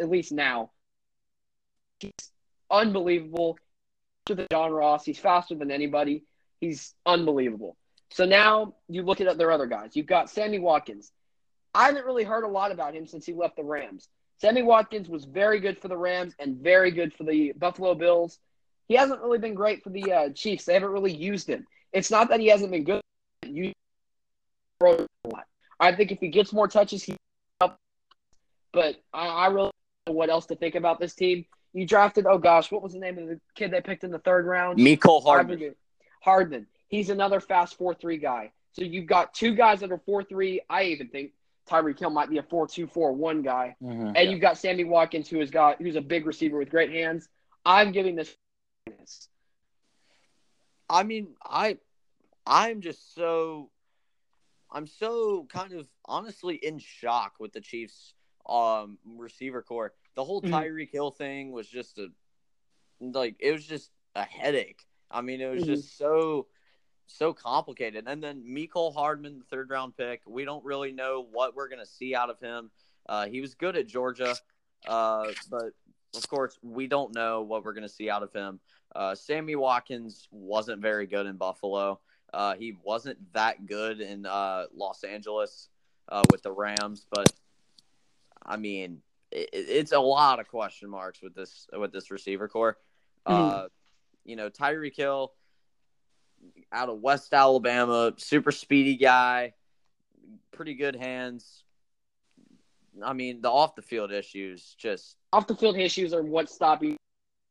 at 0.00 0.08
least 0.08 0.32
now. 0.32 0.70
He's 2.00 2.12
unbelievable. 2.70 3.58
To 4.26 4.34
the 4.34 4.46
John 4.50 4.72
Ross, 4.72 5.04
he's 5.04 5.18
faster 5.18 5.54
than 5.54 5.70
anybody. 5.70 6.24
He's 6.58 6.94
unbelievable. 7.04 7.76
So 8.10 8.24
now 8.24 8.74
you 8.88 9.02
look 9.02 9.20
at 9.20 9.36
their 9.36 9.50
other 9.50 9.66
guys. 9.66 9.94
You've 9.94 10.06
got 10.06 10.30
Sammy 10.30 10.58
Watkins. 10.58 11.12
I 11.74 11.86
haven't 11.86 12.06
really 12.06 12.24
heard 12.24 12.44
a 12.44 12.48
lot 12.48 12.72
about 12.72 12.94
him 12.94 13.06
since 13.06 13.26
he 13.26 13.34
left 13.34 13.56
the 13.56 13.64
Rams. 13.64 14.08
Sammy 14.38 14.62
Watkins 14.62 15.08
was 15.08 15.24
very 15.24 15.60
good 15.60 15.78
for 15.78 15.88
the 15.88 15.96
Rams 15.96 16.34
and 16.38 16.56
very 16.56 16.90
good 16.90 17.14
for 17.14 17.24
the 17.24 17.52
Buffalo 17.56 17.94
Bills. 17.94 18.38
He 18.88 18.94
hasn't 18.94 19.20
really 19.22 19.38
been 19.38 19.54
great 19.54 19.82
for 19.82 19.90
the 19.90 20.12
uh, 20.12 20.28
Chiefs. 20.30 20.64
They 20.64 20.74
haven't 20.74 20.90
really 20.90 21.14
used 21.14 21.48
him. 21.48 21.66
It's 21.92 22.10
not 22.10 22.28
that 22.28 22.40
he 22.40 22.48
hasn't 22.48 22.70
been 22.70 22.84
good. 22.84 23.00
You 23.46 23.72
throw 24.80 25.06
a 25.24 25.28
lot. 25.28 25.44
I 25.80 25.92
think 25.92 26.12
if 26.12 26.20
he 26.20 26.28
gets 26.28 26.52
more 26.52 26.68
touches, 26.68 27.02
he 27.02 27.16
up. 27.60 27.78
But 28.72 28.96
I, 29.12 29.26
I 29.26 29.46
really 29.46 29.70
don't 30.06 30.14
know 30.14 30.18
what 30.18 30.30
else 30.30 30.46
to 30.46 30.56
think 30.56 30.74
about 30.74 30.98
this 30.98 31.14
team. 31.14 31.46
You 31.72 31.86
drafted. 31.86 32.26
Oh 32.26 32.38
gosh, 32.38 32.70
what 32.70 32.82
was 32.82 32.92
the 32.92 32.98
name 32.98 33.18
of 33.18 33.28
the 33.28 33.40
kid 33.54 33.70
they 33.70 33.80
picked 33.80 34.04
in 34.04 34.10
the 34.10 34.18
third 34.18 34.46
round? 34.46 34.78
Mecole 34.78 35.22
Hardman. 35.22 35.74
Hardman. 36.20 36.66
He's 36.88 37.10
another 37.10 37.40
fast 37.40 37.76
four 37.76 37.94
three 37.94 38.18
guy. 38.18 38.52
So 38.72 38.82
you've 38.82 39.06
got 39.06 39.34
two 39.34 39.54
guys 39.54 39.80
that 39.80 39.92
are 39.92 40.00
four 40.04 40.22
three. 40.22 40.60
I 40.68 40.84
even 40.84 41.08
think 41.08 41.32
Tyreek 41.68 41.98
Hill 41.98 42.10
might 42.10 42.30
be 42.30 42.38
a 42.38 42.42
four 42.42 42.66
two 42.66 42.86
four 42.86 43.12
one 43.12 43.42
guy. 43.42 43.76
Mhm. 43.80 44.16
And 44.16 44.30
you've 44.30 44.40
got 44.40 44.58
Sammy 44.58 44.84
Watkins, 44.84 45.28
who 45.28 45.40
has 45.40 45.50
got 45.50 45.80
who's 45.80 45.96
a 45.96 46.00
big 46.00 46.26
receiver 46.26 46.58
with 46.58 46.70
great 46.70 46.90
hands. 46.92 47.28
I'm 47.64 47.92
giving 47.92 48.16
this. 48.16 48.38
I 50.88 51.02
mean, 51.04 51.34
I 51.44 51.78
I'm 52.46 52.80
just 52.80 53.14
so 53.14 53.70
I'm 54.70 54.86
so 54.86 55.46
kind 55.48 55.72
of 55.72 55.88
honestly 56.04 56.56
in 56.56 56.78
shock 56.78 57.34
with 57.38 57.52
the 57.52 57.60
Chiefs 57.60 58.14
um 58.48 58.98
receiver 59.04 59.62
corps. 59.62 59.94
The 60.14 60.24
whole 60.24 60.42
Mhm. 60.42 60.42
Tyreek 60.42 60.90
Hill 60.92 61.10
thing 61.10 61.52
was 61.52 61.68
just 61.68 61.98
a 61.98 62.08
like 63.00 63.36
it 63.40 63.52
was 63.52 63.66
just 63.66 63.90
a 64.14 64.24
headache. 64.24 64.86
I 65.10 65.20
mean, 65.22 65.40
it 65.40 65.48
was 65.50 65.64
Mhm. 65.64 65.64
just 65.64 65.96
so 65.96 66.46
so 67.06 67.32
complicated. 67.32 68.04
And 68.06 68.22
then 68.22 68.42
Mecole 68.46 68.94
Hardman, 68.94 69.38
the 69.38 69.44
third 69.44 69.70
round 69.70 69.96
pick, 69.96 70.22
we 70.26 70.44
don't 70.44 70.64
really 70.64 70.92
know 70.92 71.26
what 71.30 71.54
we're 71.54 71.68
gonna 71.68 71.86
see 71.86 72.14
out 72.14 72.30
of 72.30 72.40
him. 72.40 72.70
Uh, 73.08 73.26
he 73.26 73.40
was 73.40 73.54
good 73.54 73.76
at 73.76 73.86
Georgia, 73.86 74.34
uh, 74.86 75.26
but 75.50 75.72
of 76.16 76.28
course 76.28 76.58
we 76.62 76.86
don't 76.86 77.14
know 77.14 77.42
what 77.42 77.64
we're 77.64 77.74
gonna 77.74 77.88
see 77.88 78.10
out 78.10 78.22
of 78.22 78.32
him. 78.32 78.60
Uh, 78.94 79.14
Sammy 79.14 79.56
Watkins 79.56 80.28
wasn't 80.30 80.80
very 80.80 81.06
good 81.06 81.26
in 81.26 81.36
Buffalo. 81.36 82.00
Uh, 82.32 82.54
he 82.54 82.76
wasn't 82.82 83.18
that 83.32 83.66
good 83.66 84.00
in 84.00 84.26
uh, 84.26 84.66
Los 84.74 85.04
Angeles 85.04 85.68
uh, 86.08 86.22
with 86.30 86.42
the 86.42 86.52
Rams, 86.52 87.06
but 87.10 87.30
I 88.44 88.56
mean, 88.56 89.02
it, 89.30 89.50
it's 89.52 89.92
a 89.92 90.00
lot 90.00 90.40
of 90.40 90.48
question 90.48 90.90
marks 90.90 91.22
with 91.22 91.34
this 91.34 91.66
with 91.72 91.92
this 91.92 92.10
receiver 92.10 92.48
corps. 92.48 92.76
Uh, 93.26 93.68
you 94.24 94.36
know, 94.36 94.50
Tyreek 94.50 94.96
Hill 94.96 95.32
out 96.74 96.88
of 96.88 96.98
West 97.00 97.32
Alabama, 97.32 98.12
super 98.16 98.50
speedy 98.52 98.96
guy, 98.96 99.54
pretty 100.52 100.74
good 100.74 100.96
hands. 100.96 101.62
I 103.02 103.12
mean, 103.12 103.40
the 103.40 103.50
off 103.50 103.74
the 103.74 103.82
field 103.82 104.12
issues 104.12 104.74
just 104.78 105.16
Off 105.32 105.46
the 105.46 105.56
field 105.56 105.76
issues 105.76 106.12
are 106.12 106.22
what's 106.22 106.54
stopping. 106.54 106.96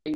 I, 0.06 0.14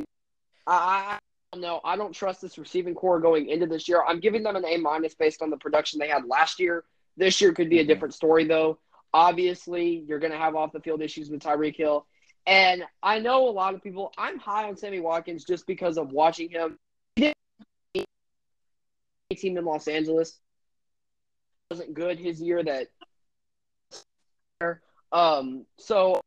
I, 0.66 1.18
don't 1.52 1.60
know. 1.62 1.80
I 1.84 1.96
don't 1.96 2.12
trust 2.12 2.42
this 2.42 2.58
receiving 2.58 2.94
corps 2.94 3.20
going 3.20 3.48
into 3.48 3.66
this 3.66 3.88
year. 3.88 4.02
I'm 4.06 4.20
giving 4.20 4.42
them 4.42 4.56
an 4.56 4.64
A 4.66 4.76
minus 4.78 5.14
based 5.14 5.42
on 5.42 5.50
the 5.50 5.56
production 5.56 5.98
they 5.98 6.08
had 6.08 6.26
last 6.26 6.60
year. 6.60 6.84
This 7.16 7.40
year 7.40 7.52
could 7.52 7.68
be 7.68 7.80
a 7.80 7.84
Mhm. 7.84 7.88
different 7.88 8.14
story, 8.14 8.44
though. 8.44 8.78
Obviously, 9.12 10.04
you're 10.06 10.18
going 10.18 10.32
to 10.32 10.38
have 10.38 10.54
off 10.54 10.72
the 10.72 10.80
field 10.80 11.00
issues 11.02 11.30
with 11.30 11.42
Tyreek 11.42 11.76
Hill. 11.76 12.06
And 12.46 12.84
I 13.02 13.18
know 13.18 13.48
a 13.48 13.50
lot 13.50 13.74
of 13.74 13.82
people, 13.82 14.12
I'm 14.16 14.38
high 14.38 14.68
on 14.68 14.76
Sammy 14.76 15.00
Watkins 15.00 15.44
just 15.44 15.66
because 15.66 15.98
of 15.98 16.10
watching 16.12 16.48
him. 16.50 16.78
Team 19.36 19.58
in 19.58 19.64
Los 19.66 19.88
Angeles 19.88 20.38
wasn't 21.70 21.92
good 21.92 22.18
his 22.18 22.40
year 22.40 22.62
that 22.64 22.86
um 25.12 25.66
so 25.76 26.18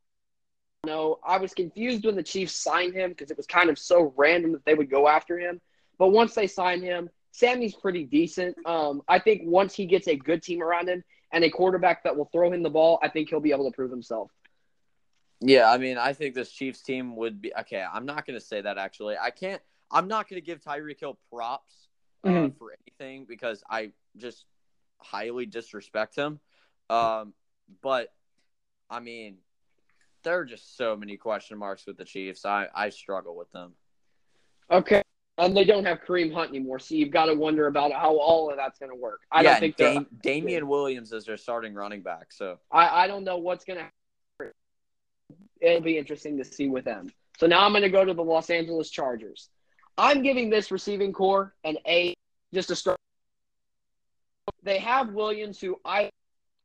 no 0.86 1.18
I 1.26 1.40
was 1.40 1.56
confused 1.56 2.06
when 2.06 2.16
the 2.16 2.22
Chiefs 2.22 2.56
signed 2.56 2.94
him 2.94 3.10
because 3.10 3.32
it 3.32 3.38
was 3.38 3.48
kind 3.48 3.72
of 3.72 3.80
so 3.80 4.14
random 4.16 4.52
that 4.52 4.66
they 4.66 4.76
would 4.76 4.92
go 4.92 5.08
after 5.08 5.40
him 5.40 5.60
but 5.98 6.10
once 6.10 6.36
they 6.36 6.46
signed 6.46 6.84
him 6.84 7.10
Sammy's 7.32 7.74
pretty 7.74 8.04
decent 8.04 8.56
um 8.68 9.02
I 9.08 9.18
think 9.18 9.42
once 9.46 9.74
he 9.74 9.88
gets 9.88 10.08
a 10.08 10.16
good 10.16 10.44
team 10.44 10.62
around 10.62 10.88
him 10.88 11.04
and 11.32 11.44
a 11.44 11.50
quarterback 11.50 12.04
that 12.04 12.16
will 12.16 12.30
throw 12.32 12.52
him 12.54 12.62
the 12.62 12.70
ball 12.70 13.00
I 13.02 13.10
think 13.10 13.30
he'll 13.30 13.40
be 13.40 13.52
able 13.52 13.70
to 13.70 13.76
prove 13.76 13.90
himself 13.90 14.30
Yeah, 15.40 15.72
I 15.72 15.80
mean, 15.80 15.98
I 15.98 16.14
think 16.14 16.36
this 16.36 16.52
Chiefs 16.52 16.84
team 16.84 17.16
would 17.16 17.42
be 17.42 17.52
okay. 17.62 17.84
I'm 17.84 18.06
not 18.06 18.28
going 18.28 18.40
to 18.40 18.46
say 18.46 18.62
that 18.62 18.78
actually. 18.78 19.16
I 19.20 19.32
can't. 19.32 19.62
I'm 19.90 20.08
not 20.08 20.30
going 20.30 20.40
to 20.40 20.46
give 20.46 20.62
Tyreek 20.62 21.00
Hill 21.00 21.18
props 21.32 21.88
uh, 22.24 22.30
Mhm. 22.30 22.58
for 22.58 22.76
anything 22.86 23.26
because 23.26 23.64
I 23.70 23.92
just 24.18 24.46
highly 24.98 25.46
disrespect 25.46 26.16
him. 26.16 26.40
Um, 26.90 27.34
but 27.82 28.14
I 28.90 29.00
mean, 29.00 29.38
there 30.24 30.38
are 30.40 30.46
just 30.46 30.76
so 30.78 30.96
many 30.96 31.18
question 31.18 31.58
marks 31.58 31.86
with 31.88 31.98
the 31.98 32.06
Chiefs. 32.06 32.46
I 32.46 32.68
I 32.74 32.90
struggle 32.90 33.36
with 33.36 33.52
them. 33.52 33.74
Okay. 34.70 35.02
And 35.38 35.56
they 35.58 35.64
don't 35.64 35.86
have 35.86 36.02
Kareem 36.02 36.32
Hunt 36.34 36.50
anymore, 36.50 36.78
so 36.78 36.94
you've 36.94 37.10
got 37.10 37.26
to 37.26 37.34
wonder 37.34 37.66
about 37.68 37.92
how 37.94 38.18
all 38.18 38.52
of 38.52 38.58
that's 38.58 38.78
going 38.78 38.92
to 38.92 38.96
work. 38.98 39.22
I 39.32 39.42
yeah, 39.42 39.52
don't 39.52 39.60
think 39.62 39.76
Dam- 39.78 40.08
Damien 40.22 40.68
Williams 40.68 41.14
is 41.14 41.26
their 41.26 41.38
starting 41.38 41.74
running 41.74 42.02
back. 42.02 42.32
So 42.32 42.60
I, 42.70 43.06
I 43.06 43.08
don't 43.08 43.24
know 43.24 43.38
what's 43.38 43.66
going 43.66 43.80
to 43.80 43.84
happen. 43.86 44.54
It'll 45.62 45.82
be 45.82 45.98
interesting 45.98 46.38
to 46.38 46.44
see 46.44 46.68
with 46.68 46.86
them. 46.86 47.12
So 47.40 47.48
now 47.48 47.66
I'm 47.66 47.72
going 47.72 47.82
to 47.84 47.90
go 47.90 48.06
to 48.06 48.14
the 48.14 48.24
Los 48.24 48.50
Angeles 48.50 48.92
Chargers. 48.92 49.50
I'm 49.98 50.24
giving 50.24 50.50
this 50.50 50.72
receiving 50.72 51.14
corps 51.14 51.54
an 51.64 51.78
A, 51.86 52.16
just 52.54 52.70
to 52.70 52.76
start. 52.76 52.98
They 54.64 54.80
have 54.80 55.14
Williams, 55.14 55.60
who 55.60 55.80
I 55.86 56.10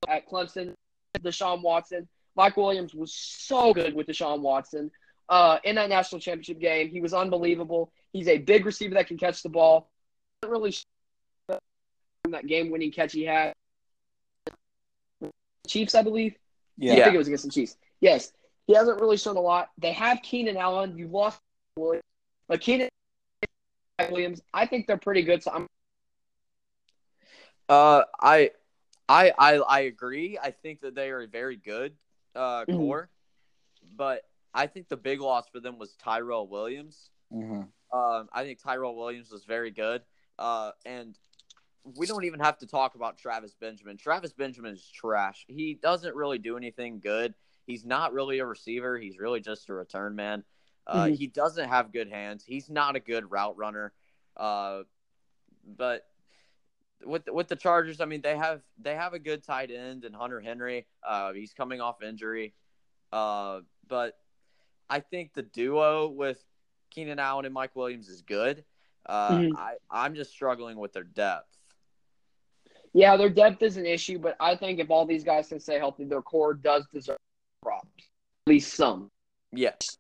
at 0.09 0.29
Clemson, 0.29 0.75
Deshaun 1.19 1.63
Watson. 1.63 2.09
Mike 2.37 2.57
Williams 2.57 2.95
was 2.95 3.13
so 3.15 3.73
good 3.73 3.95
with 3.95 4.07
Deshaun 4.07 4.41
Watson 4.41 4.91
uh, 5.29 5.59
in 5.65 5.77
that 5.77 5.89
national 5.89 6.21
championship 6.21 6.61
game. 6.61 6.89
He 6.89 7.01
was 7.01 7.15
unbelievable. 7.15 7.91
He's 8.13 8.29
a 8.29 8.39
big 8.39 8.67
receiver 8.67 8.95
that 8.95 9.07
can 9.07 9.17
catch 9.17 9.43
the 9.43 9.49
ball. 9.49 9.91
Really 10.47 10.75
that 11.49 12.47
game-winning 12.47 12.93
catch 12.93 13.13
he 13.13 13.25
had. 13.25 13.55
Chiefs, 15.67 15.95
I 15.95 16.03
believe. 16.03 16.35
Yeah. 16.77 16.93
I 16.93 16.97
think 16.97 17.15
it 17.15 17.19
was 17.19 17.29
against 17.29 17.45
the 17.45 17.51
Chiefs. 17.51 17.77
Yes, 18.01 18.33
he 18.67 18.75
hasn't 18.75 19.01
really 19.01 19.17
shown 19.17 19.37
a 19.37 19.41
lot. 19.41 19.71
They 19.79 19.93
have 19.93 20.21
Keenan 20.23 20.57
Allen. 20.57 20.99
You 20.99 21.09
lost 21.09 21.41
Williams, 21.77 22.03
but 22.49 22.61
Keenan 22.61 22.89
Williams. 23.99 24.41
I 24.53 24.67
think 24.67 24.87
they're 24.87 24.97
pretty 24.97 25.23
good. 25.23 25.43
So 25.43 25.51
I'm 25.53 25.67
Uh, 27.69 28.03
I, 28.21 28.51
I, 29.09 29.33
I, 29.39 29.57
I 29.57 29.81
agree. 29.81 30.39
I 30.41 30.51
think 30.51 30.81
that 30.83 30.95
they 30.95 31.11
are 31.11 31.23
a 31.23 31.27
very 31.27 31.57
good 31.57 31.95
uh, 32.35 32.65
Mhm. 32.67 32.77
corps, 32.77 33.11
but 33.97 34.23
I 34.55 34.67
think 34.67 34.89
the 34.89 34.97
big 34.97 35.21
loss 35.21 35.49
for 35.49 35.61
them 35.61 35.79
was 35.79 35.95
Tyrell 35.97 36.47
Williams. 36.47 37.11
hmm 37.31 37.63
Um, 37.93 38.29
I 38.33 38.45
think 38.45 38.61
Tyrell 38.63 38.95
Williams 38.97 39.31
was 39.31 39.45
very 39.45 39.71
good, 39.71 40.03
uh, 40.39 40.73
and 40.85 41.17
we 41.97 42.07
don't 42.07 42.25
even 42.25 42.41
have 42.41 42.59
to 42.59 42.67
talk 42.67 42.95
about 42.95 43.17
Travis 43.19 43.55
Benjamin. 43.55 43.97
Travis 43.97 44.33
Benjamin 44.33 44.75
is 44.75 44.89
trash. 44.89 45.45
He 45.49 45.75
doesn't 45.75 46.15
really 46.15 46.39
do 46.39 46.57
anything 46.57 47.01
good. 47.01 47.35
He's 47.67 47.85
not 47.85 48.13
really 48.13 48.39
a 48.39 48.47
receiver. 48.47 48.99
He's 48.99 49.19
really 49.19 49.41
just 49.41 49.69
a 49.69 49.75
return 49.75 50.15
man. 50.15 50.45
Uh, 50.87 51.07
Mhm. 51.07 51.17
He 51.17 51.27
doesn't 51.27 51.69
have 51.69 51.93
good 51.93 52.09
hands. 52.09 52.45
He's 52.45 52.71
not 52.71 52.95
a 52.97 53.01
good 53.01 53.31
route 53.31 53.57
runner. 53.57 53.93
Uh, 54.37 54.85
but 55.65 56.09
with 57.05 57.29
with 57.29 57.49
the 57.49 57.57
Chargers, 57.57 58.01
I 58.01 58.05
mean 58.05 58.21
they 58.21 58.37
have 58.37 58.63
they 58.79 58.95
have 58.95 59.13
a 59.13 59.19
good 59.19 59.43
tight 59.43 59.71
end 59.71 60.05
and 60.05 60.15
Hunter 60.15 60.41
Henry. 60.41 60.87
Uh, 61.03 61.33
he's 61.33 61.53
coming 61.53 61.81
off 61.81 62.03
injury, 62.03 62.55
uh, 63.13 63.61
but 63.89 64.19
I 64.89 65.01
think 65.01 65.35
the 65.35 65.43
duo 65.43 66.09
with 66.09 66.43
Keenan 66.91 67.19
Allen 67.19 67.45
and 67.45 67.53
Mike 67.55 67.75
Williams 67.75 68.09
is 68.09 68.23
good. 68.23 68.65
Uh, 69.05 69.31
Mhm. 69.39 69.57
I 69.57 69.77
I'm 69.91 70.15
just 70.15 70.31
struggling 70.31 70.79
with 70.79 70.93
their 70.93 71.05
depth. 71.05 71.49
yeah, 72.93 73.17
their 73.17 73.29
depth 73.29 73.61
is 73.63 73.77
an 73.77 73.85
issue, 73.85 74.19
but 74.19 74.37
I 74.41 74.57
think 74.57 74.79
if 74.79 74.91
all 74.91 75.05
these 75.05 75.23
guys 75.25 75.49
can 75.49 75.61
stay 75.61 75.79
healthy, 75.79 76.05
their 76.05 76.23
corps 76.23 76.55
does 76.55 76.87
deserve 76.87 77.19
props, 77.61 77.87
at 78.47 78.51
least 78.51 78.73
some. 78.75 79.11
Yes. 79.53 79.99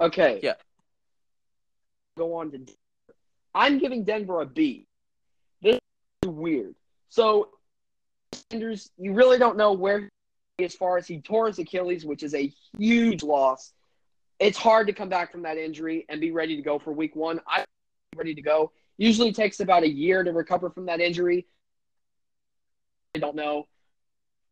Okay. 0.00 0.40
Yeah. 0.42 0.54
Go 2.16 2.34
on 2.36 2.50
to. 2.50 2.58
Denver. 2.58 2.72
I'm 3.54 3.78
giving 3.78 4.04
Denver 4.04 4.42
a 4.42 4.46
B. 4.46 4.86
This 5.62 5.78
is 6.22 6.28
weird. 6.28 6.74
So, 7.08 7.48
Sanders, 8.50 8.90
you 8.98 9.14
really 9.14 9.38
don't 9.38 9.56
know 9.56 9.72
where 9.72 10.08
he 10.58 10.64
as 10.64 10.74
far 10.74 10.98
as 10.98 11.06
he 11.06 11.20
tore 11.20 11.46
his 11.46 11.58
Achilles, 11.58 12.04
which 12.04 12.22
is 12.22 12.34
a 12.34 12.52
huge 12.78 13.22
loss. 13.22 13.72
It's 14.38 14.58
hard 14.58 14.86
to 14.88 14.92
come 14.92 15.08
back 15.08 15.32
from 15.32 15.42
that 15.42 15.56
injury 15.56 16.04
and 16.08 16.20
be 16.20 16.30
ready 16.30 16.56
to 16.56 16.62
go 16.62 16.78
for 16.78 16.92
Week 16.92 17.16
One. 17.16 17.40
I'm 17.46 17.64
ready 18.16 18.34
to 18.34 18.42
go. 18.42 18.72
Usually 18.98 19.32
takes 19.32 19.60
about 19.60 19.82
a 19.82 19.88
year 19.88 20.22
to 20.22 20.32
recover 20.32 20.68
from 20.68 20.86
that 20.86 21.00
injury. 21.00 21.46
I 23.14 23.18
don't 23.18 23.36
know. 23.36 23.66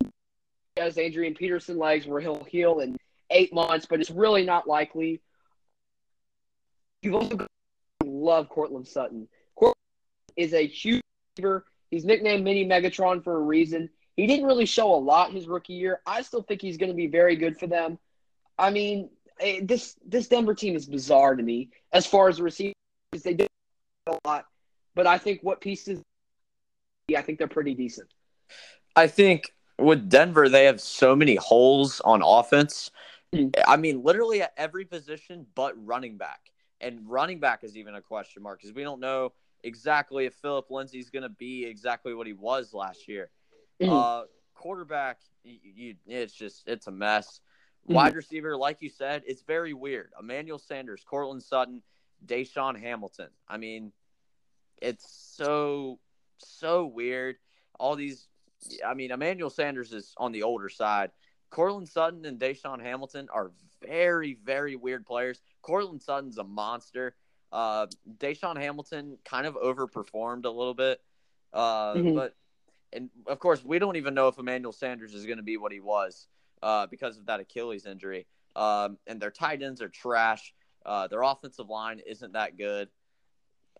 He 0.00 0.80
has 0.80 0.96
Adrian 0.96 1.34
Peterson 1.34 1.76
legs 1.76 2.06
where 2.06 2.20
he'll 2.20 2.44
heal 2.44 2.80
in 2.80 2.96
eight 3.30 3.52
months, 3.52 3.86
but 3.86 4.00
it's 4.00 4.10
really 4.10 4.44
not 4.44 4.66
likely. 4.66 5.20
You've 7.04 7.14
also 7.14 7.36
got 7.36 7.48
love 8.02 8.48
Courtland 8.48 8.88
Sutton. 8.88 9.28
Courtland 9.56 9.76
is 10.36 10.54
a 10.54 10.66
huge 10.66 11.02
receiver. 11.36 11.66
He's 11.90 12.04
nicknamed 12.04 12.42
Mini 12.42 12.66
Megatron 12.66 13.22
for 13.22 13.36
a 13.36 13.40
reason. 13.40 13.90
He 14.16 14.26
didn't 14.26 14.46
really 14.46 14.64
show 14.64 14.94
a 14.94 14.96
lot 14.96 15.32
his 15.32 15.46
rookie 15.46 15.74
year. 15.74 16.00
I 16.06 16.22
still 16.22 16.42
think 16.42 16.62
he's 16.62 16.78
going 16.78 16.90
to 16.90 16.96
be 16.96 17.06
very 17.06 17.36
good 17.36 17.58
for 17.58 17.66
them. 17.66 17.98
I 18.58 18.70
mean, 18.70 19.10
eh, 19.38 19.60
this 19.62 19.96
this 20.06 20.28
Denver 20.28 20.54
team 20.54 20.76
is 20.76 20.86
bizarre 20.86 21.36
to 21.36 21.42
me 21.42 21.70
as 21.92 22.06
far 22.06 22.28
as 22.28 22.38
the 22.38 22.44
receivers. 22.44 22.74
They 23.22 23.34
do 23.34 23.46
a 24.06 24.16
lot, 24.24 24.46
but 24.94 25.06
I 25.06 25.18
think 25.18 25.42
what 25.42 25.60
pieces, 25.60 26.00
yeah, 27.08 27.18
I 27.18 27.22
think 27.22 27.38
they're 27.38 27.48
pretty 27.48 27.74
decent. 27.74 28.08
I 28.96 29.08
think 29.08 29.52
with 29.78 30.08
Denver, 30.08 30.48
they 30.48 30.64
have 30.64 30.80
so 30.80 31.14
many 31.14 31.34
holes 31.34 32.00
on 32.00 32.22
offense. 32.22 32.90
Mhm. 33.32 33.52
I 33.66 33.76
mean, 33.76 34.02
literally 34.02 34.40
at 34.42 34.54
every 34.56 34.84
position 34.84 35.46
but 35.54 35.74
running 35.84 36.16
back. 36.16 36.50
And 36.84 37.00
running 37.08 37.40
back 37.40 37.64
is 37.64 37.76
even 37.76 37.94
a 37.94 38.02
question 38.02 38.42
mark 38.42 38.60
because 38.60 38.74
we 38.74 38.82
don't 38.82 39.00
know 39.00 39.32
exactly 39.62 40.26
if 40.26 40.34
Phillip 40.34 40.70
Lindsay's 40.70 41.08
going 41.08 41.22
to 41.22 41.30
be 41.30 41.64
exactly 41.64 42.14
what 42.14 42.26
he 42.26 42.34
was 42.34 42.74
last 42.74 43.08
year. 43.08 43.30
Mhm. 43.80 43.88
Uh, 43.88 44.26
quarterback, 44.54 45.20
you, 45.42 45.58
you, 45.62 45.94
it's 46.06 46.34
just 46.34 46.68
it's 46.68 46.86
a 46.86 46.90
mess. 46.90 47.40
Mhm. 47.88 47.94
Wide 47.94 48.14
receiver, 48.14 48.56
like 48.56 48.82
you 48.82 48.90
said, 48.90 49.22
it's 49.26 49.42
very 49.42 49.72
weird. 49.72 50.12
Emmanuel 50.20 50.58
Sanders, 50.58 51.02
Courtland 51.04 51.42
Sutton, 51.42 51.82
DaeSean 52.26 52.78
Hamilton. 52.78 53.30
I 53.48 53.56
mean, 53.56 53.92
it's 54.80 55.10
so 55.10 55.98
so 56.38 56.84
weird. 56.84 57.36
All 57.80 57.96
these, 57.96 58.28
I 58.86 58.94
mean, 58.94 59.10
Emmanuel 59.10 59.50
Sanders 59.50 59.92
is 59.92 60.14
on 60.18 60.32
the 60.32 60.42
older 60.42 60.68
side. 60.68 61.10
Courtland 61.54 61.88
Sutton 61.88 62.24
and 62.24 62.38
DaeSean 62.38 62.80
Hamilton 62.82 63.28
are 63.32 63.52
very 63.80 64.34
very 64.44 64.74
weird 64.76 65.06
players. 65.06 65.40
Courtland 65.62 66.02
Sutton's 66.02 66.38
a 66.38 66.44
monster. 66.44 67.14
Uh, 67.52 67.86
DaeSean 68.18 68.56
Hamilton 68.56 69.18
kind 69.24 69.46
of 69.46 69.54
overperformed 69.54 70.44
a 70.44 70.50
little 70.50 70.74
bit, 70.74 71.00
uh, 71.52 71.94
Mhm. 71.94 72.14
but 72.14 72.36
and 72.92 73.10
of 73.26 73.38
course 73.38 73.64
we 73.64 73.78
don't 73.78 73.94
even 73.96 74.14
know 74.14 74.26
if 74.28 74.38
Emmanuel 74.38 74.72
Sanders 74.72 75.14
is 75.14 75.26
going 75.26 75.36
to 75.36 75.44
be 75.44 75.56
what 75.56 75.70
he 75.70 75.80
was 75.80 76.26
uh, 76.62 76.86
because 76.88 77.18
of 77.18 77.26
that 77.26 77.38
Achilles 77.40 77.86
injury. 77.86 78.26
Um, 78.56 78.98
and 79.06 79.20
their 79.20 79.30
tight 79.30 79.62
ends 79.62 79.80
are 79.80 79.88
trash. 79.88 80.54
Uh, 80.84 81.06
their 81.08 81.22
offensive 81.22 81.68
line 81.68 82.00
isn't 82.00 82.32
that 82.32 82.56
good. 82.56 82.88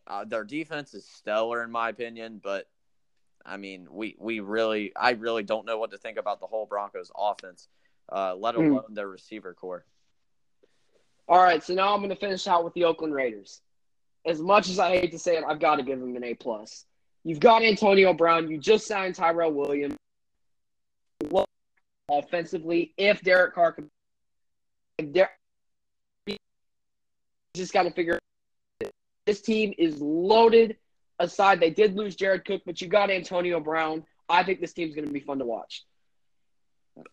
Uh, 0.07 0.24
their 0.24 0.44
defense 0.44 0.94
is 0.94 1.07
stellar 1.07 1.62
in 1.65 1.70
my 1.70 1.89
opinion, 1.89 2.39
but 2.43 2.69
I 3.47 3.57
mean, 3.57 3.87
we 3.91 4.16
we 4.19 4.41
really, 4.41 4.93
I 4.97 5.11
really 5.12 5.43
don't 5.43 5.66
know 5.66 5.79
what 5.79 5.91
to 5.91 5.99
think 5.99 6.19
about 6.19 6.41
the 6.41 6.47
whole 6.47 6.66
Broncos 6.66 7.11
offense, 7.16 7.69
uh, 8.11 8.35
let 8.35 8.55
Mm. 8.55 8.71
alone 8.71 8.95
their 8.95 9.09
receiver 9.09 9.55
corps. 9.55 9.85
All 11.29 11.43
right, 11.43 11.62
so 11.62 11.75
now 11.75 11.95
I'm 11.95 12.01
going 12.01 12.11
to 12.11 12.16
finish 12.16 12.47
out 12.47 12.65
with 12.65 12.75
the 12.75 12.85
Oakland 12.85 13.15
Raiders. 13.15 13.61
As 14.27 14.41
much 14.41 14.69
as 14.69 14.79
I 14.79 14.91
hate 14.91 15.12
to 15.12 15.19
say 15.19 15.37
it, 15.37 15.45
I've 15.47 15.61
got 15.61 15.77
to 15.77 15.83
give 15.83 16.01
them 16.01 16.16
an 16.16 16.25
A 16.25 16.35
plus. 16.35 16.87
You've 17.23 17.41
got 17.41 17.62
Antonio 17.62 18.12
Brown. 18.12 18.51
You 18.51 18.59
just 18.59 18.87
signed 18.87 19.15
Tyrell 19.15 19.53
Williams. 19.53 19.97
Offensively, 22.11 22.93
if 22.99 23.23
Derek 23.23 23.55
Carr 23.55 23.73
can, 23.73 23.91
if 24.99 25.11
Derek, 25.12 25.31
just 27.55 27.73
got 27.73 27.85
to 27.85 27.91
figure. 27.91 28.19
This 29.25 29.41
team 29.41 29.73
is 29.79 30.01
loaded. 30.03 30.77
Aside, 31.19 31.61
they 31.61 31.70
did 31.70 31.95
lose 31.95 32.16
Jared 32.16 32.45
Cook, 32.45 32.62
but 32.66 32.81
you 32.81 32.89
got 32.89 33.11
Antonio 33.11 33.61
Brown. 33.61 34.05
I 34.28 34.43
think 34.43 34.61
this 34.61 34.73
team's 34.73 34.95
going 34.95 35.07
to 35.07 35.12
be 35.12 35.20
fun 35.20 35.39
to 35.39 35.45
watch. 35.45 35.85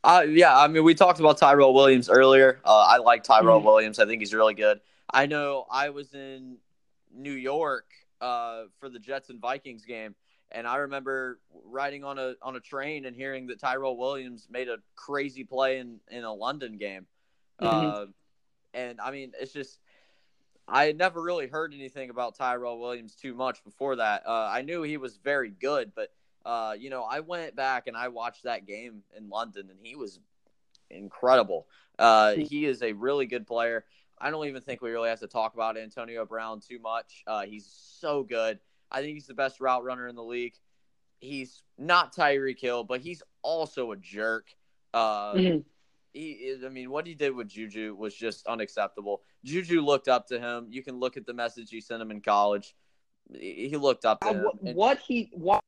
Uh, 0.03 0.25
yeah, 0.27 0.57
I 0.57 0.67
mean, 0.67 0.83
we 0.83 0.93
talked 0.95 1.19
about 1.19 1.37
Tyrell 1.37 1.73
Williams 1.73 2.09
earlier. 2.09 2.59
Uh, 2.63 2.85
I 2.87 2.97
like 2.97 3.23
Tyrell 3.23 3.59
Mhm. 3.59 3.65
Williams. 3.65 3.99
I 3.99 4.05
think 4.05 4.21
he's 4.21 4.33
really 4.33 4.53
good. 4.53 4.79
I 5.11 5.25
know 5.25 5.65
I 5.69 5.89
was 5.89 6.13
in 6.13 6.57
New 7.13 7.33
York 7.33 7.85
uh, 8.21 8.65
for 8.79 8.89
the 8.89 8.99
Jets 8.99 9.29
and 9.29 9.39
Vikings 9.39 9.83
game, 9.85 10.15
and 10.51 10.67
I 10.67 10.77
remember 10.77 11.39
riding 11.65 12.03
on 12.03 12.19
a 12.19 12.35
on 12.41 12.55
a 12.55 12.59
train 12.59 13.05
and 13.05 13.15
hearing 13.15 13.47
that 13.47 13.59
Tyrell 13.59 13.97
Williams 13.97 14.47
made 14.49 14.69
a 14.69 14.77
crazy 14.95 15.43
play 15.43 15.79
in 15.79 15.99
in 16.09 16.23
a 16.23 16.33
London 16.33 16.77
game. 16.77 17.07
Uh, 17.59 18.05
and 18.73 19.01
I 19.01 19.11
mean, 19.11 19.33
it's 19.39 19.51
just 19.53 19.79
I 20.71 20.85
had 20.85 20.97
never 20.97 21.21
really 21.21 21.47
heard 21.47 21.73
anything 21.73 22.09
about 22.09 22.35
Tyrell 22.35 22.79
Williams 22.79 23.15
too 23.15 23.33
much 23.33 23.63
before 23.63 23.97
that. 23.97 24.23
Uh, 24.25 24.49
I 24.51 24.61
knew 24.61 24.81
he 24.83 24.97
was 24.97 25.17
very 25.17 25.49
good, 25.51 25.93
but 25.93 26.11
uh, 26.45 26.75
you 26.79 26.89
know, 26.89 27.03
I 27.03 27.19
went 27.19 27.55
back 27.55 27.87
and 27.87 27.95
I 27.95 28.07
watched 28.07 28.43
that 28.43 28.65
game 28.65 29.03
in 29.15 29.29
London, 29.29 29.69
and 29.69 29.79
he 29.83 29.95
was 29.95 30.19
incredible. 30.89 31.67
Uh, 31.99 32.35
he 32.35 32.65
is 32.65 32.81
a 32.81 32.93
really 32.93 33.25
good 33.25 33.45
player. 33.45 33.85
I 34.17 34.31
don't 34.31 34.47
even 34.47 34.61
think 34.61 34.81
we 34.81 34.91
really 34.91 35.09
have 35.09 35.19
to 35.19 35.27
talk 35.27 35.53
about 35.53 35.77
Antonio 35.77 36.25
Brown 36.25 36.59
too 36.59 36.79
much. 36.79 37.23
Uh, 37.27 37.41
he's 37.41 37.65
so 37.65 38.23
good. 38.23 38.59
I 38.91 39.01
think 39.01 39.13
he's 39.13 39.27
the 39.27 39.33
best 39.33 39.59
route 39.59 39.83
runner 39.83 40.07
in 40.07 40.15
the 40.15 40.23
league. 40.23 40.53
He's 41.19 41.63
not 41.77 42.15
Tyreek 42.15 42.59
Hill, 42.59 42.83
but 42.83 43.01
he's 43.01 43.21
also 43.41 43.91
a 43.91 43.97
jerk. 43.97 44.47
Uh, 44.93 45.33
Mhm. 45.35 45.63
He 46.13 46.31
is. 46.31 46.63
I 46.63 46.69
mean, 46.69 46.89
what 46.91 47.07
he 47.07 47.13
did 47.13 47.35
with 47.35 47.47
Juju 47.47 47.95
was 47.95 48.15
just 48.15 48.45
unacceptable. 48.47 49.21
Juju 49.43 49.81
looked 49.81 50.07
up 50.07 50.27
to 50.27 50.39
him. 50.39 50.67
You 50.69 50.83
can 50.83 50.99
look 50.99 51.17
at 51.17 51.25
the 51.25 51.33
message 51.33 51.69
he 51.69 51.81
sent 51.81 52.01
him 52.01 52.11
in 52.11 52.21
college. 52.21 52.75
He 53.33 53.75
looked 53.77 54.05
up 54.05 54.19
to 54.21 54.29
him. 54.29 54.45
what, 54.75 54.99
he 54.99 55.29
what 55.33 55.61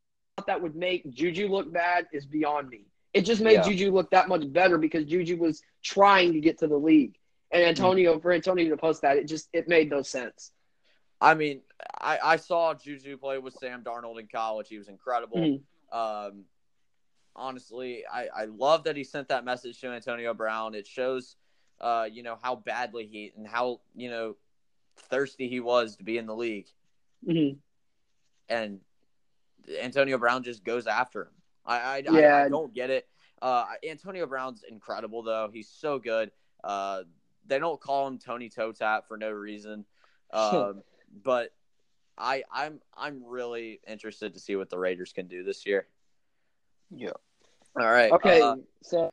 that 0.47 0.61
would 0.61 0.75
make 0.75 1.09
Juju 1.09 1.47
look 1.47 1.71
bad 1.71 2.07
is 2.11 2.25
beyond 2.25 2.69
me. 2.69 2.85
It 3.13 3.21
just 3.21 3.41
made 3.41 3.53
Yeah. 3.53 3.63
Juju 3.63 3.91
look 3.91 4.09
that 4.11 4.27
much 4.27 4.51
better 4.51 4.77
because 4.77 5.05
Juju 5.05 5.37
was 5.37 5.61
trying 5.83 6.33
to 6.33 6.39
get 6.39 6.57
to 6.59 6.67
the 6.67 6.77
league. 6.77 7.17
And 7.51 7.63
Antonio, 7.63 8.19
for 8.19 8.31
Antonio 8.31 8.67
to 8.69 8.77
post 8.77 9.03
that, 9.03 9.17
it 9.17 9.27
just 9.27 9.47
it 9.53 9.67
made 9.67 9.89
no 9.89 10.01
sense. 10.01 10.51
I 11.21 11.35
mean, 11.35 11.61
I, 12.01 12.19
I 12.23 12.35
saw 12.35 12.73
Juju 12.73 13.17
play 13.17 13.37
with 13.37 13.53
Sam 13.53 13.83
Darnold 13.83 14.19
in 14.19 14.27
college. 14.27 14.67
He 14.67 14.77
was 14.77 14.89
incredible. 14.89 15.37
Mhm. 15.37 15.61
Um, 15.91 16.45
honestly, 17.35 18.03
I, 18.11 18.27
I 18.35 18.45
love 18.45 18.83
that 18.85 18.95
he 18.95 19.03
sent 19.03 19.27
that 19.29 19.45
message 19.45 19.79
to 19.81 19.87
Antonio 19.87 20.33
Brown. 20.33 20.75
It 20.75 20.87
shows, 20.87 21.35
uh, 21.81 22.07
you 22.11 22.23
know, 22.23 22.37
how 22.41 22.55
badly 22.55 23.07
he 23.07 23.31
and 23.35 23.47
how 23.47 23.81
you 23.95 24.09
know 24.09 24.35
thirsty 24.95 25.47
he 25.49 25.59
was 25.59 25.95
to 25.97 26.03
be 26.03 26.17
in 26.17 26.25
the 26.25 26.35
league. 26.35 26.67
Mhm. 27.27 27.57
and 28.49 28.81
Antonio 29.81 30.17
Brown 30.17 30.43
just 30.43 30.63
goes 30.65 30.87
after 30.87 31.23
him. 31.23 31.33
I 31.65 31.77
I, 31.77 31.95
I, 32.09 32.19
Yeah. 32.19 32.35
I 32.37 32.49
don't 32.49 32.73
get 32.73 32.89
it. 32.89 33.07
Uh, 33.41 33.65
Antonio 33.87 34.25
Brown's 34.25 34.63
incredible 34.63 35.23
though. 35.23 35.49
He's 35.51 35.69
so 35.69 35.99
good. 35.99 36.31
Uh, 36.63 37.03
they 37.45 37.59
don't 37.59 37.79
call 37.79 38.07
him 38.07 38.19
Tony 38.19 38.49
Toe 38.49 38.71
Tap 38.71 39.07
for 39.07 39.17
no 39.17 39.31
reason. 39.31 39.85
Um, 40.33 40.81
but 41.23 41.53
I 42.17 42.43
I'm 42.51 42.81
I'm 42.97 43.23
really 43.23 43.81
interested 43.87 44.33
to 44.33 44.39
see 44.39 44.55
what 44.55 44.71
the 44.71 44.79
Raiders 44.79 45.13
can 45.13 45.27
do 45.27 45.43
this 45.43 45.63
year. 45.63 45.85
Yeah. 46.91 47.11
All 47.79 47.91
right. 47.91 48.11
Okay, 48.11 48.41
uh, 48.41 48.55
so 48.83 49.11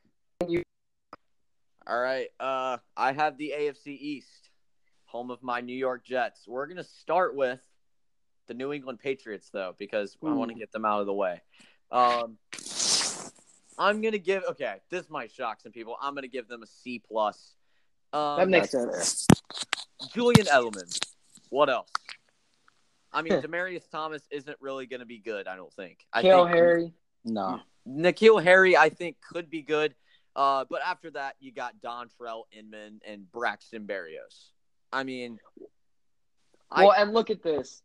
all 1.87 2.01
right. 2.01 2.29
Uh, 2.39 2.79
I 2.97 3.13
have 3.13 3.37
the 3.39 3.55
AFC 3.57 3.89
East, 3.89 4.51
home 5.07 5.31
of 5.31 5.43
my 5.43 5.61
New 5.61 5.77
York 5.77 6.05
Jets. 6.05 6.47
We're 6.47 6.67
gonna 6.67 6.85
start 6.85 7.35
with 7.35 7.61
the 8.47 8.55
New 8.55 8.73
England 8.73 9.01
Patriots, 9.01 9.51
though, 9.51 9.75
because 9.79 10.17
I 10.23 10.33
want 10.33 10.51
to 10.51 10.57
get 10.57 10.73
them 10.73 10.85
out 10.85 11.01
of 11.01 11.07
the 11.07 11.15
way. 11.15 11.41
Um, 11.91 12.37
I'm 13.79 14.03
gonna 14.03 14.19
give. 14.19 14.45
Okay, 14.51 14.77
this 14.91 15.09
might 15.09 15.33
shock 15.33 15.61
some 15.61 15.73
people. 15.73 15.97
I'm 16.01 16.15
gonna 16.15 16.29
give 16.29 16.49
them 16.49 16.63
a 16.63 16.67
C 16.67 16.99
plus. 16.99 17.55
Um, 18.13 18.39
that 18.39 18.49
makes 18.49 18.71
sense. 18.71 19.27
Julian 20.13 20.47
Edelman. 20.47 20.99
What 21.49 21.71
else? 21.71 21.91
I 23.13 23.23
mean, 23.23 23.33
Demaryius 23.33 23.91
Thomas 23.91 24.23
isn't 24.31 24.57
really 24.61 24.87
going 24.87 25.01
to 25.01 25.07
be 25.07 25.19
good. 25.19 25.49
I 25.49 25.57
don't 25.57 25.73
think. 25.73 26.07
I 26.13 26.23
Kale 26.23 26.45
think 26.45 26.57
Harry. 26.57 26.93
No. 27.25 27.61
N'Keal 27.89 28.43
Harry, 28.43 28.77
I 28.77 28.89
think, 28.89 29.17
could 29.21 29.51
be 29.51 29.63
good. 29.63 29.95
Uh, 30.37 30.65
but 30.71 30.81
after 30.87 31.11
that, 31.13 31.35
you 31.41 31.53
got 31.53 31.75
Dontrelle 31.83 32.45
Inman 32.53 33.01
and 33.07 33.31
Braxton 33.33 33.87
Berrios. 33.87 34.51
I 34.93 35.03
mean, 35.05 35.39
I- 36.71 36.85
Well, 36.85 36.93
and 36.93 37.13
look 37.13 37.31
at 37.31 37.43
this. 37.43 37.83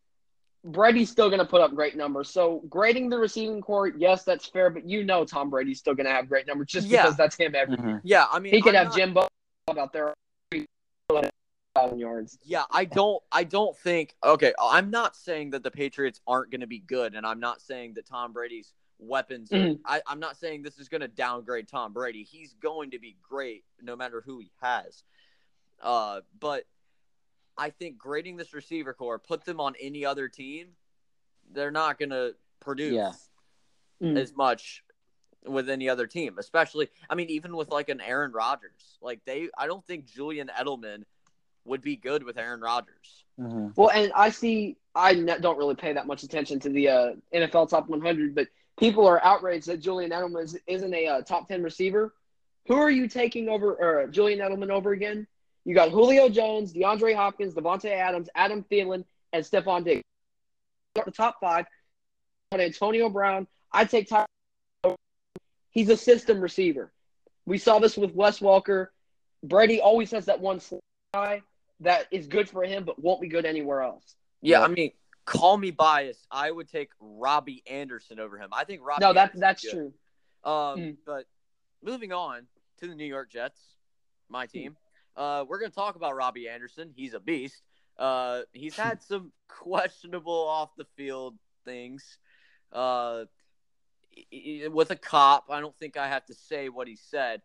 Brady's 0.64 1.12
still 1.12 1.30
going 1.30 1.40
to 1.40 1.46
put 1.46 1.62
up 1.62 1.76
great 1.76 1.96
numbers. 1.96 2.30
So 2.30 2.64
grading 2.70 3.10
the 3.10 3.20
receiving 3.20 3.62
corps, 3.62 3.88
yes, 3.90 4.24
that's 4.24 4.48
fair. 4.48 4.70
But 4.72 4.88
you 4.90 5.04
know, 5.04 5.24
Tom 5.24 5.50
Brady's 5.52 5.78
still 5.80 5.94
going 5.94 6.08
to 6.08 6.12
have 6.12 6.28
great 6.28 6.48
numbers 6.48 6.68
just 6.68 6.88
Yeah. 6.88 7.04
because 7.04 7.18
that's 7.18 7.36
him 7.36 7.54
every. 7.56 7.78
Mhm. 7.78 8.02
yeah, 8.04 8.26
I 8.32 8.40
mean, 8.40 8.52
He 8.54 8.62
could 8.62 8.74
I'm 8.76 8.86
have 8.86 8.88
not- 8.88 8.98
Jimbo 8.98 9.28
out 9.78 9.94
there, 9.94 10.14
thousand 11.76 12.00
yards. 12.00 12.38
Yeah, 12.44 12.64
I 12.72 12.86
don't. 12.86 13.22
I 13.32 13.44
don't 13.44 13.78
think. 13.78 14.16
Okay, 14.24 14.54
I'm 14.60 14.90
not 14.90 15.16
saying 15.16 15.52
that 15.52 15.62
the 15.64 15.72
Patriots 15.72 16.20
aren't 16.26 16.52
going 16.52 16.62
to 16.62 16.68
be 16.68 16.80
good, 16.80 17.14
and 17.16 17.26
I'm 17.28 17.40
not 17.40 17.62
saying 17.62 17.94
that 17.96 18.06
Tom 18.08 18.34
Brady's 18.34 18.74
weapons. 19.00 19.52
Are, 19.52 19.56
Mhm. 19.58 19.80
I, 19.86 20.02
I'm 20.08 20.20
not 20.20 20.38
saying 20.38 20.62
this 20.64 20.78
is 20.80 20.90
going 20.90 21.02
to 21.02 21.08
downgrade 21.08 21.68
Tom 21.68 21.94
Brady. 21.94 22.24
He's 22.24 22.54
going 22.54 22.92
to 22.92 23.00
be 23.00 23.18
great 23.22 23.64
no 23.82 23.96
matter 23.96 24.22
who 24.22 24.40
he 24.40 24.52
has. 24.62 25.04
Uh, 25.82 26.22
but 26.40 26.66
I 27.58 27.70
think 27.70 27.98
grading 27.98 28.38
this 28.38 28.54
receiver 28.54 28.94
corps, 28.94 29.20
put 29.20 29.46
them 29.46 29.60
on 29.60 29.74
any 29.80 30.06
other 30.06 30.28
team, 30.30 30.68
they're 31.52 31.72
not 31.72 31.98
going 32.00 32.10
to 32.10 32.36
produce 32.60 32.94
Yeah. 32.94 33.12
Mhm. 34.02 34.18
as 34.18 34.34
much 34.36 34.84
with 35.46 35.70
any 35.70 35.88
other 35.90 36.08
team. 36.08 36.38
Especially, 36.40 36.90
I 37.10 37.16
mean, 37.16 37.30
even 37.30 37.56
with 37.56 37.70
like 37.70 37.90
an 37.90 38.02
Aaron 38.02 38.32
Rodgers, 38.32 38.98
like 39.02 39.24
they, 39.26 39.50
I 39.58 39.68
don't 39.68 39.86
think 39.86 40.06
Julian 40.06 40.48
Edelman 40.48 41.04
would 41.66 41.82
be 41.82 41.96
good 41.96 42.24
with 42.24 42.38
Aaron 42.38 42.62
Rodgers. 42.62 43.24
Mhm. 43.40 43.76
Well, 43.76 43.90
and 43.90 44.12
I 44.16 44.30
see. 44.30 44.78
I 44.94 45.14
don't 45.14 45.58
really 45.58 45.76
pay 45.76 45.92
that 45.94 46.08
much 46.08 46.24
attention 46.24 46.60
to 46.62 46.70
the 46.70 46.88
uh, 46.88 47.14
NFL 47.34 47.68
Top 47.70 47.88
100, 47.90 48.34
but 48.34 48.48
people 48.80 49.08
are 49.08 49.24
outraged 49.24 49.68
that 49.68 49.80
Julian 49.80 50.12
Edelman 50.12 50.44
is, 50.44 50.58
isn't 50.68 50.94
a 50.94 51.08
uh, 51.08 51.22
top 51.22 51.48
10 51.48 51.64
receiver. 51.64 52.14
Who 52.68 52.76
are 52.76 52.90
you 52.90 53.08
taking 53.08 53.48
over, 53.50 53.74
or 53.74 54.08
Julian 54.08 54.40
Edelman 54.40 54.70
over 54.70 54.92
again? 54.92 55.28
You 55.66 55.76
got 55.76 55.90
Julio 55.92 56.30
Jones, 56.30 56.74
DeAndre 56.74 57.16
Hopkins, 57.16 57.54
Davante 57.54 57.92
Adams, 57.92 58.30
Adam 58.36 58.66
Thielen, 58.72 59.04
and 59.34 59.44
Stefon 59.44 59.84
Diggs. 59.84 60.04
The 60.96 61.12
top 61.12 61.38
five. 61.42 61.66
But 62.52 62.62
Antonio 62.62 63.10
Brown, 63.10 63.48
I 63.72 63.86
take 63.86 64.08
Ty. 64.08 64.26
He's 65.72 65.90
a 65.90 65.98
system 65.98 66.40
receiver. 66.40 66.92
We 67.46 67.58
saw 67.58 67.80
this 67.80 67.98
with 67.98 68.14
Wes 68.16 68.40
Welker. 68.40 68.88
Brady 69.44 69.82
always 69.82 70.12
has 70.12 70.26
that 70.26 70.40
one 70.40 70.62
guy 71.14 71.42
that 71.82 72.08
is 72.12 72.28
good 72.28 72.50
for 72.50 72.64
him, 72.64 72.86
but 72.86 72.98
won't 72.98 73.22
be 73.22 73.28
good 73.28 73.46
anywhere 73.46 73.82
else. 73.82 74.16
Yeah, 74.42 74.60
Yeah. 74.60 74.66
I 74.66 74.68
mean, 74.70 74.92
call 75.26 75.58
me 75.58 75.72
biased. 75.72 76.26
I 76.32 76.50
would 76.52 76.70
take 76.70 76.90
Robbie 77.00 77.64
Anderson 77.68 78.20
over 78.20 78.38
him. 78.38 78.50
I 78.52 78.64
think 78.64 78.82
Robbie. 78.86 79.04
No, 79.06 79.14
that 79.14 79.32
that's 79.36 79.64
good. 79.64 79.72
true. 79.72 79.94
Um, 80.44 80.80
Mm. 80.80 80.98
but 81.06 81.26
moving 81.84 82.14
on 82.14 82.48
to 82.80 82.88
the 82.88 82.96
New 82.96 83.06
York 83.06 83.32
Jets, 83.32 83.60
my 84.30 84.46
team. 84.46 84.78
Uh, 85.16 85.46
we're 85.48 85.60
gonna 85.60 85.72
talk 85.72 85.96
about 85.96 86.16
Robbie 86.16 86.48
Anderson. 86.50 86.92
He's 86.96 87.14
a 87.14 87.20
beast. 87.20 87.62
Uh, 87.98 88.42
he's 88.54 88.76
had 88.76 89.02
some 89.04 89.32
questionable 89.48 90.48
off 90.48 90.76
the 90.78 90.86
field 90.96 91.38
things. 91.64 92.18
Uh, 92.72 93.26
with 94.72 94.92
a 94.92 94.96
cop, 94.96 95.46
I 95.50 95.60
don't 95.60 95.76
think 95.78 95.98
I 95.98 96.08
have 96.08 96.26
to 96.28 96.34
say 96.34 96.70
what 96.70 96.88
he 96.88 96.96
said. 96.96 97.42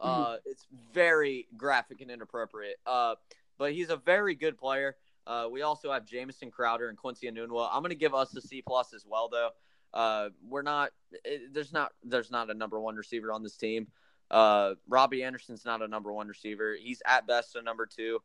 Uh, 0.00 0.36
it's 0.44 0.66
very 0.92 1.46
graphic 1.56 2.00
and 2.00 2.10
inappropriate. 2.10 2.76
Uh, 2.84 3.14
but 3.58 3.72
he's 3.72 3.90
a 3.90 3.96
very 3.96 4.34
good 4.34 4.58
player. 4.58 4.96
Uh, 5.26 5.48
we 5.50 5.62
also 5.62 5.90
have 5.92 6.04
Jamison 6.04 6.50
Crowder 6.50 6.88
and 6.88 6.98
Quincy 6.98 7.30
Enunwa. 7.30 7.68
I'm 7.72 7.80
going 7.80 7.90
to 7.90 7.96
give 7.96 8.14
us 8.14 8.34
a 8.36 8.40
C 8.40 8.62
plus 8.66 8.92
as 8.92 9.04
well, 9.08 9.28
though. 9.28 9.50
Uh, 9.92 10.28
we're 10.46 10.62
not. 10.62 10.90
It, 11.24 11.52
there's 11.54 11.72
not. 11.72 11.92
There's 12.02 12.30
not 12.30 12.50
a 12.50 12.54
number 12.54 12.78
one 12.80 12.96
receiver 12.96 13.32
on 13.32 13.42
this 13.42 13.56
team. 13.56 13.86
Uh, 14.30 14.74
Robbie 14.88 15.22
Anderson's 15.22 15.64
not 15.64 15.82
a 15.82 15.88
number 15.88 16.12
one 16.12 16.28
receiver. 16.28 16.74
He's 16.78 17.00
at 17.06 17.26
best 17.26 17.56
a 17.56 17.62
number 17.62 17.86
two. 17.86 18.20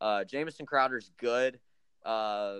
Uh, 0.00 0.24
Jamison 0.24 0.66
Crowder's 0.66 1.10
good, 1.18 1.58
uh, 2.04 2.56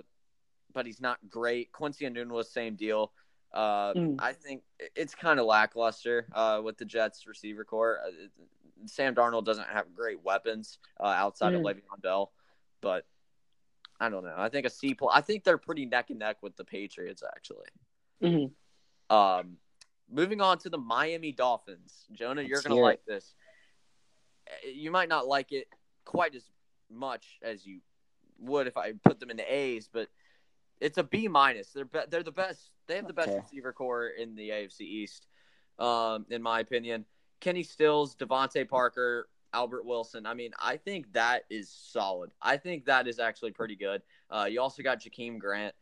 but 0.73 0.85
he's 0.85 0.99
not 1.01 1.19
great. 1.29 1.71
Quincy 1.71 2.05
Enunwa, 2.05 2.43
same 2.43 2.75
deal. 2.75 3.11
Uh, 3.53 3.93
Mm. 3.93 4.15
I 4.19 4.33
think 4.33 4.63
it's 4.95 5.13
kind 5.15 5.39
of 5.39 5.45
lackluster 5.45 6.27
uh, 6.33 6.59
with 6.63 6.77
the 6.77 6.85
Jets 6.85 7.27
receiver 7.27 7.63
corps. 7.63 7.99
Uh, 8.05 8.11
Sam 8.85 9.15
Darnold 9.15 9.45
doesn't 9.45 9.67
have 9.69 9.93
great 9.93 10.23
weapons 10.23 10.79
uh, 10.99 11.03
outside 11.05 11.53
Mm. 11.53 11.57
of 11.57 11.61
Le'Veon 11.61 12.01
Bell, 12.01 12.31
but 12.81 13.05
I 13.99 14.09
don't 14.09 14.23
know. 14.25 14.33
I 14.35 14.49
think 14.49 14.65
a 14.65 14.69
C 14.69 14.93
plus. 14.93 15.11
I 15.15 15.21
think 15.21 15.43
they're 15.43 15.57
pretty 15.57 15.85
neck 15.85 16.09
and 16.09 16.19
neck 16.19 16.37
with 16.41 16.55
the 16.57 16.65
Patriots 16.65 17.23
actually. 17.35 17.67
Mhm. 18.21 18.51
Um, 19.09 19.57
moving 20.09 20.41
on 20.41 20.57
to 20.59 20.69
the 20.69 20.77
Miami 20.77 21.31
Dolphins. 21.31 22.05
Jonah, 22.11 22.41
you're 22.41 22.61
gonna 22.61 22.75
hear 22.75 22.83
it. 22.83 22.87
like 22.87 23.05
this. 23.05 23.35
Uh, 24.49 24.67
You 24.67 24.91
might 24.91 25.09
not 25.09 25.27
like 25.27 25.51
it 25.51 25.67
quite 26.03 26.35
as 26.35 26.43
much 26.89 27.39
as 27.41 27.65
you 27.65 27.81
would 28.39 28.67
if 28.67 28.77
I 28.77 28.93
put 28.93 29.19
them 29.19 29.29
in 29.31 29.37
the 29.37 29.43
A's, 29.53 29.87
but 29.91 30.09
it's 30.81 30.97
a 30.97 31.03
B 31.03 31.27
minus. 31.27 31.71
They're 31.71 31.85
be- 31.85 32.05
they're 32.09 32.21
the 32.23 32.31
best. 32.31 32.71
They 32.87 32.97
have 32.97 33.07
the 33.07 33.13
best 33.13 33.29
Okay. 33.29 33.39
receiver 33.39 33.73
corps 33.73 34.09
in 34.09 34.35
the 34.35 34.49
AFC 34.51 34.81
East, 34.81 35.27
um, 35.79 36.25
in 36.29 36.41
my 36.41 36.59
opinion. 36.59 37.05
Kenny 37.39 37.63
Stills, 37.63 38.15
DeVante 38.15 38.67
Parker, 38.67 39.29
Albert 39.55 39.85
Wilson. 39.85 40.25
I 40.25 40.33
mean, 40.33 40.51
I 40.59 40.75
think 40.77 41.13
that 41.13 41.43
is 41.49 41.69
solid. 41.69 42.31
I 42.41 42.57
think 42.57 42.85
that 42.85 43.07
is 43.07 43.19
actually 43.19 43.51
pretty 43.51 43.75
good. 43.77 44.01
Uh, 44.29 44.47
you 44.49 44.61
also 44.61 44.83
got 44.83 45.01
Jakeem 45.01 45.39
Grant. 45.39 45.73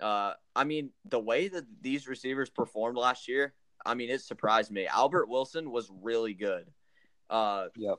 Uh, 0.00 0.32
I 0.56 0.64
mean, 0.64 0.90
the 1.04 1.20
way 1.20 1.48
that 1.48 1.64
these 1.80 2.08
receivers 2.08 2.50
performed 2.50 2.96
last 2.98 3.28
year, 3.28 3.54
I 3.86 3.94
mean, 3.94 4.10
it 4.10 4.20
surprised 4.20 4.70
me. 4.72 4.86
Albert 4.86 5.28
Wilson 5.28 5.70
was 5.70 5.90
really 6.02 6.34
good. 6.34 6.66
Uh, 7.30 7.66
Yep. 7.76 7.98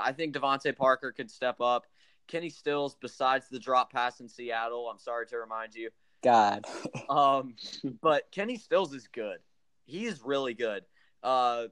I 0.00 0.12
think 0.12 0.34
DeVante 0.34 0.74
Parker 0.74 1.12
could 1.12 1.30
step 1.30 1.60
up. 1.60 1.86
Kenny 2.26 2.48
Stills, 2.48 2.96
besides 3.00 3.46
the 3.50 3.58
drop 3.58 3.92
pass 3.92 4.20
in 4.20 4.28
Seattle, 4.28 4.88
I'm 4.90 4.98
sorry 4.98 5.26
to 5.26 5.36
remind 5.36 5.74
you, 5.74 5.90
God. 6.22 6.64
um, 7.10 7.54
but 8.00 8.30
Kenny 8.32 8.56
Stills 8.56 8.94
is 8.94 9.06
good. 9.08 9.38
He 9.84 10.06
is 10.06 10.22
really 10.24 10.54
good. 10.54 10.84
Uh, 11.22 11.66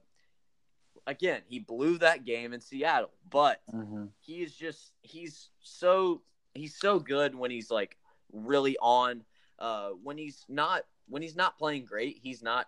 again, 1.07 1.41
he 1.47 1.59
blew 1.59 1.97
that 1.99 2.25
game 2.25 2.53
in 2.53 2.61
Seattle, 2.61 3.11
but 3.29 3.61
hmm 3.71 4.05
he 4.19 4.41
is 4.41 4.55
just 4.55 4.93
he's 5.01 5.49
so 5.61 6.21
he's 6.53 6.75
so 6.77 6.97
good 6.97 7.35
when 7.35 7.51
he's 7.51 7.69
like 7.69 7.97
really 8.31 8.77
on. 8.77 9.23
Uh, 9.59 9.89
when 10.01 10.17
he's 10.17 10.45
not 10.47 10.85
when 11.09 11.21
he's 11.21 11.35
not 11.35 11.57
playing 11.57 11.85
great, 11.85 12.19
he's 12.21 12.41
not 12.41 12.67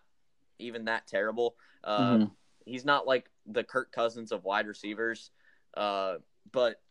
even 0.59 0.85
that 0.85 1.07
terrible. 1.07 1.55
Uh, 1.83 2.17
Mhm. 2.17 2.31
He's 2.65 2.83
not 2.83 3.05
like 3.05 3.29
the 3.45 3.63
Kirk 3.63 3.91
Cousins 3.91 4.31
of 4.31 4.43
wide 4.43 4.67
receivers. 4.67 5.29
Uh, 5.75 6.17
but 6.51 6.81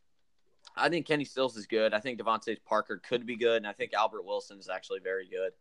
I 0.77 0.89
think 0.89 1.07
Kenny 1.07 1.25
Stills 1.25 1.57
is 1.57 1.67
good. 1.67 1.93
I 1.93 2.01
think 2.01 2.21
DeVante 2.21 2.57
Parker 2.65 2.99
could 2.99 3.27
be 3.27 3.37
good, 3.37 3.57
and 3.57 3.67
I 3.67 3.73
think 3.73 3.93
Albert 3.93 4.25
Wilson 4.25 4.59
is 4.59 4.69
actually 4.69 5.01
very 5.01 5.29
good. 5.29 5.53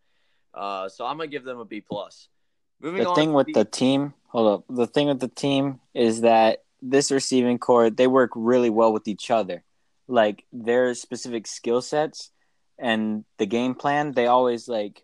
Uh, 0.54 0.88
so 0.88 1.06
I'm 1.06 1.18
gonna 1.18 1.28
give 1.28 1.44
them 1.44 1.60
a 1.60 1.66
B 1.66 1.82
plus. 1.82 2.30
Moving 2.84 3.04
The 3.06 3.16
thing 3.16 3.32
with 3.32 3.48
the 3.54 3.64
team, 3.64 4.14
hold 4.28 4.60
up. 4.60 4.66
The 4.70 4.88
thing 4.88 5.08
with 5.08 5.22
the 5.22 5.30
team 5.30 5.80
is 5.94 6.22
that 6.22 6.64
this 6.82 7.12
receiving 7.12 7.58
corps, 7.58 7.90
they 7.90 8.08
work 8.08 8.32
really 8.36 8.70
well 8.70 8.92
with 8.92 9.08
each 9.08 9.32
other. 9.32 9.64
Like 10.10 10.44
their 10.52 10.94
specific 10.94 11.48
skill 11.48 11.82
sets 11.82 12.30
and 12.78 13.24
the 13.38 13.46
game 13.46 13.74
plan, 13.74 14.12
they 14.12 14.28
always 14.28 14.68
like 14.68 15.04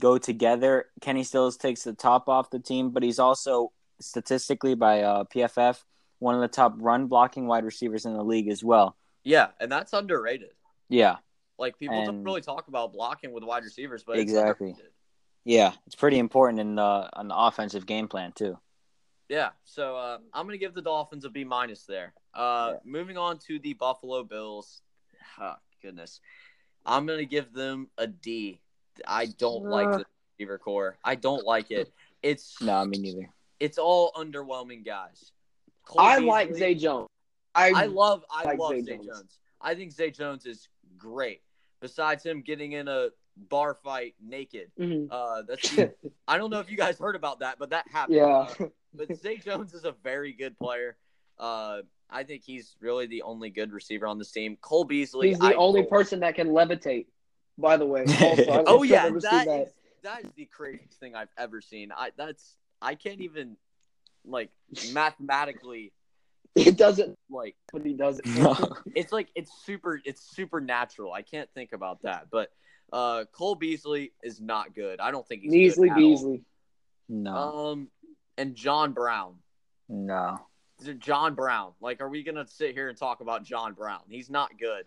go 0.00 0.18
together. 0.18 0.86
Kenny 1.00 1.24
Stills 1.24 1.56
takes 1.56 1.82
the 1.82 1.94
top 1.94 2.28
off 2.28 2.50
the 2.50 2.60
team, 2.60 2.90
but 2.90 3.02
he's 3.02 3.18
also 3.18 3.72
statistically 4.00 4.76
by 4.76 5.02
uh, 5.02 5.24
PFF 5.24 5.82
one 6.20 6.36
of 6.36 6.40
the 6.40 6.48
top 6.48 6.74
run 6.78 7.08
blocking 7.08 7.48
wide 7.48 7.64
receivers 7.64 8.06
in 8.06 8.14
the 8.14 8.22
league 8.22 8.48
as 8.48 8.62
well. 8.62 8.96
yeah, 9.24 9.48
and 9.58 9.70
that's 9.70 9.92
underrated. 9.92 10.50
Yeah, 10.88 11.16
Like 11.58 11.76
people 11.76 12.04
don't 12.04 12.22
really 12.22 12.40
talk 12.40 12.68
about 12.68 12.92
blocking 12.92 13.32
with 13.32 13.42
wide 13.42 13.64
receivers, 13.64 14.04
but 14.04 14.16
Exactly. 14.16 14.68
underrated. 14.68 14.92
Yeah, 15.48 15.72
it's 15.86 15.94
pretty 15.94 16.18
important 16.18 16.58
in 16.58 16.74
the 16.74 17.08
on 17.12 17.28
the 17.28 17.36
offensive 17.36 17.86
game 17.86 18.08
plan 18.08 18.32
too. 18.32 18.58
Yeah, 19.28 19.50
so 19.64 19.96
uh, 19.96 20.18
I'm 20.34 20.44
gonna 20.46 20.58
give 20.58 20.74
the 20.74 20.82
Dolphins 20.82 21.24
a 21.24 21.30
B 21.30 21.44
minus 21.44 21.84
there. 21.84 22.12
Uh, 22.34 22.72
Yeah. 22.74 22.78
Moving 22.84 23.16
on 23.16 23.38
to 23.46 23.58
the 23.60 23.72
Buffalo 23.74 24.24
Bills. 24.24 24.82
Oh, 25.40 25.54
goodness, 25.82 26.20
I'm 26.84 27.06
gonna 27.06 27.24
give 27.24 27.52
them 27.52 27.88
a 27.96 28.08
D. 28.08 28.60
I 29.06 29.26
don't 29.26 29.64
like 29.64 29.90
the 29.98 30.04
receiver 30.38 30.58
corps. 30.58 30.96
I 31.04 31.14
don't 31.14 31.44
like 31.46 31.70
it. 31.70 31.92
It's 32.22 32.60
No, 32.60 32.84
me 32.84 32.98
neither. 32.98 33.28
it's 33.60 33.78
all 33.78 34.10
underwhelming 34.16 34.84
guys. 34.84 35.30
Cole 35.84 36.00
I 36.00 36.18
like 36.18 36.48
Beasley- 36.48 36.58
Zay 36.60 36.74
Jones. 36.74 37.08
I, 37.54 37.70
I 37.74 37.84
love 37.86 38.24
I 38.30 38.42
like 38.44 38.58
love 38.58 38.72
Zay 38.72 38.82
Zay 38.82 38.96
Jones. 38.96 39.06
Jones. 39.06 39.38
I 39.60 39.74
think 39.76 39.92
Zay 39.92 40.10
Jones 40.10 40.44
is 40.44 40.68
great. 40.98 41.42
Besides 41.80 42.24
him 42.24 42.40
getting 42.42 42.72
in 42.72 42.88
a 42.88 43.08
bar 43.36 43.74
fight 43.74 44.14
naked. 44.24 44.70
Mhm. 44.78 45.08
Uh, 45.10 45.42
that's 45.42 45.76
I 46.28 46.38
don't 46.38 46.50
know 46.50 46.60
if 46.60 46.70
you 46.70 46.76
guys 46.76 46.98
heard 46.98 47.16
about 47.16 47.40
that, 47.40 47.58
but 47.58 47.70
that 47.70 47.86
happened. 47.90 48.16
yeah. 48.16 48.48
Uh, 48.60 48.66
but 48.94 49.14
Zay 49.16 49.36
Jones 49.36 49.74
is 49.74 49.84
a 49.84 49.92
very 50.02 50.32
good 50.32 50.58
player. 50.58 50.96
Uh, 51.38 51.82
I 52.08 52.22
think 52.22 52.42
he's 52.44 52.76
really 52.80 53.06
the 53.06 53.22
only 53.22 53.50
good 53.50 53.72
receiver 53.72 54.06
on 54.06 54.18
this 54.18 54.30
team. 54.30 54.56
Cole 54.60 54.84
Beasley. 54.84 55.28
He's 55.30 55.38
the 55.38 55.46
I 55.48 55.52
only 55.54 55.82
don't- 55.82 55.90
person 55.90 56.20
that 56.20 56.34
can 56.34 56.48
levitate. 56.48 57.06
By 57.58 57.76
the 57.78 57.86
way. 57.86 58.04
Also, 58.20 58.22
I 58.22 58.34
don't 58.34 58.48
know 58.48 58.64
Oh 58.66 58.82
yeah, 58.82 59.04
ever 59.06 59.20
seen 59.20 59.30
that 59.30 59.48
is 59.48 59.68
that 60.02 60.24
is 60.24 60.30
the 60.36 60.44
craziest 60.44 61.00
thing 61.00 61.14
I've 61.14 61.30
ever 61.38 61.60
seen. 61.60 61.90
I 61.90 62.10
that's 62.16 62.54
I 62.82 62.94
can't 62.94 63.20
even 63.22 63.56
like 64.26 64.50
mathematically 64.92 65.92
It 66.54 66.76
doesn't, 66.76 67.18
like 67.30 67.56
but 67.72 67.84
he 67.84 67.92
does 67.94 68.18
it. 68.18 68.26
No. 68.26 68.56
it's 68.94 69.12
like 69.12 69.28
it's 69.34 69.50
super 69.64 70.00
it's 70.04 70.20
supernatural. 70.22 71.12
I 71.12 71.22
can't 71.22 71.48
think 71.54 71.72
about 71.72 72.02
that. 72.02 72.26
But 72.30 72.50
uh 72.92 73.24
Cole 73.32 73.54
Beasley 73.54 74.12
is 74.22 74.40
not 74.40 74.74
good. 74.74 75.00
I 75.00 75.10
don't 75.10 75.26
think 75.26 75.42
he's 75.42 75.52
Beasley, 75.52 75.88
good 75.88 75.98
at 75.98 76.02
all. 76.02 76.10
Beasley. 76.10 76.42
No, 77.08 77.34
Um 77.36 77.88
and 78.38 78.54
John 78.54 78.92
Brown. 78.92 79.36
no. 79.88 80.38
Is 80.78 80.88
it 80.88 80.98
John 80.98 81.34
Brown. 81.34 81.72
Like, 81.80 82.02
are 82.02 82.08
we 82.08 82.22
gonna 82.22 82.46
sit 82.46 82.74
here 82.74 82.88
and 82.90 82.98
talk 82.98 83.20
about 83.20 83.44
John 83.44 83.72
Brown? 83.72 84.02
He's 84.10 84.28
not 84.28 84.50
good. 84.58 84.84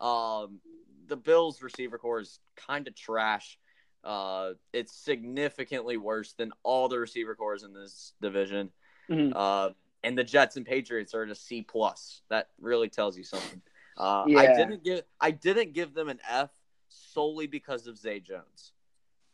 Um, 0.00 0.60
the 1.08 1.16
Bills 1.16 1.62
receiver 1.62 1.98
corps 1.98 2.20
is 2.20 2.38
kind 2.56 2.86
of 2.86 2.94
trash. 2.94 3.58
Uh, 4.04 4.52
it's 4.72 4.94
significantly 4.94 5.96
worse 5.96 6.32
than 6.34 6.52
all 6.62 6.88
the 6.88 6.98
receiver 6.98 7.34
corps 7.34 7.64
in 7.64 7.72
this 7.72 8.12
division. 8.20 8.70
Mhm. 9.08 9.32
Uh, 9.34 9.70
and 10.04 10.16
the 10.16 10.22
Jets 10.24 10.56
and 10.56 10.64
Patriots 10.64 11.12
are 11.12 11.24
at 11.24 11.30
a 11.30 11.34
C 11.34 11.62
plus. 11.62 12.22
That 12.28 12.50
really 12.60 12.88
tells 12.88 13.16
you 13.18 13.24
something. 13.24 13.60
Uh, 13.96 14.24
I 14.36 14.46
didn't 14.56 14.84
give 14.84 15.02
I 15.20 15.32
didn't 15.32 15.72
give 15.72 15.92
them 15.92 16.08
an 16.08 16.20
F 16.28 16.50
solely 16.92 17.46
because 17.46 17.86
of 17.86 17.98
Zay 17.98 18.20
Jones. 18.20 18.72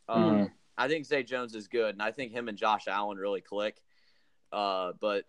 Um, 0.09 0.22
Mhm. 0.22 0.52
I 0.76 0.89
think 0.89 1.05
Zay 1.06 1.22
Jones 1.22 1.55
is 1.55 1.68
good, 1.68 1.94
and 1.94 2.02
I 2.02 2.12
think 2.12 2.32
him 2.32 2.48
and 2.48 2.56
Josh 2.56 2.86
Allen 2.86 3.18
really 3.18 3.40
click. 3.40 3.82
Uh, 4.52 4.93
but 5.01 5.24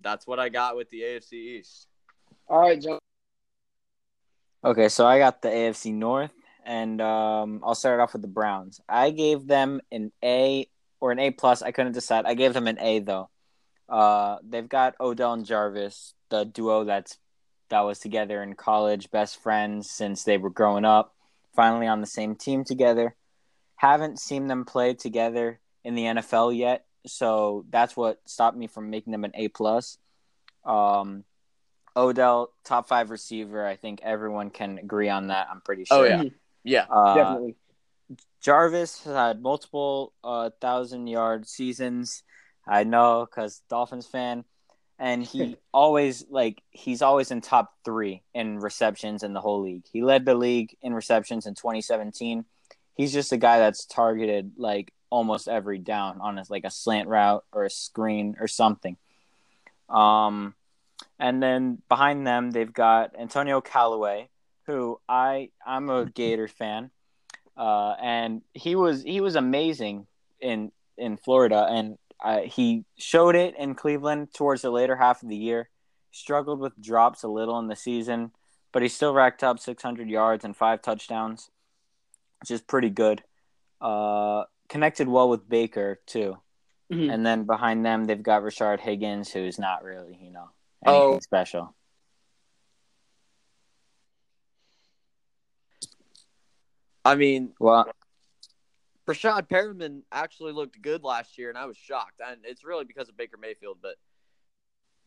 that's 0.00 0.26
what 0.26 0.38
I 0.38 0.48
got 0.48 0.76
with 0.76 0.88
the 0.90 1.02
AFC 1.02 1.58
East. 1.58 1.88
All 2.48 2.60
right, 2.60 2.80
John. 2.80 2.98
Okay, 4.64 4.88
so 4.88 5.06
I 5.06 5.18
got 5.18 5.42
the 5.42 5.48
AFC 5.48 5.92
North, 5.92 6.32
and 6.64 7.00
um, 7.00 7.60
I'll 7.64 7.74
start 7.74 8.00
off 8.00 8.12
with 8.14 8.22
the 8.22 8.28
Browns. 8.28 8.80
I 8.88 9.10
gave 9.10 9.46
them 9.46 9.80
an 9.92 10.12
A 10.22 10.68
or 11.00 11.12
an 11.12 11.18
A 11.18 11.30
plus. 11.30 11.60
I 11.60 11.70
couldn't 11.72 11.92
decide. 11.92 12.24
I 12.24 12.34
gave 12.34 12.54
them 12.54 12.66
an 12.66 12.78
A 12.80 13.00
though. 13.00 13.28
Uh, 13.88 14.38
they've 14.42 14.68
got 14.68 14.94
Odell 15.00 15.34
and 15.34 15.44
Jarvis, 15.44 16.14
the 16.30 16.44
duo 16.44 16.84
that's 16.84 17.18
that 17.68 17.80
was 17.80 17.98
together 17.98 18.42
in 18.42 18.54
college, 18.54 19.10
best 19.10 19.42
friends 19.42 19.90
since 19.90 20.24
they 20.24 20.38
were 20.38 20.50
growing 20.50 20.84
up. 20.84 21.13
Finally 21.54 21.86
on 21.86 22.00
the 22.00 22.06
same 22.06 22.34
team 22.34 22.64
together. 22.64 23.14
Haven't 23.76 24.18
seen 24.18 24.46
them 24.46 24.64
play 24.64 24.94
together 24.94 25.60
in 25.84 25.94
the 25.94 26.04
NFL 26.04 26.56
yet, 26.56 26.86
so 27.06 27.64
that's 27.70 27.96
what 27.96 28.20
stopped 28.24 28.56
me 28.56 28.66
from 28.66 28.90
making 28.90 29.12
them 29.12 29.24
an 29.24 29.32
A 29.34 29.48
plus. 29.48 29.98
Um, 30.64 31.24
Odell, 31.96 32.50
top 32.64 32.88
five 32.88 33.10
receiver. 33.10 33.66
I 33.66 33.76
think 33.76 34.00
everyone 34.02 34.50
can 34.50 34.78
agree 34.78 35.08
on 35.08 35.28
that. 35.28 35.48
I'm 35.50 35.60
pretty 35.60 35.84
sure. 35.84 35.98
Oh, 35.98 36.08
sure. 36.08 36.24
yeah. 36.24 36.30
Yeah. 36.64 36.86
Uh, 36.90 37.14
Definitely. 37.14 37.56
Jarvis 38.40 39.04
has 39.04 39.14
had 39.14 39.42
multiple 39.42 40.12
uh, 40.22 40.50
thousand 40.60 41.06
yard 41.06 41.46
seasons. 41.46 42.22
I 42.66 42.84
know 42.84 43.26
because 43.28 43.62
Dolphins 43.68 44.06
fan, 44.06 44.44
and 45.04 45.22
he 45.32 45.56
always 45.72 46.24
like 46.30 46.62
he's 46.70 47.02
always 47.02 47.30
in 47.30 47.42
top 47.42 47.74
three 47.84 48.22
in 48.32 48.58
receptions 48.58 49.22
in 49.22 49.34
the 49.34 49.40
whole 49.40 49.62
league. 49.62 49.84
He 49.92 50.02
led 50.02 50.24
the 50.24 50.34
league 50.34 50.76
in 50.82 50.94
receptions 50.94 51.46
in 51.46 51.54
2017. 51.54 52.44
He's 52.94 53.12
just 53.12 53.32
a 53.32 53.36
guy 53.36 53.58
that's 53.58 53.84
targeted 53.84 54.52
like 54.56 54.92
almost 55.10 55.46
every 55.46 55.78
down 55.78 56.20
on 56.20 56.38
a, 56.38 56.44
like 56.48 56.64
a 56.64 56.70
slant 56.70 57.08
route 57.08 57.44
or 57.52 57.64
a 57.64 57.70
screen 57.70 58.36
or 58.40 58.48
something. 58.48 58.96
Um, 59.88 60.54
and 61.18 61.42
then 61.42 61.82
behind 61.88 62.26
them 62.26 62.50
they've 62.50 62.72
got 62.72 63.14
Antonio 63.18 63.60
Callaway, 63.60 64.30
who 64.66 64.98
I 65.06 65.50
I'm 65.64 65.90
a 65.90 66.06
Gator 66.14 66.48
fan 66.48 66.90
uh, 67.56 67.94
and 68.00 68.42
he 68.52 68.74
was 68.74 69.02
he 69.02 69.20
was 69.20 69.36
amazing 69.36 70.06
in 70.40 70.72
in 70.96 71.16
Florida, 71.16 71.66
and 71.68 71.98
uh, 72.24 72.40
he 72.40 72.84
showed 72.96 73.36
it 73.36 73.54
in 73.56 73.74
Cleveland 73.74 74.32
towards 74.34 74.62
the 74.62 74.70
later 74.70 74.96
half 74.96 75.22
of 75.22 75.28
the 75.28 75.36
year. 75.36 75.68
Struggled 76.10 76.58
with 76.58 76.80
drops 76.80 77.22
a 77.22 77.28
little 77.28 77.58
in 77.58 77.68
the 77.68 77.76
season, 77.76 78.32
but 78.72 78.82
he 78.82 78.88
still 78.88 79.12
racked 79.12 79.44
up 79.44 79.58
600 79.58 80.08
yards 80.08 80.44
and 80.44 80.56
five 80.56 80.80
touchdowns, 80.80 81.50
which 82.40 82.50
is 82.50 82.60
pretty 82.62 82.90
good. 82.90 83.22
Uh, 83.80 84.44
connected 84.68 85.06
well 85.08 85.28
with 85.28 85.48
Baker 85.48 86.00
too, 86.06 86.38
Mhm. 86.90 87.12
and 87.12 87.26
then 87.26 87.44
behind 87.44 87.84
them 87.84 88.06
they've 88.06 88.22
got 88.22 88.42
Rashard 88.42 88.80
Higgins, 88.80 89.30
who's 89.30 89.58
not 89.58 89.84
really 89.84 90.16
you 90.22 90.30
know 90.30 90.48
anything 90.86 91.16
Oh. 91.16 91.20
special. 91.20 91.74
I 97.04 97.16
mean, 97.16 97.52
Well, 97.58 97.92
Breshad 99.06 99.48
Perriman 99.48 100.02
actually 100.10 100.52
looked 100.52 100.80
good 100.80 101.02
last 101.04 101.36
year, 101.38 101.48
and 101.48 101.58
I 101.58 101.66
was 101.66 101.76
shocked. 101.76 102.20
And 102.26 102.38
it's 102.44 102.64
really 102.64 102.84
because 102.84 103.08
of 103.08 103.16
Baker 103.16 103.36
Mayfield. 103.36 103.78
But 103.82 103.96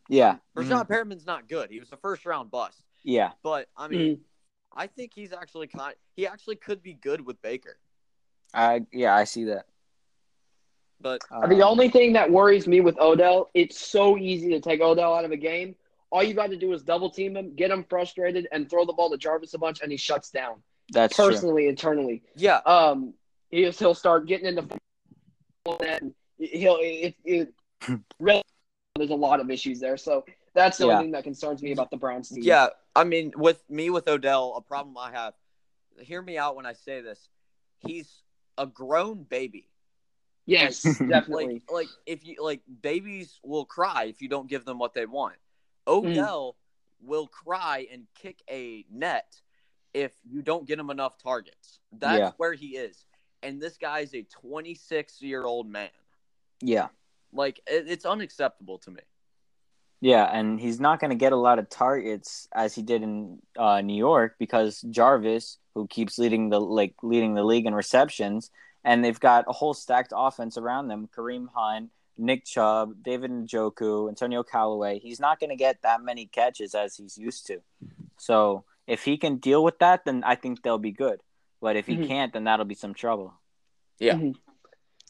yeah, 0.09 0.37
Breshad 0.55 0.87
Perriman's 0.87 1.25
not 1.25 1.49
good. 1.49 1.69
He 1.71 1.79
was 1.79 1.91
a 1.91 1.97
first 1.97 2.25
round 2.25 2.51
bust. 2.51 2.81
yeah. 3.03 3.31
But 3.43 3.67
I 3.75 3.87
mean, 3.87 4.21
I 4.75 4.87
think 4.87 5.11
he's 5.15 5.33
actually 5.33 5.67
kind. 5.67 5.95
He 6.15 6.27
actually 6.27 6.55
could 6.57 6.81
be 6.83 6.93
good 6.93 7.25
with 7.25 7.41
Baker. 7.41 7.77
I 8.53 8.85
yeah 8.91 9.15
I 9.15 9.23
see 9.25 9.45
that. 9.45 9.65
But 10.99 11.21
the 11.29 11.35
Um, 11.57 11.61
only 11.61 11.89
thing 11.89 12.13
that 12.13 12.31
worries 12.31 12.67
me 12.67 12.81
with 12.81 12.97
Odell, 12.99 13.49
it's 13.53 13.79
so 13.79 14.17
easy 14.17 14.49
to 14.49 14.59
take 14.59 14.81
Odell 14.81 15.13
out 15.13 15.25
of 15.25 15.31
a 15.31 15.37
game. 15.37 15.75
All 16.09 16.23
you 16.23 16.33
got 16.33 16.49
to 16.49 16.55
do 16.57 16.73
is 16.73 16.81
double 16.81 17.09
team 17.09 17.35
him, 17.35 17.53
get 17.55 17.69
him 17.69 17.83
frustrated, 17.83 18.47
and 18.51 18.67
throw 18.69 18.83
the 18.85 18.93
ball 18.93 19.09
to 19.11 19.17
Jarvis 19.17 19.53
a 19.53 19.57
bunch, 19.59 19.81
and 19.81 19.91
he 19.91 19.97
shuts 19.97 20.31
down. 20.31 20.55
that's 20.91 21.15
true. 21.15 21.27
personally, 21.27 21.67
internally, 21.67 22.23
yeah, 22.35 22.61
um, 22.65 23.13
he'll, 23.49 23.71
he'll 23.71 23.93
start 23.93 24.27
getting 24.27 24.45
into 24.47 24.67
and 25.85 26.13
he'll 26.37 26.77
it, 26.79 27.15
it 27.25 27.53
really 28.19 28.41
there's 28.95 29.09
a 29.09 29.15
lot 29.15 29.39
of 29.39 29.49
issues 29.49 29.79
there. 29.79 29.97
So 29.97 30.25
that's 30.53 30.77
the 30.77 30.87
Yeah. 30.87 30.93
only 30.93 31.05
thing 31.05 31.11
that 31.11 31.23
concerns 31.23 31.61
me 31.61 31.71
about 31.71 31.91
the 31.91 31.97
Browns 31.97 32.29
team. 32.29 32.43
yeah. 32.43 32.69
I 32.95 33.03
mean, 33.03 33.31
with 33.35 33.63
me 33.69 33.89
with 33.91 34.07
Odell, 34.07 34.55
a 34.57 34.61
problem 34.61 34.97
I 34.97 35.11
have. 35.11 35.33
Hear 35.99 36.21
me 36.21 36.37
out 36.37 36.55
when 36.55 36.65
I 36.65 36.73
say 36.73 37.01
this. 37.01 37.29
He's 37.79 38.23
a 38.57 38.65
grown 38.65 39.23
baby. 39.23 39.69
Yes, 40.47 40.81
definitely. 41.07 41.61
Like, 41.69 41.71
like 41.71 41.87
if 42.07 42.25
you 42.25 42.37
like, 42.41 42.61
babies 42.81 43.39
will 43.43 43.65
cry 43.65 44.05
if 44.05 44.21
you 44.21 44.29
don't 44.29 44.49
give 44.49 44.65
them 44.65 44.79
what 44.79 44.93
they 44.93 45.05
want. 45.05 45.35
Mm. 45.85 46.09
Odell 46.11 46.55
will 47.01 47.27
cry 47.27 47.87
and 47.91 48.07
kick 48.15 48.41
a 48.49 48.85
net 48.91 49.39
if 49.93 50.11
you 50.23 50.41
don't 50.41 50.67
get 50.67 50.79
him 50.79 50.89
enough 50.89 51.17
targets. 51.21 51.79
That's 51.91 52.17
Yeah. 52.19 52.31
where 52.37 52.53
he 52.53 52.77
is. 52.77 53.05
And 53.43 53.61
this 53.61 53.77
guy 53.77 53.99
is 53.99 54.13
a 54.13 54.23
26 54.23 55.21
year 55.21 55.43
old 55.43 55.69
man. 55.69 55.89
Yeah. 56.61 56.87
Like 57.33 57.59
it, 57.67 57.85
it's 57.87 58.05
unacceptable 58.05 58.79
to 58.79 58.91
me. 58.91 59.01
Yeah, 59.99 60.25
and 60.25 60.59
he's 60.59 60.79
not 60.79 60.99
going 60.99 61.09
to 61.09 61.15
get 61.15 61.33
a 61.33 61.37
lot 61.37 61.57
of 61.57 61.69
targets 61.69 62.47
as 62.53 62.75
he 62.75 62.83
did 62.83 63.01
in 63.01 63.39
uh, 63.57 63.81
New 63.81 63.97
York 63.97 64.35
because 64.37 64.81
Jarvis, 64.81 65.57
who 65.73 65.87
keeps 65.87 66.19
leading 66.19 66.49
the 66.49 66.59
like 66.59 66.93
leading 67.01 67.33
the 67.33 67.43
league 67.43 67.65
in 67.65 67.73
receptions, 67.73 68.51
and 68.83 69.03
they've 69.03 69.19
got 69.19 69.45
a 69.47 69.53
whole 69.53 69.73
stacked 69.73 70.13
offense 70.15 70.55
around 70.55 70.87
them: 70.87 71.09
Kareem 71.15 71.47
Hunt, 71.51 71.89
Nick 72.15 72.45
Chubb, 72.45 73.01
David 73.01 73.31
Njoku, 73.31 74.07
Antonio 74.07 74.43
Callaway. 74.43 74.99
He's 74.99 75.19
not 75.19 75.39
going 75.39 75.49
to 75.49 75.55
get 75.55 75.81
that 75.81 76.03
many 76.03 76.27
catches 76.27 76.75
as 76.75 76.95
he's 76.95 77.17
used 77.17 77.47
to. 77.47 77.61
So 78.17 78.65
if 78.85 79.03
he 79.03 79.17
can 79.17 79.37
deal 79.37 79.63
with 79.63 79.79
that, 79.79 80.05
then 80.05 80.23
I 80.23 80.35
think 80.35 80.61
they'll 80.61 80.77
be 80.77 80.91
good. 80.91 81.21
But 81.61 81.75
if 81.75 81.87
he 81.87 81.97
Mhm. 81.97 82.07
can't, 82.07 82.33
then 82.33 82.43
that'll 82.45 82.65
be 82.65 82.75
some 82.75 82.93
trouble. 82.93 83.33
Yeah. 83.99 84.15
Mhm. 84.15 84.35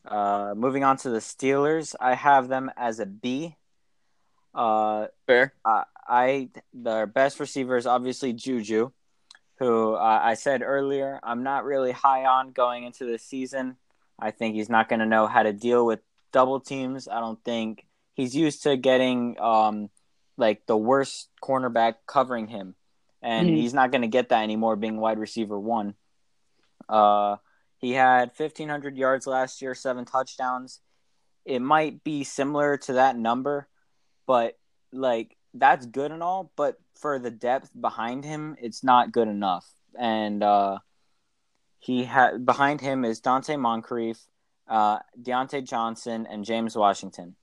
Uh, 0.05 0.53
moving 0.55 0.83
on 0.83 0.95
to 0.97 1.09
the 1.09 1.19
Steelers, 1.19 1.93
I 1.99 2.13
have 2.15 2.47
them 2.47 2.71
as 2.77 2.99
a 2.99 3.05
B. 3.05 3.57
Uh, 4.53 5.07
Fair. 5.25 5.53
I, 5.65 5.83
I 6.07 6.49
their 6.73 7.05
best 7.05 7.39
receiver 7.39 7.75
is 7.77 7.85
obviously 7.85 8.31
Juju, 8.33 8.91
who 9.59 9.93
uh, 9.93 10.19
I 10.23 10.35
said 10.35 10.61
earlier 10.63 11.19
I'm 11.21 11.43
not 11.43 11.65
really 11.65 11.91
high 11.91 12.25
on 12.25 12.51
going 12.51 12.85
into 12.85 13.05
the 13.05 13.19
season. 13.19 13.77
I 14.17 14.31
think 14.31 14.55
he's 14.55 14.69
not 14.69 14.89
going 14.89 14.99
to 15.01 15.05
know 15.05 15.27
how 15.27 15.43
to 15.43 15.53
deal 15.53 15.85
with 15.85 15.99
double 16.31 16.59
teams. 16.59 17.07
I 17.07 17.19
don't 17.19 17.43
think 17.43 17.85
he's 18.13 18.35
used 18.35 18.63
to 18.63 18.77
getting 18.77 19.39
um, 19.39 19.89
like 20.37 20.65
the 20.65 20.77
worst 20.77 21.29
cornerback 21.43 21.95
covering 22.07 22.47
him, 22.47 22.75
and 23.21 23.49
Mhm. 23.49 23.57
he's 23.57 23.73
not 23.73 23.91
going 23.91 24.01
to 24.03 24.07
get 24.07 24.29
that 24.29 24.43
anymore 24.43 24.75
being 24.75 24.97
wide 24.97 25.19
receiver 25.19 25.59
one. 25.59 25.95
Uh, 26.89 27.37
he 27.77 27.91
had 27.91 28.31
1,500 28.35 28.97
yards 28.97 29.27
last 29.27 29.61
year, 29.61 29.75
seven 29.75 30.05
touchdowns. 30.05 30.79
It 31.45 31.61
might 31.61 32.03
be 32.03 32.23
similar 32.23 32.77
to 32.77 32.93
that 32.93 33.17
number, 33.17 33.67
but 34.25 34.57
like 34.91 35.37
that's 35.53 35.85
good 35.85 36.11
and 36.11 36.23
all. 36.23 36.51
But 36.55 36.77
for 36.95 37.19
the 37.19 37.31
depth 37.31 37.69
behind 37.79 38.25
him, 38.25 38.57
it's 38.59 38.83
not 38.83 39.11
good 39.11 39.27
enough. 39.27 39.65
And 39.97 40.43
uh, 40.43 40.79
he 41.79 42.03
had 42.03 42.45
behind 42.45 42.81
him 42.81 43.05
is 43.05 43.21
Donte 43.21 43.57
Moncrief, 43.59 44.17
uh, 44.67 44.99
Diontae 45.21 45.63
Johnson, 45.63 46.27
and 46.29 46.43
James 46.43 46.75
Washington. 46.75 47.35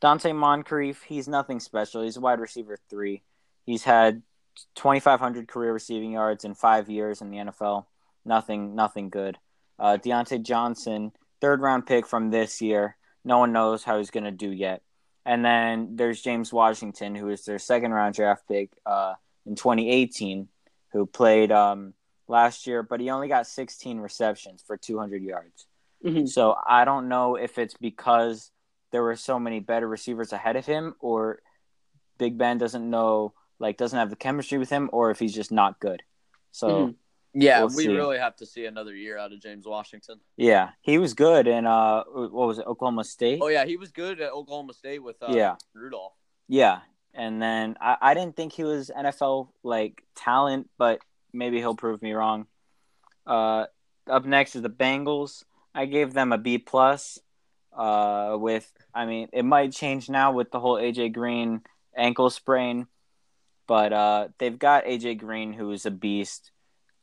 Donte 0.00 0.34
Moncrief, 0.34 1.02
he's 1.02 1.26
nothing 1.26 1.58
special. 1.60 2.02
He's 2.02 2.16
a 2.16 2.20
wide 2.20 2.40
receiver 2.40 2.78
three. 2.88 3.22
He's 3.64 3.82
had 3.82 4.22
2,500 4.76 5.48
career 5.48 5.72
receiving 5.72 6.12
yards 6.12 6.44
in 6.44 6.54
five 6.54 6.88
years 6.88 7.20
in 7.20 7.30
the 7.30 7.38
NFL. 7.38 7.86
Nothing, 8.28 8.74
nothing 8.74 9.08
good. 9.08 9.38
Uh, 9.78 9.96
Diontae 9.96 10.42
Johnson, 10.42 11.12
third 11.40 11.60
round 11.62 11.86
pick 11.86 12.06
from 12.06 12.30
this 12.30 12.60
year. 12.60 12.96
No 13.24 13.38
one 13.38 13.52
knows 13.52 13.82
how 13.84 13.96
he's 13.96 14.10
going 14.10 14.24
to 14.24 14.30
do 14.30 14.50
yet. 14.50 14.82
And 15.24 15.44
then 15.44 15.96
there's 15.96 16.20
James 16.20 16.52
Washington, 16.52 17.14
who 17.14 17.30
is 17.30 17.44
their 17.44 17.58
second 17.58 17.92
round 17.92 18.14
draft 18.14 18.46
pick 18.46 18.70
uh, 18.84 19.14
in 19.46 19.54
2018, 19.54 20.48
who 20.92 21.06
played 21.06 21.50
um, 21.50 21.94
last 22.28 22.66
year, 22.66 22.82
but 22.82 23.00
he 23.00 23.08
only 23.10 23.28
got 23.28 23.46
16 23.46 23.98
receptions 23.98 24.62
for 24.66 24.76
200 24.76 25.22
yards. 25.22 25.66
Mhm. 26.04 26.28
So 26.28 26.54
I 26.66 26.84
don't 26.84 27.08
know 27.08 27.36
if 27.36 27.58
it's 27.58 27.74
because 27.74 28.50
there 28.92 29.02
were 29.02 29.16
so 29.16 29.38
many 29.38 29.60
better 29.60 29.88
receivers 29.88 30.32
ahead 30.32 30.56
of 30.56 30.66
him, 30.66 30.94
or 31.00 31.40
Big 32.18 32.36
Ben 32.36 32.58
doesn't 32.58 32.88
know, 32.88 33.32
like, 33.58 33.76
doesn't 33.78 33.98
have 33.98 34.10
the 34.10 34.16
chemistry 34.16 34.58
with 34.58 34.70
him, 34.70 34.90
or 34.92 35.10
if 35.10 35.18
he's 35.18 35.34
just 35.34 35.50
not 35.52 35.80
good. 35.80 36.02
So 36.52 36.68
Mhm. 36.68 36.94
Yeah, 37.40 37.60
We'll 37.60 37.68
we 37.76 37.82
see. 37.84 37.88
really 37.96 38.18
have 38.18 38.36
to 38.36 38.46
see 38.46 38.64
another 38.66 38.94
year 38.94 39.16
out 39.18 39.32
of 39.32 39.40
James 39.40 39.66
Washington. 39.66 40.18
yeah, 40.36 40.70
he 40.80 40.98
was 40.98 41.14
good 41.14 41.46
in 41.46 41.66
uh, 41.66 42.02
what 42.04 42.32
was 42.48 42.58
it, 42.58 42.66
Oklahoma 42.66 43.04
State? 43.04 43.40
Oh 43.42 43.48
yeah, 43.48 43.64
he 43.64 43.76
was 43.76 43.90
good 43.92 44.20
at 44.20 44.32
Oklahoma 44.32 44.72
State 44.72 45.02
with 45.02 45.22
uh, 45.22 45.28
Yeah. 45.32 45.56
Rudolph. 45.74 46.14
Yeah, 46.48 46.80
and 47.14 47.40
then 47.40 47.76
I, 47.80 47.96
I 48.00 48.14
didn't 48.14 48.34
think 48.36 48.52
he 48.52 48.64
was 48.64 48.90
NFL 48.96 49.48
like 49.62 50.02
talent, 50.16 50.68
but 50.78 51.00
maybe 51.32 51.58
he'll 51.58 51.76
prove 51.76 52.02
me 52.02 52.12
wrong. 52.12 52.46
Uh, 53.26 53.66
up 54.08 54.24
next 54.24 54.56
is 54.56 54.62
the 54.62 54.70
Bengals. 54.70 55.44
I 55.74 55.84
gave 55.86 56.14
them 56.14 56.32
a 56.32 56.38
B 56.38 56.58
plus. 56.58 57.18
Uh, 57.76 58.36
with 58.40 58.72
I 58.94 59.06
mean, 59.06 59.28
it 59.32 59.44
might 59.44 59.72
change 59.72 60.08
now 60.08 60.32
with 60.32 60.50
the 60.50 60.58
whole 60.58 60.76
AJ 60.76 61.12
Green 61.12 61.60
ankle 61.96 62.30
sprain, 62.30 62.86
but 63.68 63.92
uh, 63.92 64.28
they've 64.38 64.58
got 64.58 64.84
AJ 64.86 65.18
Green, 65.18 65.52
who 65.52 65.70
is 65.70 65.84
a 65.86 65.90
beast, 65.90 66.50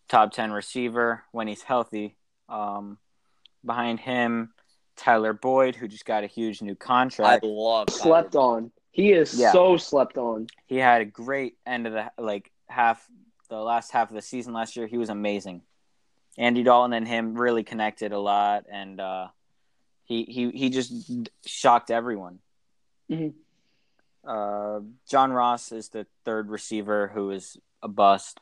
top 0.07 0.31
ten 0.31 0.51
receiver 0.51 1.23
when 1.31 1.47
he's 1.47 1.61
healthy. 1.63 2.15
Um, 2.49 2.97
behind 3.65 3.99
him, 3.99 4.53
Tyler 4.95 5.33
Boyd, 5.33 5.75
who 5.75 5.87
just 5.87 6.05
got 6.05 6.23
a 6.23 6.27
huge 6.27 6.61
new 6.61 6.75
contract. 6.75 7.27
I 7.27 7.39
contract. 7.39 7.45
love 7.45 7.89
Slept 7.89 8.31
Tyler. 8.33 8.45
on. 8.45 8.71
He 8.91 9.11
is 9.11 9.33
Yeah. 9.39 9.51
so 9.51 9.75
slept 9.77 10.17
on. 10.17 10.47
he 10.67 10.77
had 10.77 11.01
a 11.01 11.05
great 11.05 11.57
end 11.65 11.85
of 11.87 11.93
the 11.93 12.11
like 12.17 12.51
half 12.69 13.05
the 13.49 13.57
last 13.57 13.91
half 13.91 14.09
of 14.09 14.15
the 14.15 14.21
season 14.21 14.53
last 14.53 14.75
year. 14.75 14.87
He 14.87 14.97
was 14.97 15.09
amazing. 15.09 15.61
Andy 16.37 16.63
Dalton 16.63 16.93
and 16.93 17.07
him 17.07 17.33
really 17.35 17.63
connected 17.63 18.11
a 18.11 18.19
lot, 18.19 18.65
and 18.71 18.99
uh, 18.99 19.27
he 20.03 20.23
he 20.23 20.51
he 20.51 20.69
just 20.69 20.93
shocked 21.45 21.91
everyone. 21.91 22.39
Mhm. 23.09 23.33
Uh, 24.25 24.79
John 25.09 25.31
Ross 25.31 25.71
is 25.71 25.89
the 25.89 26.07
third 26.23 26.49
receiver 26.49 27.07
who 27.13 27.31
is 27.31 27.57
a 27.83 27.87
bust. 27.87 28.39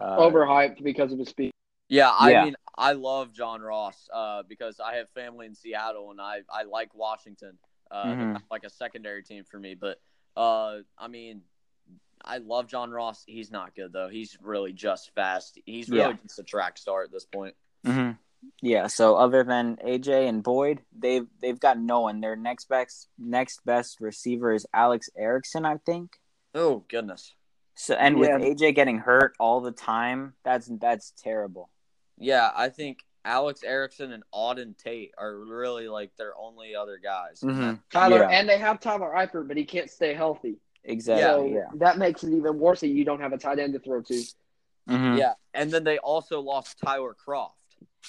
Uh, 0.00 0.16
Overhyped 0.18 0.82
because 0.82 1.12
of 1.12 1.18
his 1.18 1.28
speed. 1.28 1.50
Yeah, 1.88 2.10
I 2.10 2.30
Yeah. 2.30 2.44
mean, 2.44 2.56
I 2.78 2.92
love 2.92 3.32
John 3.32 3.60
Ross 3.60 4.08
uh, 4.12 4.42
because 4.44 4.80
I 4.80 4.96
have 4.96 5.10
family 5.10 5.46
in 5.46 5.54
Seattle 5.54 6.10
and 6.10 6.20
I, 6.20 6.42
I 6.50 6.62
like 6.62 6.94
Washington. 6.94 7.58
Uh, 7.90 8.14
they're 8.14 8.34
Mhm. 8.34 8.42
like 8.50 8.64
a 8.64 8.70
secondary 8.70 9.22
team 9.22 9.44
for 9.44 9.58
me. 9.58 9.74
But, 9.74 10.00
uh, 10.36 10.78
I 10.96 11.08
mean, 11.08 11.42
I 12.24 12.38
love 12.38 12.68
John 12.68 12.90
Ross. 12.90 13.24
He's 13.26 13.50
not 13.50 13.74
good, 13.74 13.92
though. 13.92 14.08
He's 14.08 14.38
really 14.40 14.72
just 14.72 15.10
fast. 15.14 15.58
He's 15.66 15.90
really 15.90 16.14
Yeah. 16.14 16.18
just 16.22 16.38
a 16.38 16.42
track 16.44 16.78
star 16.78 17.02
at 17.02 17.10
this 17.10 17.24
point. 17.24 17.56
mhm. 17.84 18.18
Yeah. 18.62 18.86
So 18.86 19.16
other 19.16 19.42
than 19.44 19.76
AJ 19.84 20.26
and 20.28 20.42
Boyd, 20.42 20.82
they've 20.92 21.26
they've 21.40 21.58
got 21.60 21.78
no 21.78 22.00
one. 22.00 22.20
Their 22.20 22.36
next 22.36 22.68
best 22.68 23.08
next 23.18 23.64
best 23.66 24.00
receiver 24.00 24.52
is 24.52 24.66
Alex 24.72 25.10
Erickson, 25.16 25.64
I 25.66 25.76
think. 25.78 26.18
Oh, 26.54 26.84
goodness. 26.88 27.34
So 27.74 27.94
and 27.94 28.18
Yeah. 28.18 28.36
with 28.36 28.42
AJ 28.60 28.74
getting 28.74 28.98
hurt 28.98 29.34
all 29.38 29.60
the 29.60 29.72
time, 29.72 30.34
that's 30.44 30.66
that's 30.80 31.12
terrible. 31.12 31.70
Yeah, 32.18 32.50
I 32.54 32.68
think 32.68 32.98
Alex 33.24 33.62
Erickson 33.62 34.12
and 34.12 34.22
Auden 34.34 34.76
Tate 34.76 35.12
are 35.18 35.36
really 35.36 35.88
like 35.88 36.14
their 36.16 36.36
only 36.36 36.74
other 36.74 36.98
guys. 36.98 37.40
Mhm. 37.40 37.80
Tyler, 37.90 38.18
Yeah. 38.18 38.28
and 38.30 38.48
they 38.48 38.58
have 38.58 38.80
Tyler 38.80 39.12
Eifert, 39.14 39.48
but 39.48 39.56
he 39.56 39.64
can't 39.64 39.90
stay 39.90 40.14
healthy. 40.14 40.56
Exactly. 40.84 41.22
so 41.22 41.44
Yeah. 41.58 41.68
that 41.74 41.98
makes 41.98 42.24
it 42.24 42.32
even 42.32 42.58
worse 42.58 42.80
that 42.80 42.88
you 42.88 43.04
don't 43.04 43.20
have 43.20 43.34
a 43.34 43.38
tight 43.38 43.58
end 43.58 43.74
to 43.74 43.78
throw 43.78 44.00
to. 44.00 44.14
Mhm. 44.88 45.18
Yeah, 45.18 45.34
and 45.52 45.70
then 45.70 45.84
they 45.84 45.98
also 45.98 46.40
lost 46.40 46.78
Tyler 46.78 47.14
Kroft. 47.14 47.52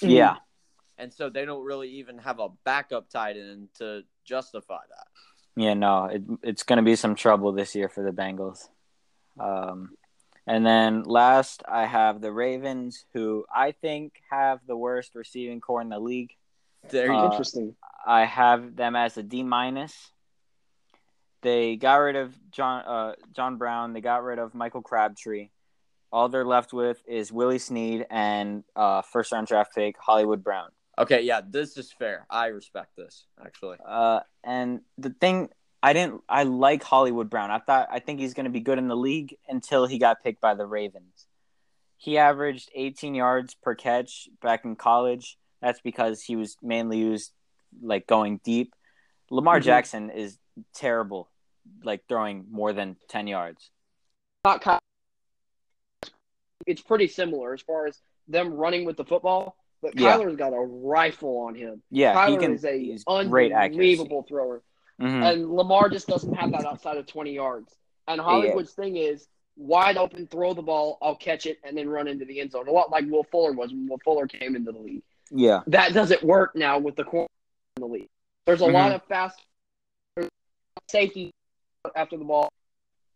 Yeah. 0.00 0.36
And 0.96 1.12
so 1.12 1.28
they 1.28 1.44
don't 1.44 1.62
really 1.64 1.90
even 1.90 2.16
have 2.18 2.38
a 2.40 2.48
backup 2.64 3.10
tight 3.10 3.36
end 3.36 3.68
to 3.74 4.04
justify 4.24 4.80
that. 4.88 5.06
Yeah, 5.54 5.74
no, 5.74 6.06
it, 6.06 6.22
it's 6.42 6.62
going 6.62 6.78
to 6.78 6.82
be 6.82 6.96
some 6.96 7.14
trouble 7.14 7.52
this 7.52 7.74
year 7.74 7.90
for 7.90 8.02
the 8.02 8.10
Bengals. 8.10 8.68
Um, 9.38 9.90
and 10.46 10.66
then 10.66 11.04
last, 11.04 11.62
I 11.68 11.86
have 11.86 12.20
the 12.20 12.32
Ravens, 12.32 13.04
who 13.14 13.44
I 13.54 13.72
think 13.72 14.14
have 14.30 14.60
the 14.66 14.76
worst 14.76 15.14
receiving 15.14 15.60
corps 15.60 15.82
in 15.82 15.88
the 15.88 16.00
league. 16.00 16.32
You 16.92 16.98
Uh, 17.12 17.30
Interesting. 17.30 17.76
I 18.04 18.24
have 18.24 18.74
them 18.74 18.96
as 18.96 19.16
a 19.16 19.22
D 19.22 19.44
minus. 19.44 20.12
They 21.42 21.76
got 21.76 21.96
rid 21.96 22.16
of 22.16 22.34
John 22.50 22.84
uh, 22.84 23.14
John 23.32 23.56
Brown. 23.56 23.92
They 23.92 24.00
got 24.00 24.24
rid 24.24 24.38
of 24.38 24.54
Michael 24.54 24.82
Crabtree. 24.82 25.50
All 26.12 26.28
they're 26.28 26.44
left 26.44 26.72
with 26.72 27.02
is 27.06 27.32
Willie 27.32 27.58
Snead 27.58 28.06
and 28.10 28.64
uh, 28.76 29.02
first 29.02 29.32
round 29.32 29.46
draft 29.46 29.74
pick 29.74 29.96
Hollywood 29.98 30.42
Brown. 30.44 30.70
Okay, 30.98 31.22
yeah, 31.22 31.40
this 31.48 31.78
is 31.78 31.92
fair. 31.92 32.26
I 32.28 32.46
respect 32.48 32.96
this 32.96 33.26
actually. 33.44 33.78
Uh, 33.86 34.20
and 34.44 34.80
the 34.98 35.10
thing 35.10 35.48
I 35.82 35.92
didn't 35.92 36.22
I 36.28 36.44
like 36.44 36.82
Hollywood 36.82 37.28
Brown. 37.28 37.50
I 37.50 37.58
thought 37.58 37.88
I 37.90 37.98
think 37.98 38.20
he's 38.20 38.34
going 38.34 38.44
to 38.44 38.50
be 38.50 38.60
good 38.60 38.78
in 38.78 38.88
the 38.88 38.96
league 38.96 39.36
until 39.48 39.86
he 39.86 39.98
got 39.98 40.22
picked 40.22 40.40
by 40.40 40.54
the 40.54 40.66
Ravens. 40.66 41.26
He 41.96 42.18
averaged 42.18 42.70
18 42.74 43.14
yards 43.14 43.54
per 43.54 43.74
catch 43.74 44.28
back 44.40 44.64
in 44.64 44.76
college. 44.76 45.38
That's 45.60 45.80
because 45.80 46.22
he 46.22 46.36
was 46.36 46.56
mainly 46.62 46.98
used 46.98 47.32
like 47.80 48.06
going 48.06 48.40
deep. 48.44 48.74
Lamar 49.30 49.58
Mhm. 49.60 49.64
Jackson 49.64 50.10
is 50.10 50.38
terrible 50.74 51.30
like 51.82 52.04
throwing 52.08 52.46
more 52.50 52.72
than 52.72 52.96
10 53.08 53.26
yards. 53.26 53.70
Not 54.44 54.82
it's 56.66 56.80
pretty 56.82 57.08
similar 57.08 57.54
as 57.54 57.62
far 57.62 57.86
as 57.86 58.00
them 58.28 58.52
running 58.54 58.84
with 58.84 58.96
the 58.96 59.04
football, 59.04 59.56
but 59.80 59.98
Yeah. 59.98 60.16
Kyler's 60.16 60.36
got 60.36 60.52
a 60.52 60.60
rifle 60.60 61.38
on 61.38 61.54
him. 61.54 61.82
Yeah, 61.90 62.14
Kyler 62.14 62.30
he 62.30 62.36
can 62.36 62.54
is 62.54 62.64
a 62.64 62.78
he's 62.78 63.04
great 63.04 63.52
accuracy. 63.52 63.72
unbelievable 63.74 64.22
thrower, 64.28 64.62
Mhm. 65.02 65.32
and 65.32 65.50
Lamar 65.50 65.88
just 65.88 66.06
doesn't 66.06 66.32
have 66.34 66.52
that 66.52 66.64
outside 66.64 66.96
of 66.96 67.06
20 67.06 67.32
yards. 67.32 67.74
And 68.06 68.20
Hollywood's 68.20 68.72
thing 68.72 68.96
is 68.96 69.26
wide 69.56 69.96
open, 69.96 70.26
throw 70.26 70.54
the 70.54 70.62
ball, 70.62 70.98
I'll 71.02 71.16
catch 71.16 71.46
it, 71.46 71.58
and 71.64 71.76
then 71.76 71.88
run 71.88 72.08
into 72.08 72.24
the 72.24 72.40
end 72.40 72.52
zone. 72.52 72.68
A 72.68 72.70
lot 72.72 72.90
like 72.90 73.04
Will 73.06 73.24
Fuller 73.24 73.52
was 73.52 73.70
when 73.70 73.88
Will 73.88 73.98
Fuller 74.04 74.26
came 74.26 74.56
into 74.56 74.72
the 74.72 74.78
league. 74.78 75.02
Yeah. 75.30 75.60
That 75.66 75.92
doesn't 75.92 76.22
work 76.22 76.54
now 76.54 76.78
with 76.78 76.96
the 76.96 77.04
corner 77.04 77.28
in 77.76 77.82
the 77.82 77.86
league. 77.88 78.08
There's 78.46 78.60
a 78.60 78.66
lot 78.66 78.92
of 78.92 79.02
fast 79.04 79.40
safety 80.88 81.32
after 81.96 82.16
the 82.16 82.24
ball. 82.24 82.50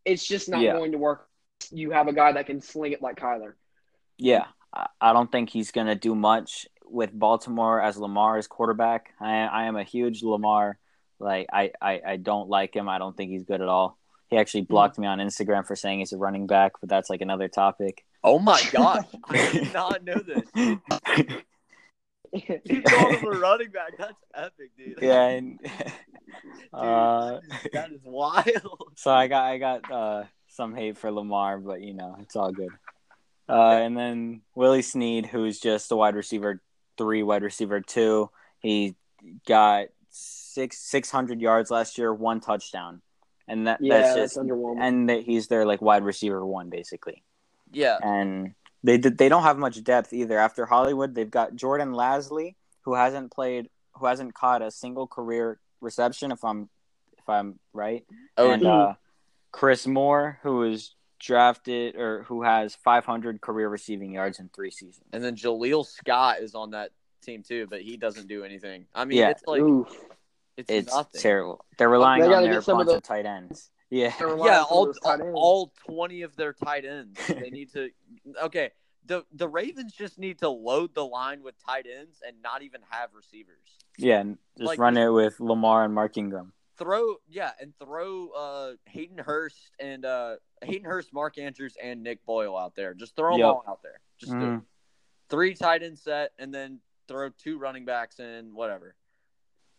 It's 0.04 0.24
just 0.26 0.48
not 0.48 0.60
Yeah. 0.60 0.72
going 0.72 0.92
to 0.92 0.98
work. 0.98 1.28
You 1.70 1.90
have 1.90 2.08
a 2.08 2.12
guy 2.12 2.32
that 2.32 2.46
can 2.46 2.60
sling 2.60 2.92
it 2.92 3.02
like 3.02 3.16
Kyler. 3.16 3.54
Yeah, 4.18 4.46
I- 5.00 5.12
don't 5.12 5.30
think 5.30 5.50
he's 5.50 5.70
going 5.72 5.88
to 5.88 5.94
do 5.94 6.14
much 6.14 6.68
with 6.84 7.10
Baltimore 7.12 7.80
as 7.80 7.96
Lamar 7.98 8.40
quarterback. 8.42 9.12
I, 9.20 9.32
I 9.46 9.64
am 9.64 9.76
a 9.76 9.82
huge 9.82 10.22
Lamar. 10.22 10.78
Like 11.18 11.46
I, 11.52 11.72
I, 11.80 12.00
I 12.06 12.16
don't 12.16 12.48
like 12.48 12.74
him. 12.74 12.88
I 12.88 12.98
don't 12.98 13.16
think 13.16 13.30
he's 13.30 13.44
good 13.44 13.60
at 13.60 13.68
all. 13.68 13.98
He 14.28 14.36
actually 14.36 14.62
blocked 14.62 14.98
me 14.98 15.06
on 15.06 15.18
Instagram 15.18 15.66
for 15.66 15.76
saying 15.76 16.00
he's 16.00 16.12
a 16.12 16.16
running 16.16 16.46
back, 16.46 16.72
but 16.80 16.88
that's 16.88 17.08
like 17.08 17.20
another 17.20 17.48
topic. 17.48 18.04
Oh 18.24 18.38
my 18.38 18.60
gosh, 18.72 19.06
I 19.28 19.50
did 19.52 19.72
not 19.72 20.04
know 20.04 20.20
this. 20.20 21.32
You 22.32 22.82
called 22.82 23.14
him 23.14 23.26
a 23.26 23.38
running 23.38 23.70
back. 23.70 23.96
That's 23.98 24.20
epic, 24.34 24.70
dude. 24.76 24.98
yeah, 25.00 25.28
and, 25.28 25.58
Dude, 25.58 25.72
uh, 26.72 27.30
that, 27.30 27.42
is, 27.64 27.70
that 27.72 27.92
is 27.92 28.00
wild. 28.04 28.92
so 28.96 29.10
I 29.10 29.28
got 29.28 29.44
I 29.44 29.58
got 29.58 29.90
uh, 29.90 30.24
some 30.48 30.74
hate 30.74 30.98
for 30.98 31.10
Lamar, 31.10 31.58
but 31.58 31.80
you 31.80 31.94
know 31.94 32.16
it's 32.20 32.36
all 32.36 32.52
good. 32.52 32.70
Uh, 33.48 33.78
and 33.80 33.96
then 33.96 34.42
Willie 34.54 34.82
Snead, 34.82 35.26
who's 35.26 35.60
just 35.60 35.92
a 35.92 35.96
wide 35.96 36.16
receiver 36.16 36.60
three, 36.98 37.22
wide 37.22 37.42
receiver 37.42 37.80
two. 37.80 38.30
He 38.58 38.96
got 39.46 39.86
six 40.56 40.78
six 40.78 41.10
hundred 41.10 41.40
yards 41.40 41.70
last 41.70 41.98
year, 41.98 42.12
one 42.12 42.40
touchdown, 42.40 43.02
and 43.46 43.66
that 43.66 43.78
yeah, 43.80 43.98
that's 43.98 44.14
that's 44.14 44.34
just 44.34 44.36
underwhelming. 44.42 44.80
and 44.80 45.08
that 45.10 45.22
he's 45.22 45.48
their 45.48 45.64
like 45.66 45.80
wide 45.82 46.02
receiver 46.02 46.44
one 46.44 46.70
basically. 46.70 47.22
Yeah, 47.72 47.98
And 48.02 48.54
they 48.82 48.96
did 48.96 49.18
they 49.18 49.28
don't 49.28 49.42
have 49.42 49.58
much 49.58 49.82
depth 49.84 50.12
either. 50.12 50.38
After 50.38 50.64
Hollywood, 50.66 51.14
they've 51.14 51.30
got 51.40 51.54
Jordan 51.56 51.92
Lasley, 51.92 52.54
who 52.82 52.94
hasn't 52.94 53.32
played, 53.32 53.68
who 53.96 54.06
hasn't 54.06 54.32
caught 54.34 54.62
a 54.62 54.70
single 54.70 55.06
career 55.06 55.58
reception. 55.80 56.32
If 56.32 56.42
I'm 56.44 56.68
if 57.18 57.28
I'm 57.28 57.58
right 57.72 58.04
Oh, 58.38 58.50
and 58.50 58.64
uh, 58.64 58.94
Chris 59.52 59.86
Moore, 59.86 60.38
who 60.42 60.58
was 60.58 60.94
drafted 61.18 61.96
or 61.96 62.22
who 62.28 62.42
has 62.42 62.76
500 62.76 63.40
career 63.40 63.68
receiving 63.68 64.12
yards 64.12 64.38
in 64.38 64.48
three 64.54 64.70
seasons. 64.70 65.04
and 65.12 65.24
then 65.24 65.34
Jaleel 65.34 65.84
Scott 65.84 66.40
is 66.40 66.54
on 66.54 66.70
that 66.70 66.90
team 67.22 67.42
too, 67.42 67.66
but 67.68 67.80
he 67.80 67.96
doesn't 67.96 68.28
do 68.28 68.44
anything. 68.44 68.86
I 68.94 69.04
mean, 69.06 69.18
Yeah. 69.18 69.30
it's 69.30 69.42
like 69.46 69.60
Oof. 69.62 69.88
It's, 70.56 70.70
It's 70.70 70.92
nothing. 70.94 71.20
terrible. 71.20 71.64
They're 71.78 71.88
relying 71.88 72.22
They 72.22 72.32
on 72.34 72.42
their 72.44 72.60
bunch 72.62 72.88
of 72.88 72.96
of, 72.96 73.02
tight 73.02 73.26
ends. 73.26 73.70
Yeah, 73.90 74.12
Yeah, 74.20 74.62
on 74.62 74.94
some 74.94 75.20
of 75.20 75.20
all 75.20 75.26
ends. 75.26 75.32
all 75.34 75.72
twenty 75.86 76.22
of 76.22 76.34
their 76.36 76.52
tight 76.52 76.84
ends. 76.84 77.18
They 77.28 77.50
need 77.50 77.72
to. 77.74 77.90
Okay, 78.42 78.70
the 79.04 79.24
the 79.32 79.48
Ravens 79.48 79.92
just 79.92 80.18
need 80.18 80.38
to 80.40 80.48
load 80.48 80.94
the 80.94 81.04
line 81.06 81.42
with 81.42 81.54
tight 81.64 81.86
ends 81.86 82.20
and 82.26 82.42
not 82.42 82.62
even 82.62 82.80
have 82.90 83.10
receivers. 83.14 83.78
yeah. 83.98 84.20
and 84.20 84.38
Just 84.58 84.66
Like- 84.68 84.78
run 84.78 84.96
it 84.96 85.08
with 85.10 85.38
Lamar 85.40 85.84
and 85.84 85.94
Mark 85.94 86.16
Ingram. 86.16 86.52
Throw 86.78 87.16
yeah, 87.28 87.52
and 87.60 87.72
throw 87.78 88.28
uh 88.30 88.72
Hayden 88.86 89.18
Hurst 89.18 89.70
and 89.78 90.04
uh 90.04 90.36
Hayden 90.62 90.84
Hurst, 90.84 91.12
Mark 91.12 91.38
Andrews, 91.38 91.76
and 91.82 92.02
Nick 92.02 92.24
Boyle 92.26 92.56
out 92.56 92.74
there. 92.74 92.92
Just 92.92 93.14
throw 93.16 93.30
them 93.32 93.40
Yep. 93.40 93.46
all 93.48 93.64
out 93.68 93.82
there. 93.82 94.00
Just 94.18 94.32
do. 94.32 94.38
Mhm. 94.38 94.62
three 95.30 95.54
tight 95.54 95.82
end 95.82 95.98
set, 95.98 96.32
and 96.38 96.52
then 96.52 96.80
throw 97.08 97.28
two 97.30 97.58
running 97.58 97.84
backs 97.84 98.18
in 98.20 98.52
whatever. 98.54 98.94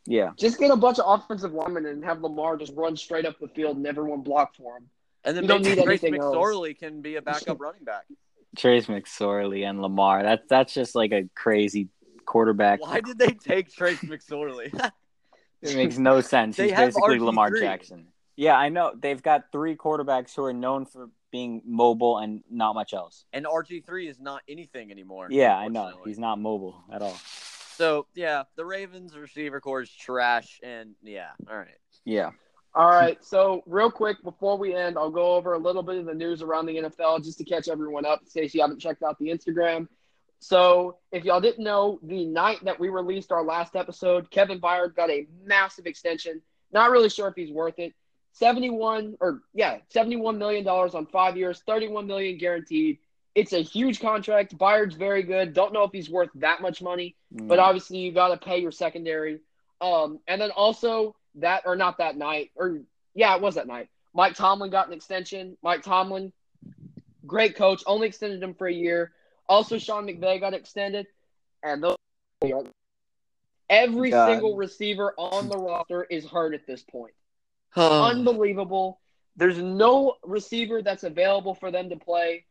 Yeah, 0.07 0.31
Just 0.37 0.57
get 0.57 0.71
a 0.71 0.75
bunch 0.75 0.99
of 0.99 1.05
offensive 1.05 1.53
linemen 1.53 1.85
and 1.85 2.03
have 2.05 2.21
Lamar 2.21 2.55
just 2.55 2.73
run 2.75 2.95
straight 2.95 3.25
up 3.25 3.37
the 3.39 3.49
field 3.49 3.75
and 3.75 3.85
everyone 3.85 4.21
block 4.21 4.55
for 4.55 4.77
him. 4.77 4.89
And 5.25 5.35
then 5.35 5.43
You 5.43 5.47
don't 5.49 5.61
need 5.63 5.75
Trace 5.83 6.03
anything 6.03 6.21
else. 6.21 6.33
McSorley 6.33 6.79
can 6.79 7.01
be 7.01 7.17
a 7.17 7.21
backup 7.21 7.59
running 7.59 7.83
back. 7.83 8.05
Trace 8.57 8.85
McSorley 8.85 9.69
and 9.69 9.81
Lamar. 9.81 10.23
That's 10.23 10.47
that's 10.47 10.73
just 10.73 10.95
like 10.95 11.11
a 11.11 11.29
crazy 11.35 11.89
quarterback. 12.25 12.81
Why 12.81 13.01
did 13.01 13.19
they 13.19 13.31
take 13.31 13.71
Trace 13.71 13.99
McSorley? 13.99 14.71
It 15.59 15.75
makes 15.75 15.97
no 15.97 16.21
sense. 16.21 16.55
They 16.55 16.65
He's 16.65 16.73
have 16.73 16.89
basically 16.89 17.17
RG3. 17.17 17.25
Lamar 17.25 17.49
Jackson. 17.59 18.07
Yeah, 18.35 18.55
I 18.55 18.69
know. 18.69 18.93
They've 18.95 19.21
got 19.21 19.51
three 19.51 19.75
quarterbacks 19.75 20.35
who 20.35 20.43
are 20.43 20.53
known 20.53 20.85
for 20.85 21.09
being 21.31 21.63
mobile 21.65 22.19
and 22.19 22.43
not 22.49 22.75
much 22.75 22.93
else. 22.93 23.25
and 23.33 23.45
RG 23.45 23.83
three 23.83 24.07
is 24.07 24.19
not 24.19 24.43
anything 24.47 24.91
anymore. 24.91 25.27
Yeah, 25.31 25.57
I 25.57 25.67
know. 25.67 25.93
He's 26.05 26.19
not 26.19 26.37
mobile 26.39 26.83
at 26.91 27.01
all. 27.01 27.17
So 27.77 28.07
yeah, 28.15 28.43
the 28.55 28.65
Ravens 28.65 29.15
receiver 29.15 29.61
corps 29.61 29.81
is 29.81 29.91
trash, 29.91 30.59
and 30.63 30.95
yeah, 31.03 31.29
all 31.49 31.57
right. 31.57 31.67
Yeah. 32.05 32.31
All 32.73 32.87
right, 32.87 33.23
so 33.23 33.63
real 33.65 33.89
quick 33.89 34.21
before 34.23 34.55
we 34.55 34.75
end, 34.75 34.99
I'll 34.99 35.09
go 35.09 35.33
over 35.33 35.53
a 35.53 35.57
little 35.57 35.81
bit 35.81 35.97
of 35.97 36.05
the 36.05 36.13
news 36.13 36.43
around 36.43 36.67
the 36.67 36.75
NFL 36.75 37.23
just 37.23 37.39
to 37.39 37.43
catch 37.43 37.67
everyone 37.67 38.05
up 38.05 38.21
in 38.21 38.41
case 38.41 38.53
you 38.53 38.61
haven't 38.61 38.79
checked 38.79 39.01
out 39.01 39.17
the 39.17 39.29
Instagram. 39.29 39.87
So, 40.39 40.97
if 41.11 41.25
y'all 41.25 41.41
didn't 41.41 41.63
know, 41.63 41.99
the 42.03 42.25
night 42.25 42.63
that 42.65 42.79
we 42.79 42.89
released 42.89 43.31
our 43.31 43.43
last 43.43 43.75
episode, 43.75 44.29
Kevin 44.29 44.61
Byard 44.61 44.95
got 44.95 45.09
a 45.09 45.25
massive 45.43 45.87
extension. 45.87 46.39
Not 46.71 46.91
really 46.91 47.09
sure 47.09 47.27
if 47.27 47.35
he's 47.35 47.51
worth 47.51 47.79
it. 47.79 47.93
71 48.33 49.17
or 49.19 49.41
yeah, 49.55 49.77
71 49.89 50.37
million 50.37 50.63
dollars 50.63 50.93
on 50.93 51.07
5 51.07 51.37
years, 51.37 51.63
31 51.65 52.05
million 52.05 52.37
guaranteed. 52.37 52.99
It's 53.37 53.53
a 53.53 53.61
huge 53.61 53.99
contract. 53.99 54.57
Byard's 54.57 54.95
very 54.95 55.23
good. 55.23 55.53
Don't 55.53 55.71
know 55.71 55.83
if 55.83 55.91
he's 55.91 56.09
worth 56.09 56.31
that 56.35 56.61
much 56.61 56.81
money 56.81 57.15
but 57.31 57.59
obviously 57.59 57.97
you 57.97 58.11
got 58.11 58.29
to 58.29 58.37
pay 58.37 58.59
your 58.59 58.71
secondary. 58.71 59.39
Um, 59.81 60.19
and 60.27 60.41
then 60.41 60.51
also 60.51 61.15
that 61.35 61.63
or 61.65 61.75
not 61.75 61.97
that 61.99 62.17
night 62.17 62.51
or 62.55 62.79
yeah, 63.13 63.35
it 63.35 63.41
was 63.41 63.55
that 63.55 63.67
night. 63.67 63.89
Mike 64.13 64.35
Tomlin 64.35 64.71
got 64.71 64.87
an 64.87 64.93
extension. 64.93 65.57
Mike 65.61 65.83
Tomlin, 65.83 66.31
great 67.25 67.55
coach, 67.55 67.83
only 67.85 68.07
extended 68.07 68.41
him 68.41 68.53
for 68.53 68.67
a 68.67 68.73
year. 68.73 69.11
Also, 69.49 69.77
Sean 69.77 70.07
McVay 70.07 70.39
got 70.39 70.53
extended, 70.53 71.07
and 71.63 71.83
those 71.83 71.95
every 73.69 74.09
God. 74.09 74.27
single 74.27 74.55
receiver 74.55 75.13
on 75.17 75.47
the 75.47 75.57
roster 75.57 76.03
is 76.03 76.25
hurt 76.25 76.53
at 76.53 76.65
this 76.67 76.83
point. 76.83 77.13
Unbelievable. 77.75 78.99
There's 79.35 79.59
no 79.59 80.15
receiver 80.23 80.81
that's 80.81 81.03
available 81.03 81.53
for 81.53 81.71
them 81.71 81.89
to 81.89 81.95
play. 81.95 82.45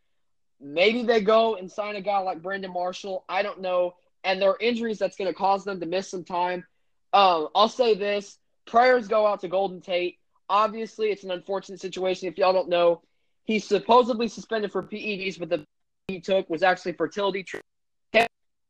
Maybe 0.61 1.03
they 1.03 1.21
go 1.21 1.57
and 1.57 1.71
sign 1.71 1.97
a 1.97 2.01
guy 2.01 2.19
like 2.19 2.43
Brandon 2.43 2.73
Marshall. 2.73 3.25
I 3.29 3.43
don't 3.43 3.61
know. 3.61 3.95
And 4.25 4.41
there 4.41 4.51
are 4.51 4.59
injuries 4.61 4.99
that's 4.99 5.17
going 5.17 5.29
to 5.29 5.35
cause 5.35 5.65
them 5.65 5.81
to 5.81 5.87
miss 5.87 6.11
some 6.11 6.25
time. 6.25 6.65
Um, 7.13 7.49
I'll 7.55 7.69
say 7.69 7.95
this 7.95 8.39
prayers 8.67 9.07
go 9.09 9.27
out 9.27 9.41
to 9.41 9.49
Golden 9.49 9.81
Tate. 9.81 10.19
Obviously, 10.49 11.09
it's 11.11 11.25
an 11.25 11.31
unfortunate 11.31 11.81
situation. 11.81 12.29
If 12.29 12.39
y'all 12.39 12.53
don't 12.53 12.69
know, 12.69 13.03
he's 13.45 13.67
supposedly 13.67 14.29
suspended 14.29 14.73
for 14.73 14.83
PEDs, 14.83 15.39
but 15.39 15.49
the 15.49 15.65
he 16.09 16.21
took 16.21 16.49
was 16.49 16.63
actually 16.63 16.93
fertility 16.93 17.43
treatment. 17.43 17.65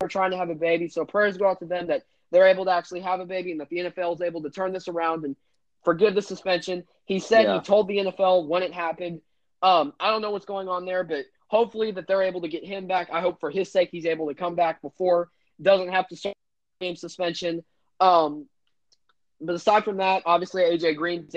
They're 0.01 0.09
trying 0.09 0.31
to 0.33 0.37
have 0.37 0.51
a 0.51 0.55
baby. 0.55 0.89
So 0.89 1.05
prayers 1.05 1.37
go 1.39 1.49
out 1.49 1.59
to 1.61 1.67
them 1.67 1.87
that 1.87 2.03
they're 2.31 2.47
able 2.47 2.67
to 2.67 2.71
actually 2.71 3.01
have 3.01 3.21
a 3.21 3.25
baby 3.27 3.53
and 3.53 3.61
that 3.61 3.69
the 3.71 3.79
NFL 3.79 4.15
is 4.15 4.21
able 4.21 4.43
to 4.43 4.51
turn 4.51 4.73
this 4.73 4.89
around 4.89 5.25
and 5.25 5.37
forgive 5.85 6.15
the 6.15 6.23
suspension. 6.23 6.85
He 7.07 7.19
said 7.19 7.45
Yeah. 7.45 7.55
he 7.55 7.61
told 7.61 7.89
the 7.89 7.99
NFL 7.99 8.47
when 8.47 8.63
it 8.63 8.73
happened. 8.73 9.23
Um, 9.63 9.95
I 9.99 10.11
don't 10.11 10.21
know 10.21 10.31
what's 10.33 10.45
going 10.45 10.69
on 10.69 10.85
there, 10.85 11.03
but 11.05 11.25
hopefully 11.49 11.91
that 11.93 12.07
they're 12.07 12.23
able 12.23 12.41
to 12.43 12.49
get 12.49 12.65
him 12.65 12.87
back. 12.87 13.09
I 13.13 13.21
hope 13.21 13.41
for 13.41 13.51
his 13.51 13.71
sake 13.71 13.91
he's 13.91 14.07
able 14.07 14.29
to 14.29 14.35
come 14.35 14.55
back 14.55 14.83
before 14.83 15.29
doesn't 15.61 15.89
have 15.89 16.09
to 16.09 16.17
start 16.17 16.35
game 16.81 16.97
suspension. 16.97 17.65
Um, 18.01 18.47
but 19.41 19.55
aside 19.55 19.85
from 19.85 19.99
that, 19.99 20.23
obviously 20.27 20.63
AJ 20.63 20.97
Green. 20.97 21.29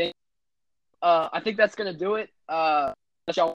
Uh, 1.02 1.30
I 1.32 1.40
think 1.40 1.58
that's 1.58 1.76
gonna 1.76 1.94
do 1.94 2.16
it. 2.16 2.30
Uh, 2.48 2.94
that's 3.26 3.38
y'all- 3.38 3.54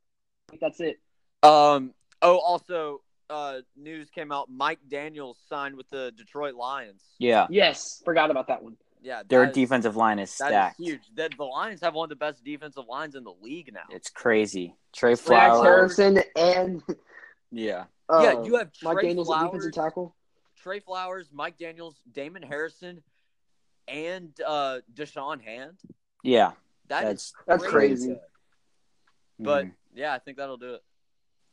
that's 0.60 0.80
it. 0.80 1.00
Um. 1.42 1.92
Oh, 2.22 2.38
also, 2.38 3.02
uh, 3.28 3.60
news 3.76 4.08
came 4.08 4.32
out. 4.32 4.48
Mike 4.50 4.78
Daniels 4.88 5.38
signed 5.48 5.76
with 5.76 5.88
the 5.90 6.12
Detroit 6.16 6.54
Lions. 6.54 7.02
Yeah. 7.18 7.46
Yes, 7.50 8.00
forgot 8.04 8.30
about 8.30 8.46
that 8.48 8.62
one. 8.62 8.76
Yeah, 9.04 9.22
Their 9.28 9.42
that 9.42 9.50
is- 9.50 9.54
defensive 9.54 9.96
line 9.96 10.18
is 10.18 10.30
stacked. 10.30 10.80
is 10.80 10.86
huge. 10.86 11.02
That 11.14 11.36
the 11.36 11.44
Lions 11.44 11.80
have 11.82 11.94
one 11.94 12.06
of 12.06 12.08
the 12.08 12.16
best 12.16 12.42
defensive 12.42 12.86
lines 12.88 13.14
in 13.14 13.22
the 13.22 13.34
league 13.42 13.70
now. 13.72 13.84
It's 13.90 14.08
crazy. 14.08 14.74
Trey 14.94 15.10
Max 15.10 15.20
Flowers. 15.20 15.62
Harrison 15.62 16.22
and 16.34 16.82
Yeah. 17.50 17.84
uh, 18.08 18.20
yeah, 18.22 18.42
you 18.42 18.56
have 18.56 18.70
Mike 18.82 19.02
Daniels 19.02 19.28
at 19.28 19.32
Flowers, 19.34 19.50
defensive 19.52 19.72
tackle. 19.72 20.16
Trey 20.56 20.80
Flowers, 20.80 21.28
Mike 21.32 21.58
Daniels, 21.58 22.00
Damon 22.10 22.42
Harrison, 22.42 23.02
and 23.86 24.32
uh, 24.46 24.80
Da'Shawn 24.94 25.42
Hand. 25.42 25.78
Yeah. 26.22 26.52
That 26.88 27.04
is 27.12 27.34
That's 27.46 27.62
crazy. 27.64 28.18
But 29.38 29.66
Mhm. 29.66 29.74
yeah, 29.94 30.14
I 30.14 30.18
think 30.18 30.38
that'll 30.38 30.56
do 30.56 30.74
it. 30.74 30.82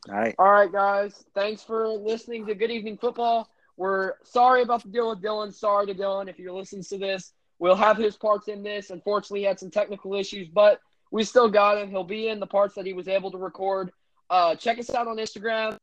all 0.10 0.16
right. 0.16 0.36
All 0.40 0.50
right, 0.52 0.72
guys. 0.72 1.26
Thanks 1.36 1.64
for 1.64 1.88
listening 1.90 2.46
to 2.46 2.56
Good 2.56 2.72
Evening 2.72 2.98
Football. 2.98 3.50
We're 3.78 4.14
sorry 4.24 4.62
about 4.62 4.84
the 4.84 4.90
deal 4.90 5.10
with 5.10 5.22
Dylan. 5.22 5.54
Sorry 5.54 5.88
to 5.88 5.94
Dylan 5.94 6.30
if 6.30 6.38
you're 6.40 6.54
listening 6.54 6.84
to 6.84 6.98
this. 6.98 7.34
We'll 7.62 7.76
have 7.76 7.96
his 7.96 8.18
parts 8.18 8.48
in 8.48 8.64
this. 8.64 8.90
Unfortunately, 8.90 9.42
he 9.42 9.46
had 9.46 9.60
some 9.60 9.70
technical 9.70 10.16
issues, 10.16 10.48
but 10.48 10.80
we 11.12 11.24
still 11.24 11.48
got 11.48 11.78
him. 11.78 11.92
He'll 11.92 12.04
be 12.04 12.28
in 12.28 12.40
the 12.40 12.48
parts 12.48 12.74
that 12.74 12.88
he 12.88 12.94
was 12.94 13.08
able 13.08 13.30
to 13.30 13.38
record. 13.38 13.92
Uh, 14.32 14.56
check 14.56 14.80
us 14.80 14.90
out 14.90 15.08
on 15.08 15.18
Instagram, 15.18 15.78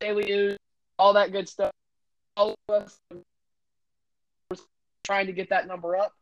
Daily 0.00 0.24
News, 0.24 0.58
all 0.98 1.14
that 1.14 1.32
good 1.32 1.48
stuff. 1.48 1.70
Follow 2.36 2.54
us. 2.68 2.98
We're 3.10 4.58
trying 5.04 5.28
to 5.28 5.32
get 5.32 5.48
that 5.48 5.66
number 5.66 5.96
up. 5.96 6.12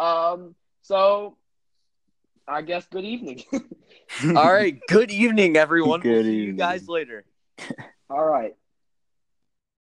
Um, 0.00 0.56
so 0.82 1.36
I 2.48 2.62
guess 2.62 2.84
good 2.90 3.04
evening. 3.04 3.44
All 4.34 4.52
right. 4.52 4.80
Good 4.88 5.12
evening, 5.12 5.56
everyone. 5.56 6.00
Good 6.00 6.24
we'll 6.24 6.24
see 6.24 6.34
you 6.34 6.52
guys 6.54 6.88
later. 6.88 7.24
All 8.10 8.24
right. 8.24 8.56